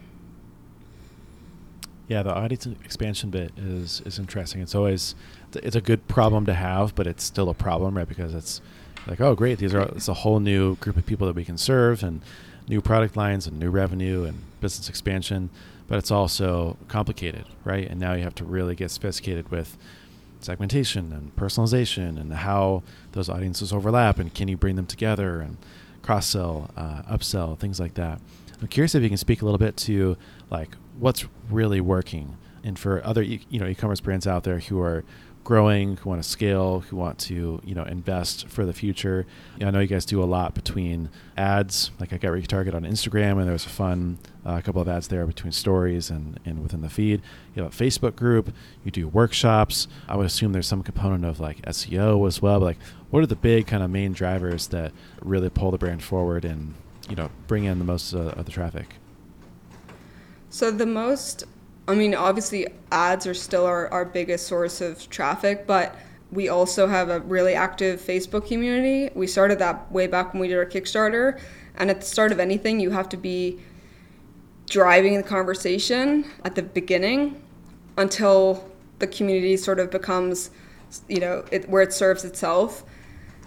Yeah, 2.07 2.23
the 2.23 2.35
audience 2.35 2.67
expansion 2.85 3.31
bit 3.31 3.53
is 3.57 4.03
is 4.05 4.19
interesting. 4.19 4.61
It's 4.61 4.75
always 4.75 5.15
it's 5.55 5.77
a 5.77 5.81
good 5.81 6.07
problem 6.07 6.45
to 6.47 6.55
have, 6.55 6.95
but 6.95 7.07
it's 7.07 7.25
still 7.25 7.49
a 7.49 7.55
problem, 7.55 7.97
right? 7.97 8.09
Because 8.09 8.35
it's 8.35 8.61
like, 9.07 9.21
oh, 9.21 9.35
great, 9.35 9.59
these 9.59 9.75
are 9.75 9.83
it's 9.83 10.09
a 10.09 10.15
whole 10.15 10.41
new 10.41 10.77
group 10.77 10.97
of 10.97 11.07
people 11.07 11.27
that 11.27 11.37
we 11.37 11.45
can 11.45 11.57
serve, 11.57 12.03
and 12.03 12.21
new 12.69 12.81
product 12.81 13.17
lines, 13.17 13.47
and 13.47 13.59
new 13.59 13.71
revenue, 13.71 14.25
and 14.25 14.43
business 14.61 14.89
expansion. 14.89 15.49
But 15.87 15.99
it's 15.99 16.11
also 16.11 16.77
complicated, 16.89 17.45
right? 17.65 17.89
And 17.89 18.01
now 18.01 18.15
you 18.15 18.25
have 18.25 18.35
to 18.37 18.45
really 18.45 18.75
get 18.75 18.91
sophisticated 18.91 19.51
with 19.51 19.77
segmentation 20.41 21.13
and 21.13 21.35
personalization, 21.37 22.21
and 22.21 22.33
how 22.35 22.83
those 23.13 23.31
audiences 23.31 23.73
overlap, 23.73 24.19
and 24.19 24.33
can 24.33 24.49
you 24.49 24.59
bring 24.59 24.77
them 24.77 24.87
together, 24.87 25.41
and 25.41 25.57
cross 26.03 26.27
sell, 26.27 26.71
uh, 26.77 27.03
upsell, 27.05 27.59
things 27.59 27.81
like 27.81 27.95
that. 27.95 28.21
I'm 28.61 28.69
curious 28.69 28.95
if 28.95 29.03
you 29.03 29.09
can 29.09 29.19
speak 29.19 29.41
a 29.41 29.47
little 29.47 29.59
bit 29.59 29.77
to 29.79 30.19
like 30.51 30.77
what's 30.99 31.27
really 31.51 31.81
working, 31.81 32.37
and 32.63 32.79
for 32.79 33.05
other 33.05 33.23
you 33.23 33.41
know 33.53 33.67
e-commerce 33.67 34.01
brands 34.01 34.27
out 34.27 34.45
there 34.45 34.59
who 34.59 34.81
are 34.81 35.05
growing, 35.45 35.99
who 35.99 36.09
want 36.09 36.23
to 36.23 36.29
scale, 36.29 36.81
who 36.81 36.97
want 36.97 37.19
to 37.19 37.61
you 37.63 37.75
know 37.75 37.85
invest 37.85 38.49
for 38.49 38.65
the 38.65 38.73
future. 38.73 39.27
You 39.59 39.61
know, 39.61 39.69
I 39.69 39.71
know 39.71 39.81
you 39.81 39.87
guys 39.87 40.05
do 40.05 40.23
a 40.23 40.25
lot 40.25 40.55
between 40.55 41.11
ads, 41.37 41.91
like 42.01 42.13
I 42.13 42.17
got 42.17 42.33
retarget 42.33 42.75
on 42.75 42.83
Instagram, 42.83 43.33
and 43.33 43.45
there 43.45 43.53
was 43.53 43.67
a 43.67 43.71
fun 43.71 44.19
uh, 44.45 44.61
couple 44.63 44.83
of 44.83 44.89
ads 44.89 45.09
there 45.09 45.27
between 45.27 45.53
stories 45.53 46.11
and, 46.11 46.41
and 46.45 46.63
within 46.63 46.81
the 46.81 46.89
feed. 46.89 47.23
You 47.55 47.63
have 47.63 47.73
a 47.73 47.85
Facebook 47.85 48.17
group. 48.17 48.53
You 48.85 48.91
do 48.91 49.07
workshops. 49.07 49.87
I 50.09 50.17
would 50.17 50.27
assume 50.27 50.53
there's 50.53 50.67
some 50.67 50.83
component 50.83 51.25
of 51.25 51.39
like 51.39 51.63
SEO 51.63 52.27
as 52.27 52.43
well. 52.43 52.59
But 52.59 52.67
like, 52.67 52.79
what 53.11 53.23
are 53.23 53.27
the 53.27 53.37
big 53.37 53.67
kind 53.67 53.83
of 53.83 53.91
main 53.91 54.13
drivers 54.13 54.69
that 54.69 54.93
really 55.23 55.51
pull 55.51 55.71
the 55.71 55.79
brand 55.79 56.03
forward 56.03 56.45
and 56.45 56.75
you 57.09 57.17
know 57.17 57.31
bring 57.47 57.65
in 57.65 57.79
the 57.79 57.85
most 57.85 58.15
uh, 58.15 58.31
of 58.31 58.47
the 58.47 58.53
traffic? 58.53 58.97
So 60.55 60.71
the 60.71 60.87
most 60.87 61.43
I 61.89 61.97
mean, 61.97 62.15
obviously, 62.15 62.69
ads 62.93 63.27
are 63.27 63.35
still 63.35 63.67
our, 63.67 63.89
our 63.89 64.05
biggest 64.05 64.47
source 64.47 64.81
of 64.81 65.11
traffic, 65.11 65.67
but 65.67 65.97
we 66.31 66.49
also 66.49 66.87
have 66.87 67.11
a 67.11 67.19
really 67.21 67.55
active 67.55 68.01
Facebook 68.01 68.47
community. 68.47 69.11
We 69.17 69.27
started 69.27 69.59
that 69.59 69.91
way 69.91 70.07
back 70.07 70.33
when 70.33 70.41
we 70.41 70.47
did 70.47 70.57
our 70.57 70.65
Kickstarter. 70.65 71.41
And 71.75 71.91
at 71.91 72.01
the 72.01 72.07
start 72.07 72.31
of 72.31 72.39
anything, 72.39 72.79
you 72.79 72.91
have 72.91 73.09
to 73.09 73.17
be 73.17 73.59
driving 74.71 75.17
the 75.17 75.25
conversation 75.25 76.25
at 76.45 76.55
the 76.55 76.63
beginning 76.63 77.43
until 77.99 78.71
the 79.01 79.09
community 79.09 79.57
sort 79.57 79.81
of 79.81 79.91
becomes, 79.91 80.53
you 81.09 81.19
know, 81.19 81.45
it, 81.51 81.69
where 81.69 81.83
it 81.83 81.93
serves 81.93 82.25
itself. 82.25 82.85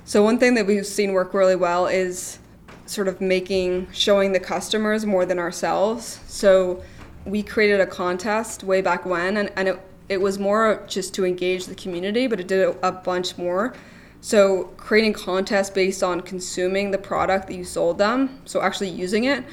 So, 0.03 0.23
one 0.23 0.39
thing 0.39 0.55
that 0.55 0.67
we've 0.67 0.85
seen 0.85 1.13
work 1.13 1.33
really 1.33 1.55
well 1.55 1.87
is 1.87 2.39
sort 2.85 3.07
of 3.07 3.21
making, 3.21 3.87
showing 3.93 4.33
the 4.33 4.39
customers 4.41 5.05
more 5.05 5.25
than 5.25 5.39
ourselves. 5.39 6.19
So, 6.27 6.83
we 7.27 7.43
created 7.43 7.79
a 7.79 7.85
contest 7.85 8.63
way 8.63 8.81
back 8.81 9.05
when, 9.05 9.37
and, 9.37 9.51
and 9.55 9.67
it, 9.67 9.79
it 10.09 10.21
was 10.21 10.39
more 10.39 10.83
just 10.87 11.13
to 11.15 11.25
engage 11.25 11.65
the 11.65 11.75
community, 11.75 12.27
but 12.27 12.39
it 12.39 12.47
did 12.47 12.67
a, 12.67 12.87
a 12.87 12.91
bunch 12.91 13.37
more. 13.37 13.73
So, 14.19 14.63
creating 14.77 15.13
contests 15.13 15.69
based 15.69 16.01
on 16.01 16.21
consuming 16.21 16.91
the 16.91 16.97
product 16.97 17.47
that 17.47 17.53
you 17.53 17.63
sold 17.63 17.97
them, 17.97 18.41
so 18.45 18.61
actually 18.61 18.89
using 18.89 19.25
it. 19.25 19.43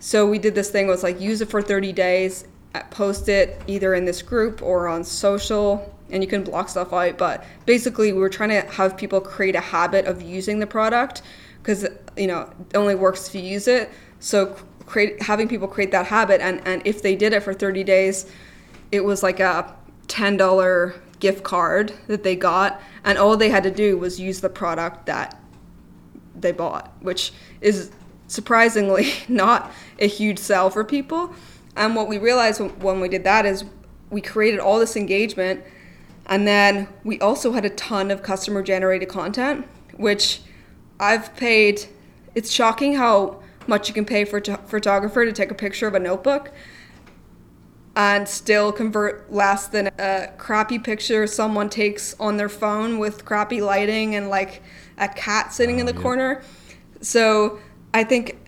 So 0.00 0.26
we 0.28 0.38
did 0.38 0.54
this 0.54 0.70
thing 0.70 0.86
was 0.86 1.02
like 1.02 1.20
use 1.20 1.40
it 1.40 1.50
for 1.50 1.60
30 1.60 1.92
days, 1.92 2.46
uh, 2.74 2.82
post 2.90 3.28
it 3.28 3.60
either 3.66 3.94
in 3.94 4.04
this 4.04 4.22
group 4.22 4.62
or 4.62 4.88
on 4.88 5.02
social, 5.02 5.94
and 6.10 6.22
you 6.22 6.28
can 6.28 6.44
block 6.44 6.68
stuff 6.68 6.92
out. 6.92 7.18
But 7.18 7.44
basically, 7.66 8.12
we 8.12 8.20
were 8.20 8.28
trying 8.28 8.50
to 8.50 8.60
have 8.72 8.96
people 8.96 9.20
create 9.20 9.56
a 9.56 9.60
habit 9.60 10.06
of 10.06 10.22
using 10.22 10.60
the 10.60 10.66
product 10.66 11.22
because 11.62 11.86
you 12.16 12.28
know 12.28 12.50
it 12.70 12.76
only 12.76 12.94
works 12.94 13.28
if 13.28 13.34
you 13.34 13.42
use 13.42 13.66
it. 13.66 13.90
So 14.20 14.56
create 14.88 15.22
having 15.22 15.46
people 15.48 15.68
create 15.68 15.90
that 15.92 16.06
habit, 16.06 16.40
and 16.40 16.60
and 16.66 16.82
if 16.84 17.02
they 17.02 17.14
did 17.14 17.32
it 17.32 17.42
for 17.42 17.54
30 17.54 17.84
days, 17.84 18.26
it 18.90 19.04
was 19.04 19.22
like 19.22 19.38
a 19.38 19.74
$10 20.08 20.94
gift 21.20 21.44
card 21.44 21.92
that 22.06 22.22
they 22.22 22.34
got, 22.34 22.80
and 23.04 23.18
all 23.18 23.36
they 23.36 23.50
had 23.50 23.62
to 23.62 23.70
do 23.70 23.98
was 23.98 24.18
use 24.18 24.40
the 24.40 24.48
product 24.48 25.06
that 25.06 25.40
they 26.34 26.52
bought, 26.52 26.92
which 27.00 27.32
is 27.60 27.90
surprisingly 28.28 29.12
not 29.28 29.70
a 29.98 30.06
huge 30.06 30.38
sell 30.38 30.70
for 30.70 30.84
people. 30.84 31.34
And 31.76 31.94
what 31.94 32.08
we 32.08 32.18
realized 32.18 32.60
when 32.60 33.00
we 33.00 33.08
did 33.08 33.24
that 33.24 33.46
is 33.46 33.64
we 34.10 34.20
created 34.20 34.58
all 34.58 34.78
this 34.78 34.96
engagement, 34.96 35.62
and 36.26 36.46
then 36.46 36.88
we 37.04 37.20
also 37.20 37.52
had 37.52 37.64
a 37.64 37.70
ton 37.70 38.10
of 38.10 38.22
customer 38.22 38.62
generated 38.62 39.08
content, 39.08 39.66
which 39.96 40.40
I've 40.98 41.34
paid. 41.36 41.86
It's 42.34 42.50
shocking 42.50 42.94
how 42.94 43.42
much 43.68 43.88
you 43.88 43.94
can 43.94 44.04
pay 44.04 44.24
for 44.24 44.38
a 44.38 44.56
photographer 44.66 45.24
to 45.24 45.32
take 45.32 45.50
a 45.50 45.54
picture 45.54 45.86
of 45.86 45.94
a 45.94 46.00
notebook 46.00 46.52
and 47.94 48.28
still 48.28 48.70
convert 48.72 49.32
less 49.32 49.66
than 49.66 49.88
a 49.98 50.32
crappy 50.38 50.78
picture 50.78 51.26
someone 51.26 51.68
takes 51.68 52.14
on 52.20 52.36
their 52.36 52.48
phone 52.48 52.98
with 52.98 53.24
crappy 53.24 53.60
lighting 53.60 54.14
and 54.14 54.28
like 54.28 54.62
a 54.98 55.08
cat 55.08 55.52
sitting 55.52 55.80
in 55.80 55.86
the 55.86 55.92
oh, 55.92 55.96
yeah. 55.96 56.02
corner. 56.02 56.42
So 57.00 57.58
I 57.92 58.04
think 58.04 58.38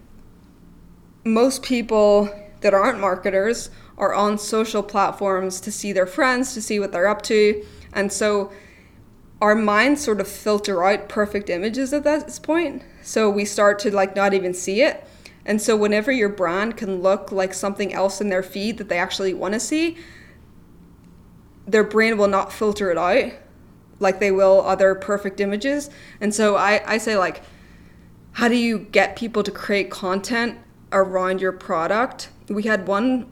most 1.24 1.62
people 1.62 2.30
that 2.60 2.74
aren't 2.74 3.00
marketers 3.00 3.70
are 3.98 4.14
on 4.14 4.38
social 4.38 4.82
platforms 4.82 5.60
to 5.60 5.72
see 5.72 5.92
their 5.92 6.06
friends, 6.06 6.54
to 6.54 6.62
see 6.62 6.78
what 6.78 6.92
they're 6.92 7.08
up 7.08 7.22
to. 7.22 7.64
And 7.92 8.12
so 8.12 8.52
our 9.40 9.54
minds 9.54 10.02
sort 10.02 10.20
of 10.20 10.28
filter 10.28 10.84
out 10.84 11.08
perfect 11.08 11.50
images 11.50 11.92
at 11.92 12.04
this 12.04 12.38
point. 12.38 12.82
So 13.02 13.28
we 13.28 13.44
start 13.44 13.78
to 13.80 13.90
like 13.90 14.14
not 14.14 14.32
even 14.32 14.54
see 14.54 14.82
it. 14.82 15.06
And 15.50 15.60
so, 15.60 15.74
whenever 15.76 16.12
your 16.12 16.28
brand 16.28 16.76
can 16.76 17.02
look 17.02 17.32
like 17.32 17.54
something 17.54 17.92
else 17.92 18.20
in 18.20 18.28
their 18.28 18.40
feed 18.40 18.78
that 18.78 18.88
they 18.88 18.98
actually 18.98 19.34
want 19.34 19.54
to 19.54 19.58
see, 19.58 19.98
their 21.66 21.82
brain 21.82 22.16
will 22.16 22.28
not 22.28 22.52
filter 22.52 22.88
it 22.92 22.96
out 22.96 23.32
like 23.98 24.20
they 24.20 24.30
will 24.30 24.60
other 24.64 24.94
perfect 24.94 25.40
images. 25.40 25.90
And 26.20 26.32
so, 26.32 26.54
I, 26.54 26.80
I 26.86 26.98
say, 26.98 27.16
like, 27.16 27.42
how 28.30 28.46
do 28.46 28.54
you 28.54 28.78
get 28.78 29.16
people 29.16 29.42
to 29.42 29.50
create 29.50 29.90
content 29.90 30.56
around 30.92 31.40
your 31.40 31.50
product? 31.50 32.28
We 32.48 32.62
had 32.62 32.86
one 32.86 33.26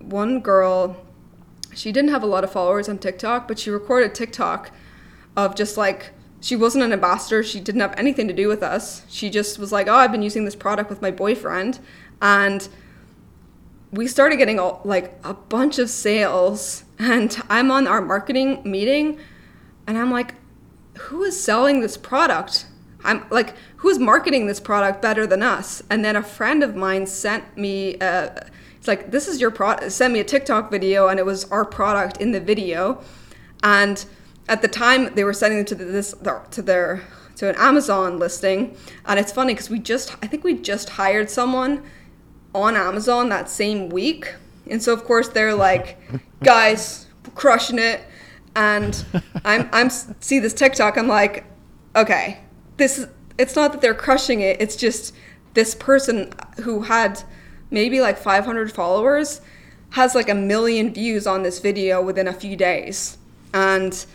one 0.00 0.40
girl, 0.40 0.96
she 1.72 1.92
didn't 1.92 2.10
have 2.10 2.24
a 2.24 2.26
lot 2.26 2.42
of 2.42 2.50
followers 2.50 2.88
on 2.88 2.98
TikTok, 2.98 3.46
but 3.46 3.56
she 3.60 3.70
recorded 3.70 4.16
TikTok 4.16 4.72
of 5.36 5.54
just 5.54 5.76
like 5.76 6.10
she 6.42 6.56
wasn't 6.56 6.84
an 6.84 6.92
ambassador. 6.92 7.42
She 7.42 7.60
didn't 7.60 7.80
have 7.80 7.94
anything 7.96 8.28
to 8.28 8.34
do 8.34 8.48
with 8.48 8.62
us. 8.62 9.02
She 9.08 9.30
just 9.30 9.58
was 9.58 9.72
like, 9.72 9.88
"Oh, 9.88 9.94
I've 9.94 10.12
been 10.12 10.22
using 10.22 10.44
this 10.44 10.56
product 10.56 10.90
with 10.90 11.00
my 11.00 11.10
boyfriend," 11.10 11.78
and 12.20 12.68
we 13.92 14.06
started 14.06 14.36
getting 14.36 14.58
all, 14.58 14.80
like 14.84 15.18
a 15.24 15.34
bunch 15.34 15.78
of 15.78 15.88
sales. 15.88 16.84
And 16.98 17.40
I'm 17.48 17.70
on 17.70 17.86
our 17.86 18.00
marketing 18.00 18.60
meeting, 18.64 19.18
and 19.86 19.96
I'm 19.96 20.10
like, 20.10 20.34
"Who 20.98 21.22
is 21.22 21.42
selling 21.42 21.80
this 21.80 21.96
product?" 21.96 22.66
I'm 23.04 23.24
like, 23.30 23.54
"Who's 23.76 23.98
marketing 23.98 24.46
this 24.46 24.60
product 24.60 25.00
better 25.00 25.26
than 25.26 25.42
us?" 25.42 25.82
And 25.90 26.04
then 26.04 26.16
a 26.16 26.22
friend 26.22 26.62
of 26.62 26.74
mine 26.76 27.06
sent 27.06 27.56
me. 27.56 27.96
It's 28.00 28.88
like, 28.88 29.12
"This 29.12 29.28
is 29.28 29.40
your 29.40 29.52
product." 29.52 29.92
Sent 29.92 30.12
me 30.12 30.18
a 30.18 30.24
TikTok 30.24 30.72
video, 30.72 31.06
and 31.06 31.20
it 31.20 31.26
was 31.26 31.44
our 31.50 31.64
product 31.64 32.16
in 32.18 32.32
the 32.32 32.40
video, 32.40 33.00
and 33.62 34.04
at 34.48 34.62
the 34.62 34.68
time 34.68 35.14
they 35.14 35.24
were 35.24 35.32
sending 35.32 35.58
them 35.58 35.66
to 35.66 35.74
this 35.74 36.14
to 36.50 36.62
their 36.62 37.02
to 37.36 37.48
an 37.48 37.54
Amazon 37.56 38.18
listing, 38.18 38.76
and 39.06 39.18
it's 39.18 39.32
funny 39.32 39.54
because 39.54 39.70
we 39.70 39.78
just 39.78 40.16
I 40.22 40.26
think 40.26 40.44
we 40.44 40.54
just 40.54 40.90
hired 40.90 41.30
someone 41.30 41.82
on 42.54 42.76
Amazon 42.76 43.28
that 43.30 43.48
same 43.48 43.88
week, 43.88 44.34
and 44.68 44.82
so 44.82 44.92
of 44.92 45.04
course 45.04 45.28
they're 45.28 45.54
like, 45.54 45.98
guys, 46.42 47.06
crushing 47.34 47.78
it, 47.78 48.02
and 48.54 49.04
I'm 49.44 49.68
I'm 49.72 49.90
see 49.90 50.38
this 50.38 50.54
TikTok, 50.54 50.96
I'm 50.98 51.08
like, 51.08 51.44
okay, 51.96 52.40
this 52.76 52.98
is 52.98 53.08
it's 53.38 53.56
not 53.56 53.72
that 53.72 53.80
they're 53.80 53.94
crushing 53.94 54.40
it, 54.40 54.60
it's 54.60 54.76
just 54.76 55.14
this 55.54 55.74
person 55.74 56.32
who 56.62 56.82
had 56.82 57.22
maybe 57.70 58.00
like 58.00 58.18
500 58.18 58.72
followers 58.72 59.40
has 59.90 60.14
like 60.14 60.28
a 60.28 60.34
million 60.34 60.92
views 60.92 61.26
on 61.26 61.42
this 61.42 61.58
video 61.58 62.02
within 62.02 62.28
a 62.28 62.32
few 62.32 62.56
days, 62.56 63.18
and 63.54 64.06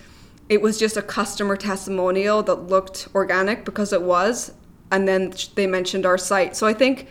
it 0.50 0.62
was 0.62 0.78
just 0.80 0.98
a 0.98 1.02
customer 1.02 1.56
testimonial 1.58 2.42
that 2.44 2.56
looked 2.56 3.08
organic 3.14 3.66
because 3.66 3.92
it 3.92 4.02
was 4.02 4.54
and 4.92 5.08
then 5.08 5.34
they 5.56 5.68
mentioned 5.68 6.06
our 6.06 6.18
site. 6.18 6.56
So 6.56 6.68
i 6.68 6.74
think 6.74 7.08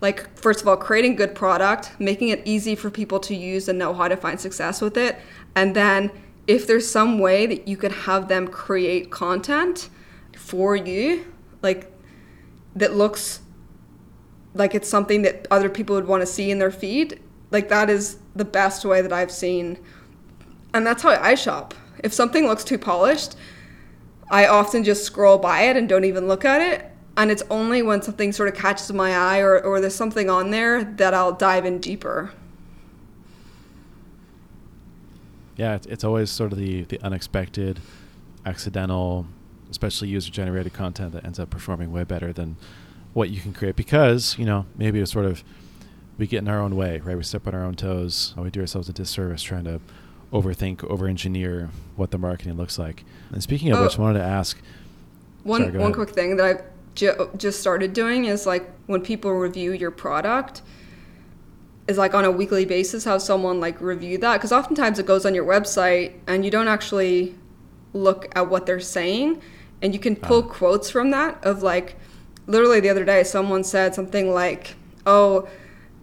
like 0.00 0.36
first 0.38 0.60
of 0.60 0.68
all 0.68 0.76
creating 0.76 1.16
good 1.16 1.34
product 1.34 1.98
making 1.98 2.28
it 2.28 2.42
easy 2.44 2.74
for 2.74 2.90
people 2.90 3.18
to 3.20 3.34
use 3.34 3.68
and 3.68 3.78
know 3.78 3.94
how 3.94 4.08
to 4.08 4.16
find 4.16 4.38
success 4.38 4.80
with 4.80 4.96
it 4.96 5.18
and 5.54 5.74
then 5.74 6.10
if 6.46 6.66
there's 6.66 6.88
some 6.88 7.18
way 7.18 7.46
that 7.46 7.66
you 7.66 7.76
could 7.76 7.92
have 7.92 8.28
them 8.28 8.46
create 8.46 9.10
content 9.10 9.88
for 10.36 10.76
you 10.76 11.24
like 11.62 11.90
that 12.76 12.94
looks 12.94 13.40
like 14.52 14.74
it's 14.74 14.88
something 14.88 15.22
that 15.22 15.46
other 15.50 15.70
people 15.70 15.94
would 15.96 16.06
want 16.06 16.20
to 16.20 16.26
see 16.26 16.50
in 16.50 16.58
their 16.58 16.70
feed 16.70 17.20
like 17.50 17.68
that 17.68 17.88
is 17.88 18.18
the 18.34 18.44
best 18.44 18.84
way 18.84 19.00
that 19.00 19.12
i've 19.12 19.32
seen. 19.32 19.78
And 20.74 20.84
that's 20.86 21.02
how 21.02 21.10
i 21.10 21.34
shop 21.34 21.72
if 22.04 22.12
something 22.12 22.46
looks 22.46 22.62
too 22.62 22.78
polished, 22.78 23.34
I 24.30 24.46
often 24.46 24.84
just 24.84 25.04
scroll 25.04 25.38
by 25.38 25.62
it 25.62 25.76
and 25.76 25.88
don't 25.88 26.04
even 26.04 26.28
look 26.28 26.44
at 26.44 26.60
it. 26.60 26.90
And 27.16 27.30
it's 27.30 27.42
only 27.48 27.80
when 27.80 28.02
something 28.02 28.30
sort 28.32 28.48
of 28.48 28.54
catches 28.54 28.92
my 28.92 29.16
eye 29.16 29.38
or, 29.40 29.60
or 29.60 29.80
there's 29.80 29.94
something 29.94 30.28
on 30.28 30.50
there 30.50 30.84
that 30.84 31.14
I'll 31.14 31.32
dive 31.32 31.64
in 31.64 31.78
deeper. 31.78 32.32
Yeah, 35.56 35.78
it's, 35.88 36.04
always 36.04 36.30
sort 36.30 36.52
of 36.52 36.58
the, 36.58 36.82
the 36.82 37.00
unexpected, 37.00 37.80
accidental, 38.44 39.26
especially 39.70 40.08
user 40.08 40.30
generated 40.30 40.72
content 40.72 41.12
that 41.12 41.24
ends 41.24 41.38
up 41.38 41.48
performing 41.48 41.90
way 41.90 42.04
better 42.04 42.32
than 42.32 42.56
what 43.12 43.30
you 43.30 43.40
can 43.40 43.52
create 43.52 43.76
because, 43.76 44.36
you 44.38 44.44
know, 44.44 44.66
maybe 44.76 45.00
it's 45.00 45.12
sort 45.12 45.24
of 45.24 45.42
we 46.18 46.26
get 46.26 46.38
in 46.38 46.48
our 46.48 46.60
own 46.60 46.76
way, 46.76 46.98
right? 46.98 47.16
We 47.16 47.22
step 47.22 47.46
on 47.46 47.54
our 47.54 47.64
own 47.64 47.76
toes. 47.76 48.34
We 48.36 48.50
do 48.50 48.60
ourselves 48.60 48.88
a 48.88 48.92
disservice 48.92 49.42
trying 49.42 49.64
to 49.64 49.80
overthink, 50.34 50.84
over 50.84 51.06
engineer 51.06 51.70
what 51.96 52.10
the 52.10 52.18
marketing 52.18 52.56
looks 52.56 52.78
like. 52.78 53.04
And 53.30 53.42
speaking 53.42 53.70
of 53.70 53.78
oh, 53.78 53.84
which, 53.84 53.98
I 53.98 54.02
wanted 54.02 54.18
to 54.18 54.24
ask 54.24 54.60
one 55.44 55.62
sorry, 55.62 55.78
one 55.78 55.92
quick 55.92 56.10
thing 56.10 56.36
that 56.36 56.44
I've 56.44 56.62
ju- 56.94 57.30
just 57.36 57.60
started 57.60 57.92
doing 57.92 58.24
is 58.24 58.44
like 58.44 58.68
when 58.86 59.00
people 59.00 59.32
review 59.32 59.72
your 59.72 59.90
product 59.90 60.62
is 61.86 61.98
like 61.98 62.14
on 62.14 62.24
a 62.24 62.30
weekly 62.30 62.64
basis 62.64 63.04
how 63.04 63.18
someone 63.18 63.60
like 63.60 63.80
review 63.80 64.18
that? 64.18 64.34
Because 64.34 64.52
oftentimes 64.52 64.98
it 64.98 65.06
goes 65.06 65.24
on 65.24 65.34
your 65.34 65.46
website 65.46 66.14
and 66.26 66.44
you 66.44 66.50
don't 66.50 66.68
actually 66.68 67.34
look 67.92 68.26
at 68.36 68.50
what 68.50 68.66
they're 68.66 68.80
saying. 68.80 69.40
And 69.82 69.94
you 69.94 70.00
can 70.00 70.16
pull 70.16 70.42
uh. 70.44 70.46
quotes 70.46 70.90
from 70.90 71.10
that 71.10 71.42
of 71.44 71.62
like 71.62 71.96
literally 72.46 72.80
the 72.80 72.88
other 72.88 73.04
day 73.04 73.22
someone 73.22 73.64
said 73.64 73.94
something 73.94 74.32
like 74.32 74.74
oh 75.06 75.48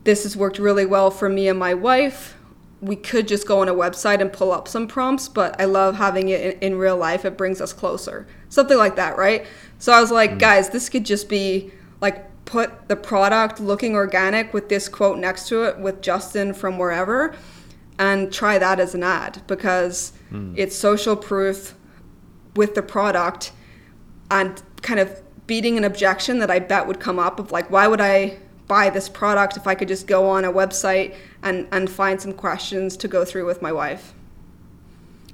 this 0.03 0.23
has 0.23 0.35
worked 0.35 0.57
really 0.57 0.85
well 0.85 1.11
for 1.11 1.29
me 1.29 1.47
and 1.47 1.59
my 1.59 1.73
wife 1.73 2.35
we 2.81 2.95
could 2.95 3.27
just 3.27 3.47
go 3.47 3.61
on 3.61 3.69
a 3.69 3.73
website 3.73 4.21
and 4.21 4.33
pull 4.33 4.51
up 4.51 4.67
some 4.67 4.87
prompts, 4.87 5.29
but 5.29 5.59
I 5.61 5.65
love 5.65 5.95
having 5.95 6.29
it 6.29 6.55
in, 6.55 6.73
in 6.73 6.77
real 6.79 6.97
life. 6.97 7.23
It 7.23 7.37
brings 7.37 7.61
us 7.61 7.73
closer. 7.73 8.27
Something 8.49 8.77
like 8.77 8.95
that, 8.95 9.17
right? 9.17 9.45
So 9.77 9.93
I 9.93 10.01
was 10.01 10.11
like, 10.11 10.31
mm. 10.31 10.39
guys, 10.39 10.69
this 10.69 10.89
could 10.89 11.05
just 11.05 11.29
be 11.29 11.71
like 12.01 12.25
put 12.45 12.87
the 12.87 12.95
product 12.95 13.59
looking 13.59 13.95
organic 13.95 14.53
with 14.53 14.67
this 14.67 14.89
quote 14.89 15.19
next 15.19 15.47
to 15.49 15.63
it 15.63 15.79
with 15.79 16.01
Justin 16.01 16.53
from 16.53 16.79
wherever 16.79 17.35
and 17.99 18.33
try 18.33 18.57
that 18.57 18.79
as 18.79 18.95
an 18.95 19.03
ad 19.03 19.41
because 19.45 20.13
mm. 20.31 20.53
it's 20.57 20.75
social 20.75 21.15
proof 21.15 21.75
with 22.55 22.73
the 22.73 22.81
product 22.81 23.51
and 24.31 24.61
kind 24.81 24.99
of 24.99 25.21
beating 25.45 25.77
an 25.77 25.83
objection 25.83 26.39
that 26.39 26.49
I 26.49 26.59
bet 26.59 26.87
would 26.87 26.99
come 26.99 27.19
up 27.19 27.39
of 27.39 27.51
like, 27.51 27.69
why 27.69 27.87
would 27.87 28.01
I 28.01 28.39
buy 28.71 28.89
this 28.89 29.09
product 29.09 29.57
if 29.57 29.67
I 29.67 29.75
could 29.75 29.89
just 29.89 30.07
go 30.07 30.29
on 30.29 30.45
a 30.45 30.53
website 30.53 31.13
and, 31.43 31.67
and 31.73 31.89
find 31.89 32.21
some 32.21 32.31
questions 32.31 32.95
to 32.95 33.09
go 33.09 33.25
through 33.25 33.45
with 33.45 33.61
my 33.61 33.73
wife. 33.73 34.13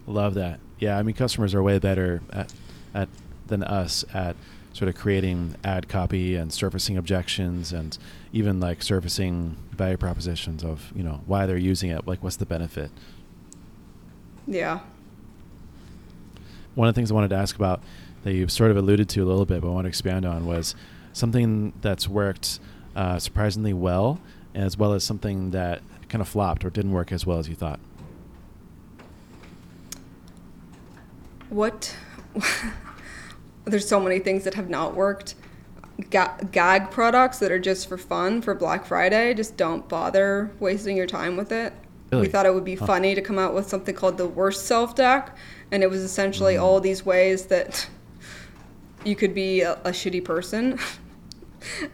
Love 0.07 0.33
that. 0.33 0.59
Yeah, 0.79 0.97
I 0.97 1.03
mean, 1.03 1.13
customers 1.13 1.53
are 1.53 1.61
way 1.61 1.77
better 1.77 2.23
at, 2.33 2.51
at 2.95 3.09
than 3.45 3.61
us 3.61 4.03
at 4.11 4.35
sort 4.73 4.89
of 4.89 4.95
creating 4.95 5.53
ad 5.63 5.87
copy 5.87 6.33
and 6.33 6.51
surfacing 6.51 6.97
objections 6.97 7.71
and 7.71 7.99
even 8.33 8.59
like 8.59 8.81
surfacing 8.81 9.55
value 9.69 9.97
propositions 9.97 10.63
of 10.63 10.91
you 10.95 11.03
know 11.03 11.21
why 11.27 11.45
they're 11.45 11.57
using 11.57 11.91
it 11.91 12.05
like 12.05 12.21
what's 12.21 12.35
the 12.35 12.45
benefit 12.45 12.91
yeah 14.45 14.79
one 16.75 16.87
of 16.87 16.93
the 16.93 16.99
things 16.99 17.09
i 17.09 17.13
wanted 17.15 17.29
to 17.29 17.35
ask 17.35 17.55
about 17.55 17.81
that 18.23 18.33
you 18.33 18.47
sort 18.47 18.69
of 18.69 18.77
alluded 18.77 19.09
to 19.09 19.23
a 19.23 19.25
little 19.25 19.45
bit 19.45 19.61
but 19.61 19.67
i 19.67 19.71
want 19.71 19.85
to 19.85 19.89
expand 19.89 20.25
on 20.25 20.45
was 20.45 20.75
something 21.11 21.73
that's 21.81 22.07
worked 22.07 22.59
uh, 22.97 23.19
surprisingly 23.19 23.71
well 23.73 24.19
as 24.55 24.75
well 24.75 24.91
as 24.93 25.03
something 25.03 25.51
that 25.51 25.81
kind 26.09 26.21
of 26.21 26.27
flopped 26.27 26.65
or 26.65 26.69
didn't 26.69 26.91
work 26.91 27.11
as 27.11 27.25
well 27.25 27.37
as 27.37 27.47
you 27.47 27.55
thought? 27.55 27.79
What? 31.49 31.95
There's 33.65 33.87
so 33.87 33.99
many 33.99 34.19
things 34.19 34.43
that 34.43 34.55
have 34.55 34.69
not 34.69 34.95
worked. 34.95 35.35
Ga- 36.09 36.37
gag 36.51 36.91
products 36.91 37.39
that 37.39 37.51
are 37.51 37.59
just 37.59 37.87
for 37.89 37.97
fun 37.97 38.41
for 38.41 38.53
Black 38.53 38.85
Friday, 38.85 39.33
just 39.33 39.57
don't 39.57 39.87
bother 39.89 40.51
wasting 40.59 40.95
your 40.97 41.07
time 41.07 41.37
with 41.37 41.51
it. 41.51 41.73
Really? 42.11 42.27
We 42.27 42.31
thought 42.31 42.45
it 42.45 42.53
would 42.53 42.63
be 42.65 42.75
Huh. 42.75 42.85
funny 42.85 43.15
to 43.15 43.21
come 43.21 43.37
out 43.39 43.53
with 43.53 43.67
something 43.67 43.93
called 43.95 44.17
the 44.17 44.27
worst 44.27 44.65
self 44.65 44.95
deck, 44.95 45.35
and 45.71 45.83
it 45.83 45.89
was 45.89 46.01
essentially 46.01 46.55
Mm. 46.55 46.61
all 46.61 46.79
these 46.79 47.05
ways 47.05 47.45
that 47.47 47.89
you 49.05 49.15
could 49.15 49.33
be 49.33 49.61
a, 49.61 49.73
a 49.83 49.91
shitty 49.91 50.23
person. 50.23 50.79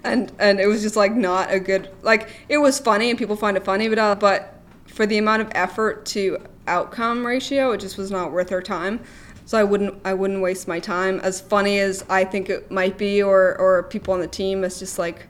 and 0.03 0.31
and 0.39 0.59
it 0.59 0.67
was 0.67 0.81
just 0.81 0.95
like 0.95 1.13
not 1.13 1.51
a 1.51 1.59
good 1.59 1.89
like 2.01 2.29
it 2.49 2.57
was 2.57 2.79
funny 2.79 3.09
and 3.09 3.17
people 3.17 3.35
find 3.35 3.55
it 3.57 3.63
funny 3.63 3.87
but 3.87 3.97
uh, 3.97 4.15
but 4.15 4.59
for 4.87 5.05
the 5.05 5.17
amount 5.17 5.41
of 5.41 5.49
effort 5.55 6.05
to 6.05 6.37
outcome 6.67 7.25
ratio 7.25 7.71
it 7.71 7.79
just 7.79 7.97
was 7.97 8.11
not 8.11 8.31
worth 8.31 8.51
our 8.51 8.61
time. 8.61 8.99
So 9.45 9.57
I 9.57 9.63
wouldn't 9.63 9.99
I 10.05 10.13
wouldn't 10.13 10.41
waste 10.41 10.67
my 10.67 10.79
time. 10.79 11.19
As 11.19 11.41
funny 11.41 11.79
as 11.79 12.05
I 12.09 12.23
think 12.23 12.49
it 12.49 12.71
might 12.71 12.97
be 12.97 13.21
or 13.21 13.57
or 13.59 13.83
people 13.83 14.13
on 14.13 14.21
the 14.21 14.27
team 14.27 14.63
it's 14.63 14.79
just 14.79 14.97
like 14.97 15.27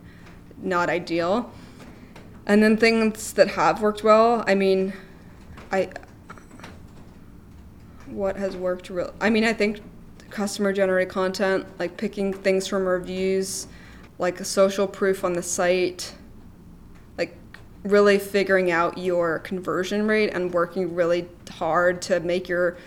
not 0.61 0.89
ideal. 0.89 1.51
And 2.45 2.61
then 2.61 2.77
things 2.77 3.33
that 3.33 3.49
have 3.49 3.81
worked 3.81 4.03
well 4.03 4.43
I 4.45 4.55
mean 4.55 4.93
I 5.71 5.89
what 8.05 8.35
has 8.35 8.55
worked 8.55 8.89
real 8.89 9.13
I 9.19 9.29
mean 9.29 9.43
I 9.43 9.53
think 9.53 9.81
customer 10.29 10.73
generated 10.73 11.11
content 11.11 11.65
like 11.79 11.95
picking 11.95 12.33
things 12.33 12.67
from 12.67 12.85
reviews 12.85 13.67
like 14.19 14.39
a 14.39 14.45
social 14.45 14.87
proof 14.87 15.23
on 15.23 15.33
the 15.33 15.43
site 15.43 16.13
like 17.17 17.35
really 17.83 18.19
figuring 18.19 18.71
out 18.71 18.97
your 18.97 19.39
conversion 19.39 20.07
rate 20.07 20.29
and 20.33 20.53
working 20.53 20.93
really 20.93 21.27
hard 21.49 22.01
to 22.01 22.19
make 22.19 22.47
your 22.47 22.77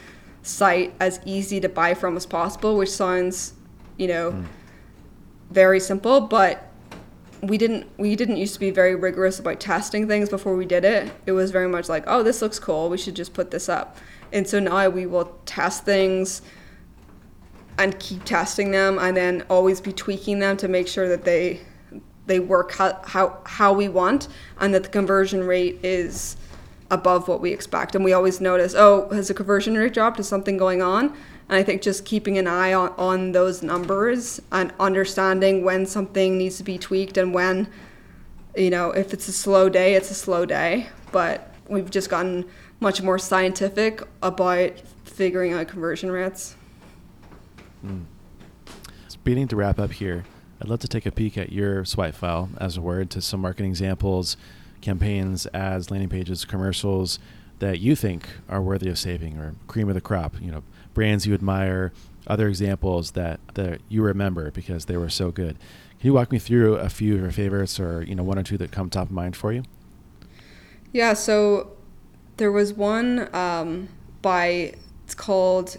site 0.42 0.94
as 1.00 1.20
easy 1.24 1.60
to 1.60 1.68
buy 1.68 1.94
from 1.94 2.16
as 2.16 2.26
possible 2.26 2.76
which 2.76 2.90
sounds 2.90 3.54
you 3.96 4.06
know 4.06 4.32
mm. 4.32 4.44
very 5.50 5.80
simple 5.80 6.20
but 6.20 6.72
we 7.42 7.58
didn't 7.58 7.86
we 7.98 8.16
didn't 8.16 8.36
used 8.36 8.54
to 8.54 8.60
be 8.60 8.70
very 8.70 8.94
rigorous 8.94 9.38
about 9.38 9.60
testing 9.60 10.08
things 10.08 10.28
before 10.28 10.56
we 10.56 10.64
did 10.64 10.84
it. 10.84 11.12
It 11.26 11.32
was 11.32 11.50
very 11.50 11.68
much 11.68 11.88
like 11.88 12.04
oh 12.06 12.22
this 12.22 12.42
looks 12.42 12.58
cool. 12.58 12.88
We 12.88 12.98
should 12.98 13.16
just 13.16 13.34
put 13.34 13.50
this 13.50 13.68
up. 13.68 13.96
And 14.32 14.46
so 14.48 14.58
now 14.58 14.88
we 14.88 15.06
will 15.06 15.38
test 15.46 15.84
things 15.84 16.42
and 17.78 17.98
keep 17.98 18.24
testing 18.24 18.70
them 18.70 18.98
and 18.98 19.16
then 19.16 19.44
always 19.48 19.80
be 19.80 19.92
tweaking 19.92 20.38
them 20.38 20.56
to 20.56 20.68
make 20.68 20.88
sure 20.88 21.08
that 21.08 21.24
they 21.24 21.60
they 22.26 22.40
work 22.40 22.72
how 22.72 23.00
how, 23.04 23.38
how 23.44 23.72
we 23.72 23.88
want 23.88 24.28
and 24.60 24.74
that 24.74 24.82
the 24.84 24.88
conversion 24.88 25.44
rate 25.44 25.78
is 25.82 26.36
above 26.90 27.28
what 27.28 27.40
we 27.40 27.52
expect. 27.52 27.94
And 27.94 28.04
we 28.04 28.12
always 28.12 28.40
notice 28.40 28.74
oh 28.76 29.08
has 29.10 29.28
the 29.28 29.34
conversion 29.34 29.76
rate 29.76 29.92
dropped? 29.94 30.18
Is 30.20 30.28
something 30.28 30.56
going 30.56 30.82
on? 30.82 31.14
And 31.48 31.56
i 31.56 31.62
think 31.62 31.82
just 31.82 32.04
keeping 32.04 32.38
an 32.38 32.46
eye 32.48 32.72
on, 32.72 32.92
on 32.98 33.32
those 33.32 33.62
numbers 33.62 34.40
and 34.50 34.72
understanding 34.80 35.62
when 35.62 35.86
something 35.86 36.36
needs 36.38 36.56
to 36.58 36.64
be 36.64 36.76
tweaked 36.76 37.16
and 37.16 37.32
when 37.32 37.68
you 38.56 38.70
know 38.70 38.90
if 38.90 39.12
it's 39.12 39.28
a 39.28 39.32
slow 39.32 39.68
day 39.68 39.94
it's 39.94 40.10
a 40.10 40.14
slow 40.14 40.46
day. 40.46 40.88
But 41.12 41.54
we've 41.68 41.90
just 41.90 42.10
gotten 42.10 42.46
much 42.80 43.02
more 43.02 43.18
scientific 43.18 44.02
about 44.22 44.72
figuring 45.04 45.52
out 45.52 45.68
conversion 45.68 46.10
rates 46.10 46.56
Speeding 49.08 49.48
to 49.48 49.56
wrap 49.56 49.78
up 49.78 49.92
here, 49.92 50.24
I'd 50.60 50.68
love 50.68 50.80
to 50.80 50.88
take 50.88 51.06
a 51.06 51.10
peek 51.10 51.36
at 51.36 51.52
your 51.52 51.84
swipe 51.84 52.14
file 52.14 52.48
as 52.58 52.76
a 52.76 52.80
word 52.80 53.10
to 53.10 53.20
some 53.20 53.40
marketing 53.40 53.70
examples, 53.70 54.36
campaigns, 54.80 55.46
ads, 55.52 55.90
landing 55.90 56.08
pages, 56.08 56.44
commercials 56.44 57.18
that 57.58 57.80
you 57.80 57.96
think 57.96 58.28
are 58.48 58.62
worthy 58.62 58.88
of 58.88 58.98
saving 58.98 59.38
or 59.38 59.54
cream 59.66 59.88
of 59.88 59.94
the 59.94 60.00
crop. 60.00 60.40
You 60.40 60.50
know, 60.50 60.62
brands 60.94 61.26
you 61.26 61.34
admire, 61.34 61.92
other 62.26 62.48
examples 62.48 63.12
that, 63.12 63.40
that 63.54 63.80
you 63.88 64.02
remember 64.02 64.50
because 64.50 64.86
they 64.86 64.96
were 64.96 65.10
so 65.10 65.30
good. 65.30 65.58
Can 66.00 66.08
you 66.08 66.12
walk 66.12 66.30
me 66.30 66.38
through 66.38 66.76
a 66.76 66.88
few 66.88 67.14
of 67.14 67.20
your 67.20 67.30
favorites 67.30 67.80
or, 67.80 68.02
you 68.02 68.14
know, 68.14 68.22
one 68.22 68.38
or 68.38 68.42
two 68.42 68.58
that 68.58 68.70
come 68.70 68.90
top 68.90 69.06
of 69.06 69.12
mind 69.12 69.36
for 69.36 69.52
you? 69.52 69.62
Yeah, 70.92 71.14
so 71.14 71.72
there 72.36 72.52
was 72.52 72.72
one 72.72 73.34
um, 73.34 73.88
by 74.22 74.74
it's 75.04 75.14
called 75.14 75.78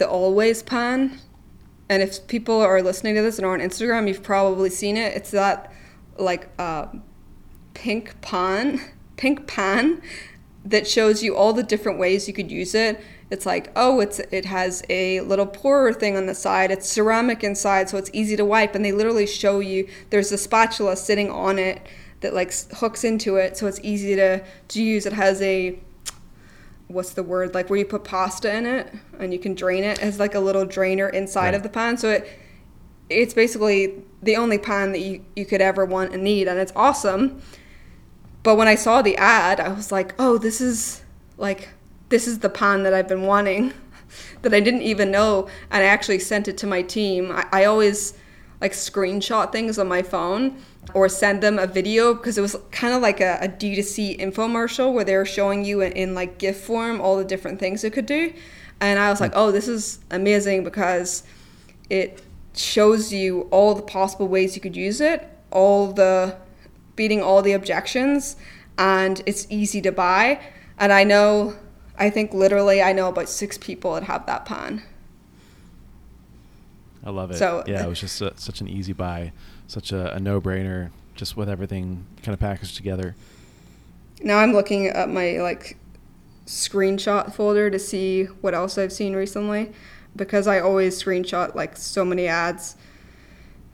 the 0.00 0.08
Always 0.08 0.64
Pan, 0.64 1.20
and 1.88 2.02
if 2.02 2.26
people 2.26 2.60
are 2.60 2.82
listening 2.82 3.14
to 3.14 3.22
this 3.22 3.38
and 3.38 3.46
are 3.46 3.52
on 3.52 3.60
Instagram, 3.60 4.08
you've 4.08 4.22
probably 4.22 4.70
seen 4.70 4.96
it. 4.96 5.14
It's 5.14 5.30
that 5.30 5.72
like 6.18 6.48
uh, 6.58 6.86
pink 7.74 8.20
pan, 8.20 8.80
pink 9.16 9.46
pan 9.46 10.02
that 10.64 10.88
shows 10.88 11.22
you 11.22 11.36
all 11.36 11.52
the 11.52 11.62
different 11.62 11.98
ways 11.98 12.26
you 12.26 12.34
could 12.34 12.50
use 12.50 12.74
it. 12.74 13.00
It's 13.30 13.46
like, 13.46 13.70
oh, 13.76 14.00
it's 14.00 14.18
it 14.18 14.46
has 14.46 14.82
a 14.88 15.20
little 15.20 15.46
pourer 15.46 15.92
thing 15.92 16.16
on 16.16 16.26
the 16.26 16.34
side. 16.34 16.70
It's 16.70 16.88
ceramic 16.88 17.44
inside, 17.44 17.88
so 17.88 17.98
it's 17.98 18.10
easy 18.12 18.36
to 18.36 18.44
wipe. 18.44 18.74
And 18.74 18.84
they 18.84 18.92
literally 18.92 19.26
show 19.26 19.60
you 19.60 19.86
there's 20.08 20.32
a 20.32 20.38
spatula 20.38 20.96
sitting 20.96 21.30
on 21.30 21.58
it 21.58 21.86
that 22.20 22.34
like 22.34 22.52
hooks 22.72 23.04
into 23.04 23.36
it, 23.36 23.56
so 23.56 23.66
it's 23.66 23.80
easy 23.82 24.16
to 24.16 24.42
to 24.68 24.82
use. 24.82 25.06
It 25.06 25.12
has 25.12 25.40
a 25.42 25.78
what's 26.90 27.12
the 27.12 27.22
word 27.22 27.54
like 27.54 27.70
where 27.70 27.78
you 27.78 27.84
put 27.84 28.04
pasta 28.04 28.54
in 28.54 28.66
it 28.66 28.92
and 29.18 29.32
you 29.32 29.38
can 29.38 29.54
drain 29.54 29.84
it. 29.84 29.98
Has 29.98 30.18
like 30.18 30.34
a 30.34 30.40
little 30.40 30.64
drainer 30.64 31.08
inside 31.08 31.46
Right. 31.46 31.54
of 31.54 31.62
the 31.62 31.68
pan, 31.68 31.96
so 31.96 32.10
it 32.10 32.28
it's 33.08 33.34
basically 33.34 34.02
the 34.22 34.36
only 34.36 34.56
pan 34.56 34.92
that 34.92 35.00
you, 35.00 35.24
you 35.34 35.44
could 35.44 35.60
ever 35.60 35.84
want 35.84 36.12
and 36.12 36.22
need, 36.22 36.46
and 36.46 36.58
it's 36.60 36.72
awesome. 36.76 37.42
But 38.42 38.56
when 38.56 38.68
I 38.68 38.76
saw 38.76 39.02
the 39.02 39.16
ad, 39.16 39.58
I 39.60 39.68
was 39.72 39.90
like, 39.90 40.14
oh, 40.18 40.38
this 40.38 40.60
is 40.60 41.02
like, 41.36 41.70
this 42.08 42.28
is 42.28 42.38
the 42.38 42.48
pan 42.48 42.84
that 42.84 42.94
I've 42.94 43.08
been 43.08 43.22
wanting 43.22 43.72
that 44.42 44.54
I 44.54 44.60
didn't 44.60 44.82
even 44.82 45.10
know. 45.10 45.48
And 45.70 45.82
I 45.82 45.86
actually 45.86 46.20
sent 46.20 46.46
it 46.46 46.56
to 46.58 46.66
my 46.66 46.82
team. 46.82 47.32
I, 47.32 47.46
I 47.52 47.64
always 47.64 48.14
like 48.60 48.72
screenshot 48.72 49.50
things 49.52 49.78
on 49.78 49.88
my 49.88 50.02
phone 50.02 50.56
or 50.94 51.08
send 51.08 51.42
them 51.42 51.58
a 51.58 51.66
video 51.66 52.14
because 52.14 52.36
it 52.36 52.40
was 52.40 52.56
kind 52.72 52.94
of 52.94 53.02
like 53.02 53.20
a, 53.20 53.38
a 53.40 53.48
D2C 53.48 54.18
infomercial 54.18 54.92
where 54.92 55.04
they 55.04 55.16
were 55.16 55.24
showing 55.24 55.64
you 55.64 55.80
in, 55.80 55.92
in 55.92 56.14
like 56.14 56.38
GIF 56.38 56.60
form 56.60 57.00
all 57.00 57.16
the 57.16 57.24
different 57.24 57.60
things 57.60 57.84
it 57.84 57.92
could 57.92 58.06
do. 58.06 58.32
And 58.80 58.98
I 58.98 59.10
was 59.10 59.20
like, 59.20 59.32
hmm. 59.32 59.38
oh, 59.38 59.52
this 59.52 59.68
is 59.68 60.00
amazing 60.10 60.64
because 60.64 61.22
it 61.88 62.22
shows 62.54 63.12
you 63.12 63.42
all 63.50 63.74
the 63.74 63.82
possible 63.82 64.28
ways 64.28 64.56
you 64.56 64.60
could 64.60 64.76
use 64.76 65.00
it, 65.00 65.28
all 65.50 65.92
the 65.92 66.36
beating 66.96 67.22
all 67.22 67.40
the 67.40 67.52
objections, 67.52 68.36
and 68.76 69.22
it's 69.26 69.46
easy 69.48 69.80
to 69.82 69.92
buy. 69.92 70.40
And 70.78 70.92
I 70.92 71.04
know, 71.04 71.54
I 71.98 72.10
think 72.10 72.34
literally, 72.34 72.82
I 72.82 72.92
know 72.92 73.08
about 73.08 73.28
six 73.28 73.56
people 73.56 73.94
that 73.94 74.04
have 74.04 74.26
that 74.26 74.44
pan. 74.44 74.82
I 77.04 77.10
love 77.10 77.30
it. 77.30 77.38
So- 77.38 77.64
yeah, 77.66 77.82
it 77.82 77.86
uh, 77.86 77.88
was 77.88 78.00
just 78.00 78.20
a, 78.20 78.32
such 78.36 78.60
an 78.60 78.68
easy 78.68 78.92
buy, 78.92 79.32
such 79.70 79.92
a, 79.92 80.14
a 80.14 80.20
no-brainer, 80.20 80.90
just 81.14 81.36
with 81.36 81.48
everything 81.48 82.06
kind 82.22 82.34
of 82.34 82.40
packaged 82.40 82.76
together. 82.76 83.16
Now 84.22 84.38
I'm 84.38 84.52
looking 84.52 84.86
at 84.86 85.08
my 85.08 85.40
like 85.40 85.76
screenshot 86.46 87.34
folder 87.34 87.70
to 87.70 87.78
see 87.78 88.24
what 88.24 88.54
else 88.54 88.78
I've 88.78 88.92
seen 88.92 89.14
recently 89.14 89.72
because 90.16 90.46
I 90.46 90.60
always 90.60 91.02
screenshot 91.02 91.54
like 91.54 91.76
so 91.76 92.04
many 92.04 92.26
ads. 92.26 92.76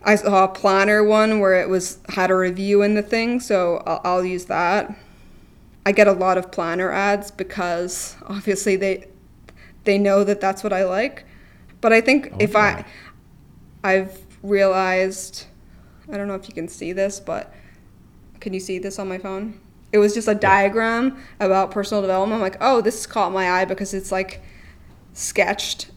I 0.05 0.14
saw 0.16 0.44
a 0.44 0.48
planner 0.48 1.02
one 1.02 1.40
where 1.40 1.60
it 1.60 1.68
was 1.68 1.98
had 2.10 2.31
a 2.31 2.36
review 2.36 2.82
in 2.82 2.94
the 2.94 3.02
thing, 3.02 3.40
so 3.40 3.82
I'll, 3.86 4.01
I'll 4.05 4.24
use 4.24 4.44
that. 4.47 4.94
I 5.86 5.93
get 5.93 6.09
a 6.09 6.12
lot 6.12 6.39
of 6.39 6.52
planner 6.52 6.93
ads 6.93 7.31
because 7.31 8.16
obviously 8.27 8.77
they 8.77 9.09
they 9.85 9.98
know 9.98 10.24
that 10.24 10.40
that's 10.40 10.64
what 10.64 10.73
I 10.73 10.85
like. 10.85 11.24
But 11.81 11.93
I 11.93 12.01
think 12.01 12.35
if 12.39 12.55
Okay. 12.55 12.56
I 12.56 12.85
I've 13.85 14.18
realized 14.43 15.47
I 16.12 16.16
don't 16.16 16.28
know 16.28 16.35
if 16.35 16.49
you 16.49 16.55
can 16.55 16.69
see 16.69 16.93
this, 16.93 17.20
but 17.20 17.53
can 18.41 18.55
you 18.55 18.61
see 18.61 18.78
this 18.78 18.99
on 18.99 19.09
my 19.09 19.19
phone? 19.19 19.61
It 19.93 19.99
was 19.99 20.15
just 20.15 20.28
a 20.28 20.35
diagram 20.35 21.16
about 21.41 21.70
personal 21.70 22.03
development. 22.03 22.37
I'm 22.37 22.43
like, 22.43 22.59
oh, 22.61 22.81
this 22.81 23.07
caught 23.07 23.33
my 23.33 23.51
eye 23.51 23.65
because 23.65 23.95
it's 23.95 24.12
like 24.12 24.43
sketched 25.15 25.91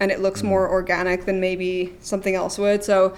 and 0.00 0.10
it 0.10 0.20
looks 0.20 0.42
mm. 0.42 0.46
more 0.46 0.68
organic 0.68 1.24
than 1.24 1.40
maybe 1.40 1.94
something 2.00 2.34
else 2.34 2.58
would. 2.58 2.84
So 2.84 3.16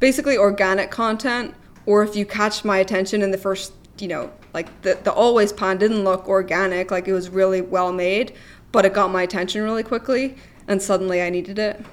basically 0.00 0.36
organic 0.36 0.90
content 0.90 1.54
or 1.84 2.02
if 2.02 2.16
you 2.16 2.26
catch 2.26 2.64
my 2.64 2.78
attention 2.78 3.22
in 3.22 3.30
the 3.30 3.38
first, 3.38 3.72
you 3.98 4.08
know, 4.08 4.32
like 4.52 4.82
the 4.82 4.98
the 5.04 5.12
always 5.12 5.52
pan 5.52 5.78
didn't 5.78 6.04
look 6.04 6.28
organic, 6.28 6.90
like 6.90 7.06
it 7.06 7.12
was 7.12 7.28
really 7.28 7.60
well 7.60 7.92
made, 7.92 8.32
but 8.72 8.84
it 8.84 8.92
got 8.92 9.10
my 9.10 9.22
attention 9.22 9.62
really 9.62 9.82
quickly 9.82 10.36
and 10.68 10.82
suddenly 10.82 11.22
I 11.22 11.30
needed 11.30 11.58
it. 11.58 11.84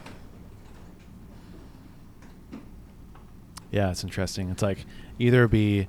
Yeah, 3.74 3.90
it's 3.92 4.04
interesting. 4.04 4.50
It's 4.50 4.62
like 4.62 4.86
either 5.20 5.48
be 5.48 5.88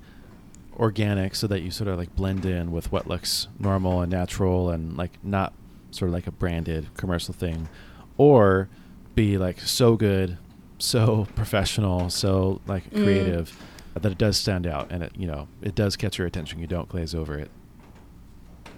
organic 0.76 1.34
so 1.36 1.46
that 1.46 1.60
you 1.60 1.70
sort 1.70 1.86
of 1.88 1.98
like 1.98 2.16
blend 2.16 2.44
in 2.44 2.72
with 2.72 2.90
what 2.90 3.06
looks 3.06 3.46
normal 3.60 4.00
and 4.00 4.10
natural 4.10 4.70
and 4.70 4.96
like 4.96 5.12
not 5.22 5.52
sort 5.92 6.08
of 6.08 6.14
like 6.14 6.26
a 6.26 6.32
branded 6.32 6.88
commercial 6.96 7.32
thing, 7.34 7.68
or 8.16 8.68
be 9.14 9.36
like 9.38 9.60
so 9.60 9.96
good, 9.96 10.38
so 10.78 11.28
professional, 11.36 12.10
so 12.10 12.60
like 12.66 12.90
Mm. 12.90 13.02
creative 13.04 13.56
that 13.94 14.10
it 14.10 14.18
does 14.18 14.36
stand 14.36 14.66
out 14.66 14.88
and 14.90 15.04
it 15.04 15.12
you 15.16 15.26
know 15.26 15.46
it 15.62 15.74
does 15.76 15.94
catch 15.94 16.18
your 16.18 16.26
attention. 16.26 16.58
You 16.58 16.66
don't 16.66 16.88
glaze 16.88 17.14
over 17.14 17.38
it. 17.38 17.50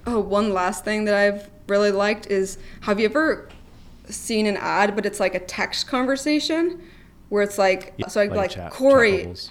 Oh, 0.07 0.19
one 0.21 0.53
last 0.53 0.85
thing 0.85 1.05
that 1.07 1.15
I've 1.15 1.49
really 1.69 1.91
liked 1.93 2.27
is 2.27 2.59
have 2.83 2.99
you 3.01 3.07
ever 3.07 3.49
seen 4.09 4.47
an 4.47 4.57
ad, 4.57 4.95
but 4.95 5.07
it's 5.07 5.19
like 5.21 5.35
a 5.35 5.41
text 5.41 5.87
conversation 5.89 6.83
where 7.29 7.43
it's 7.43 7.59
like 7.59 7.95
Yeah, 7.97 8.09
so 8.09 8.21
I'd 8.21 8.31
like 8.31 8.37
like, 8.37 8.51
chat- 8.51 8.65
chat 8.65 8.73
Corey, 8.73 9.19
bubbles. 9.19 9.51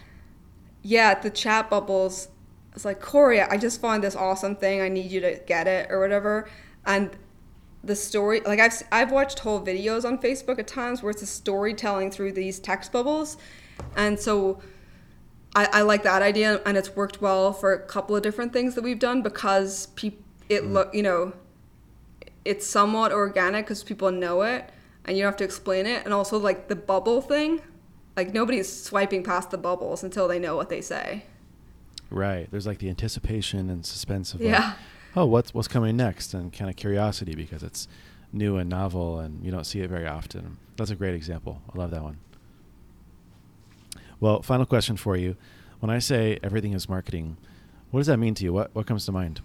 yeah, 0.82 1.20
the 1.20 1.30
chat 1.30 1.70
bubbles. 1.70 2.30
It's 2.74 2.86
like 2.86 3.00
Corey, 3.00 3.42
I 3.42 3.58
just 3.58 3.80
found 3.80 4.04
this 4.04 4.16
awesome 4.16 4.56
thing. 4.56 4.82
I 4.82 4.90
need 4.90 5.12
you 5.12 5.22
to 5.22 5.40
get 5.46 5.68
it 5.68 5.90
or 5.90 6.00
whatever. 6.00 6.50
And 6.86 7.12
the 7.84 7.96
story, 7.96 8.42
like 8.42 8.60
I've 8.60 8.82
I've 8.92 9.12
watched 9.12 9.40
whole 9.40 9.62
videos 9.62 10.06
on 10.06 10.18
Facebook 10.18 10.60
at 10.60 10.68
times 10.68 11.04
where 11.04 11.12
it's 11.12 11.22
a 11.22 11.28
storytelling 11.28 12.12
through 12.12 12.34
these 12.34 12.60
text 12.60 12.92
bubbles, 12.92 13.38
and 13.96 14.20
so 14.20 14.60
I, 15.56 15.68
I 15.72 15.82
like 15.84 16.04
that 16.04 16.22
idea, 16.22 16.62
and 16.66 16.78
it's 16.78 16.96
worked 16.96 17.22
well 17.22 17.54
for 17.54 17.74
a 17.74 17.80
couple 17.80 18.16
of 18.16 18.24
different 18.24 18.54
things 18.54 18.76
that 18.76 18.84
we've 18.84 19.00
done 19.00 19.22
because 19.22 19.88
peop 19.96 20.22
it 20.50 20.64
mm. 20.64 20.74
look 20.74 20.94
you 20.94 21.04
know 21.04 21.34
it's 22.44 22.68
somewhat 22.68 23.12
organic 23.12 23.66
because 23.66 23.84
people 23.84 24.12
know 24.12 24.42
it 24.42 24.70
and 25.06 25.16
you 25.16 25.24
don't 25.24 25.32
have 25.32 25.38
to 25.38 25.44
explain 25.44 25.86
it 25.86 26.04
and 26.06 26.14
also 26.14 26.38
like 26.38 26.68
the 26.68 26.76
bubble 26.76 27.22
thing 27.22 27.62
like 28.18 28.34
nobody's 28.34 28.72
swiping 28.72 29.24
past 29.24 29.52
the 29.52 29.58
bubbles 29.58 30.04
until 30.04 30.28
they 30.28 30.40
know 30.40 30.56
what 30.56 30.70
they 30.70 30.82
say 30.82 31.24
Right. 32.12 32.48
There's 32.52 32.68
like 32.68 32.78
the 32.78 32.88
anticipation 32.88 33.68
and 33.68 33.84
suspense 33.84 34.36
of 34.36 34.40
like, 34.40 34.52
yeah 34.52 34.76
oh, 35.16 35.26
what's 35.26 35.54
what's 35.54 35.68
coming 35.68 35.96
next, 35.96 36.34
and 36.34 36.52
kind 36.52 36.70
of 36.70 36.76
curiosity 36.76 37.36
because 37.36 37.64
it's 37.64 37.88
new 38.34 38.58
and 38.58 38.70
novel, 38.70 39.20
and 39.20 39.44
you 39.44 39.52
don't 39.52 39.64
see 39.64 39.82
it 39.82 39.90
very 39.90 40.08
often. 40.08 40.58
That's 40.78 40.92
a 40.92 40.96
great 40.96 41.16
example. 41.16 41.62
I 41.74 41.78
love 41.78 41.92
that 41.92 42.04
one. 42.04 42.18
Well, 44.20 44.42
final 44.42 44.66
question 44.66 44.98
for 44.98 45.16
you: 45.16 45.36
When 45.80 45.90
I 45.90 46.00
say 46.00 46.40
everything 46.44 46.74
is 46.74 46.90
marketing, 46.90 47.38
what 47.92 48.02
does 48.02 48.08
that 48.08 48.18
mean 48.18 48.36
to 48.36 48.44
you? 48.44 48.54
What 48.54 48.74
what 48.74 48.86
comes 48.86 49.06
to 49.06 49.12
mind? 49.12 49.42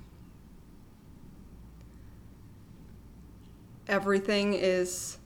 everything 3.89 4.55
is 4.55 5.19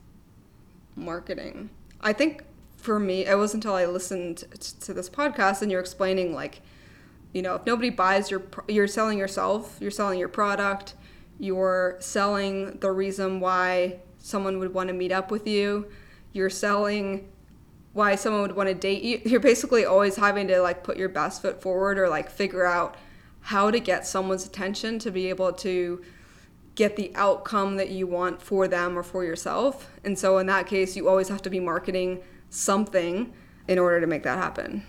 marketing. 0.95 1.69
I 2.01 2.13
think 2.13 2.43
for 2.85 2.99
me 2.99 3.25
it 3.25 3.35
wasn't 3.35 3.63
until 3.63 3.75
i 3.75 3.83
listened 3.83 4.37
to 4.79 4.93
this 4.93 5.09
podcast 5.09 5.63
and 5.63 5.71
you're 5.71 5.81
explaining 5.81 6.35
like 6.35 6.61
you 7.33 7.41
know 7.41 7.55
if 7.55 7.65
nobody 7.65 7.89
buys 7.89 8.29
your 8.29 8.43
you're 8.67 8.87
selling 8.87 9.17
yourself 9.17 9.77
you're 9.81 9.89
selling 9.89 10.19
your 10.19 10.29
product 10.29 10.93
you're 11.39 11.97
selling 11.99 12.77
the 12.81 12.91
reason 12.91 13.39
why 13.39 13.97
someone 14.19 14.59
would 14.59 14.71
want 14.71 14.87
to 14.87 14.93
meet 14.93 15.11
up 15.11 15.31
with 15.31 15.47
you 15.47 15.87
you're 16.31 16.49
selling 16.49 17.27
why 17.93 18.13
someone 18.13 18.43
would 18.43 18.55
want 18.55 18.69
to 18.69 18.75
date 18.75 19.01
you 19.01 19.19
you're 19.25 19.39
basically 19.39 19.83
always 19.83 20.15
having 20.17 20.47
to 20.47 20.61
like 20.61 20.83
put 20.83 20.95
your 20.95 21.09
best 21.09 21.41
foot 21.41 21.59
forward 21.59 21.97
or 21.97 22.07
like 22.07 22.29
figure 22.29 22.67
out 22.67 22.95
how 23.41 23.71
to 23.71 23.79
get 23.79 24.05
someone's 24.05 24.45
attention 24.45 24.99
to 24.99 25.09
be 25.09 25.27
able 25.27 25.51
to 25.51 26.03
get 26.75 26.95
the 26.95 27.11
outcome 27.15 27.77
that 27.77 27.89
you 27.89 28.05
want 28.05 28.41
for 28.41 28.67
them 28.67 28.97
or 28.97 29.03
for 29.03 29.23
yourself 29.23 29.89
and 30.03 30.19
so 30.19 30.37
in 30.37 30.45
that 30.47 30.67
case 30.67 30.95
you 30.95 31.07
always 31.07 31.29
have 31.29 31.41
to 31.41 31.49
be 31.49 31.59
marketing 31.59 32.19
something 32.49 33.33
in 33.67 33.79
order 33.79 33.99
to 33.99 34.07
make 34.07 34.23
that 34.23 34.37
happen 34.37 34.83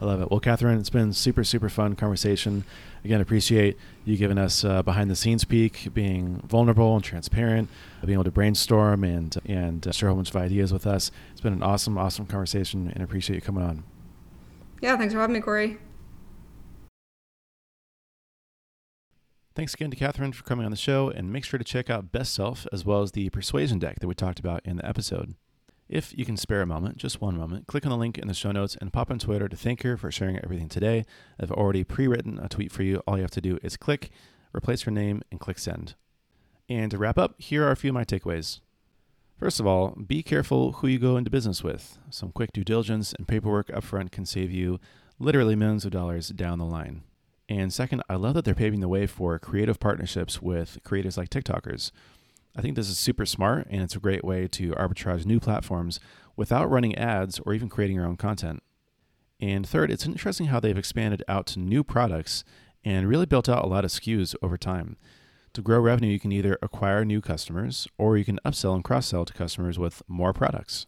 I 0.00 0.06
love 0.06 0.20
it. 0.20 0.30
Well, 0.30 0.40
Cathryn, 0.40 0.78
it's 0.80 0.90
been 0.90 1.12
super, 1.12 1.44
super 1.44 1.68
fun 1.68 1.94
conversation. 1.94 2.64
Again, 3.04 3.20
appreciate 3.20 3.78
you 4.04 4.16
giving 4.16 4.38
us 4.38 4.64
uh, 4.64 4.82
behind 4.82 5.08
the 5.08 5.16
scenes 5.16 5.44
peek, 5.44 5.94
being 5.94 6.42
vulnerable 6.44 6.94
and 6.96 7.04
transparent, 7.04 7.68
being 8.04 8.14
able 8.14 8.24
to 8.24 8.30
brainstorm 8.30 9.04
and 9.04 9.36
and 9.46 9.86
uh, 9.86 9.92
share 9.92 10.08
a 10.08 10.12
whole 10.12 10.18
bunch 10.18 10.30
of 10.30 10.36
ideas 10.36 10.72
with 10.72 10.86
us. 10.86 11.10
It's 11.30 11.40
been 11.40 11.52
an 11.52 11.62
awesome, 11.62 11.96
awesome 11.96 12.26
conversation, 12.26 12.90
and 12.92 13.02
appreciate 13.04 13.36
you 13.36 13.40
coming 13.40 13.62
on. 13.62 13.84
yeah 14.82 14.96
thanks 14.96 15.14
for 15.14 15.20
having 15.20 15.34
me 15.34 15.40
corey 15.40 15.78
Thanks 19.54 19.74
again 19.74 19.92
to 19.92 19.96
Cathryn 19.96 20.34
for 20.34 20.42
coming 20.42 20.64
on 20.64 20.72
the 20.72 20.76
show, 20.76 21.10
and 21.10 21.32
make 21.32 21.44
sure 21.44 21.58
to 21.58 21.64
check 21.64 21.88
out 21.88 22.10
Best 22.10 22.34
Self 22.34 22.66
as 22.72 22.84
well 22.84 23.02
as 23.02 23.12
the 23.12 23.30
Persuasion 23.30 23.78
deck 23.78 24.00
that 24.00 24.08
we 24.08 24.14
talked 24.16 24.40
about 24.40 24.60
in 24.64 24.78
the 24.78 24.84
episode. 24.84 25.36
If 25.88 26.12
you 26.18 26.24
can 26.24 26.36
spare 26.36 26.60
a 26.60 26.66
moment, 26.66 26.96
just 26.96 27.20
one 27.20 27.36
moment, 27.36 27.68
click 27.68 27.86
on 27.86 27.90
the 27.90 27.96
link 27.96 28.18
in 28.18 28.26
the 28.26 28.34
show 28.34 28.50
notes 28.50 28.76
and 28.80 28.92
pop 28.92 29.12
on 29.12 29.20
Twitter 29.20 29.48
to 29.48 29.56
thank 29.56 29.84
her 29.84 29.96
for 29.96 30.10
sharing 30.10 30.40
everything 30.40 30.68
today. 30.68 31.04
I've 31.40 31.52
already 31.52 31.84
pre 31.84 32.08
written 32.08 32.40
a 32.40 32.48
tweet 32.48 32.72
for 32.72 32.82
you. 32.82 33.00
All 33.06 33.16
you 33.16 33.22
have 33.22 33.30
to 33.30 33.40
do 33.40 33.60
is 33.62 33.76
click, 33.76 34.10
replace 34.52 34.82
her 34.82 34.90
name, 34.90 35.22
and 35.30 35.38
click 35.38 35.60
send. 35.60 35.94
And 36.68 36.90
to 36.90 36.98
wrap 36.98 37.16
up, 37.16 37.40
here 37.40 37.64
are 37.64 37.70
a 37.70 37.76
few 37.76 37.90
of 37.90 37.94
my 37.94 38.04
takeaways. 38.04 38.58
First 39.38 39.60
of 39.60 39.68
all, 39.68 39.90
be 39.90 40.24
careful 40.24 40.72
who 40.72 40.88
you 40.88 40.98
go 40.98 41.16
into 41.16 41.30
business 41.30 41.62
with. 41.62 41.96
Some 42.10 42.32
quick 42.32 42.52
due 42.52 42.64
diligence 42.64 43.12
and 43.12 43.28
paperwork 43.28 43.68
upfront 43.68 44.10
can 44.10 44.26
save 44.26 44.50
you 44.50 44.80
literally 45.20 45.54
millions 45.54 45.84
of 45.84 45.92
dollars 45.92 46.30
down 46.30 46.58
the 46.58 46.64
line. 46.64 47.02
And 47.48 47.72
second, 47.72 48.02
I 48.08 48.14
love 48.14 48.34
that 48.34 48.44
they're 48.44 48.54
paving 48.54 48.80
the 48.80 48.88
way 48.88 49.06
for 49.06 49.38
creative 49.38 49.78
partnerships 49.78 50.40
with 50.40 50.78
creators 50.82 51.18
like 51.18 51.28
TikTokers. 51.28 51.90
I 52.56 52.62
think 52.62 52.76
this 52.76 52.88
is 52.88 52.98
super 52.98 53.26
smart 53.26 53.66
and 53.70 53.82
it's 53.82 53.96
a 53.96 54.00
great 54.00 54.24
way 54.24 54.46
to 54.48 54.72
arbitrage 54.72 55.26
new 55.26 55.40
platforms 55.40 56.00
without 56.36 56.70
running 56.70 56.94
ads 56.96 57.38
or 57.40 57.52
even 57.52 57.68
creating 57.68 57.96
your 57.96 58.06
own 58.06 58.16
content. 58.16 58.62
And 59.40 59.66
third, 59.66 59.90
it's 59.90 60.06
interesting 60.06 60.46
how 60.46 60.60
they've 60.60 60.78
expanded 60.78 61.22
out 61.28 61.46
to 61.48 61.58
new 61.58 61.84
products 61.84 62.44
and 62.84 63.08
really 63.08 63.26
built 63.26 63.48
out 63.48 63.64
a 63.64 63.68
lot 63.68 63.84
of 63.84 63.90
SKUs 63.90 64.34
over 64.40 64.56
time. 64.56 64.96
To 65.54 65.62
grow 65.62 65.80
revenue, 65.80 66.10
you 66.10 66.20
can 66.20 66.32
either 66.32 66.58
acquire 66.62 67.04
new 67.04 67.20
customers 67.20 67.86
or 67.98 68.16
you 68.16 68.24
can 68.24 68.40
upsell 68.44 68.74
and 68.74 68.84
cross 68.84 69.06
sell 69.08 69.24
to 69.24 69.32
customers 69.32 69.78
with 69.78 70.02
more 70.08 70.32
products. 70.32 70.86